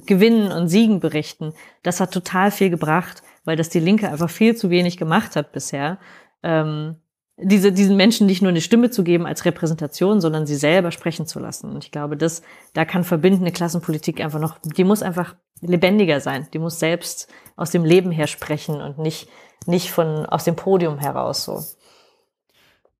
Gewinnen 0.04 0.50
und 0.50 0.66
Siegen 0.66 0.98
berichten. 0.98 1.52
Das 1.84 2.00
hat 2.00 2.10
total 2.10 2.50
viel 2.50 2.70
gebracht, 2.70 3.22
weil 3.44 3.54
das 3.54 3.68
die 3.68 3.78
Linke 3.78 4.10
einfach 4.10 4.30
viel 4.30 4.56
zu 4.56 4.68
wenig 4.68 4.96
gemacht 4.96 5.36
hat 5.36 5.52
bisher. 5.52 5.98
Ähm, 6.42 6.96
diese, 7.36 7.70
diesen 7.70 7.96
Menschen 7.96 8.26
nicht 8.26 8.42
nur 8.42 8.50
eine 8.50 8.60
Stimme 8.60 8.90
zu 8.90 9.04
geben 9.04 9.24
als 9.24 9.44
Repräsentation, 9.44 10.20
sondern 10.20 10.44
sie 10.44 10.56
selber 10.56 10.90
sprechen 10.90 11.28
zu 11.28 11.38
lassen. 11.38 11.70
Und 11.70 11.84
ich 11.84 11.92
glaube, 11.92 12.16
das, 12.16 12.42
da 12.72 12.84
kann 12.84 13.04
verbindende 13.04 13.52
Klassenpolitik 13.52 14.20
einfach 14.20 14.40
noch, 14.40 14.58
die 14.64 14.82
muss 14.82 15.04
einfach 15.04 15.36
lebendiger 15.60 16.18
sein. 16.18 16.48
Die 16.52 16.58
muss 16.58 16.80
selbst 16.80 17.32
aus 17.54 17.70
dem 17.70 17.84
Leben 17.84 18.10
her 18.10 18.26
sprechen 18.26 18.80
und 18.80 18.98
nicht 18.98 19.28
nicht 19.68 19.90
von 19.90 20.26
aus 20.26 20.44
dem 20.44 20.56
Podium 20.56 20.98
heraus 20.98 21.44
so. 21.44 21.62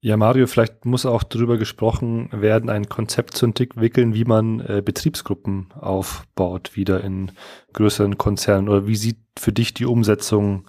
Ja, 0.00 0.16
Mario, 0.16 0.46
vielleicht 0.46 0.84
muss 0.84 1.06
auch 1.06 1.24
darüber 1.24 1.58
gesprochen 1.58 2.28
werden, 2.30 2.70
ein 2.70 2.88
Konzept 2.88 3.36
zu 3.36 3.46
entwickeln, 3.46 4.14
wie 4.14 4.24
man 4.24 4.60
äh, 4.60 4.80
Betriebsgruppen 4.84 5.72
aufbaut, 5.72 6.76
wieder 6.76 7.02
in 7.02 7.32
größeren 7.72 8.16
Konzernen. 8.16 8.68
Oder 8.68 8.86
wie 8.86 8.94
sieht 8.94 9.18
für 9.36 9.52
dich 9.52 9.74
die 9.74 9.86
Umsetzung 9.86 10.68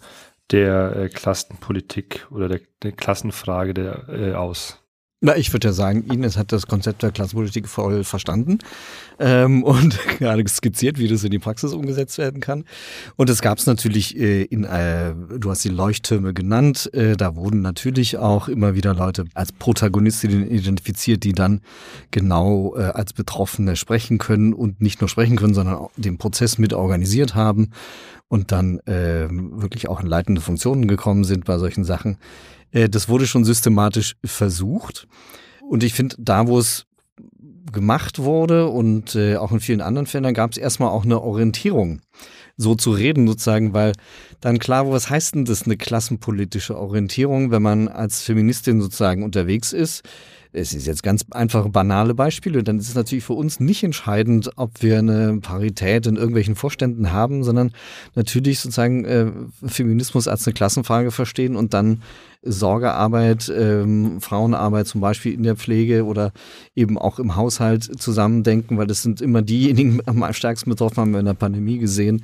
der 0.49 0.95
äh, 0.95 1.09
Klassenpolitik 1.09 2.25
oder 2.31 2.49
der, 2.49 2.61
der 2.81 2.91
Klassenfrage 2.91 3.75
der, 3.75 4.09
äh, 4.09 4.33
aus? 4.33 4.83
Na, 5.21 5.35
ich 5.35 5.51
würde 5.51 5.67
ja 5.67 5.73
sagen, 5.73 6.05
Ines 6.09 6.37
hat 6.37 6.53
das 6.53 6.65
Konzept 6.65 7.03
der 7.03 7.11
Klassenpolitik 7.11 7.67
voll 7.67 8.05
verstanden 8.05 8.59
ähm, 9.19 9.63
und 9.65 9.99
gerade 10.17 10.47
skizziert, 10.47 10.97
wie 10.97 11.09
das 11.09 11.25
in 11.25 11.31
die 11.31 11.39
Praxis 11.39 11.73
umgesetzt 11.73 12.17
werden 12.17 12.39
kann. 12.39 12.63
Und 13.17 13.29
es 13.29 13.41
gab 13.41 13.57
es 13.57 13.65
natürlich 13.65 14.17
äh, 14.17 14.43
in, 14.43 14.63
äh, 14.63 15.13
du 15.37 15.49
hast 15.49 15.65
die 15.65 15.69
Leuchttürme 15.69 16.33
genannt, 16.33 16.89
äh, 16.93 17.17
da 17.17 17.35
wurden 17.35 17.61
natürlich 17.61 18.15
auch 18.15 18.47
immer 18.47 18.75
wieder 18.75 18.93
Leute 18.93 19.25
als 19.33 19.51
Protagonistinnen 19.51 20.49
identifiziert, 20.49 21.25
die 21.25 21.33
dann 21.33 21.59
genau 22.11 22.77
äh, 22.77 22.83
als 22.83 23.11
Betroffene 23.11 23.75
sprechen 23.75 24.19
können 24.19 24.53
und 24.53 24.79
nicht 24.79 25.01
nur 25.01 25.09
sprechen 25.09 25.35
können, 25.35 25.53
sondern 25.53 25.75
auch 25.75 25.91
den 25.97 26.17
Prozess 26.17 26.57
mit 26.57 26.71
organisiert 26.71 27.35
haben 27.35 27.71
und 28.29 28.53
dann 28.53 28.79
äh, 28.85 29.27
wirklich 29.29 29.89
auch 29.89 29.99
in 29.99 30.07
leitende 30.07 30.39
Funktionen 30.39 30.87
gekommen 30.87 31.25
sind 31.25 31.43
bei 31.43 31.57
solchen 31.57 31.83
Sachen. 31.83 32.17
Äh, 32.71 32.89
das 32.89 33.09
wurde 33.09 33.27
schon 33.27 33.45
systematisch 33.45 34.15
versucht. 34.23 35.07
Und 35.67 35.83
ich 35.83 35.93
finde, 35.93 36.15
da, 36.19 36.47
wo 36.47 36.59
es 36.59 36.85
gemacht 37.71 38.19
wurde 38.19 38.67
und 38.67 39.15
äh, 39.15 39.35
auch 39.35 39.51
in 39.51 39.59
vielen 39.59 39.81
anderen 39.81 40.07
Fällen, 40.07 40.33
gab 40.33 40.51
es 40.51 40.57
erstmal 40.57 40.89
auch 40.89 41.05
eine 41.05 41.21
Orientierung, 41.21 42.01
so 42.57 42.75
zu 42.75 42.91
reden 42.91 43.27
sozusagen, 43.27 43.73
weil 43.73 43.93
dann 44.41 44.57
klar, 44.57 44.89
was 44.91 45.09
heißt 45.09 45.35
denn 45.35 45.45
das 45.45 45.63
eine 45.63 45.77
klassenpolitische 45.77 46.77
Orientierung, 46.77 47.51
wenn 47.51 47.61
man 47.61 47.87
als 47.87 48.21
Feministin 48.21 48.81
sozusagen 48.81 49.23
unterwegs 49.23 49.73
ist? 49.73 50.03
es 50.51 50.73
ist 50.73 50.87
jetzt 50.87 51.03
ganz 51.03 51.25
einfache, 51.31 51.69
banale 51.69 52.15
Beispiele, 52.15 52.63
dann 52.63 52.79
ist 52.79 52.89
es 52.89 52.95
natürlich 52.95 53.23
für 53.23 53.33
uns 53.33 53.59
nicht 53.59 53.83
entscheidend, 53.83 54.49
ob 54.55 54.81
wir 54.81 54.97
eine 54.97 55.39
Parität 55.41 56.07
in 56.07 56.15
irgendwelchen 56.15 56.55
Vorständen 56.55 57.11
haben, 57.11 57.43
sondern 57.43 57.71
natürlich 58.15 58.59
sozusagen 58.59 59.05
äh, 59.05 59.31
Feminismus 59.65 60.27
als 60.27 60.47
eine 60.47 60.55
Klassenfrage 60.55 61.11
verstehen 61.11 61.55
und 61.55 61.73
dann 61.73 62.01
Sorgearbeit, 62.41 63.51
ähm, 63.53 64.21
Frauenarbeit 64.21 64.87
zum 64.87 65.01
Beispiel 65.01 65.33
in 65.33 65.43
der 65.43 65.57
Pflege 65.57 66.05
oder 66.05 66.31
eben 66.73 66.97
auch 66.97 67.19
im 67.19 67.35
Haushalt 67.35 67.83
zusammendenken, 67.99 68.77
weil 68.77 68.87
das 68.87 69.01
sind 69.01 69.21
immer 69.21 69.41
diejenigen 69.41 70.01
am 70.05 70.23
stärksten 70.33 70.69
betroffen, 70.69 70.97
haben 70.97 71.11
wir 71.11 71.19
in 71.19 71.25
der 71.25 71.33
Pandemie 71.33 71.79
gesehen, 71.79 72.23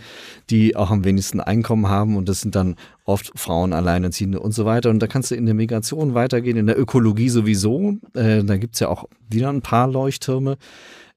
die 0.50 0.76
auch 0.76 0.90
am 0.90 1.04
wenigsten 1.04 1.42
Einkommen 1.42 1.90
haben 1.90 2.16
und 2.16 2.30
das 2.30 2.42
sind 2.42 2.56
dann 2.56 2.76
oft 3.04 3.32
Frauen, 3.36 3.74
Alleinerziehende 3.74 4.40
und 4.40 4.54
so 4.54 4.66
weiter. 4.66 4.90
Und 4.90 5.00
da 5.00 5.08
kannst 5.08 5.32
du 5.32 5.36
in 5.36 5.46
der 5.46 5.56
Migration 5.56 6.14
weitergehen, 6.14 6.58
in 6.58 6.68
der 6.68 6.80
Ökologie 6.80 7.30
sowieso. 7.30 7.98
Äh, 8.14 8.44
da 8.44 8.58
gibt's 8.58 8.80
ja 8.80 8.88
auch 8.88 9.06
wieder 9.30 9.50
ein 9.50 9.62
paar 9.62 9.88
Leuchttürme. 9.88 10.58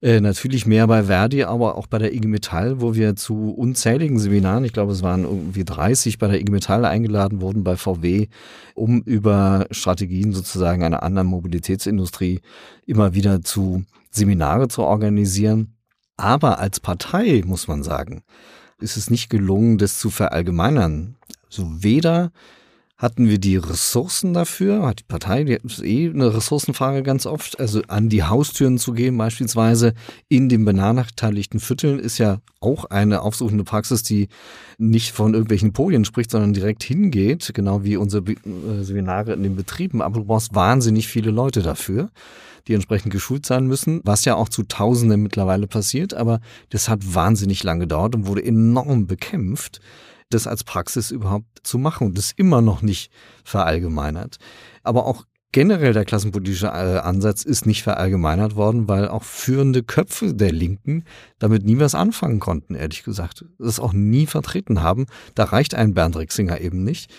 Äh, 0.00 0.20
natürlich 0.20 0.64
mehr 0.64 0.86
bei 0.86 1.04
Verdi, 1.04 1.42
aber 1.42 1.76
auch 1.76 1.88
bei 1.88 1.98
der 1.98 2.14
IG 2.14 2.28
Metall, 2.28 2.80
wo 2.80 2.94
wir 2.94 3.16
zu 3.16 3.50
unzähligen 3.50 4.20
Seminaren, 4.20 4.64
ich 4.64 4.72
glaube 4.72 4.92
es 4.92 5.02
waren 5.02 5.24
irgendwie 5.24 5.64
30 5.64 6.18
bei 6.18 6.28
der 6.28 6.40
IG 6.40 6.52
Metall 6.52 6.84
eingeladen 6.84 7.40
wurden 7.40 7.64
bei 7.64 7.76
VW, 7.76 8.28
um 8.74 9.02
über 9.02 9.66
Strategien 9.72 10.32
sozusagen 10.32 10.84
einer 10.84 11.02
anderen 11.02 11.26
Mobilitätsindustrie 11.26 12.40
immer 12.86 13.14
wieder 13.14 13.42
zu 13.42 13.84
Seminare 14.12 14.68
zu 14.68 14.82
organisieren. 14.82 15.74
Aber 16.16 16.60
als 16.60 16.78
Partei, 16.78 17.42
muss 17.44 17.66
man 17.66 17.82
sagen, 17.82 18.22
ist 18.80 18.96
es 18.96 19.10
nicht 19.10 19.30
gelungen, 19.30 19.78
das 19.78 19.98
zu 19.98 20.10
verallgemeinern. 20.10 21.16
So 21.48 21.62
also 21.62 21.82
weder 21.82 22.30
hatten 22.98 23.28
wir 23.28 23.38
die 23.38 23.56
Ressourcen 23.56 24.34
dafür, 24.34 24.84
hat 24.84 24.98
die 24.98 25.04
Partei, 25.04 25.44
die 25.44 25.52
ist 25.52 25.84
eh 25.84 26.10
eine 26.10 26.34
Ressourcenfrage 26.34 27.04
ganz 27.04 27.26
oft, 27.26 27.60
also 27.60 27.80
an 27.86 28.08
die 28.08 28.24
Haustüren 28.24 28.76
zu 28.76 28.92
gehen, 28.92 29.16
beispielsweise 29.16 29.94
in 30.28 30.48
den 30.48 30.64
benachteiligten 30.64 31.60
Vierteln, 31.60 32.00
ist 32.00 32.18
ja 32.18 32.38
auch 32.58 32.86
eine 32.86 33.22
aufsuchende 33.22 33.62
Praxis, 33.62 34.02
die 34.02 34.26
nicht 34.78 35.12
von 35.12 35.34
irgendwelchen 35.34 35.72
Podien 35.72 36.04
spricht, 36.04 36.32
sondern 36.32 36.52
direkt 36.52 36.82
hingeht, 36.82 37.52
genau 37.54 37.84
wie 37.84 37.96
unsere 37.96 38.32
äh, 38.32 38.82
Seminare 38.82 39.32
in 39.32 39.44
den 39.44 39.54
Betrieben. 39.54 40.02
Aber 40.02 40.18
du 40.18 40.24
brauchst 40.24 40.56
wahnsinnig 40.56 41.06
viele 41.06 41.30
Leute 41.30 41.62
dafür, 41.62 42.10
die 42.66 42.74
entsprechend 42.74 43.12
geschult 43.12 43.46
sein 43.46 43.68
müssen, 43.68 44.00
was 44.02 44.24
ja 44.24 44.34
auch 44.34 44.48
zu 44.48 44.64
Tausenden 44.64 45.22
mittlerweile 45.22 45.68
passiert, 45.68 46.14
aber 46.14 46.40
das 46.70 46.88
hat 46.88 47.14
wahnsinnig 47.14 47.62
lange 47.62 47.82
gedauert 47.82 48.16
und 48.16 48.26
wurde 48.26 48.44
enorm 48.44 49.06
bekämpft 49.06 49.80
das 50.30 50.46
als 50.46 50.64
Praxis 50.64 51.10
überhaupt 51.10 51.60
zu 51.62 51.78
machen 51.78 52.08
und 52.08 52.18
das 52.18 52.32
immer 52.32 52.60
noch 52.60 52.82
nicht 52.82 53.10
verallgemeinert. 53.44 54.38
Aber 54.82 55.06
auch 55.06 55.24
generell 55.52 55.92
der 55.92 56.04
klassenpolitische 56.04 56.66
äh, 56.66 56.98
Ansatz 56.98 57.42
ist 57.42 57.66
nicht 57.66 57.82
verallgemeinert 57.82 58.56
worden, 58.56 58.88
weil 58.88 59.08
auch 59.08 59.22
führende 59.24 59.82
Köpfe 59.82 60.34
der 60.34 60.52
Linken 60.52 61.04
damit 61.38 61.64
nie 61.64 61.78
was 61.78 61.94
anfangen 61.94 62.40
konnten, 62.40 62.74
ehrlich 62.74 63.02
gesagt. 63.02 63.44
Das 63.58 63.80
auch 63.80 63.92
nie 63.92 64.26
vertreten 64.26 64.82
haben. 64.82 65.06
Da 65.34 65.44
reicht 65.44 65.74
ein 65.74 65.94
Bernd 65.94 66.16
Rixinger 66.16 66.60
eben 66.60 66.84
nicht. 66.84 67.10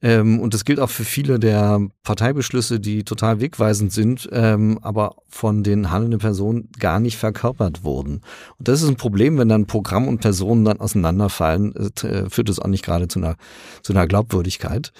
Ähm, 0.00 0.38
und 0.38 0.54
das 0.54 0.64
gilt 0.64 0.78
auch 0.78 0.90
für 0.90 1.04
viele 1.04 1.40
der 1.40 1.80
Parteibeschlüsse, 2.04 2.78
die 2.78 3.02
total 3.02 3.40
wegweisend 3.40 3.92
sind, 3.92 4.28
ähm, 4.32 4.78
aber 4.82 5.16
von 5.28 5.64
den 5.64 5.90
handelnden 5.90 6.20
Personen 6.20 6.68
gar 6.78 7.00
nicht 7.00 7.16
verkörpert 7.16 7.82
wurden. 7.82 8.20
Und 8.58 8.68
das 8.68 8.82
ist 8.82 8.88
ein 8.88 8.96
Problem, 8.96 9.38
wenn 9.38 9.48
dann 9.48 9.66
Programm 9.66 10.06
und 10.06 10.20
Personen 10.20 10.64
dann 10.64 10.78
auseinanderfallen, 10.78 11.74
äh, 11.74 12.30
führt 12.30 12.48
es 12.48 12.60
auch 12.60 12.68
nicht 12.68 12.84
gerade 12.84 13.08
zu 13.08 13.18
einer, 13.18 13.36
zu 13.82 13.92
einer 13.92 14.06
Glaubwürdigkeit. 14.06 14.92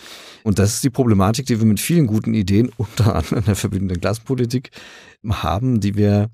Und 0.42 0.58
das 0.58 0.74
ist 0.74 0.84
die 0.84 0.90
Problematik, 0.90 1.46
die 1.46 1.60
wir 1.60 1.66
mit 1.66 1.80
vielen 1.80 2.08
guten 2.08 2.34
Ideen, 2.34 2.72
unter 2.76 3.14
anderem 3.14 3.44
der 3.44 3.56
verbindenden 3.56 4.00
Klassenpolitik, 4.00 4.70
haben, 5.28 5.80
die 5.80 5.94
wir 5.94 6.30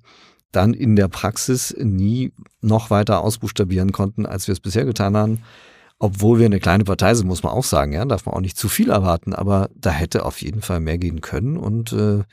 dann 0.53 0.73
in 0.73 0.97
der 0.97 1.09
Praxis 1.09 1.75
nie 1.79 2.33
noch 2.63 2.89
weiter 2.89 3.21
ausbuchstabieren 3.23 3.93
konnten, 3.93 4.25
als 4.25 4.47
wir 4.47 4.53
es 4.53 4.61
bisher 4.61 4.85
getan 4.85 5.17
haben 5.17 5.43
obwohl 5.99 6.39
wir 6.39 6.47
eine 6.47 6.61
kleine 6.61 6.85
Partei 6.85 7.15
sind, 7.15 7.27
muss 7.27 7.43
man 7.43 7.53
auch 7.53 7.65
sagen, 7.65 7.93
ja, 7.93 8.05
darf 8.05 8.27
man 8.27 8.35
auch 8.35 8.41
nicht 8.41 8.59
zu 8.59 8.69
viel 8.69 8.91
erwarten, 8.91 9.33
aber 9.33 9.71
da 9.75 9.91
hätte 9.91 10.25
auf 10.25 10.43
jeden 10.43 10.63
Fall 10.63 10.81
mehr 10.81 10.99
gehen 10.99 11.21
können 11.21 11.57
und 11.57 11.93
äh, 11.93 12.25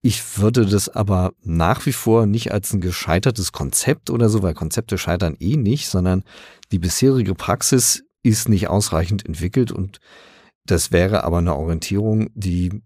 ich 0.00 0.38
würde 0.38 0.64
das 0.64 0.88
aber 0.88 1.32
nach 1.42 1.84
wie 1.84 1.92
vor 1.92 2.26
nicht 2.26 2.52
als 2.52 2.72
ein 2.72 2.80
gescheitertes 2.80 3.50
Konzept 3.50 4.10
oder 4.10 4.28
so, 4.28 4.42
weil 4.42 4.54
Konzepte 4.54 4.96
scheitern 4.96 5.36
eh 5.40 5.56
nicht, 5.56 5.88
sondern 5.88 6.22
die 6.70 6.78
bisherige 6.78 7.34
Praxis 7.34 8.04
ist 8.22 8.48
nicht 8.48 8.68
ausreichend 8.68 9.26
entwickelt 9.26 9.72
und 9.72 9.98
das 10.64 10.92
wäre 10.92 11.24
aber 11.24 11.38
eine 11.38 11.56
Orientierung, 11.56 12.28
die 12.34 12.82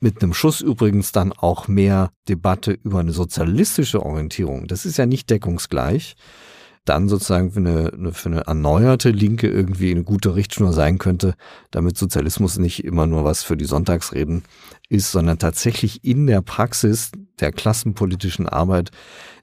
mit 0.00 0.22
einem 0.22 0.34
Schuss 0.34 0.60
übrigens 0.60 1.12
dann 1.12 1.32
auch 1.32 1.68
mehr 1.68 2.10
Debatte 2.28 2.72
über 2.72 3.00
eine 3.00 3.12
sozialistische 3.12 4.04
Orientierung. 4.04 4.66
Das 4.66 4.84
ist 4.84 4.98
ja 4.98 5.06
nicht 5.06 5.30
deckungsgleich 5.30 6.16
dann 6.88 7.08
sozusagen 7.08 7.52
für 7.52 7.60
eine, 7.60 8.12
für 8.12 8.28
eine 8.28 8.40
erneuerte 8.46 9.10
Linke 9.10 9.48
irgendwie 9.48 9.90
eine 9.90 10.04
gute 10.04 10.34
Richtschnur 10.34 10.72
sein 10.72 10.98
könnte, 10.98 11.34
damit 11.70 11.98
Sozialismus 11.98 12.58
nicht 12.58 12.84
immer 12.84 13.06
nur 13.06 13.24
was 13.24 13.42
für 13.42 13.56
die 13.56 13.64
Sonntagsreden 13.64 14.44
ist, 14.88 15.12
sondern 15.12 15.38
tatsächlich 15.38 16.04
in 16.04 16.26
der 16.26 16.42
Praxis 16.42 17.10
der 17.40 17.52
klassenpolitischen 17.52 18.48
Arbeit 18.48 18.90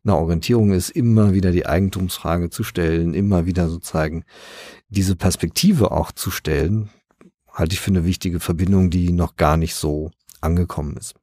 eine 0.04 0.16
Orientierung 0.16 0.72
ist, 0.72 0.90
immer 0.90 1.34
wieder 1.34 1.52
die 1.52 1.66
Eigentumsfrage 1.66 2.50
zu 2.50 2.64
stellen, 2.64 3.14
immer 3.14 3.46
wieder 3.46 3.70
sozusagen 3.70 4.26
diese 4.90 5.16
Perspektive 5.16 5.92
auch 5.92 6.12
zu 6.12 6.32
stellen, 6.32 6.90
halte 7.52 7.74
ich 7.74 7.80
für 7.80 7.92
eine 7.92 8.06
wichtige 8.06 8.40
Verbindung, 8.40 8.90
die 8.90 9.12
noch 9.12 9.36
gar 9.36 9.58
nicht 9.58 9.76
so 9.76 10.12
angekommen 10.42 10.98
ist. 10.98 11.16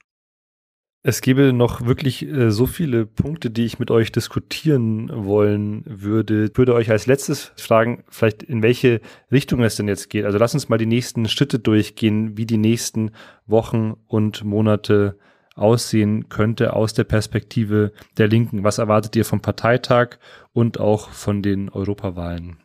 Es 1.03 1.23
gäbe 1.23 1.55
noch 1.55 1.87
wirklich 1.87 2.29
äh, 2.29 2.51
so 2.51 2.67
viele 2.67 3.07
Punkte, 3.07 3.51
die 3.51 3.65
ich 3.65 3.79
mit 3.79 3.91
euch 3.91 4.13
diskutieren 4.13 5.11
wollen 5.11 5.83
würde. 5.87 6.47
Ich 6.47 6.59
würde 6.59 6.75
euch 6.75 6.91
als 6.91 7.07
letztes 7.07 7.53
fragen, 7.57 8.05
vielleicht 8.11 8.43
in 8.43 8.63
welche 8.63 9.01
Richtung 9.33 9.63
es 9.63 9.77
denn 9.77 9.89
jetzt 9.89 10.11
geht. 10.11 10.27
Also 10.27 10.37
lass 10.37 10.53
uns 10.53 10.69
mal 10.69 10.77
die 10.77 10.85
nächsten 10.85 11.27
Schritte 11.27 11.59
durchgehen, 11.59 12.37
wie 12.37 12.45
die 12.45 12.59
nächsten 12.59 13.13
Wochen 13.47 13.95
und 14.09 14.45
Monate 14.45 15.19
aussehen 15.55 16.29
könnte 16.29 16.75
aus 16.75 16.93
der 16.93 17.05
Perspektive 17.05 17.93
der 18.19 18.29
Linken. 18.29 18.63
Was 18.63 18.77
erwartet 18.77 19.17
ihr 19.17 19.25
vom 19.25 19.41
Parteitag 19.41 20.19
und 20.53 20.81
auch 20.81 21.09
von 21.09 21.41
den 21.41 21.71
Europawahlen? 21.71 22.59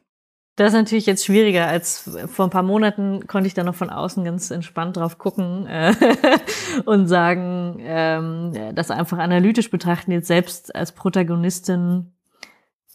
Das 0.56 0.69
ist 0.69 0.73
natürlich 0.73 1.06
jetzt 1.06 1.26
schwieriger 1.26 1.68
als 1.68 2.10
vor 2.27 2.45
ein 2.45 2.49
paar 2.49 2.64
Monaten 2.64 3.27
konnte 3.27 3.48
ich 3.48 3.53
da 3.53 3.64
noch 3.64 3.76
von 3.76 3.90
außen 3.90 4.23
ganz 4.23 4.52
entspannt 4.52 4.95
drauf 4.95 5.18
gucken 5.18 5.68
äh, 5.68 5.94
und 6.86 7.07
sagen, 7.07 7.77
ähm, 7.82 8.53
das 8.73 8.90
einfach 8.90 9.18
analytisch 9.18 9.69
betrachten. 9.69 10.11
Jetzt 10.11 10.27
selbst 10.27 10.73
als 10.73 10.94
Protagonistin 10.94 12.14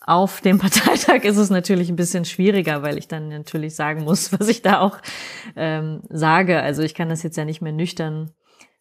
auf 0.00 0.40
dem 0.40 0.58
Parteitag 0.58 1.24
ist 1.24 1.36
es 1.36 1.50
natürlich 1.50 1.90
ein 1.90 1.96
bisschen 1.96 2.24
schwieriger, 2.24 2.82
weil 2.82 2.96
ich 2.96 3.08
dann 3.08 3.28
natürlich 3.28 3.74
sagen 3.74 4.04
muss, 4.04 4.32
was 4.38 4.48
ich 4.48 4.62
da 4.62 4.80
auch 4.80 4.98
ähm, 5.54 6.00
sage. 6.08 6.62
Also 6.62 6.82
ich 6.82 6.94
kann 6.94 7.10
das 7.10 7.22
jetzt 7.22 7.36
ja 7.36 7.44
nicht 7.44 7.60
mehr 7.60 7.72
nüchtern 7.72 8.30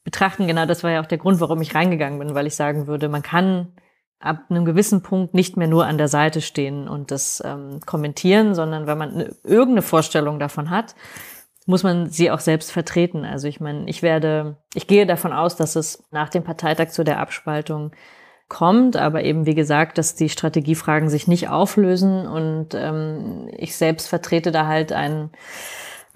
betrachten. 0.05 0.47
Genau, 0.47 0.65
das 0.65 0.83
war 0.83 0.91
ja 0.91 1.01
auch 1.01 1.05
der 1.05 1.17
Grund, 1.17 1.41
warum 1.41 1.61
ich 1.61 1.75
reingegangen 1.75 2.19
bin, 2.19 2.33
weil 2.33 2.47
ich 2.47 2.55
sagen 2.55 2.87
würde, 2.87 3.09
man 3.09 3.21
kann 3.21 3.73
ab 4.19 4.43
einem 4.49 4.65
gewissen 4.65 5.01
Punkt 5.01 5.33
nicht 5.33 5.57
mehr 5.57 5.67
nur 5.67 5.85
an 5.85 5.97
der 5.97 6.09
Seite 6.09 6.41
stehen 6.41 6.87
und 6.87 7.11
das 7.11 7.41
ähm, 7.45 7.79
kommentieren, 7.85 8.53
sondern 8.53 8.85
wenn 8.85 8.97
man 8.97 9.15
ne, 9.15 9.35
irgendeine 9.43 9.81
Vorstellung 9.81 10.39
davon 10.39 10.69
hat, 10.69 10.95
muss 11.65 11.83
man 11.83 12.09
sie 12.09 12.31
auch 12.31 12.39
selbst 12.39 12.71
vertreten. 12.71 13.25
Also 13.25 13.47
ich 13.47 13.59
meine, 13.59 13.87
ich 13.89 14.01
werde, 14.01 14.57
ich 14.73 14.87
gehe 14.87 15.05
davon 15.05 15.31
aus, 15.31 15.55
dass 15.55 15.75
es 15.75 16.03
nach 16.11 16.29
dem 16.29 16.43
Parteitag 16.43 16.89
zu 16.89 17.03
der 17.03 17.19
Abspaltung 17.19 17.91
kommt, 18.49 18.97
aber 18.97 19.23
eben 19.23 19.45
wie 19.45 19.55
gesagt, 19.55 19.97
dass 19.97 20.15
die 20.15 20.29
Strategiefragen 20.29 21.09
sich 21.09 21.27
nicht 21.27 21.49
auflösen 21.49 22.27
und 22.27 22.69
ähm, 22.73 23.47
ich 23.55 23.75
selbst 23.75 24.09
vertrete 24.09 24.51
da 24.51 24.65
halt 24.65 24.91
ein 24.91 25.29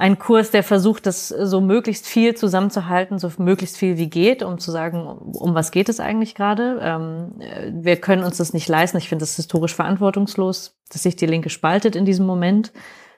ein 0.03 0.19
Kurs, 0.19 0.51
der 0.51 0.63
versucht, 0.63 1.05
das 1.05 1.29
so 1.29 1.61
möglichst 1.61 2.07
viel 2.07 2.35
zusammenzuhalten, 2.35 3.19
so 3.19 3.31
möglichst 3.37 3.77
viel 3.77 3.95
wie 3.95 4.09
geht, 4.09 4.43
um 4.43 4.59
zu 4.59 4.69
sagen, 4.69 5.07
um 5.07 5.55
was 5.55 5.71
geht 5.71 5.87
es 5.87 6.01
eigentlich 6.01 6.35
gerade. 6.35 6.77
Ähm, 6.81 7.35
wir 7.71 7.95
können 7.95 8.25
uns 8.25 8.35
das 8.35 8.51
nicht 8.51 8.67
leisten. 8.67 8.97
Ich 8.97 9.07
finde 9.07 9.23
das 9.23 9.37
historisch 9.37 9.73
verantwortungslos, 9.73 10.77
dass 10.91 11.03
sich 11.03 11.15
die 11.15 11.25
Linke 11.25 11.49
spaltet 11.49 11.95
in 11.95 12.03
diesem 12.03 12.25
Moment 12.25 12.73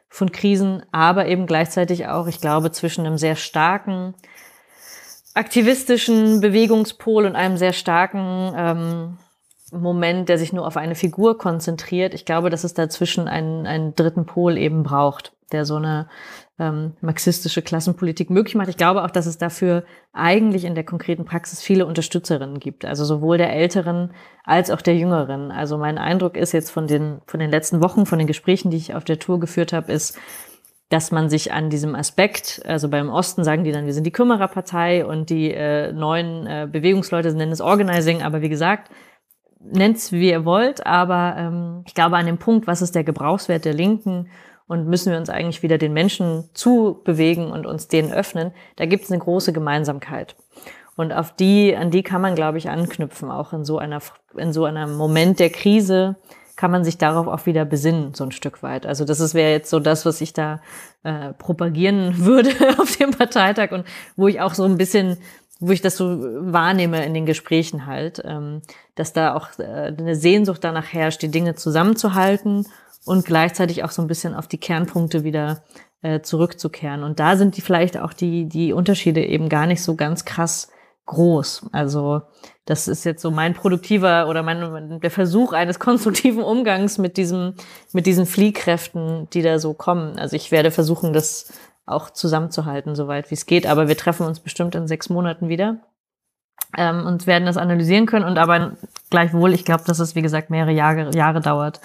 von 0.09 0.31
Krisen, 0.31 0.83
aber 0.91 1.25
eben 1.25 1.47
gleichzeitig 1.47 2.07
auch, 2.07 2.27
ich 2.27 2.39
glaube, 2.39 2.69
zwischen 2.71 3.03
einem 3.03 3.17
sehr 3.17 3.35
starken 3.35 4.13
aktivistischen 5.33 6.39
Bewegungspol 6.39 7.25
und 7.25 7.35
einem 7.35 7.57
sehr 7.57 7.73
starken 7.73 8.53
ähm, 8.55 9.17
Moment, 9.71 10.29
der 10.29 10.37
sich 10.37 10.53
nur 10.53 10.67
auf 10.67 10.77
eine 10.77 10.93
Figur 10.93 11.39
konzentriert. 11.39 12.13
Ich 12.13 12.25
glaube, 12.25 12.51
dass 12.51 12.63
es 12.63 12.75
dazwischen 12.75 13.27
einen, 13.27 13.65
einen 13.65 13.95
dritten 13.95 14.27
Pol 14.27 14.59
eben 14.59 14.83
braucht, 14.83 15.33
der 15.51 15.65
so 15.65 15.77
eine 15.77 16.07
ähm, 16.57 16.93
marxistische 17.01 17.61
Klassenpolitik 17.61 18.29
möglich 18.29 18.55
macht. 18.55 18.69
Ich 18.69 18.77
glaube 18.77 19.03
auch, 19.03 19.11
dass 19.11 19.25
es 19.25 19.37
dafür 19.37 19.83
eigentlich 20.13 20.63
in 20.63 20.75
der 20.75 20.85
konkreten 20.85 21.25
Praxis 21.25 21.61
viele 21.61 21.85
Unterstützerinnen 21.85 22.59
gibt, 22.59 22.85
also 22.85 23.03
sowohl 23.03 23.37
der 23.37 23.53
Älteren 23.53 24.13
als 24.45 24.71
auch 24.71 24.81
der 24.81 24.95
Jüngeren. 24.95 25.51
Also 25.51 25.77
mein 25.77 25.97
Eindruck 25.97 26.37
ist 26.37 26.53
jetzt 26.53 26.71
von 26.71 26.87
den, 26.87 27.19
von 27.27 27.39
den 27.39 27.51
letzten 27.51 27.83
Wochen, 27.83 28.05
von 28.05 28.19
den 28.19 28.27
Gesprächen, 28.27 28.71
die 28.71 28.77
ich 28.77 28.95
auf 28.95 29.03
der 29.03 29.19
Tour 29.19 29.39
geführt 29.39 29.73
habe, 29.73 29.91
ist, 29.91 30.17
dass 30.89 31.11
man 31.11 31.29
sich 31.29 31.51
an 31.51 31.69
diesem 31.69 31.95
Aspekt, 31.95 32.61
also 32.65 32.89
beim 32.89 33.09
Osten 33.09 33.43
sagen 33.43 33.63
die 33.63 33.71
dann, 33.71 33.87
wir 33.87 33.93
sind 33.93 34.05
die 34.05 34.11
Kümmererpartei 34.11 35.05
und 35.05 35.29
die 35.29 35.51
äh, 35.51 35.91
neuen 35.91 36.45
äh, 36.47 36.67
Bewegungsleute 36.71 37.33
nennen 37.33 37.51
es 37.51 37.59
Organizing, 37.59 38.21
aber 38.21 38.41
wie 38.41 38.49
gesagt, 38.49 38.91
nennt's 39.59 40.11
wie 40.11 40.29
ihr 40.29 40.45
wollt, 40.45 40.85
aber 40.85 41.35
ähm, 41.37 41.83
ich 41.87 41.95
glaube 41.95 42.17
an 42.17 42.27
dem 42.27 42.37
Punkt, 42.37 42.67
was 42.67 42.83
ist 42.83 42.93
der 42.93 43.03
Gebrauchswert 43.03 43.65
der 43.65 43.73
Linken 43.73 44.29
und 44.67 44.87
müssen 44.87 45.11
wir 45.11 45.19
uns 45.19 45.29
eigentlich 45.29 45.63
wieder 45.63 45.77
den 45.77 45.93
Menschen 45.93 46.49
zubewegen 46.53 47.51
und 47.51 47.65
uns 47.65 47.87
denen 47.87 48.11
öffnen, 48.11 48.51
da 48.77 48.85
gibt 48.85 49.05
es 49.05 49.11
eine 49.11 49.19
große 49.19 49.53
Gemeinsamkeit. 49.53 50.35
Und 50.95 51.11
auf 51.11 51.35
die, 51.35 51.75
an 51.75 51.91
die 51.91 52.03
kann 52.03 52.21
man, 52.21 52.35
glaube 52.35 52.57
ich, 52.57 52.69
anknüpfen, 52.69 53.29
auch 53.29 53.53
in 53.53 53.65
so 53.65 53.77
einer, 53.77 53.99
in 54.37 54.53
so 54.53 54.65
einem 54.65 54.95
Moment 54.95 55.39
der 55.39 55.49
Krise, 55.49 56.15
kann 56.55 56.71
man 56.71 56.85
sich 56.85 56.97
darauf 56.97 57.27
auch 57.27 57.45
wieder 57.45 57.65
besinnen, 57.65 58.13
so 58.13 58.23
ein 58.23 58.31
Stück 58.31 58.63
weit. 58.63 58.85
Also 58.85 59.03
das 59.03 59.33
wäre 59.33 59.51
jetzt 59.51 59.69
so 59.69 59.79
das, 59.79 60.05
was 60.05 60.21
ich 60.21 60.33
da 60.33 60.61
äh, 61.03 61.33
propagieren 61.33 62.19
würde 62.25 62.49
auf 62.77 62.95
dem 62.95 63.11
Parteitag 63.11 63.71
und 63.71 63.85
wo 64.15 64.27
ich 64.27 64.39
auch 64.41 64.53
so 64.53 64.63
ein 64.63 64.77
bisschen, 64.77 65.17
wo 65.59 65.71
ich 65.71 65.81
das 65.81 65.97
so 65.97 66.05
wahrnehme 66.53 67.05
in 67.05 67.13
den 67.13 67.25
Gesprächen 67.25 67.85
halt, 67.85 68.21
ähm, 68.25 68.61
dass 68.95 69.11
da 69.11 69.35
auch 69.35 69.49
äh, 69.59 69.93
eine 69.97 70.15
Sehnsucht 70.15 70.63
danach 70.63 70.93
herrscht, 70.93 71.21
die 71.21 71.31
Dinge 71.31 71.55
zusammenzuhalten 71.55 72.65
und 73.05 73.25
gleichzeitig 73.25 73.83
auch 73.83 73.91
so 73.91 74.01
ein 74.01 74.07
bisschen 74.07 74.33
auf 74.33 74.47
die 74.47 74.57
Kernpunkte 74.57 75.23
wieder 75.23 75.63
äh, 76.01 76.21
zurückzukehren. 76.21 77.03
Und 77.03 77.19
da 77.19 77.37
sind 77.37 77.57
die 77.57 77.61
vielleicht 77.61 77.97
auch 77.97 78.13
die, 78.13 78.45
die 78.45 78.73
Unterschiede 78.73 79.23
eben 79.23 79.49
gar 79.49 79.67
nicht 79.67 79.83
so 79.83 79.95
ganz 79.95 80.25
krass 80.25 80.69
groß. 81.05 81.67
Also 81.71 82.23
das 82.65 82.87
ist 82.87 83.05
jetzt 83.05 83.21
so 83.21 83.29
mein 83.29 83.53
produktiver 83.53 84.27
oder 84.27 84.41
mein, 84.41 84.99
der 84.99 85.11
Versuch 85.11 85.53
eines 85.53 85.79
konstruktiven 85.79 86.43
Umgangs 86.43 86.97
mit 86.97 87.17
diesem, 87.17 87.53
mit 87.93 88.05
diesen 88.05 88.25
Fliehkräften, 88.25 89.29
die 89.31 89.41
da 89.41 89.59
so 89.59 89.73
kommen. 89.73 90.17
Also 90.17 90.35
ich 90.35 90.51
werde 90.51 90.71
versuchen, 90.71 91.13
das 91.13 91.53
auch 91.85 92.09
zusammenzuhalten, 92.09 92.95
soweit 92.95 93.29
wie 93.29 93.35
es 93.35 93.45
geht. 93.45 93.67
Aber 93.67 93.87
wir 93.87 93.97
treffen 93.97 94.25
uns 94.25 94.39
bestimmt 94.39 94.73
in 94.73 94.87
sechs 94.87 95.09
Monaten 95.09 95.49
wieder 95.49 95.77
ähm, 96.75 97.05
und 97.05 97.27
werden 97.27 97.45
das 97.45 97.57
analysieren 97.57 98.07
können. 98.07 98.25
Und 98.25 98.39
aber 98.39 98.73
gleichwohl, 99.11 99.53
ich 99.53 99.65
glaube, 99.65 99.83
dass 99.85 99.99
es, 99.99 100.15
wie 100.15 100.23
gesagt, 100.23 100.49
mehrere 100.49 100.71
Jahre, 100.71 101.11
Jahre 101.15 101.41
dauert, 101.41 101.81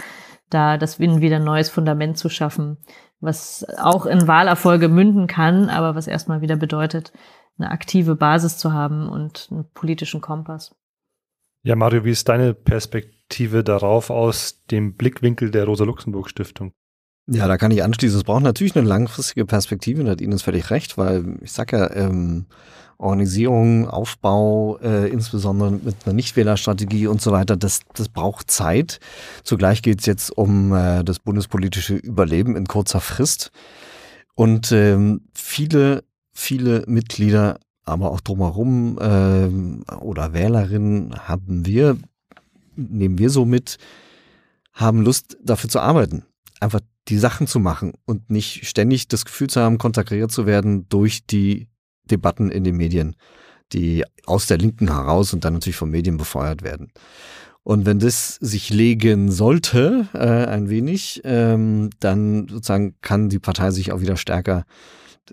da 0.50 0.76
das 0.76 0.98
wieder 0.98 1.36
ein 1.36 1.44
neues 1.44 1.70
Fundament 1.70 2.18
zu 2.18 2.28
schaffen, 2.28 2.76
was 3.20 3.66
auch 3.78 4.06
in 4.06 4.26
Wahlerfolge 4.26 4.88
münden 4.88 5.26
kann, 5.26 5.68
aber 5.68 5.94
was 5.94 6.06
erstmal 6.06 6.40
wieder 6.40 6.56
bedeutet, 6.56 7.12
eine 7.58 7.70
aktive 7.70 8.16
Basis 8.16 8.58
zu 8.58 8.72
haben 8.72 9.08
und 9.08 9.48
einen 9.50 9.70
politischen 9.72 10.20
Kompass. 10.20 10.74
Ja, 11.62 11.76
Mario, 11.76 12.04
wie 12.04 12.10
ist 12.10 12.28
deine 12.28 12.54
Perspektive 12.54 13.62
darauf 13.62 14.10
aus 14.10 14.64
dem 14.70 14.94
Blickwinkel 14.94 15.50
der 15.50 15.66
Rosa-Luxemburg-Stiftung? 15.66 16.72
Ja, 17.26 17.46
da 17.46 17.58
kann 17.58 17.70
ich 17.70 17.84
anschließen. 17.84 18.18
Es 18.18 18.24
braucht 18.24 18.42
natürlich 18.42 18.74
eine 18.76 18.88
langfristige 18.88 19.44
Perspektive, 19.44 20.02
da 20.02 20.12
hat 20.12 20.20
Ines 20.20 20.42
völlig 20.42 20.70
recht, 20.70 20.96
weil 20.96 21.38
ich 21.42 21.52
sag 21.52 21.72
ja, 21.72 21.94
ähm, 21.94 22.46
Organisierung, 23.00 23.88
Aufbau, 23.88 24.78
äh, 24.82 25.08
insbesondere 25.08 25.72
mit 25.72 25.96
einer 26.04 26.14
Nichtwählerstrategie 26.14 27.06
und 27.06 27.20
so 27.20 27.32
weiter, 27.32 27.56
das, 27.56 27.80
das 27.94 28.08
braucht 28.08 28.50
Zeit. 28.50 29.00
Zugleich 29.42 29.82
geht 29.82 30.00
es 30.00 30.06
jetzt 30.06 30.30
um 30.36 30.72
äh, 30.72 31.02
das 31.02 31.18
bundespolitische 31.18 31.96
Überleben 31.96 32.56
in 32.56 32.66
kurzer 32.66 33.00
Frist. 33.00 33.50
Und 34.34 34.72
ähm, 34.72 35.22
viele 35.34 36.04
viele 36.40 36.84
Mitglieder, 36.86 37.60
aber 37.84 38.10
auch 38.10 38.20
drumherum 38.20 38.98
äh, 38.98 39.94
oder 39.94 40.32
Wählerinnen 40.32 41.28
haben 41.28 41.66
wir, 41.66 41.96
nehmen 42.76 43.18
wir 43.18 43.30
so 43.30 43.44
mit, 43.44 43.78
haben 44.72 45.02
Lust 45.02 45.36
dafür 45.42 45.70
zu 45.70 45.80
arbeiten. 45.80 46.24
Einfach 46.60 46.80
die 47.08 47.18
Sachen 47.18 47.46
zu 47.46 47.58
machen 47.58 47.92
und 48.06 48.30
nicht 48.30 48.66
ständig 48.66 49.08
das 49.08 49.24
Gefühl 49.24 49.48
zu 49.48 49.60
haben, 49.60 49.78
kontakriert 49.78 50.30
zu 50.30 50.46
werden 50.46 50.88
durch 50.88 51.26
die 51.26 51.68
Debatten 52.10 52.50
in 52.50 52.64
den 52.64 52.76
Medien, 52.76 53.16
die 53.72 54.04
aus 54.26 54.46
der 54.46 54.58
Linken 54.58 54.88
heraus 54.88 55.32
und 55.32 55.44
dann 55.44 55.54
natürlich 55.54 55.76
von 55.76 55.90
Medien 55.90 56.16
befeuert 56.16 56.62
werden. 56.62 56.92
Und 57.62 57.86
wenn 57.86 57.98
das 57.98 58.36
sich 58.36 58.70
legen 58.70 59.30
sollte, 59.30 60.08
äh, 60.14 60.18
ein 60.18 60.70
wenig, 60.70 61.20
ähm, 61.24 61.90
dann 62.00 62.48
sozusagen 62.48 62.94
kann 63.02 63.28
die 63.28 63.38
Partei 63.38 63.70
sich 63.70 63.92
auch 63.92 64.00
wieder 64.00 64.16
stärker 64.16 64.64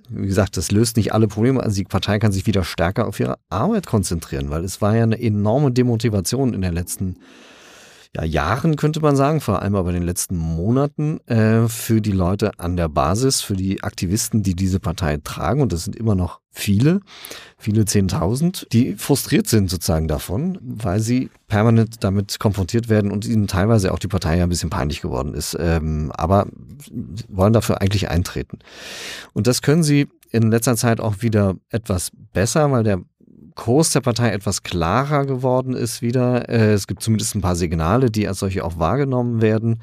wie 0.09 0.27
gesagt, 0.27 0.57
das 0.57 0.71
löst 0.71 0.97
nicht 0.97 1.13
alle 1.13 1.27
Probleme. 1.27 1.61
Also 1.61 1.75
die 1.77 1.85
Partei 1.85 2.19
kann 2.19 2.31
sich 2.31 2.45
wieder 2.45 2.63
stärker 2.63 3.07
auf 3.07 3.19
ihre 3.19 3.37
Arbeit 3.49 3.87
konzentrieren, 3.87 4.49
weil 4.49 4.63
es 4.63 4.81
war 4.81 4.95
ja 4.95 5.03
eine 5.03 5.19
enorme 5.19 5.71
Demotivation 5.71 6.53
in 6.53 6.61
den 6.61 6.73
letzten 6.73 7.17
ja, 8.17 8.23
Jahren, 8.23 8.75
könnte 8.75 8.99
man 8.99 9.15
sagen, 9.15 9.41
vor 9.41 9.61
allem 9.61 9.75
aber 9.75 9.89
in 9.89 9.95
den 9.95 10.03
letzten 10.03 10.37
Monaten 10.37 11.19
äh, 11.27 11.67
für 11.67 12.01
die 12.01 12.11
Leute 12.11 12.59
an 12.59 12.75
der 12.75 12.89
Basis, 12.89 13.41
für 13.41 13.55
die 13.55 13.83
Aktivisten, 13.83 14.41
die 14.41 14.55
diese 14.55 14.79
Partei 14.79 15.17
tragen. 15.23 15.61
Und 15.61 15.71
das 15.71 15.83
sind 15.83 15.95
immer 15.95 16.15
noch 16.15 16.39
viele, 16.49 17.01
viele 17.59 17.85
Zehntausend, 17.85 18.67
die 18.71 18.95
frustriert 18.95 19.47
sind 19.47 19.69
sozusagen 19.69 20.07
davon, 20.07 20.57
weil 20.61 20.99
sie 20.99 21.29
permanent 21.47 22.03
damit 22.03 22.39
konfrontiert 22.39 22.89
werden 22.89 23.11
und 23.11 23.25
ihnen 23.25 23.45
teilweise 23.45 23.93
auch 23.93 23.99
die 23.99 24.07
Partei 24.07 24.37
ja 24.37 24.43
ein 24.43 24.49
bisschen 24.49 24.71
peinlich 24.71 25.01
geworden 25.01 25.35
ist, 25.35 25.55
ähm, 25.59 26.11
aber 26.15 26.47
wollen 27.27 27.53
dafür 27.53 27.81
eigentlich 27.81 28.09
eintreten. 28.09 28.57
Und 29.33 29.45
das 29.45 29.61
können 29.61 29.83
sie 29.83 30.07
in 30.31 30.49
letzter 30.49 30.75
Zeit 30.75 30.99
auch 30.99 31.21
wieder 31.21 31.55
etwas 31.69 32.11
besser, 32.33 32.71
weil 32.71 32.83
der 32.83 33.01
Kurs 33.57 33.91
der 33.91 34.01
Partei 34.01 34.29
etwas 34.29 34.63
klarer 34.63 35.25
geworden 35.25 35.73
ist 35.73 36.01
wieder. 36.01 36.47
Äh, 36.47 36.73
es 36.73 36.87
gibt 36.87 37.03
zumindest 37.03 37.35
ein 37.35 37.41
paar 37.41 37.55
Signale, 37.55 38.09
die 38.09 38.27
als 38.27 38.39
solche 38.39 38.63
auch 38.63 38.79
wahrgenommen 38.79 39.41
werden. 39.41 39.81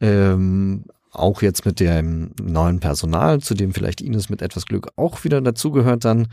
Ähm, 0.00 0.84
auch 1.12 1.42
jetzt 1.42 1.66
mit 1.66 1.80
dem 1.80 2.30
neuen 2.42 2.80
Personal, 2.80 3.40
zu 3.40 3.54
dem 3.54 3.74
vielleicht 3.74 4.00
Ines 4.00 4.30
mit 4.30 4.42
etwas 4.42 4.66
Glück 4.66 4.88
auch 4.96 5.22
wieder 5.22 5.40
dazugehört 5.40 6.04
dann. 6.04 6.28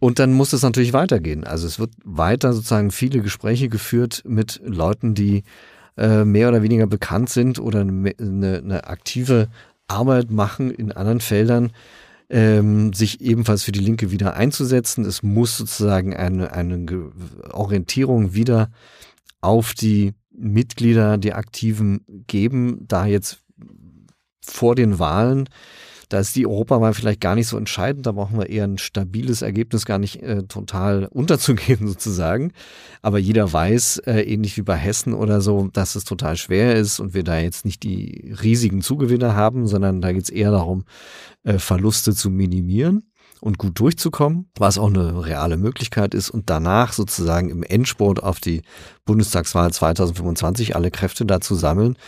Und 0.00 0.18
dann 0.18 0.32
muss 0.32 0.52
es 0.52 0.62
natürlich 0.62 0.92
weitergehen. 0.92 1.44
Also 1.44 1.66
es 1.66 1.78
wird 1.78 1.92
weiter 2.04 2.52
sozusagen 2.52 2.90
viele 2.90 3.20
Gespräche 3.20 3.68
geführt 3.68 4.22
mit 4.26 4.60
Leuten, 4.64 5.14
die 5.14 5.44
äh, 5.96 6.24
mehr 6.24 6.48
oder 6.48 6.62
weniger 6.62 6.86
bekannt 6.86 7.28
sind 7.28 7.58
oder 7.58 7.80
eine, 7.80 8.14
eine 8.18 8.84
aktive 8.86 9.48
Arbeit 9.88 10.30
machen 10.30 10.70
in 10.70 10.90
anderen 10.90 11.20
Feldern, 11.20 11.70
ähm, 12.34 12.92
sich 12.92 13.20
ebenfalls 13.20 13.62
für 13.62 13.70
die 13.70 13.80
Linke 13.80 14.10
wieder 14.10 14.34
einzusetzen. 14.34 15.04
Es 15.04 15.22
muss 15.22 15.56
sozusagen 15.56 16.16
eine, 16.16 16.52
eine 16.52 17.12
Orientierung 17.52 18.34
wieder 18.34 18.72
auf 19.40 19.72
die 19.72 20.14
Mitglieder, 20.32 21.16
die 21.16 21.32
Aktiven 21.32 22.04
geben, 22.26 22.86
da 22.88 23.06
jetzt 23.06 23.44
vor 24.40 24.74
den 24.74 24.98
Wahlen. 24.98 25.48
Da 26.08 26.20
ist 26.20 26.36
die 26.36 26.46
Europawahl 26.46 26.94
vielleicht 26.94 27.20
gar 27.20 27.34
nicht 27.34 27.48
so 27.48 27.56
entscheidend. 27.56 28.06
Da 28.06 28.12
brauchen 28.12 28.38
wir 28.38 28.48
eher 28.48 28.64
ein 28.64 28.78
stabiles 28.78 29.42
Ergebnis, 29.42 29.86
gar 29.86 29.98
nicht 29.98 30.22
äh, 30.22 30.42
total 30.44 31.06
unterzugehen 31.10 31.86
sozusagen. 31.86 32.52
Aber 33.02 33.18
jeder 33.18 33.52
weiß, 33.52 33.98
äh, 34.06 34.20
ähnlich 34.20 34.56
wie 34.56 34.62
bei 34.62 34.76
Hessen 34.76 35.14
oder 35.14 35.40
so, 35.40 35.68
dass 35.72 35.94
es 35.94 36.04
total 36.04 36.36
schwer 36.36 36.76
ist 36.76 37.00
und 37.00 37.14
wir 37.14 37.24
da 37.24 37.38
jetzt 37.38 37.64
nicht 37.64 37.82
die 37.82 38.34
riesigen 38.42 38.82
Zugewinne 38.82 39.34
haben, 39.34 39.66
sondern 39.66 40.00
da 40.00 40.12
geht 40.12 40.24
es 40.24 40.30
eher 40.30 40.50
darum, 40.50 40.84
äh, 41.44 41.58
Verluste 41.58 42.14
zu 42.14 42.30
minimieren 42.30 43.04
und 43.44 43.58
gut 43.58 43.78
durchzukommen, 43.78 44.46
was 44.56 44.78
auch 44.78 44.88
eine 44.88 45.26
reale 45.26 45.58
Möglichkeit 45.58 46.14
ist 46.14 46.30
und 46.30 46.48
danach 46.48 46.94
sozusagen 46.94 47.50
im 47.50 47.62
Endspurt 47.62 48.22
auf 48.22 48.40
die 48.40 48.62
Bundestagswahl 49.04 49.70
2025 49.70 50.74
alle 50.74 50.90
Kräfte 50.90 51.26
dazu 51.26 51.54
sammeln, 51.54 51.98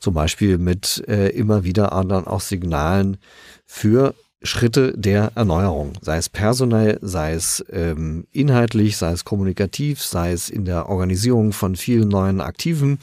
zum 0.00 0.12
Beispiel 0.12 0.58
mit 0.58 1.04
äh, 1.06 1.28
immer 1.28 1.62
wieder 1.62 1.92
anderen 1.92 2.26
auch 2.26 2.40
Signalen 2.40 3.18
für 3.64 4.16
Schritte 4.42 4.92
der 4.96 5.30
Erneuerung, 5.36 5.92
sei 6.00 6.16
es 6.16 6.28
personell, 6.28 6.98
sei 7.00 7.34
es 7.34 7.64
ähm, 7.70 8.26
inhaltlich, 8.32 8.96
sei 8.96 9.12
es 9.12 9.24
kommunikativ, 9.24 10.02
sei 10.02 10.32
es 10.32 10.50
in 10.50 10.64
der 10.64 10.88
Organisierung 10.88 11.52
von 11.52 11.76
vielen 11.76 12.08
neuen 12.08 12.40
Aktiven. 12.40 12.98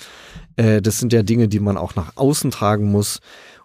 Äh, 0.58 0.82
das 0.82 1.00
sind 1.00 1.14
ja 1.14 1.24
Dinge, 1.24 1.48
die 1.48 1.62
man 1.62 1.78
auch 1.78 1.96
nach 1.96 2.18
außen 2.18 2.52
tragen 2.52 2.92
muss. 2.92 3.22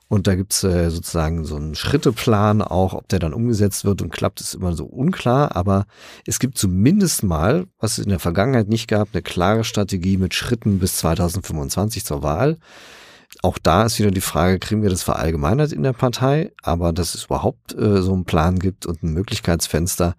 Und 0.08 0.26
da 0.26 0.34
gibt's 0.34 0.62
äh, 0.64 0.90
sozusagen 0.90 1.44
so 1.44 1.56
einen 1.56 1.74
Schritteplan 1.74 2.62
auch, 2.62 2.92
ob 2.92 3.08
der 3.08 3.18
dann 3.18 3.32
umgesetzt 3.32 3.84
wird 3.84 4.02
und 4.02 4.12
klappt, 4.12 4.40
ist 4.40 4.54
immer 4.54 4.74
so 4.74 4.84
unklar. 4.84 5.56
Aber 5.56 5.86
es 6.26 6.38
gibt 6.38 6.58
zumindest 6.58 7.22
mal, 7.22 7.66
was 7.78 7.98
es 7.98 8.04
in 8.04 8.10
der 8.10 8.18
Vergangenheit 8.18 8.68
nicht 8.68 8.86
gab, 8.88 9.08
eine 9.12 9.22
klare 9.22 9.64
Strategie 9.64 10.16
mit 10.16 10.34
Schritten 10.34 10.78
bis 10.78 10.98
2025 10.98 12.04
zur 12.04 12.22
Wahl. 12.22 12.58
Auch 13.42 13.58
da 13.58 13.84
ist 13.84 13.98
wieder 13.98 14.10
die 14.10 14.20
Frage, 14.20 14.58
kriegen 14.58 14.82
wir 14.82 14.90
das 14.90 15.02
verallgemeinert 15.02 15.72
in 15.72 15.82
der 15.82 15.92
Partei, 15.92 16.52
aber 16.62 16.92
dass 16.92 17.14
es 17.14 17.24
überhaupt 17.24 17.74
äh, 17.74 18.00
so 18.00 18.12
einen 18.12 18.24
Plan 18.24 18.58
gibt 18.58 18.86
und 18.86 19.02
ein 19.02 19.12
Möglichkeitsfenster, 19.12 20.14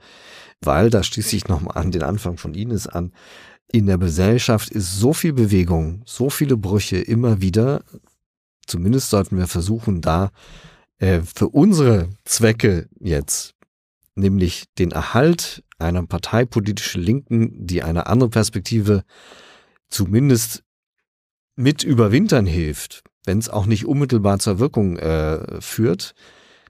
weil 0.62 0.90
da 0.90 1.04
schließe 1.04 1.36
ich 1.36 1.48
nochmal 1.48 1.78
an 1.78 1.92
den 1.92 2.04
Anfang 2.04 2.38
von 2.38 2.54
Ines 2.54 2.88
an. 2.88 3.14
In 3.72 3.88
der 3.88 3.98
Gesellschaft 3.98 4.70
ist 4.70 5.00
so 5.00 5.14
viel 5.14 5.34
Bewegung, 5.34 6.02
so 6.06 6.30
viele 6.30 6.58
Brüche 6.58 6.98
immer 6.98 7.42
wieder, 7.42 7.84
zumindest 8.66 9.10
sollten 9.10 9.38
wir 9.38 9.48
versuchen, 9.48 10.02
da 10.02 10.32
äh, 10.98 11.22
für 11.22 11.50
unsere 11.50 12.10
Zwecke 12.24 12.88
jetzt, 13.00 13.54
nämlich 14.16 14.66
den 14.78 14.92
Erhalt 14.92 15.64
einer 15.78 16.06
parteipolitischen 16.06 17.02
Linken, 17.02 17.68
die 17.68 17.84
eine 17.84 18.08
andere 18.08 18.30
Perspektive 18.30 19.04
zumindest 19.90 20.64
mit 21.56 21.84
überwintern 21.84 22.46
hilft, 22.46 23.04
wenn 23.26 23.40
es 23.40 23.50
auch 23.50 23.66
nicht 23.66 23.86
unmittelbar 23.86 24.40
zur 24.40 24.60
Wirkung 24.60 24.98
äh, 24.98 25.62
führt, 25.62 26.14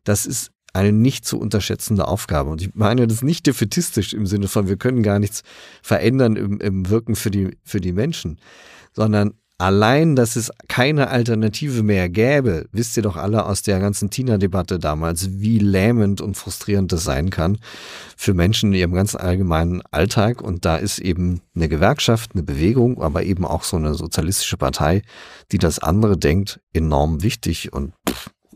das 0.04 0.26
ist 0.26 0.52
eine 0.74 0.92
nicht 0.92 1.26
zu 1.26 1.40
unterschätzende 1.40 2.08
Aufgabe. 2.08 2.50
Und 2.50 2.62
ich 2.62 2.76
meine 2.76 3.08
das 3.08 3.22
nicht 3.22 3.48
defetistisch 3.48 4.14
im 4.14 4.28
Sinne 4.28 4.48
von, 4.48 4.68
wir 4.68 4.78
können 4.78 5.04
gar 5.04 5.20
nichts 5.20 5.44
verändern 5.82 6.36
im, 6.36 6.60
im 6.60 6.90
Wirken 6.90 7.16
für 7.16 7.32
die, 7.32 7.58
für 7.64 7.80
die 7.80 7.94
Menschen, 7.94 8.40
sondern 8.92 9.34
Allein, 9.58 10.18
dass 10.18 10.36
es 10.36 10.52
keine 10.68 11.08
Alternative 11.08 11.82
mehr 11.82 12.10
gäbe, 12.10 12.68
wisst 12.74 12.98
ihr 12.98 13.04
doch 13.04 13.16
alle 13.16 13.46
aus 13.46 13.62
der 13.62 13.80
ganzen 13.80 14.10
Tina-Debatte 14.10 14.80
damals, 14.80 15.40
wie 15.40 15.60
lähmend 15.60 16.20
und 16.20 16.36
frustrierend 16.36 16.92
das 16.92 17.06
sein 17.06 17.30
kann 17.30 17.58
für 18.18 18.34
Menschen 18.34 18.74
in 18.74 18.80
ihrem 18.80 18.94
ganz 18.94 19.16
allgemeinen 19.16 19.82
Alltag. 19.92 20.42
Und 20.42 20.66
da 20.66 20.76
ist 20.76 21.00
eben 21.00 21.40
eine 21.56 21.70
Gewerkschaft, 21.70 22.32
eine 22.34 22.44
Bewegung, 22.44 23.02
aber 23.02 23.24
eben 23.24 23.46
auch 23.46 23.64
so 23.64 23.78
eine 23.78 23.94
sozialistische 23.94 24.58
Partei, 24.58 25.04
die 25.54 25.58
das 25.58 25.80
andere 25.80 26.18
denkt, 26.18 26.60
enorm 26.74 27.24
wichtig. 27.24 27.72
Und 27.72 27.94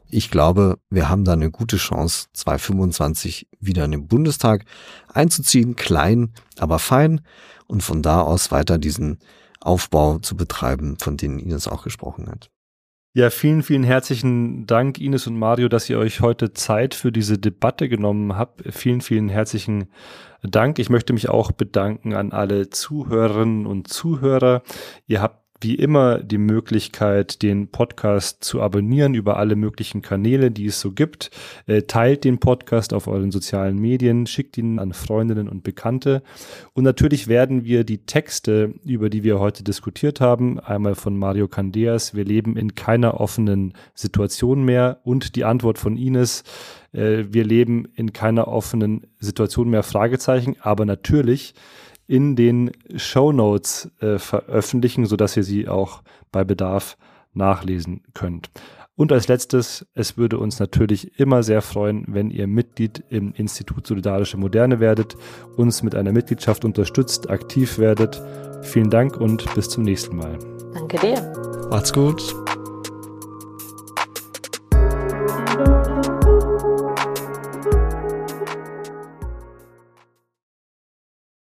ich 0.09 0.30
glaube, 0.30 0.80
wir 0.89 1.07
haben 1.07 1.23
da 1.23 1.31
eine 1.31 1.49
gute 1.49 1.77
Chance, 1.77 2.27
2025 2.34 3.47
wieder 3.61 3.85
in 3.85 3.91
den 3.91 4.07
Bundestag 4.07 4.65
einzuziehen. 5.13 5.77
Klein, 5.77 6.34
aber 6.57 6.77
fein. 6.77 7.21
Und 7.67 7.84
von 7.84 8.01
da 8.01 8.19
aus 8.19 8.51
weiter 8.51 8.77
diesen 8.77 9.19
Aufbau 9.61 10.19
zu 10.19 10.36
betreiben, 10.36 10.98
von 10.99 11.18
denen 11.18 11.40
Ines 11.40 11.68
auch 11.68 11.84
gesprochen 11.84 12.30
hat. 12.30 12.49
Ja, 13.14 13.31
vielen, 13.31 13.64
vielen 13.64 13.84
herzlichen 13.84 14.68
Dank, 14.68 14.99
Ines 14.99 15.26
und 15.26 15.38
Mario, 15.38 15.68
dass 15.68 15.90
ihr 15.90 15.98
euch 15.98 16.22
heute 16.22 16.53
Zeit 16.53 16.94
für 16.94 17.11
diese 17.11 17.40
Debatte 17.40 17.90
genommen 17.90 18.38
habt. 18.38 18.61
Vielen, 18.72 19.02
vielen 19.02 19.30
herzlichen 19.30 19.88
Dank. 20.44 20.77
Ich 20.77 20.90
möchte 20.90 21.14
mich 21.14 21.27
auch 21.27 21.52
bedanken 21.52 22.14
an 22.14 22.31
alle 22.31 22.69
Zuhörerinnen 22.69 23.65
und 23.65 23.88
Zuhörer. 23.88 24.61
Ihr 25.07 25.22
habt 25.22 25.44
wie 25.61 25.76
immer 25.76 26.19
die 26.19 26.38
Möglichkeit, 26.38 27.41
den 27.41 27.68
Podcast 27.68 28.44
zu 28.44 28.61
abonnieren 28.61 29.14
über 29.14 29.38
alle 29.38 29.56
möglichen 29.56 30.02
Kanäle, 30.02 30.52
die 30.52 30.68
es 30.68 30.80
so 30.80 30.91
gibt. 30.91 31.31
Äh, 31.68 31.81
teilt 31.84 32.23
den 32.23 32.40
Podcast 32.40 32.94
auf 32.94 33.07
euren 33.07 33.31
sozialen 33.31 33.77
Medien, 33.77 34.26
schickt 34.26 34.57
ihn 34.57 34.80
an 34.80 34.94
Freundinnen 34.94 35.49
und 35.49 35.64
Bekannte. 35.64 36.23
Und 36.73 36.86
natürlich 36.86 37.27
werden 37.27 37.65
wir 37.65 37.84
die 37.84 38.06
Texte, 38.06 38.73
über 38.86 39.10
die 39.10 39.23
wir 39.23 39.40
heute 39.40 39.64
diskutiert 39.64 40.22
haben, 40.22 40.60
einmal 40.60 40.95
von 40.95 41.18
Mario 41.18 41.48
Candeas, 41.48 42.14
wir 42.15 42.26
leben 42.26 42.56
in 42.56 42.76
keiner 42.76 43.19
offenen 43.19 43.73
Situation 43.94 44.64
mehr 44.64 44.99
und 45.03 45.36
die 45.36 45.44
Antwort 45.44 45.77
von 45.77 45.98
Ines, 45.98 46.44
äh, 46.94 47.26
wir 47.30 47.44
leben 47.44 47.86
in 47.95 48.14
keiner 48.14 48.48
offenen 48.48 49.07
Situation 49.19 49.69
mehr, 49.69 49.84
Fragezeichen, 49.84 50.56
aber 50.61 50.86
natürlich 50.86 51.53
in 52.10 52.36
den 52.36 52.72
Show 52.95 53.31
Notes 53.31 53.91
äh, 54.02 54.18
veröffentlichen, 54.18 55.06
sodass 55.06 55.38
ihr 55.38 55.44
sie 55.44 55.68
auch 55.68 56.02
bei 56.31 56.44
Bedarf 56.44 56.98
nachlesen 57.34 58.02
könnt. 58.15 58.49
Und 58.95 59.11
als 59.11 59.27
letztes, 59.27 59.86
es 59.94 60.18
würde 60.18 60.40
uns 60.40 60.60
natürlich 60.60 61.19
immer 61.19 61.44
sehr 61.44 61.61
freuen, 61.61 62.03
wenn 62.07 62.31
ihr 62.31 62.48
Mitglied 62.48 63.03
im 63.10 63.31
Institut 63.34 63.86
Solidarische 63.86 64.38
Moderne 64.38 64.80
werdet, 64.80 65.15
uns 65.56 65.84
mit 65.84 65.94
einer 65.94 66.11
Mitgliedschaft 66.11 66.65
unterstützt, 66.65 67.30
aktiv 67.30 67.77
werdet. 67.77 68.22
Vielen 68.64 68.90
Dank 68.90 69.15
und 69.15 69.53
bis 69.53 69.69
zum 69.69 69.84
nächsten 69.84 70.18
Mal. 70.18 70.38
Danke 70.73 70.98
dir. 70.98 71.31
Macht's 71.69 71.94
gut. 71.94 72.36